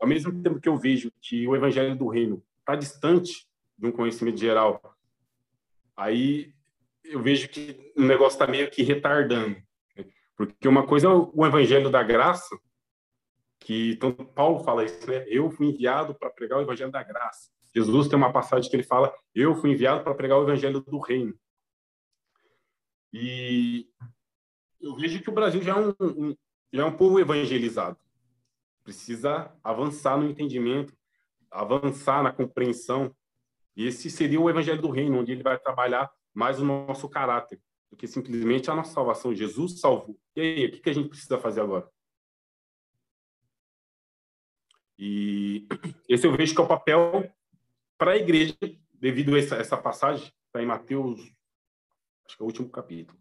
Ao 0.00 0.06
mesmo 0.06 0.42
tempo 0.42 0.60
que 0.60 0.68
eu 0.68 0.76
vejo 0.76 1.12
que 1.20 1.46
o 1.46 1.54
evangelho 1.54 1.96
do 1.96 2.08
reino 2.08 2.42
está 2.60 2.74
distante 2.74 3.46
de 3.76 3.86
um 3.86 3.92
conhecimento 3.92 4.38
geral, 4.38 4.96
aí 5.96 6.54
eu 7.04 7.22
vejo 7.22 7.48
que 7.48 7.92
o 7.96 8.02
negócio 8.02 8.36
está 8.36 8.46
meio 8.46 8.70
que 8.70 8.82
retardando. 8.82 9.60
Porque 10.36 10.66
uma 10.66 10.86
coisa 10.86 11.08
é 11.08 11.10
o 11.10 11.46
evangelho 11.46 11.90
da 11.90 12.02
graça, 12.02 12.58
que 13.60 13.96
tanto 13.96 14.24
Paulo 14.24 14.64
fala 14.64 14.84
isso, 14.84 15.08
né? 15.08 15.24
Eu 15.28 15.50
fui 15.50 15.68
enviado 15.68 16.14
para 16.14 16.30
pregar 16.30 16.58
o 16.58 16.62
evangelho 16.62 16.90
da 16.90 17.02
graça. 17.02 17.50
Jesus 17.74 18.08
tem 18.08 18.16
uma 18.16 18.32
passagem 18.32 18.68
que 18.70 18.76
ele 18.76 18.82
fala: 18.82 19.14
Eu 19.34 19.54
fui 19.54 19.70
enviado 19.70 20.04
para 20.04 20.14
pregar 20.14 20.38
o 20.38 20.42
evangelho 20.42 20.80
do 20.80 20.98
reino. 20.98 21.34
E 23.12 23.88
eu 24.80 24.94
vejo 24.96 25.22
que 25.22 25.30
o 25.30 25.34
Brasil 25.34 25.62
já 25.62 25.76
é 25.76 25.80
um, 25.80 25.94
um, 26.00 26.36
já 26.72 26.82
é 26.82 26.84
um 26.84 26.96
povo 26.96 27.20
evangelizado. 27.20 27.98
Precisa 28.82 29.54
avançar 29.62 30.16
no 30.18 30.28
entendimento, 30.28 30.94
avançar 31.50 32.22
na 32.22 32.32
compreensão. 32.32 33.14
E 33.76 33.86
esse 33.86 34.10
seria 34.10 34.40
o 34.40 34.50
evangelho 34.50 34.80
do 34.80 34.90
reino, 34.90 35.18
onde 35.18 35.32
ele 35.32 35.42
vai 35.42 35.58
trabalhar 35.58 36.10
mais 36.34 36.60
o 36.60 36.64
nosso 36.64 37.08
caráter 37.08 37.60
do 37.90 37.96
que 37.96 38.06
simplesmente 38.06 38.70
a 38.70 38.74
nossa 38.74 38.92
salvação. 38.92 39.34
Jesus 39.34 39.78
salvou. 39.78 40.18
E 40.34 40.40
aí, 40.40 40.66
o 40.66 40.82
que 40.82 40.90
a 40.90 40.94
gente 40.94 41.08
precisa 41.08 41.38
fazer 41.38 41.60
agora? 41.60 41.88
E 44.98 45.66
esse 46.08 46.26
eu 46.26 46.34
vejo 46.34 46.54
que 46.54 46.60
é 46.60 46.64
o 46.64 46.68
papel 46.68 47.30
para 48.02 48.14
a 48.14 48.16
igreja, 48.16 48.52
devido 48.94 49.32
a 49.32 49.38
essa, 49.38 49.54
essa 49.54 49.76
passagem, 49.76 50.26
está 50.46 50.60
em 50.60 50.66
Mateus, 50.66 51.20
acho 52.26 52.36
que 52.36 52.42
é 52.42 52.44
o 52.44 52.46
último 52.46 52.68
capítulo. 52.68 53.16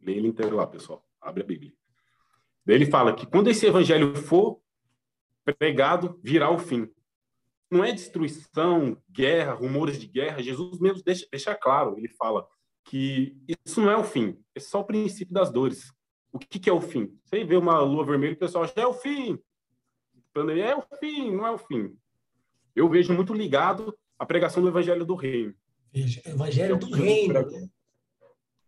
Leia 0.00 0.16
ele 0.16 0.28
inteiro 0.28 0.56
lá, 0.56 0.66
pessoal. 0.66 1.06
Abre 1.20 1.42
a 1.42 1.46
Bíblia. 1.46 1.74
Daí 2.64 2.76
ele 2.76 2.86
fala 2.86 3.14
que 3.14 3.26
quando 3.26 3.50
esse 3.50 3.66
evangelho 3.66 4.16
for 4.16 4.62
pregado, 5.58 6.18
virá 6.24 6.50
o 6.50 6.58
fim. 6.58 6.90
Não 7.70 7.84
é 7.84 7.92
destruição, 7.92 8.96
guerra, 9.10 9.52
rumores 9.52 10.00
de 10.00 10.06
guerra. 10.06 10.42
Jesus 10.42 10.80
mesmo 10.80 11.02
deixa, 11.04 11.26
deixa 11.30 11.54
claro, 11.54 11.98
ele 11.98 12.08
fala 12.08 12.48
que 12.84 13.36
isso 13.46 13.78
não 13.78 13.90
é 13.90 13.96
o 13.98 14.04
fim, 14.04 14.42
é 14.54 14.60
só 14.60 14.80
o 14.80 14.86
princípio 14.86 15.34
das 15.34 15.50
dores. 15.52 15.92
O 16.32 16.38
que, 16.38 16.58
que 16.58 16.70
é 16.70 16.72
o 16.72 16.80
fim? 16.80 17.14
Você 17.26 17.44
vê 17.44 17.58
uma 17.58 17.78
lua 17.80 18.06
vermelha, 18.06 18.32
o 18.32 18.38
pessoal 18.38 18.66
já 18.66 18.72
é 18.76 18.86
o 18.86 18.94
fim. 18.94 19.38
É 20.34 20.74
o 20.74 20.82
fim, 20.98 21.30
não 21.30 21.46
é 21.46 21.50
o 21.50 21.58
fim. 21.58 21.94
Eu 22.78 22.88
vejo 22.88 23.12
muito 23.12 23.34
ligado 23.34 23.96
à 24.16 24.24
pregação 24.24 24.62
do 24.62 24.68
Evangelho 24.68 25.04
do 25.04 25.16
Reino. 25.16 25.52
Evangelho 26.24 26.78
do 26.78 26.90
Reino. 26.90 27.48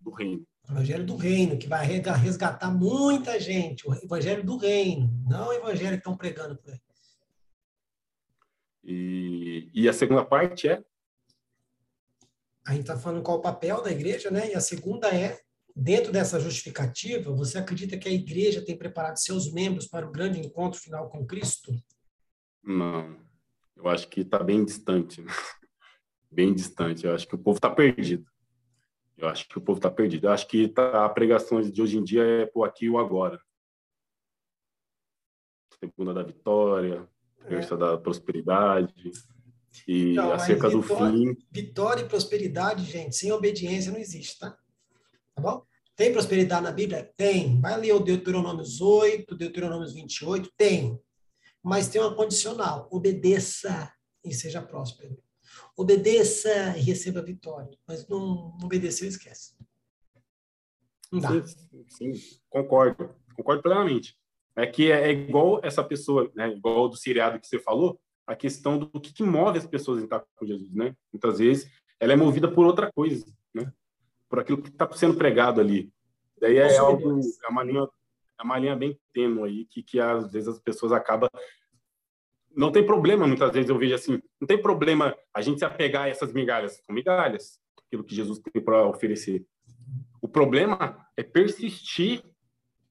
Do 0.00 0.10
Reino. 0.10 0.46
Evangelho 0.68 1.06
do 1.06 1.16
Reino, 1.16 1.56
que 1.56 1.68
vai 1.68 1.86
resgatar 1.86 2.70
muita 2.70 3.38
gente. 3.38 3.88
O 3.88 3.94
Evangelho 3.94 4.44
do 4.44 4.56
Reino, 4.56 5.08
não 5.28 5.48
o 5.48 5.52
Evangelho 5.52 5.92
que 5.92 5.98
estão 5.98 6.16
pregando 6.16 6.56
por 6.56 6.72
aí. 6.72 6.80
E, 8.82 9.70
e 9.72 9.88
a 9.88 9.92
segunda 9.92 10.24
parte 10.24 10.68
é? 10.68 10.82
A 12.66 12.72
gente 12.72 12.82
está 12.82 12.98
falando 12.98 13.22
qual 13.22 13.38
o 13.38 13.42
papel 13.42 13.80
da 13.82 13.92
igreja, 13.92 14.30
né? 14.30 14.50
E 14.50 14.54
a 14.54 14.60
segunda 14.60 15.08
é 15.08 15.40
Dentro 15.74 16.12
dessa 16.12 16.40
justificativa, 16.40 17.32
você 17.32 17.56
acredita 17.56 17.96
que 17.96 18.08
a 18.08 18.12
igreja 18.12 18.60
tem 18.60 18.76
preparado 18.76 19.16
seus 19.16 19.52
membros 19.52 19.86
para 19.86 20.04
o 20.06 20.10
grande 20.10 20.40
encontro 20.40 20.80
final 20.80 21.08
com 21.08 21.24
Cristo? 21.24 21.72
Não. 22.62 23.29
Eu 23.82 23.88
acho 23.88 24.08
que 24.08 24.20
está 24.20 24.38
bem 24.38 24.62
distante. 24.62 25.24
bem 26.30 26.52
distante. 26.52 27.06
Eu 27.06 27.14
acho 27.14 27.26
que 27.26 27.34
o 27.34 27.38
povo 27.38 27.56
está 27.56 27.70
perdido. 27.70 28.26
Eu 29.16 29.28
acho 29.28 29.48
que 29.48 29.56
o 29.56 29.60
povo 29.60 29.78
está 29.78 29.90
perdido. 29.90 30.26
Eu 30.26 30.32
acho 30.32 30.46
que 30.46 30.68
tá, 30.68 31.04
a 31.04 31.08
pregação 31.08 31.60
de 31.62 31.82
hoje 31.82 31.96
em 31.96 32.04
dia 32.04 32.22
é 32.22 32.46
por 32.46 32.64
aqui 32.64 32.86
e 32.86 32.90
o 32.90 32.98
agora. 32.98 33.40
Segunda 35.78 36.12
da 36.12 36.22
vitória, 36.22 37.08
terça 37.48 37.74
é. 37.74 37.78
da 37.78 37.96
prosperidade. 37.96 39.10
E 39.88 40.12
então, 40.12 40.32
acerca 40.32 40.68
do 40.68 40.82
fim. 40.82 41.36
Vitória 41.50 42.02
e 42.02 42.08
prosperidade, 42.08 42.84
gente, 42.84 43.16
sem 43.16 43.32
obediência 43.32 43.90
não 43.90 43.98
existe, 43.98 44.38
tá? 44.38 44.50
Tá 45.34 45.42
bom? 45.42 45.64
Tem 45.96 46.12
prosperidade 46.12 46.64
na 46.64 46.72
Bíblia? 46.72 47.10
Tem. 47.16 47.58
Vai 47.60 47.78
ler 47.78 47.92
o 47.92 48.00
Deuteronômio 48.00 48.64
8, 48.80 49.34
Deuteronômio 49.36 49.88
28? 49.88 50.50
Tem. 50.56 50.98
Mas 51.62 51.88
tem 51.88 52.00
uma 52.00 52.14
condicional. 52.14 52.88
Obedeça 52.90 53.92
e 54.24 54.32
seja 54.34 54.62
próspero. 54.62 55.18
Obedeça 55.76 56.76
e 56.76 56.80
receba 56.80 57.22
vitória. 57.22 57.76
Mas 57.86 58.06
não, 58.08 58.56
obedeceu, 58.62 59.08
esquece. 59.08 59.54
Não 61.12 61.20
dá. 61.20 61.46
Sim, 61.46 62.14
sim, 62.14 62.40
concordo. 62.48 63.14
Concordo 63.34 63.62
plenamente. 63.62 64.16
É 64.56 64.66
que 64.66 64.90
é, 64.90 65.08
é 65.08 65.12
igual 65.12 65.60
essa 65.62 65.82
pessoa, 65.82 66.30
né? 66.34 66.50
igual 66.50 66.88
do 66.88 66.96
seriado 66.96 67.40
que 67.40 67.46
você 67.46 67.58
falou, 67.58 68.00
a 68.26 68.36
questão 68.36 68.78
do 68.78 69.00
que, 69.00 69.12
que 69.12 69.22
move 69.22 69.58
as 69.58 69.66
pessoas 69.66 70.00
em 70.00 70.04
estar 70.04 70.24
com 70.36 70.46
Jesus, 70.46 70.72
né? 70.72 70.94
Muitas 71.12 71.38
vezes 71.38 71.70
ela 71.98 72.12
é 72.12 72.16
movida 72.16 72.50
por 72.50 72.64
outra 72.64 72.90
coisa, 72.92 73.26
né? 73.52 73.72
por 74.30 74.38
aquilo 74.38 74.62
que 74.62 74.68
está 74.68 74.90
sendo 74.92 75.16
pregado 75.16 75.60
ali. 75.60 75.92
Daí 76.40 76.56
é 76.56 76.78
algo, 76.78 77.20
é 77.20 77.48
uma 77.48 77.64
linha, 77.64 77.86
é 78.40 78.42
uma 78.42 78.58
linha 78.58 78.74
bem 78.74 78.98
tênue 79.12 79.44
aí, 79.44 79.64
que, 79.66 79.82
que 79.82 80.00
às 80.00 80.32
vezes 80.32 80.48
as 80.48 80.58
pessoas 80.58 80.92
acabam. 80.92 81.28
Não 82.54 82.72
tem 82.72 82.84
problema, 82.84 83.26
muitas 83.26 83.52
vezes 83.52 83.70
eu 83.70 83.78
vejo 83.78 83.94
assim, 83.94 84.20
não 84.40 84.46
tem 84.46 84.60
problema 84.60 85.16
a 85.32 85.40
gente 85.40 85.58
se 85.58 85.64
apegar 85.64 86.04
a 86.04 86.08
essas 86.08 86.32
migalhas, 86.32 86.80
são 86.84 86.94
migalhas, 86.94 87.60
aquilo 87.86 88.02
que 88.02 88.14
Jesus 88.14 88.40
tem 88.40 88.62
para 88.62 88.86
oferecer. 88.86 89.46
O 90.20 90.28
problema 90.28 91.06
é 91.16 91.22
persistir 91.22 92.24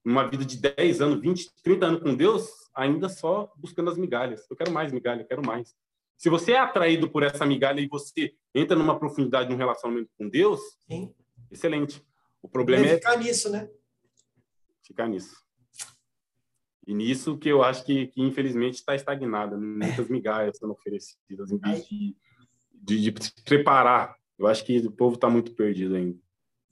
numa 0.04 0.28
vida 0.28 0.46
de 0.46 0.58
10 0.58 1.02
anos, 1.02 1.20
20, 1.20 1.52
30 1.62 1.86
anos 1.86 2.02
com 2.02 2.16
Deus, 2.16 2.50
ainda 2.74 3.10
só 3.10 3.52
buscando 3.58 3.90
as 3.90 3.98
migalhas. 3.98 4.50
Eu 4.50 4.56
quero 4.56 4.72
mais 4.72 4.94
migalha, 4.94 5.22
eu 5.22 5.28
quero 5.28 5.46
mais. 5.46 5.76
Se 6.18 6.30
você 6.30 6.54
é 6.54 6.60
atraído 6.60 7.10
por 7.10 7.24
essa 7.24 7.46
migalha 7.46 7.82
e 7.82 7.88
você 7.88 8.34
entra 8.56 8.78
numa 8.78 8.98
profundidade 8.98 9.50
num 9.50 9.58
relacionamento 9.58 10.10
com 10.18 10.30
Deus, 10.30 10.60
Sim 10.90 11.14
excelente. 11.52 12.04
O 12.42 12.48
problema 12.48 12.86
é, 12.86 12.92
é 12.92 12.96
ficar 12.96 13.18
nisso, 13.18 13.50
né? 13.50 13.70
Ficar 14.90 15.08
nisso. 15.08 15.36
E 16.88 16.94
nisso 16.96 17.38
que 17.38 17.48
eu 17.48 17.62
acho 17.62 17.86
que, 17.86 18.08
que 18.08 18.20
infelizmente 18.20 18.76
está 18.80 18.96
estagnada, 18.96 19.56
muitas 19.56 20.10
migalhas 20.10 20.58
sendo 20.58 20.74
oferecidas 20.74 21.52
em 21.52 21.60
vez 21.60 21.88
de, 21.88 22.18
de, 22.74 23.12
de, 23.12 23.24
se 23.24 23.44
preparar. 23.44 24.16
Eu 24.40 24.48
acho 24.48 24.66
que 24.66 24.80
o 24.80 24.92
povo 24.92 25.14
está 25.14 25.30
muito 25.30 25.54
perdido 25.54 25.96
ainda 25.96 26.18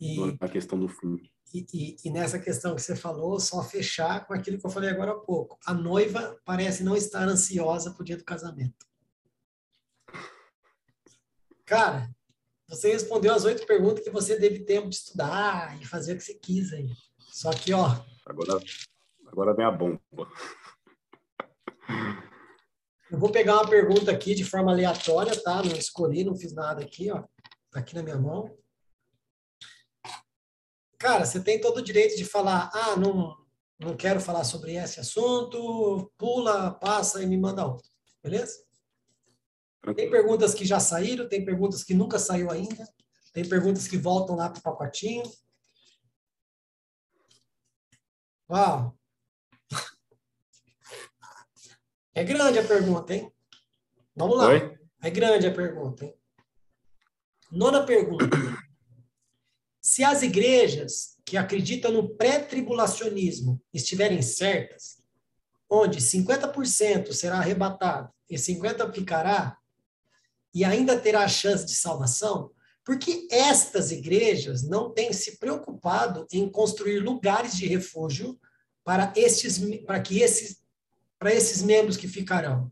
e, 0.02 0.36
na 0.42 0.50
questão 0.50 0.80
do 0.80 0.88
fim. 0.88 1.22
E, 1.54 1.68
e, 1.72 1.98
e, 2.04 2.10
nessa 2.10 2.40
questão 2.40 2.76
que 2.76 2.82
você 2.82 2.96
falou, 2.96 3.40
só 3.40 3.64
fechar 3.64 4.26
com 4.26 4.34
aquilo 4.34 4.58
que 4.58 4.66
eu 4.66 4.72
falei 4.72 4.90
agora 4.90 5.12
há 5.12 5.20
pouco. 5.20 5.60
A 5.64 5.72
noiva 5.72 6.36
parece 6.44 6.84
não 6.84 6.96
estar 6.96 7.28
ansiosa 7.28 7.92
pro 7.92 8.04
dia 8.04 8.18
do 8.18 8.26
casamento. 8.26 8.88
Cara, 11.64 12.10
você 12.68 12.92
respondeu 12.92 13.34
as 13.36 13.46
oito 13.46 13.68
perguntas 13.68 14.04
que 14.04 14.10
você 14.10 14.40
teve 14.40 14.66
tempo 14.66 14.90
de 14.90 14.96
estudar 14.96 15.80
e 15.80 15.86
fazer 15.86 16.14
o 16.14 16.18
que 16.18 16.24
você 16.24 16.34
quis 16.34 16.74
aí. 16.74 16.90
Só 17.38 17.52
que, 17.52 17.72
ó. 17.72 17.86
Agora, 18.26 18.60
Agora 19.28 19.54
vem 19.54 19.64
a 19.64 19.70
bomba. 19.70 20.02
Eu 23.12 23.20
vou 23.20 23.32
pegar 23.32 23.58
uma 23.58 23.70
pergunta 23.70 24.12
aqui 24.12 24.34
de 24.34 24.44
forma 24.44 24.72
aleatória, 24.72 25.40
tá? 25.44 25.62
Não 25.62 25.76
escolhi, 25.76 26.24
não 26.24 26.36
fiz 26.36 26.52
nada 26.52 26.84
aqui, 26.84 27.12
ó. 27.12 27.24
Tá 27.70 27.80
aqui 27.80 27.94
na 27.94 28.02
minha 28.02 28.18
mão. 28.18 28.58
Cara, 30.98 31.26
você 31.26 31.40
tem 31.40 31.62
todo 31.62 31.78
o 31.78 31.84
direito 31.84 32.18
de 32.18 32.26
falar, 32.26 32.72
ah, 32.74 32.96
não, 32.96 33.38
não 33.80 33.96
quero 33.96 34.20
falar 34.20 34.44
sobre 34.44 34.74
esse 34.74 35.00
assunto, 35.00 36.12
pula, 36.18 36.72
passa 36.72 37.22
e 37.22 37.28
me 37.28 37.38
manda 37.38 37.68
outro. 37.68 37.88
Beleza? 38.24 38.64
Tem 39.96 40.10
perguntas 40.10 40.56
que 40.56 40.66
já 40.66 40.80
saíram, 40.80 41.30
tem 41.30 41.46
perguntas 41.46 41.84
que 41.84 41.94
nunca 41.94 42.18
saiu 42.18 42.50
ainda, 42.50 42.84
tem 43.32 43.48
perguntas 43.48 43.88
que 43.88 43.96
voltam 43.96 44.36
lá 44.36 44.50
para 44.50 44.60
o 44.60 44.64
pacotinho. 44.64 45.22
Uau! 48.50 48.98
É 52.14 52.24
grande 52.24 52.58
a 52.58 52.64
pergunta, 52.66 53.14
hein? 53.14 53.32
Vamos 54.16 54.38
lá. 54.38 54.48
Oi? 54.48 54.78
É 55.04 55.10
grande 55.10 55.46
a 55.46 55.54
pergunta, 55.54 56.06
hein? 56.06 56.16
Nona 57.52 57.86
pergunta. 57.86 58.26
Se 59.82 60.04
as 60.04 60.22
igrejas 60.24 61.18
que 61.26 61.38
acreditam 61.38 61.92
no 61.92 62.16
pré-tribulacionismo 62.16 63.62
estiverem 63.74 64.22
certas, 64.22 65.02
onde 65.70 66.00
50% 66.00 67.14
será 67.14 67.38
arrebatado 67.38 68.12
e 68.30 68.36
50% 68.36 68.94
ficará, 68.94 69.58
e 70.54 70.64
ainda 70.64 71.00
terá 71.00 71.24
a 71.24 71.28
chance 71.28 71.66
de 71.66 71.76
salvação, 71.76 72.52
porque 72.88 73.28
estas 73.30 73.92
igrejas 73.92 74.64
não 74.64 74.94
têm 74.94 75.12
se 75.12 75.38
preocupado 75.38 76.26
em 76.32 76.50
construir 76.50 77.00
lugares 77.00 77.54
de 77.58 77.68
refúgio 77.68 78.40
para 78.82 79.12
estes 79.14 79.60
para 79.84 80.00
que 80.02 80.22
esses 80.22 80.66
para 81.20 81.34
esses 81.34 81.62
membros 81.62 81.98
que 81.98 82.08
ficarão. 82.08 82.72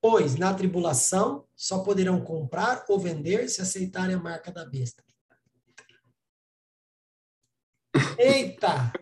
Pois 0.00 0.36
na 0.36 0.54
tribulação 0.54 1.46
só 1.54 1.84
poderão 1.84 2.24
comprar 2.24 2.86
ou 2.88 2.98
vender 2.98 3.46
se 3.50 3.60
aceitarem 3.60 4.16
a 4.16 4.18
marca 4.18 4.50
da 4.50 4.64
besta. 4.64 5.04
Eita! 8.16 8.94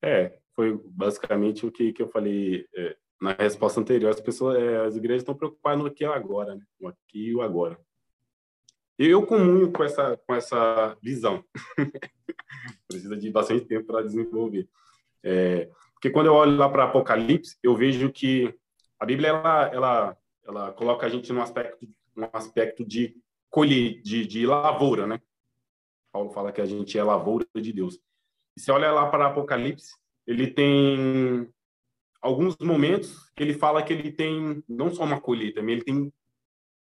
É, 0.00 0.38
foi 0.54 0.80
basicamente 0.84 1.66
o 1.66 1.72
que, 1.72 1.92
que 1.92 2.02
eu 2.02 2.08
falei 2.08 2.68
é, 2.72 2.96
na 3.20 3.32
resposta 3.32 3.80
anterior. 3.80 4.10
As 4.10 4.20
pessoas, 4.20 4.56
é, 4.56 4.86
as 4.86 4.96
igrejas 4.96 5.22
estão 5.22 5.34
preocupadas 5.34 5.78
no 5.78 5.86
aqui 5.86 6.04
e 6.04 6.06
agora, 6.06 6.54
né? 6.54 6.62
No 6.80 6.88
aqui 6.88 7.28
e 7.28 7.34
o 7.34 7.42
agora. 7.42 7.78
Eu 8.98 9.24
comunho 9.26 9.70
com 9.72 9.84
essa, 9.84 10.16
com 10.26 10.34
essa 10.34 10.96
visão. 11.02 11.44
Precisa 12.88 13.16
de 13.16 13.30
bastante 13.30 13.64
tempo 13.64 13.86
para 13.86 14.02
desenvolver. 14.02 14.68
É, 15.22 15.70
porque 15.92 16.10
quando 16.10 16.26
eu 16.26 16.34
olho 16.34 16.56
lá 16.56 16.68
para 16.68 16.84
Apocalipse, 16.84 17.56
eu 17.62 17.76
vejo 17.76 18.10
que 18.10 18.54
a 18.98 19.06
Bíblia 19.06 19.28
ela, 19.28 19.66
ela, 19.68 20.16
ela 20.44 20.72
coloca 20.72 21.06
a 21.06 21.08
gente 21.08 21.32
num 21.32 21.42
aspecto, 21.42 21.88
num 22.14 22.28
aspecto 22.32 22.84
de 22.84 23.16
colher, 23.50 24.00
de, 24.02 24.26
de 24.26 24.46
lavoura, 24.46 25.06
né? 25.06 25.20
Paulo 26.12 26.30
fala 26.30 26.52
que 26.52 26.60
a 26.60 26.66
gente 26.66 26.98
é 26.98 27.02
lavoura 27.02 27.46
de 27.54 27.72
Deus. 27.72 28.00
E 28.56 28.60
se 28.60 28.70
olha 28.72 28.90
lá 28.90 29.08
para 29.08 29.26
Apocalipse, 29.26 29.94
ele 30.26 30.48
tem 30.50 31.48
alguns 32.20 32.56
momentos 32.58 33.30
que 33.30 33.42
ele 33.42 33.54
fala 33.54 33.82
que 33.82 33.92
ele 33.92 34.12
tem 34.12 34.62
não 34.68 34.90
só 34.90 35.04
uma 35.04 35.20
colheita, 35.20 35.62
mas 35.62 35.72
ele 35.72 35.84
tem 35.84 36.12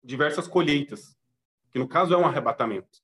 diversas 0.03 0.47
colheitas 0.47 1.16
que 1.70 1.78
no 1.78 1.89
caso 1.89 2.15
é 2.15 2.16
um 2.16 2.27
arrebatamento. 2.27 3.03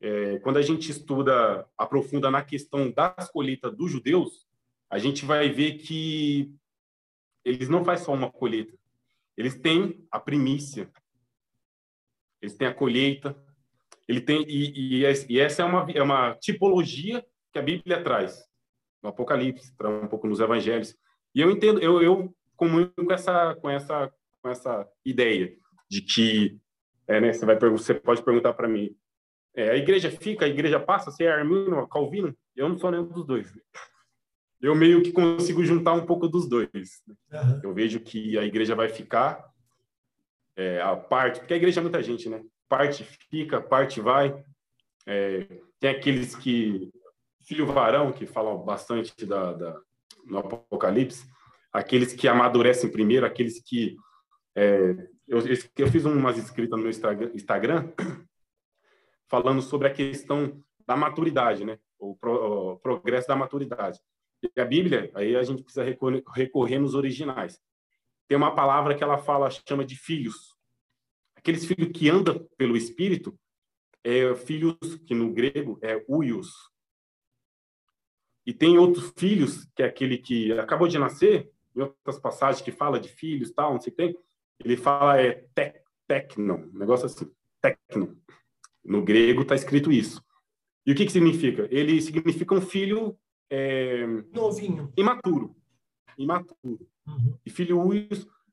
É, 0.00 0.38
quando 0.40 0.58
a 0.58 0.62
gente 0.62 0.90
estuda, 0.90 1.66
aprofunda 1.76 2.30
na 2.30 2.44
questão 2.44 2.90
das 2.90 3.30
colheitas 3.30 3.74
dos 3.74 3.90
judeus, 3.90 4.46
a 4.90 4.98
gente 4.98 5.24
vai 5.24 5.48
ver 5.48 5.78
que 5.78 6.54
eles 7.44 7.68
não 7.68 7.84
fazem 7.84 8.04
só 8.04 8.12
uma 8.12 8.30
colheita, 8.30 8.76
eles 9.36 9.58
têm 9.58 10.06
a 10.10 10.20
primícia, 10.20 10.90
eles 12.40 12.56
têm 12.56 12.68
a 12.68 12.74
colheita, 12.74 13.36
ele 14.06 14.20
tem 14.20 14.42
e, 14.42 15.02
e, 15.02 15.26
e 15.28 15.40
essa 15.40 15.62
é 15.62 15.64
uma, 15.64 15.90
é 15.90 16.02
uma 16.02 16.34
tipologia 16.36 17.26
que 17.52 17.58
a 17.58 17.62
Bíblia 17.62 18.02
traz 18.02 18.46
no 19.06 19.10
Apocalipse, 19.10 19.74
traz 19.76 20.02
um 20.02 20.08
pouco 20.08 20.26
nos 20.26 20.40
Evangelhos. 20.40 20.96
E 21.34 21.40
eu 21.40 21.50
entendo, 21.50 21.80
eu, 21.80 22.02
eu 22.02 22.34
comungo 22.56 22.90
com 22.96 23.12
essa, 23.12 23.54
com 23.56 23.70
essa, 23.70 24.12
com 24.42 24.50
essa 24.50 24.88
ideia 25.04 25.56
de 25.88 26.02
que 26.02 26.58
é, 27.06 27.20
né, 27.20 27.32
você, 27.32 27.46
vai, 27.46 27.56
você 27.56 27.94
pode 27.94 28.22
perguntar 28.22 28.52
para 28.54 28.68
mim, 28.68 28.94
é, 29.54 29.70
a 29.70 29.76
igreja 29.76 30.10
fica, 30.10 30.44
a 30.44 30.48
igreja 30.48 30.80
passa, 30.80 31.10
se 31.10 31.24
é 31.24 31.30
armino, 31.30 31.86
calvino? 31.88 32.36
Eu 32.54 32.68
não 32.68 32.78
sou 32.78 32.90
nenhum 32.90 33.06
dos 33.06 33.24
dois. 33.24 33.52
Eu 34.60 34.74
meio 34.74 35.02
que 35.02 35.12
consigo 35.12 35.64
juntar 35.64 35.92
um 35.92 36.04
pouco 36.04 36.28
dos 36.28 36.48
dois. 36.48 37.02
Uhum. 37.32 37.60
Eu 37.62 37.74
vejo 37.74 38.00
que 38.00 38.36
a 38.38 38.44
igreja 38.44 38.74
vai 38.74 38.88
ficar, 38.88 39.44
é, 40.56 40.80
a 40.80 40.96
parte, 40.96 41.38
porque 41.38 41.54
a 41.54 41.56
igreja 41.56 41.80
é 41.80 41.82
muita 41.82 42.02
gente, 42.02 42.28
né? 42.28 42.42
Parte 42.68 43.04
fica, 43.30 43.60
parte 43.60 44.00
vai. 44.00 44.44
É, 45.06 45.46
tem 45.78 45.90
aqueles 45.90 46.34
que, 46.34 46.90
filho 47.46 47.66
varão, 47.66 48.12
que 48.12 48.26
falam 48.26 48.58
bastante 48.58 49.24
da, 49.24 49.52
da, 49.52 49.80
no 50.24 50.38
Apocalipse, 50.38 51.26
aqueles 51.72 52.12
que 52.12 52.26
amadurecem 52.26 52.90
primeiro, 52.90 53.24
aqueles 53.24 53.62
que 53.62 53.96
é, 54.54 54.96
eu, 55.28 55.38
eu 55.76 55.88
fiz 55.88 56.04
umas 56.04 56.38
escritas 56.38 56.78
no 56.78 56.84
meu 56.84 56.90
Instagram 57.34 57.92
falando 59.28 59.60
sobre 59.60 59.88
a 59.88 59.92
questão 59.92 60.62
da 60.86 60.96
maturidade, 60.96 61.64
né? 61.64 61.78
O, 61.98 62.16
pro, 62.16 62.72
o 62.72 62.78
progresso 62.78 63.28
da 63.28 63.36
maturidade. 63.36 64.00
E 64.54 64.60
a 64.60 64.64
Bíblia, 64.64 65.10
aí 65.14 65.34
a 65.34 65.42
gente 65.42 65.62
precisa 65.62 65.84
recorrer, 65.84 66.22
recorrer 66.34 66.78
nos 66.78 66.94
originais. 66.94 67.60
Tem 68.28 68.36
uma 68.36 68.54
palavra 68.54 68.94
que 68.94 69.02
ela 69.02 69.18
fala, 69.18 69.50
chama 69.50 69.84
de 69.84 69.96
filhos. 69.96 70.54
Aqueles 71.34 71.64
filhos 71.64 71.90
que 71.92 72.08
andam 72.08 72.46
pelo 72.56 72.76
Espírito, 72.76 73.38
é 74.04 74.34
filhos 74.36 74.76
que 75.06 75.14
no 75.14 75.32
grego 75.32 75.78
é 75.82 76.04
uios. 76.08 76.52
E 78.46 78.54
tem 78.54 78.78
outros 78.78 79.12
filhos, 79.16 79.66
que 79.74 79.82
é 79.82 79.86
aquele 79.86 80.18
que 80.18 80.52
acabou 80.52 80.86
de 80.86 80.98
nascer, 80.98 81.50
em 81.74 81.80
outras 81.80 82.18
passagens 82.18 82.62
que 82.62 82.70
fala 82.70 83.00
de 83.00 83.08
filhos, 83.08 83.50
tal, 83.50 83.72
não 83.72 83.80
sei 83.80 83.92
o 83.92 83.96
que 83.96 84.02
tem, 84.02 84.16
ele 84.64 84.76
fala 84.76 85.20
é 85.20 85.44
tec, 85.54 85.82
tecnon, 86.06 86.68
um 86.72 86.78
negócio 86.78 87.06
assim, 87.06 87.30
tecnon. 87.60 88.14
No 88.84 89.02
grego 89.02 89.42
está 89.42 89.54
escrito 89.54 89.90
isso. 89.90 90.24
E 90.86 90.92
o 90.92 90.94
que, 90.94 91.04
que 91.04 91.12
significa? 91.12 91.66
Ele 91.70 92.00
significa 92.00 92.54
um 92.54 92.60
filho 92.60 93.18
é, 93.50 94.06
novinho, 94.32 94.92
imaturo, 94.96 95.56
imaturo. 96.16 96.86
Uhum. 97.06 97.36
E 97.44 97.50
filho 97.50 97.80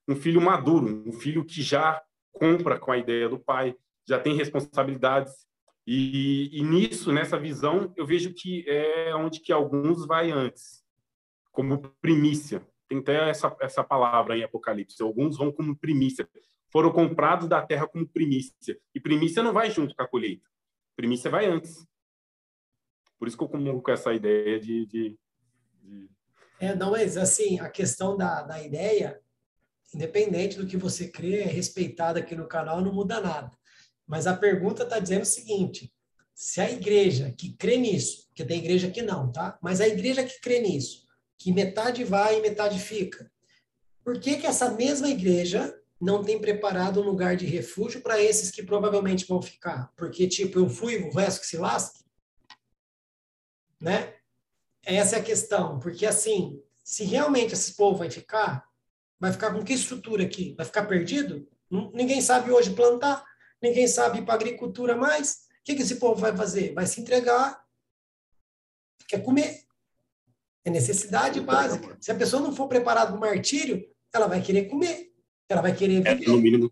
um 0.07 0.15
filho 0.15 0.41
maduro, 0.41 1.03
um 1.07 1.13
filho 1.13 1.45
que 1.45 1.61
já 1.61 2.01
compra 2.31 2.79
com 2.79 2.91
a 2.91 2.97
ideia 2.97 3.29
do 3.29 3.39
pai, 3.39 3.75
já 4.07 4.19
tem 4.19 4.35
responsabilidades. 4.35 5.47
E, 5.85 6.49
e 6.57 6.63
nisso, 6.63 7.11
nessa 7.11 7.37
visão, 7.37 7.93
eu 7.97 8.05
vejo 8.05 8.33
que 8.33 8.63
é 8.67 9.13
onde 9.15 9.41
que 9.41 9.51
alguns 9.51 10.05
vai 10.05 10.31
antes, 10.31 10.83
como 11.51 11.79
primícia. 12.01 12.65
Tem 12.87 12.99
até 12.99 13.29
essa, 13.29 13.55
essa 13.59 13.83
palavra 13.83 14.37
em 14.37 14.43
Apocalipse. 14.43 15.01
Alguns 15.01 15.37
vão 15.37 15.51
como 15.51 15.75
primícia. 15.75 16.27
Foram 16.71 16.91
comprados 16.91 17.47
da 17.47 17.61
terra 17.61 17.87
como 17.87 18.07
primícia. 18.07 18.79
E 18.95 18.99
primícia 18.99 19.43
não 19.43 19.53
vai 19.53 19.69
junto 19.69 19.95
com 19.95 20.01
a 20.03 20.07
colheita. 20.07 20.49
Primícia 20.95 21.29
vai 21.29 21.45
antes. 21.45 21.85
Por 23.19 23.27
isso 23.27 23.37
que 23.37 23.43
eu 23.43 23.49
comungo 23.49 23.81
com 23.81 23.91
essa 23.91 24.13
ideia 24.13 24.59
de, 24.59 24.85
de, 24.85 25.19
de... 25.81 26.09
É, 26.59 26.75
não, 26.75 26.91
mas 26.91 27.17
assim, 27.17 27.59
a 27.59 27.69
questão 27.69 28.17
da, 28.17 28.41
da 28.41 28.61
ideia, 28.61 29.19
independente 29.93 30.57
do 30.57 30.67
que 30.67 30.77
você 30.77 31.09
crê, 31.09 31.41
é 31.41 31.45
respeitada 31.45 32.19
aqui 32.19 32.35
no 32.35 32.47
canal, 32.47 32.81
não 32.81 32.93
muda 32.93 33.21
nada. 33.21 33.51
Mas 34.13 34.27
a 34.27 34.37
pergunta 34.37 34.83
está 34.83 34.99
dizendo 34.99 35.23
o 35.23 35.25
seguinte: 35.25 35.91
se 36.35 36.61
a 36.61 36.69
igreja 36.69 37.33
que 37.35 37.51
crê 37.53 37.77
nisso, 37.77 38.27
porque 38.27 38.45
tem 38.45 38.59
igreja 38.59 38.91
que 38.91 39.01
não, 39.01 39.31
tá? 39.31 39.57
Mas 39.59 39.81
a 39.81 39.87
igreja 39.87 40.23
que 40.23 40.39
crê 40.39 40.59
nisso, 40.59 41.07
que 41.35 41.51
metade 41.51 42.03
vai 42.03 42.37
e 42.37 42.41
metade 42.43 42.77
fica. 42.77 43.31
Por 44.03 44.19
que, 44.19 44.37
que 44.37 44.45
essa 44.45 44.69
mesma 44.69 45.09
igreja 45.09 45.75
não 45.99 46.23
tem 46.23 46.39
preparado 46.39 47.01
um 47.01 47.03
lugar 47.03 47.35
de 47.35 47.47
refúgio 47.47 48.01
para 48.01 48.21
esses 48.21 48.51
que 48.51 48.61
provavelmente 48.61 49.25
vão 49.25 49.41
ficar? 49.41 49.91
Porque, 49.97 50.27
tipo, 50.27 50.59
eu 50.59 50.69
fui, 50.69 50.97
o 50.97 51.11
resto 51.11 51.41
que 51.41 51.47
se 51.47 51.57
lasque? 51.57 52.03
Né? 53.81 54.13
Essa 54.85 55.15
é 55.15 55.19
a 55.21 55.23
questão. 55.23 55.79
Porque, 55.79 56.05
assim, 56.05 56.61
se 56.83 57.03
realmente 57.03 57.55
esse 57.55 57.75
povo 57.75 57.97
vai 57.97 58.11
ficar, 58.11 58.63
vai 59.19 59.31
ficar 59.31 59.51
com 59.51 59.63
que 59.63 59.73
estrutura 59.73 60.23
aqui? 60.23 60.53
Vai 60.55 60.67
ficar 60.67 60.85
perdido? 60.85 61.47
Ninguém 61.71 62.21
sabe 62.21 62.51
hoje 62.51 62.75
plantar, 62.75 63.25
ninguém 63.63 63.87
sabe 63.87 64.19
ir 64.19 64.25
para 64.25 64.33
agricultura 64.33 64.95
mais. 64.95 65.47
O 65.61 65.63
que, 65.63 65.75
que 65.75 65.81
esse 65.81 65.95
povo 65.95 66.19
vai 66.19 66.35
fazer? 66.35 66.73
Vai 66.73 66.85
se 66.85 66.99
entregar, 66.99 67.63
quer 69.07 69.23
comer. 69.23 69.61
É 70.65 70.69
necessidade 70.69 71.39
básica. 71.39 71.97
Se 71.99 72.11
a 72.11 72.15
pessoa 72.15 72.41
não 72.41 72.53
for 72.53 72.67
preparada 72.67 73.11
para 73.11 73.17
o 73.17 73.19
martírio, 73.19 73.85
ela 74.13 74.27
vai 74.27 74.41
querer 74.41 74.65
comer, 74.65 75.11
ela 75.47 75.61
vai 75.61 75.73
querer 75.73 76.01
viver. 76.01 76.23
É, 76.23 76.27
no 76.27 76.37
mínimo, 76.37 76.71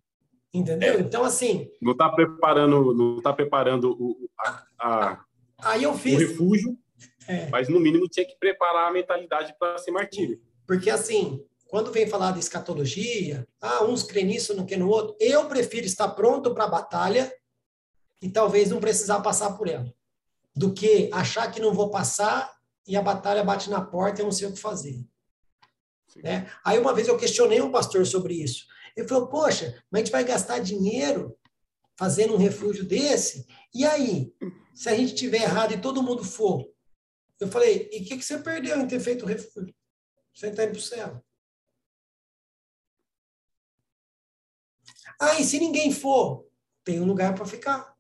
Entendeu? 0.54 0.96
É. 0.96 1.00
Então, 1.00 1.24
assim. 1.24 1.70
Não 1.82 1.94
está 1.94 2.10
preparando, 2.10 2.94
não 2.94 3.22
tá 3.22 3.32
preparando 3.32 3.92
o, 3.92 4.30
a, 4.38 4.64
a, 4.80 5.26
Aí 5.60 5.84
eu 5.84 5.94
fiz. 5.94 6.16
o 6.16 6.18
refúgio, 6.18 6.78
é. 7.28 7.50
mas 7.50 7.70
no 7.70 7.80
mínimo 7.80 8.08
tinha 8.10 8.26
que 8.26 8.38
preparar 8.38 8.90
a 8.90 8.92
mentalidade 8.92 9.56
para 9.58 9.78
ser 9.78 9.92
martírio. 9.92 10.42
Porque, 10.68 10.90
assim, 10.90 11.42
quando 11.72 11.90
vem 11.90 12.06
falar 12.06 12.34
de 12.34 12.40
escatologia, 12.40 13.48
ah, 13.62 13.86
uns 13.86 14.04
creem 14.04 14.28
nisso, 14.28 14.54
não 14.54 14.66
que 14.66 14.76
no 14.76 14.90
outro, 14.90 15.16
eu 15.22 15.48
prefiro 15.48 15.86
estar 15.86 16.10
pronto 16.10 16.54
para 16.54 16.66
a 16.66 16.68
batalha 16.68 17.34
e 18.22 18.30
talvez 18.30 18.70
não 18.70 18.82
precisar 18.82 19.22
passar 19.22 19.54
por 19.54 19.70
ela, 19.70 19.90
do 20.54 20.74
que 20.74 21.10
achar 21.14 21.50
que 21.50 21.62
não 21.62 21.74
vou 21.74 21.90
passar 21.90 22.54
e 22.86 22.98
a 22.98 23.02
batalha 23.02 23.42
bate 23.42 23.70
na 23.70 23.80
porta 23.80 24.20
e 24.20 24.22
eu 24.22 24.26
não 24.26 24.34
sei 24.34 24.50
o 24.50 24.52
que 24.52 24.60
fazer. 24.60 25.02
Né? 26.18 26.52
Aí 26.62 26.78
uma 26.78 26.94
vez 26.94 27.08
eu 27.08 27.18
questionei 27.18 27.62
um 27.62 27.72
pastor 27.72 28.06
sobre 28.06 28.34
isso. 28.34 28.66
Ele 28.94 29.08
falou, 29.08 29.28
poxa, 29.28 29.82
mas 29.90 30.02
a 30.02 30.04
gente 30.04 30.12
vai 30.12 30.26
gastar 30.26 30.60
dinheiro 30.60 31.38
fazendo 31.96 32.34
um 32.34 32.38
refúgio 32.38 32.84
desse? 32.84 33.48
E 33.74 33.86
aí, 33.86 34.34
se 34.76 34.90
a 34.90 34.94
gente 34.94 35.16
tiver 35.16 35.44
errado 35.44 35.72
e 35.72 35.80
todo 35.80 36.04
mundo 36.04 36.26
for? 36.26 36.70
Eu 37.40 37.48
falei, 37.48 37.88
e 37.94 38.02
o 38.02 38.06
que, 38.06 38.18
que 38.18 38.26
você 38.26 38.40
perdeu 38.40 38.78
em 38.78 38.88
ter 38.88 39.00
feito 39.00 39.24
o 39.24 39.28
refúgio? 39.28 39.74
Você 40.34 40.48
está 40.48 40.66
indo 40.66 40.72
para 40.72 40.80
o 40.80 40.82
céu. 40.82 41.24
Ah, 45.22 45.40
e 45.40 45.44
se 45.44 45.60
ninguém 45.60 45.92
for? 45.92 46.48
Tem 46.84 47.00
um 47.00 47.06
lugar 47.06 47.36
para 47.36 47.46
ficar. 47.46 47.96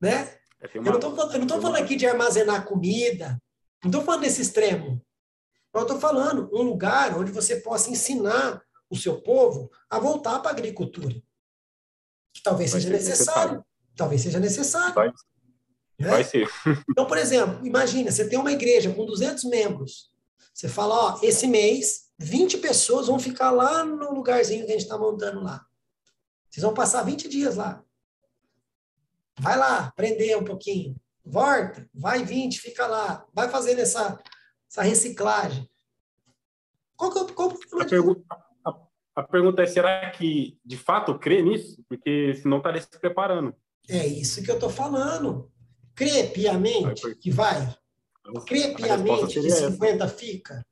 Né? 0.00 0.38
É, 0.58 0.70
eu 0.78 0.82
não 0.82 0.94
estou 0.94 1.14
falando, 1.14 1.48
falando 1.60 1.76
aqui 1.76 1.96
de 1.96 2.06
armazenar 2.06 2.64
comida, 2.64 3.38
não 3.84 3.90
estou 3.90 4.02
falando 4.02 4.22
desse 4.22 4.40
extremo. 4.40 5.04
Eu 5.74 5.82
estou 5.82 6.00
falando 6.00 6.48
um 6.50 6.62
lugar 6.62 7.16
onde 7.18 7.30
você 7.30 7.56
possa 7.56 7.90
ensinar 7.90 8.62
o 8.88 8.96
seu 8.96 9.20
povo 9.20 9.70
a 9.90 9.98
voltar 9.98 10.38
para 10.38 10.50
a 10.50 10.54
agricultura. 10.54 11.22
Que 12.32 12.42
talvez 12.42 12.72
Vai 12.72 12.80
seja 12.80 12.92
necessário. 12.92 13.40
necessário. 13.52 13.66
Talvez 13.94 14.22
seja 14.22 14.40
necessário. 14.40 14.94
Vai, 14.94 15.08
né? 15.98 16.08
Vai 16.08 16.24
ser. 16.24 16.48
Então, 16.90 17.06
por 17.06 17.18
exemplo, 17.18 17.66
imagina, 17.66 18.10
você 18.10 18.26
tem 18.26 18.38
uma 18.38 18.50
igreja 18.52 18.94
com 18.94 19.04
200 19.04 19.44
membros. 19.44 20.10
Você 20.54 20.68
fala, 20.68 20.94
ó, 20.94 21.20
esse 21.22 21.46
mês, 21.46 22.07
20 22.18 22.58
pessoas 22.58 23.06
vão 23.06 23.18
ficar 23.18 23.50
lá 23.50 23.84
no 23.84 24.12
lugarzinho 24.12 24.64
que 24.64 24.72
a 24.72 24.74
gente 24.74 24.82
está 24.82 24.98
montando 24.98 25.40
lá. 25.40 25.64
Vocês 26.50 26.62
vão 26.64 26.74
passar 26.74 27.02
20 27.02 27.28
dias 27.28 27.56
lá. 27.56 27.82
Vai 29.38 29.56
lá, 29.56 29.86
aprender 29.86 30.36
um 30.36 30.44
pouquinho. 30.44 30.96
Volta, 31.24 31.88
vai 31.94 32.24
20, 32.24 32.60
fica 32.60 32.86
lá. 32.86 33.24
Vai 33.32 33.48
fazendo 33.48 33.78
essa, 33.78 34.18
essa 34.68 34.82
reciclagem. 34.82 35.68
Qual 36.96 37.12
que 37.12 37.18
é 37.18 37.22
o, 37.22 37.26
qual 37.32 37.50
a, 37.80 37.84
pergunta, 37.84 38.22
a, 38.64 38.74
a, 39.14 39.22
pergunta 39.22 39.62
é, 39.62 39.66
será 39.66 40.10
que 40.10 40.58
de 40.64 40.76
fato 40.76 41.16
crê 41.18 41.42
nisso? 41.42 41.84
Porque 41.88 42.34
senão 42.34 42.56
estaria 42.56 42.82
se 42.82 42.98
preparando. 42.98 43.54
É 43.88 44.04
isso 44.04 44.42
que 44.42 44.50
eu 44.50 44.56
estou 44.56 44.70
falando. 44.70 45.52
Crê 45.94 46.24
piamente 46.24 47.14
que 47.16 47.30
vai? 47.30 47.76
Crê 48.46 48.74
piamente 48.74 49.40
que 49.40 49.50
50 49.50 50.04
essa. 50.04 50.14
fica? 50.14 50.66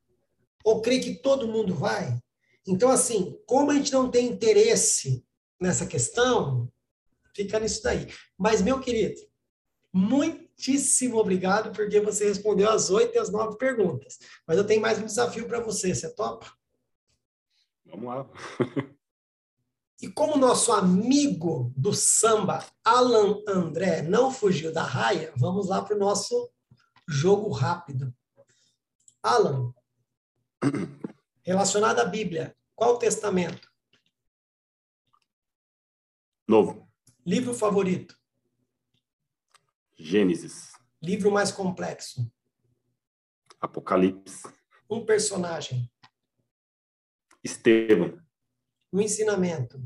Ou 0.66 0.82
crê 0.82 0.98
que 0.98 1.14
todo 1.14 1.46
mundo 1.46 1.76
vai? 1.76 2.20
Então, 2.66 2.90
assim, 2.90 3.40
como 3.46 3.70
a 3.70 3.74
gente 3.74 3.92
não 3.92 4.10
tem 4.10 4.26
interesse 4.26 5.24
nessa 5.60 5.86
questão, 5.86 6.68
fica 7.32 7.60
nisso 7.60 7.84
daí. 7.84 8.12
Mas, 8.36 8.60
meu 8.60 8.80
querido, 8.80 9.20
muitíssimo 9.92 11.18
obrigado, 11.18 11.70
porque 11.70 12.00
você 12.00 12.26
respondeu 12.26 12.68
as 12.68 12.90
oito 12.90 13.14
e 13.14 13.18
as 13.18 13.30
nove 13.30 13.56
perguntas. 13.56 14.18
Mas 14.44 14.58
eu 14.58 14.66
tenho 14.66 14.82
mais 14.82 14.98
um 14.98 15.06
desafio 15.06 15.46
para 15.46 15.60
você. 15.60 15.94
Você 15.94 16.12
topa? 16.12 16.52
Vamos 17.84 18.08
lá. 18.08 18.28
E 19.98 20.08
como 20.08 20.36
nosso 20.36 20.72
amigo 20.72 21.72
do 21.74 21.94
samba, 21.94 22.62
Alan 22.84 23.42
André, 23.48 24.02
não 24.02 24.30
fugiu 24.30 24.70
da 24.70 24.82
raia, 24.82 25.32
vamos 25.38 25.68
lá 25.68 25.80
para 25.80 25.96
o 25.96 25.98
nosso 25.98 26.50
jogo 27.08 27.48
rápido. 27.48 28.14
Alan, 29.22 29.72
relacionado 31.42 32.00
à 32.00 32.04
Bíblia, 32.04 32.56
qual 32.74 32.94
o 32.94 32.98
testamento? 32.98 33.72
Novo. 36.46 36.88
Livro 37.24 37.54
favorito? 37.54 38.18
Gênesis. 39.96 40.72
Livro 41.02 41.30
mais 41.30 41.50
complexo? 41.50 42.30
Apocalipse. 43.60 44.42
Um 44.88 45.04
personagem? 45.04 45.90
Estevão. 47.42 48.20
Um 48.92 49.00
ensinamento? 49.00 49.80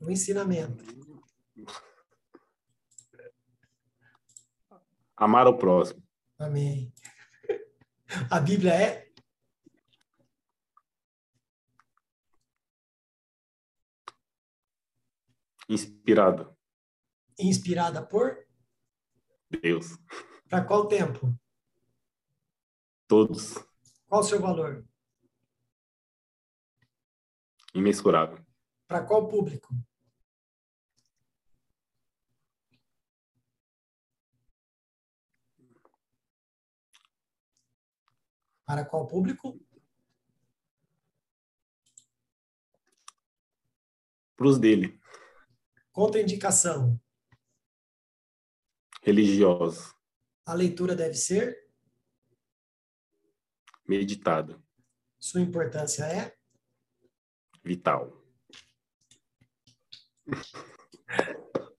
Um 0.00 0.10
ensinamento. 0.10 0.84
Amar 5.16 5.46
o 5.46 5.56
próximo. 5.56 6.02
Amém. 6.38 6.92
A 8.30 8.40
Bíblia 8.40 8.74
é 8.74 9.04
Inspirada. 15.68 16.54
Inspirada 17.38 18.04
por? 18.04 18.46
Deus. 19.62 19.98
Para 20.48 20.64
qual 20.64 20.86
tempo? 20.86 21.34
Todos. 23.08 23.54
Qual 24.06 24.20
o 24.20 24.24
seu 24.24 24.40
valor? 24.40 24.86
Imensurável. 27.74 28.44
Para 28.86 29.04
qual 29.04 29.26
público? 29.26 29.74
Para 38.74 38.84
qual 38.84 39.06
público? 39.06 39.56
Para 44.34 44.48
os 44.48 44.58
dele. 44.58 44.98
Contraindicação. 45.92 47.00
Religiosa. 49.00 49.94
A 50.44 50.54
leitura 50.54 50.96
deve 50.96 51.14
ser? 51.14 51.56
Meditada. 53.86 54.60
Sua 55.20 55.40
importância 55.40 56.02
é? 56.02 56.34
Vital. 57.62 58.26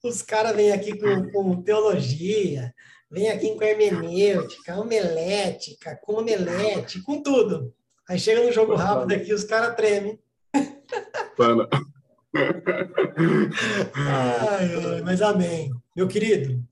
Os 0.02 0.22
caras 0.22 0.56
vêm 0.56 0.72
aqui 0.72 0.98
com, 0.98 1.30
com 1.30 1.62
teologia, 1.62 2.74
vêm 3.16 3.30
aqui 3.30 3.56
com 3.56 3.64
hermenêutica, 3.64 4.76
homelética, 4.76 5.96
com 6.04 6.20
omelete, 6.20 7.02
com 7.02 7.24
tudo. 7.24 7.74
Aí 8.08 8.20
chega 8.20 8.44
no 8.44 8.52
jogo 8.52 8.76
rápido 8.76 9.14
aqui, 9.14 9.34
os 9.34 9.44
caras 9.44 9.76
tremem. 9.76 10.20
Pana 11.36 11.68
ai, 13.94 15.02
mas 15.04 15.22
amém. 15.22 15.72
Meu 15.96 16.08
querido, 16.08 16.64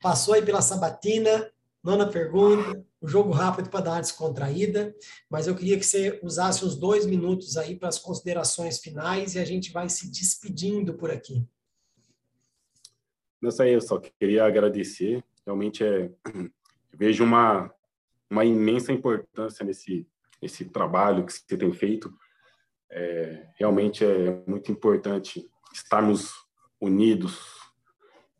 passou 0.00 0.34
aí 0.34 0.42
pela 0.42 0.60
sabatina, 0.60 1.50
nona 1.82 2.06
pergunta, 2.06 2.84
o 3.00 3.08
jogo 3.08 3.30
rápido 3.30 3.70
para 3.70 3.80
dar 3.80 3.92
uma 3.92 4.00
descontraída, 4.00 4.94
mas 5.30 5.46
eu 5.46 5.54
queria 5.54 5.78
que 5.78 5.86
você 5.86 6.20
usasse 6.22 6.64
uns 6.64 6.76
dois 6.76 7.06
minutos 7.06 7.56
aí 7.56 7.74
para 7.76 7.88
as 7.88 7.98
considerações 7.98 8.78
finais 8.78 9.34
e 9.34 9.38
a 9.38 9.44
gente 9.44 9.72
vai 9.72 9.88
se 9.88 10.10
despedindo 10.10 10.94
por 10.94 11.10
aqui. 11.10 11.46
Nessa 13.40 13.62
aí, 13.62 13.72
eu 13.72 13.80
só 13.80 13.98
queria 13.98 14.44
agradecer. 14.44 15.24
Realmente 15.50 15.84
é, 15.84 16.10
vejo 16.94 17.24
uma, 17.24 17.72
uma 18.30 18.44
imensa 18.44 18.92
importância 18.92 19.64
nesse, 19.64 20.06
nesse 20.40 20.64
trabalho 20.64 21.26
que 21.26 21.32
você 21.32 21.56
tem 21.56 21.72
feito 21.72 22.12
é, 22.90 23.46
realmente 23.56 24.04
é 24.04 24.42
muito 24.46 24.72
importante 24.72 25.48
estarmos 25.72 26.32
unidos 26.80 27.38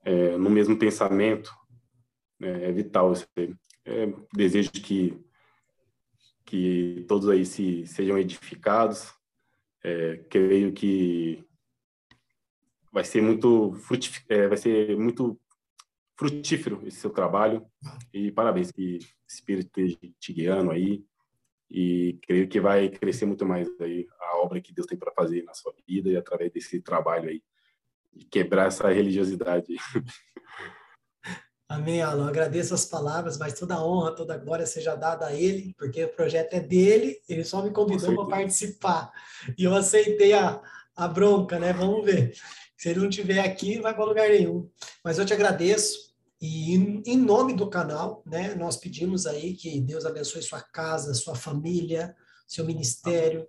é, 0.04 0.36
no 0.36 0.50
mesmo 0.50 0.76
pensamento. 0.76 1.54
É, 2.42 2.68
é 2.68 2.72
vital. 2.72 3.12
É, 3.84 4.12
desejo 4.34 4.70
que 4.72 5.18
que 6.44 7.04
todos 7.06 7.28
aí 7.28 7.46
se 7.46 7.86
sejam 7.86 8.18
edificados. 8.18 9.14
É, 9.84 10.16
creio 10.28 10.72
que 10.72 11.44
vai 12.92 13.04
ser 13.04 13.22
muito 13.22 13.72
é, 14.28 14.48
vai 14.48 14.56
ser 14.56 14.96
muito 14.96 15.38
frutífero 16.20 16.82
esse 16.84 16.98
seu 16.98 17.08
trabalho 17.08 17.64
e 18.12 18.30
parabéns 18.30 18.70
que 18.70 18.98
o 18.98 19.26
Espírito 19.26 19.80
esteja 19.80 19.96
te 20.20 20.34
guiando 20.34 20.70
aí 20.70 21.02
e 21.70 22.18
creio 22.22 22.46
que 22.46 22.60
vai 22.60 22.90
crescer 22.90 23.24
muito 23.24 23.46
mais 23.46 23.66
aí 23.80 24.06
a 24.20 24.36
obra 24.36 24.60
que 24.60 24.70
Deus 24.70 24.86
tem 24.86 24.98
para 24.98 25.12
fazer 25.12 25.42
na 25.44 25.54
sua 25.54 25.72
vida 25.88 26.10
e 26.10 26.18
através 26.18 26.52
desse 26.52 26.78
trabalho 26.82 27.30
aí 27.30 27.42
de 28.12 28.26
quebrar 28.26 28.66
essa 28.66 28.90
religiosidade. 28.90 29.74
Amém, 31.66 32.02
Alan. 32.02 32.28
Agradeço 32.28 32.74
as 32.74 32.84
palavras, 32.84 33.38
mas 33.38 33.58
toda 33.58 33.76
a 33.76 33.82
honra, 33.82 34.14
toda 34.14 34.34
a 34.34 34.38
glória 34.38 34.66
seja 34.66 34.94
dada 34.94 35.26
a 35.26 35.32
ele, 35.32 35.72
porque 35.78 36.04
o 36.04 36.08
projeto 36.08 36.52
é 36.52 36.60
dele, 36.60 37.18
ele 37.28 37.44
só 37.44 37.62
me 37.62 37.70
convidou 37.70 38.14
para 38.14 38.36
participar. 38.36 39.10
E 39.56 39.64
eu 39.64 39.74
aceitei 39.74 40.34
a, 40.34 40.60
a 40.94 41.08
bronca, 41.08 41.58
né? 41.58 41.72
Vamos 41.72 42.04
ver. 42.04 42.34
Se 42.76 42.90
ele 42.90 43.00
não 43.00 43.08
estiver 43.08 43.38
aqui, 43.40 43.76
não 43.76 43.84
vai 43.84 43.94
para 43.94 44.04
lugar 44.04 44.28
nenhum. 44.28 44.68
Mas 45.04 45.18
eu 45.18 45.24
te 45.24 45.32
agradeço. 45.32 46.09
E 46.40 46.74
em 46.74 47.18
nome 47.18 47.52
do 47.52 47.68
canal, 47.68 48.22
né, 48.24 48.54
nós 48.54 48.76
pedimos 48.76 49.26
aí 49.26 49.54
que 49.54 49.78
Deus 49.80 50.06
abençoe 50.06 50.42
sua 50.42 50.60
casa, 50.60 51.12
sua 51.12 51.34
família, 51.34 52.16
seu 52.46 52.64
ministério, 52.64 53.46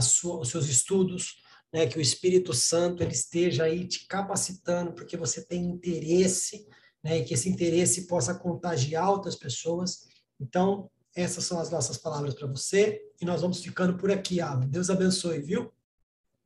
sua, 0.00 0.40
os 0.40 0.48
seus 0.48 0.66
estudos, 0.66 1.42
né, 1.70 1.86
que 1.86 1.98
o 1.98 2.00
Espírito 2.00 2.54
Santo 2.54 3.02
ele 3.02 3.12
esteja 3.12 3.64
aí 3.64 3.86
te 3.86 4.06
capacitando, 4.06 4.92
porque 4.92 5.16
você 5.16 5.44
tem 5.44 5.62
interesse 5.64 6.66
né, 7.02 7.18
e 7.18 7.24
que 7.24 7.34
esse 7.34 7.50
interesse 7.50 8.06
possa 8.06 8.34
contagiar 8.34 9.10
outras 9.10 9.36
pessoas. 9.36 10.06
Então, 10.40 10.90
essas 11.14 11.44
são 11.44 11.58
as 11.60 11.70
nossas 11.70 11.98
palavras 11.98 12.34
para 12.34 12.46
você 12.46 13.02
e 13.20 13.24
nós 13.24 13.42
vamos 13.42 13.62
ficando 13.62 13.98
por 13.98 14.10
aqui, 14.10 14.40
Alan. 14.40 14.66
Deus 14.66 14.88
abençoe, 14.88 15.40
viu? 15.40 15.70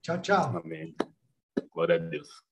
Tchau, 0.03 0.21
tchau. 0.21 0.57
Amém. 0.59 0.95
Glória 1.73 1.97
a 1.97 1.99
Deus. 1.99 2.46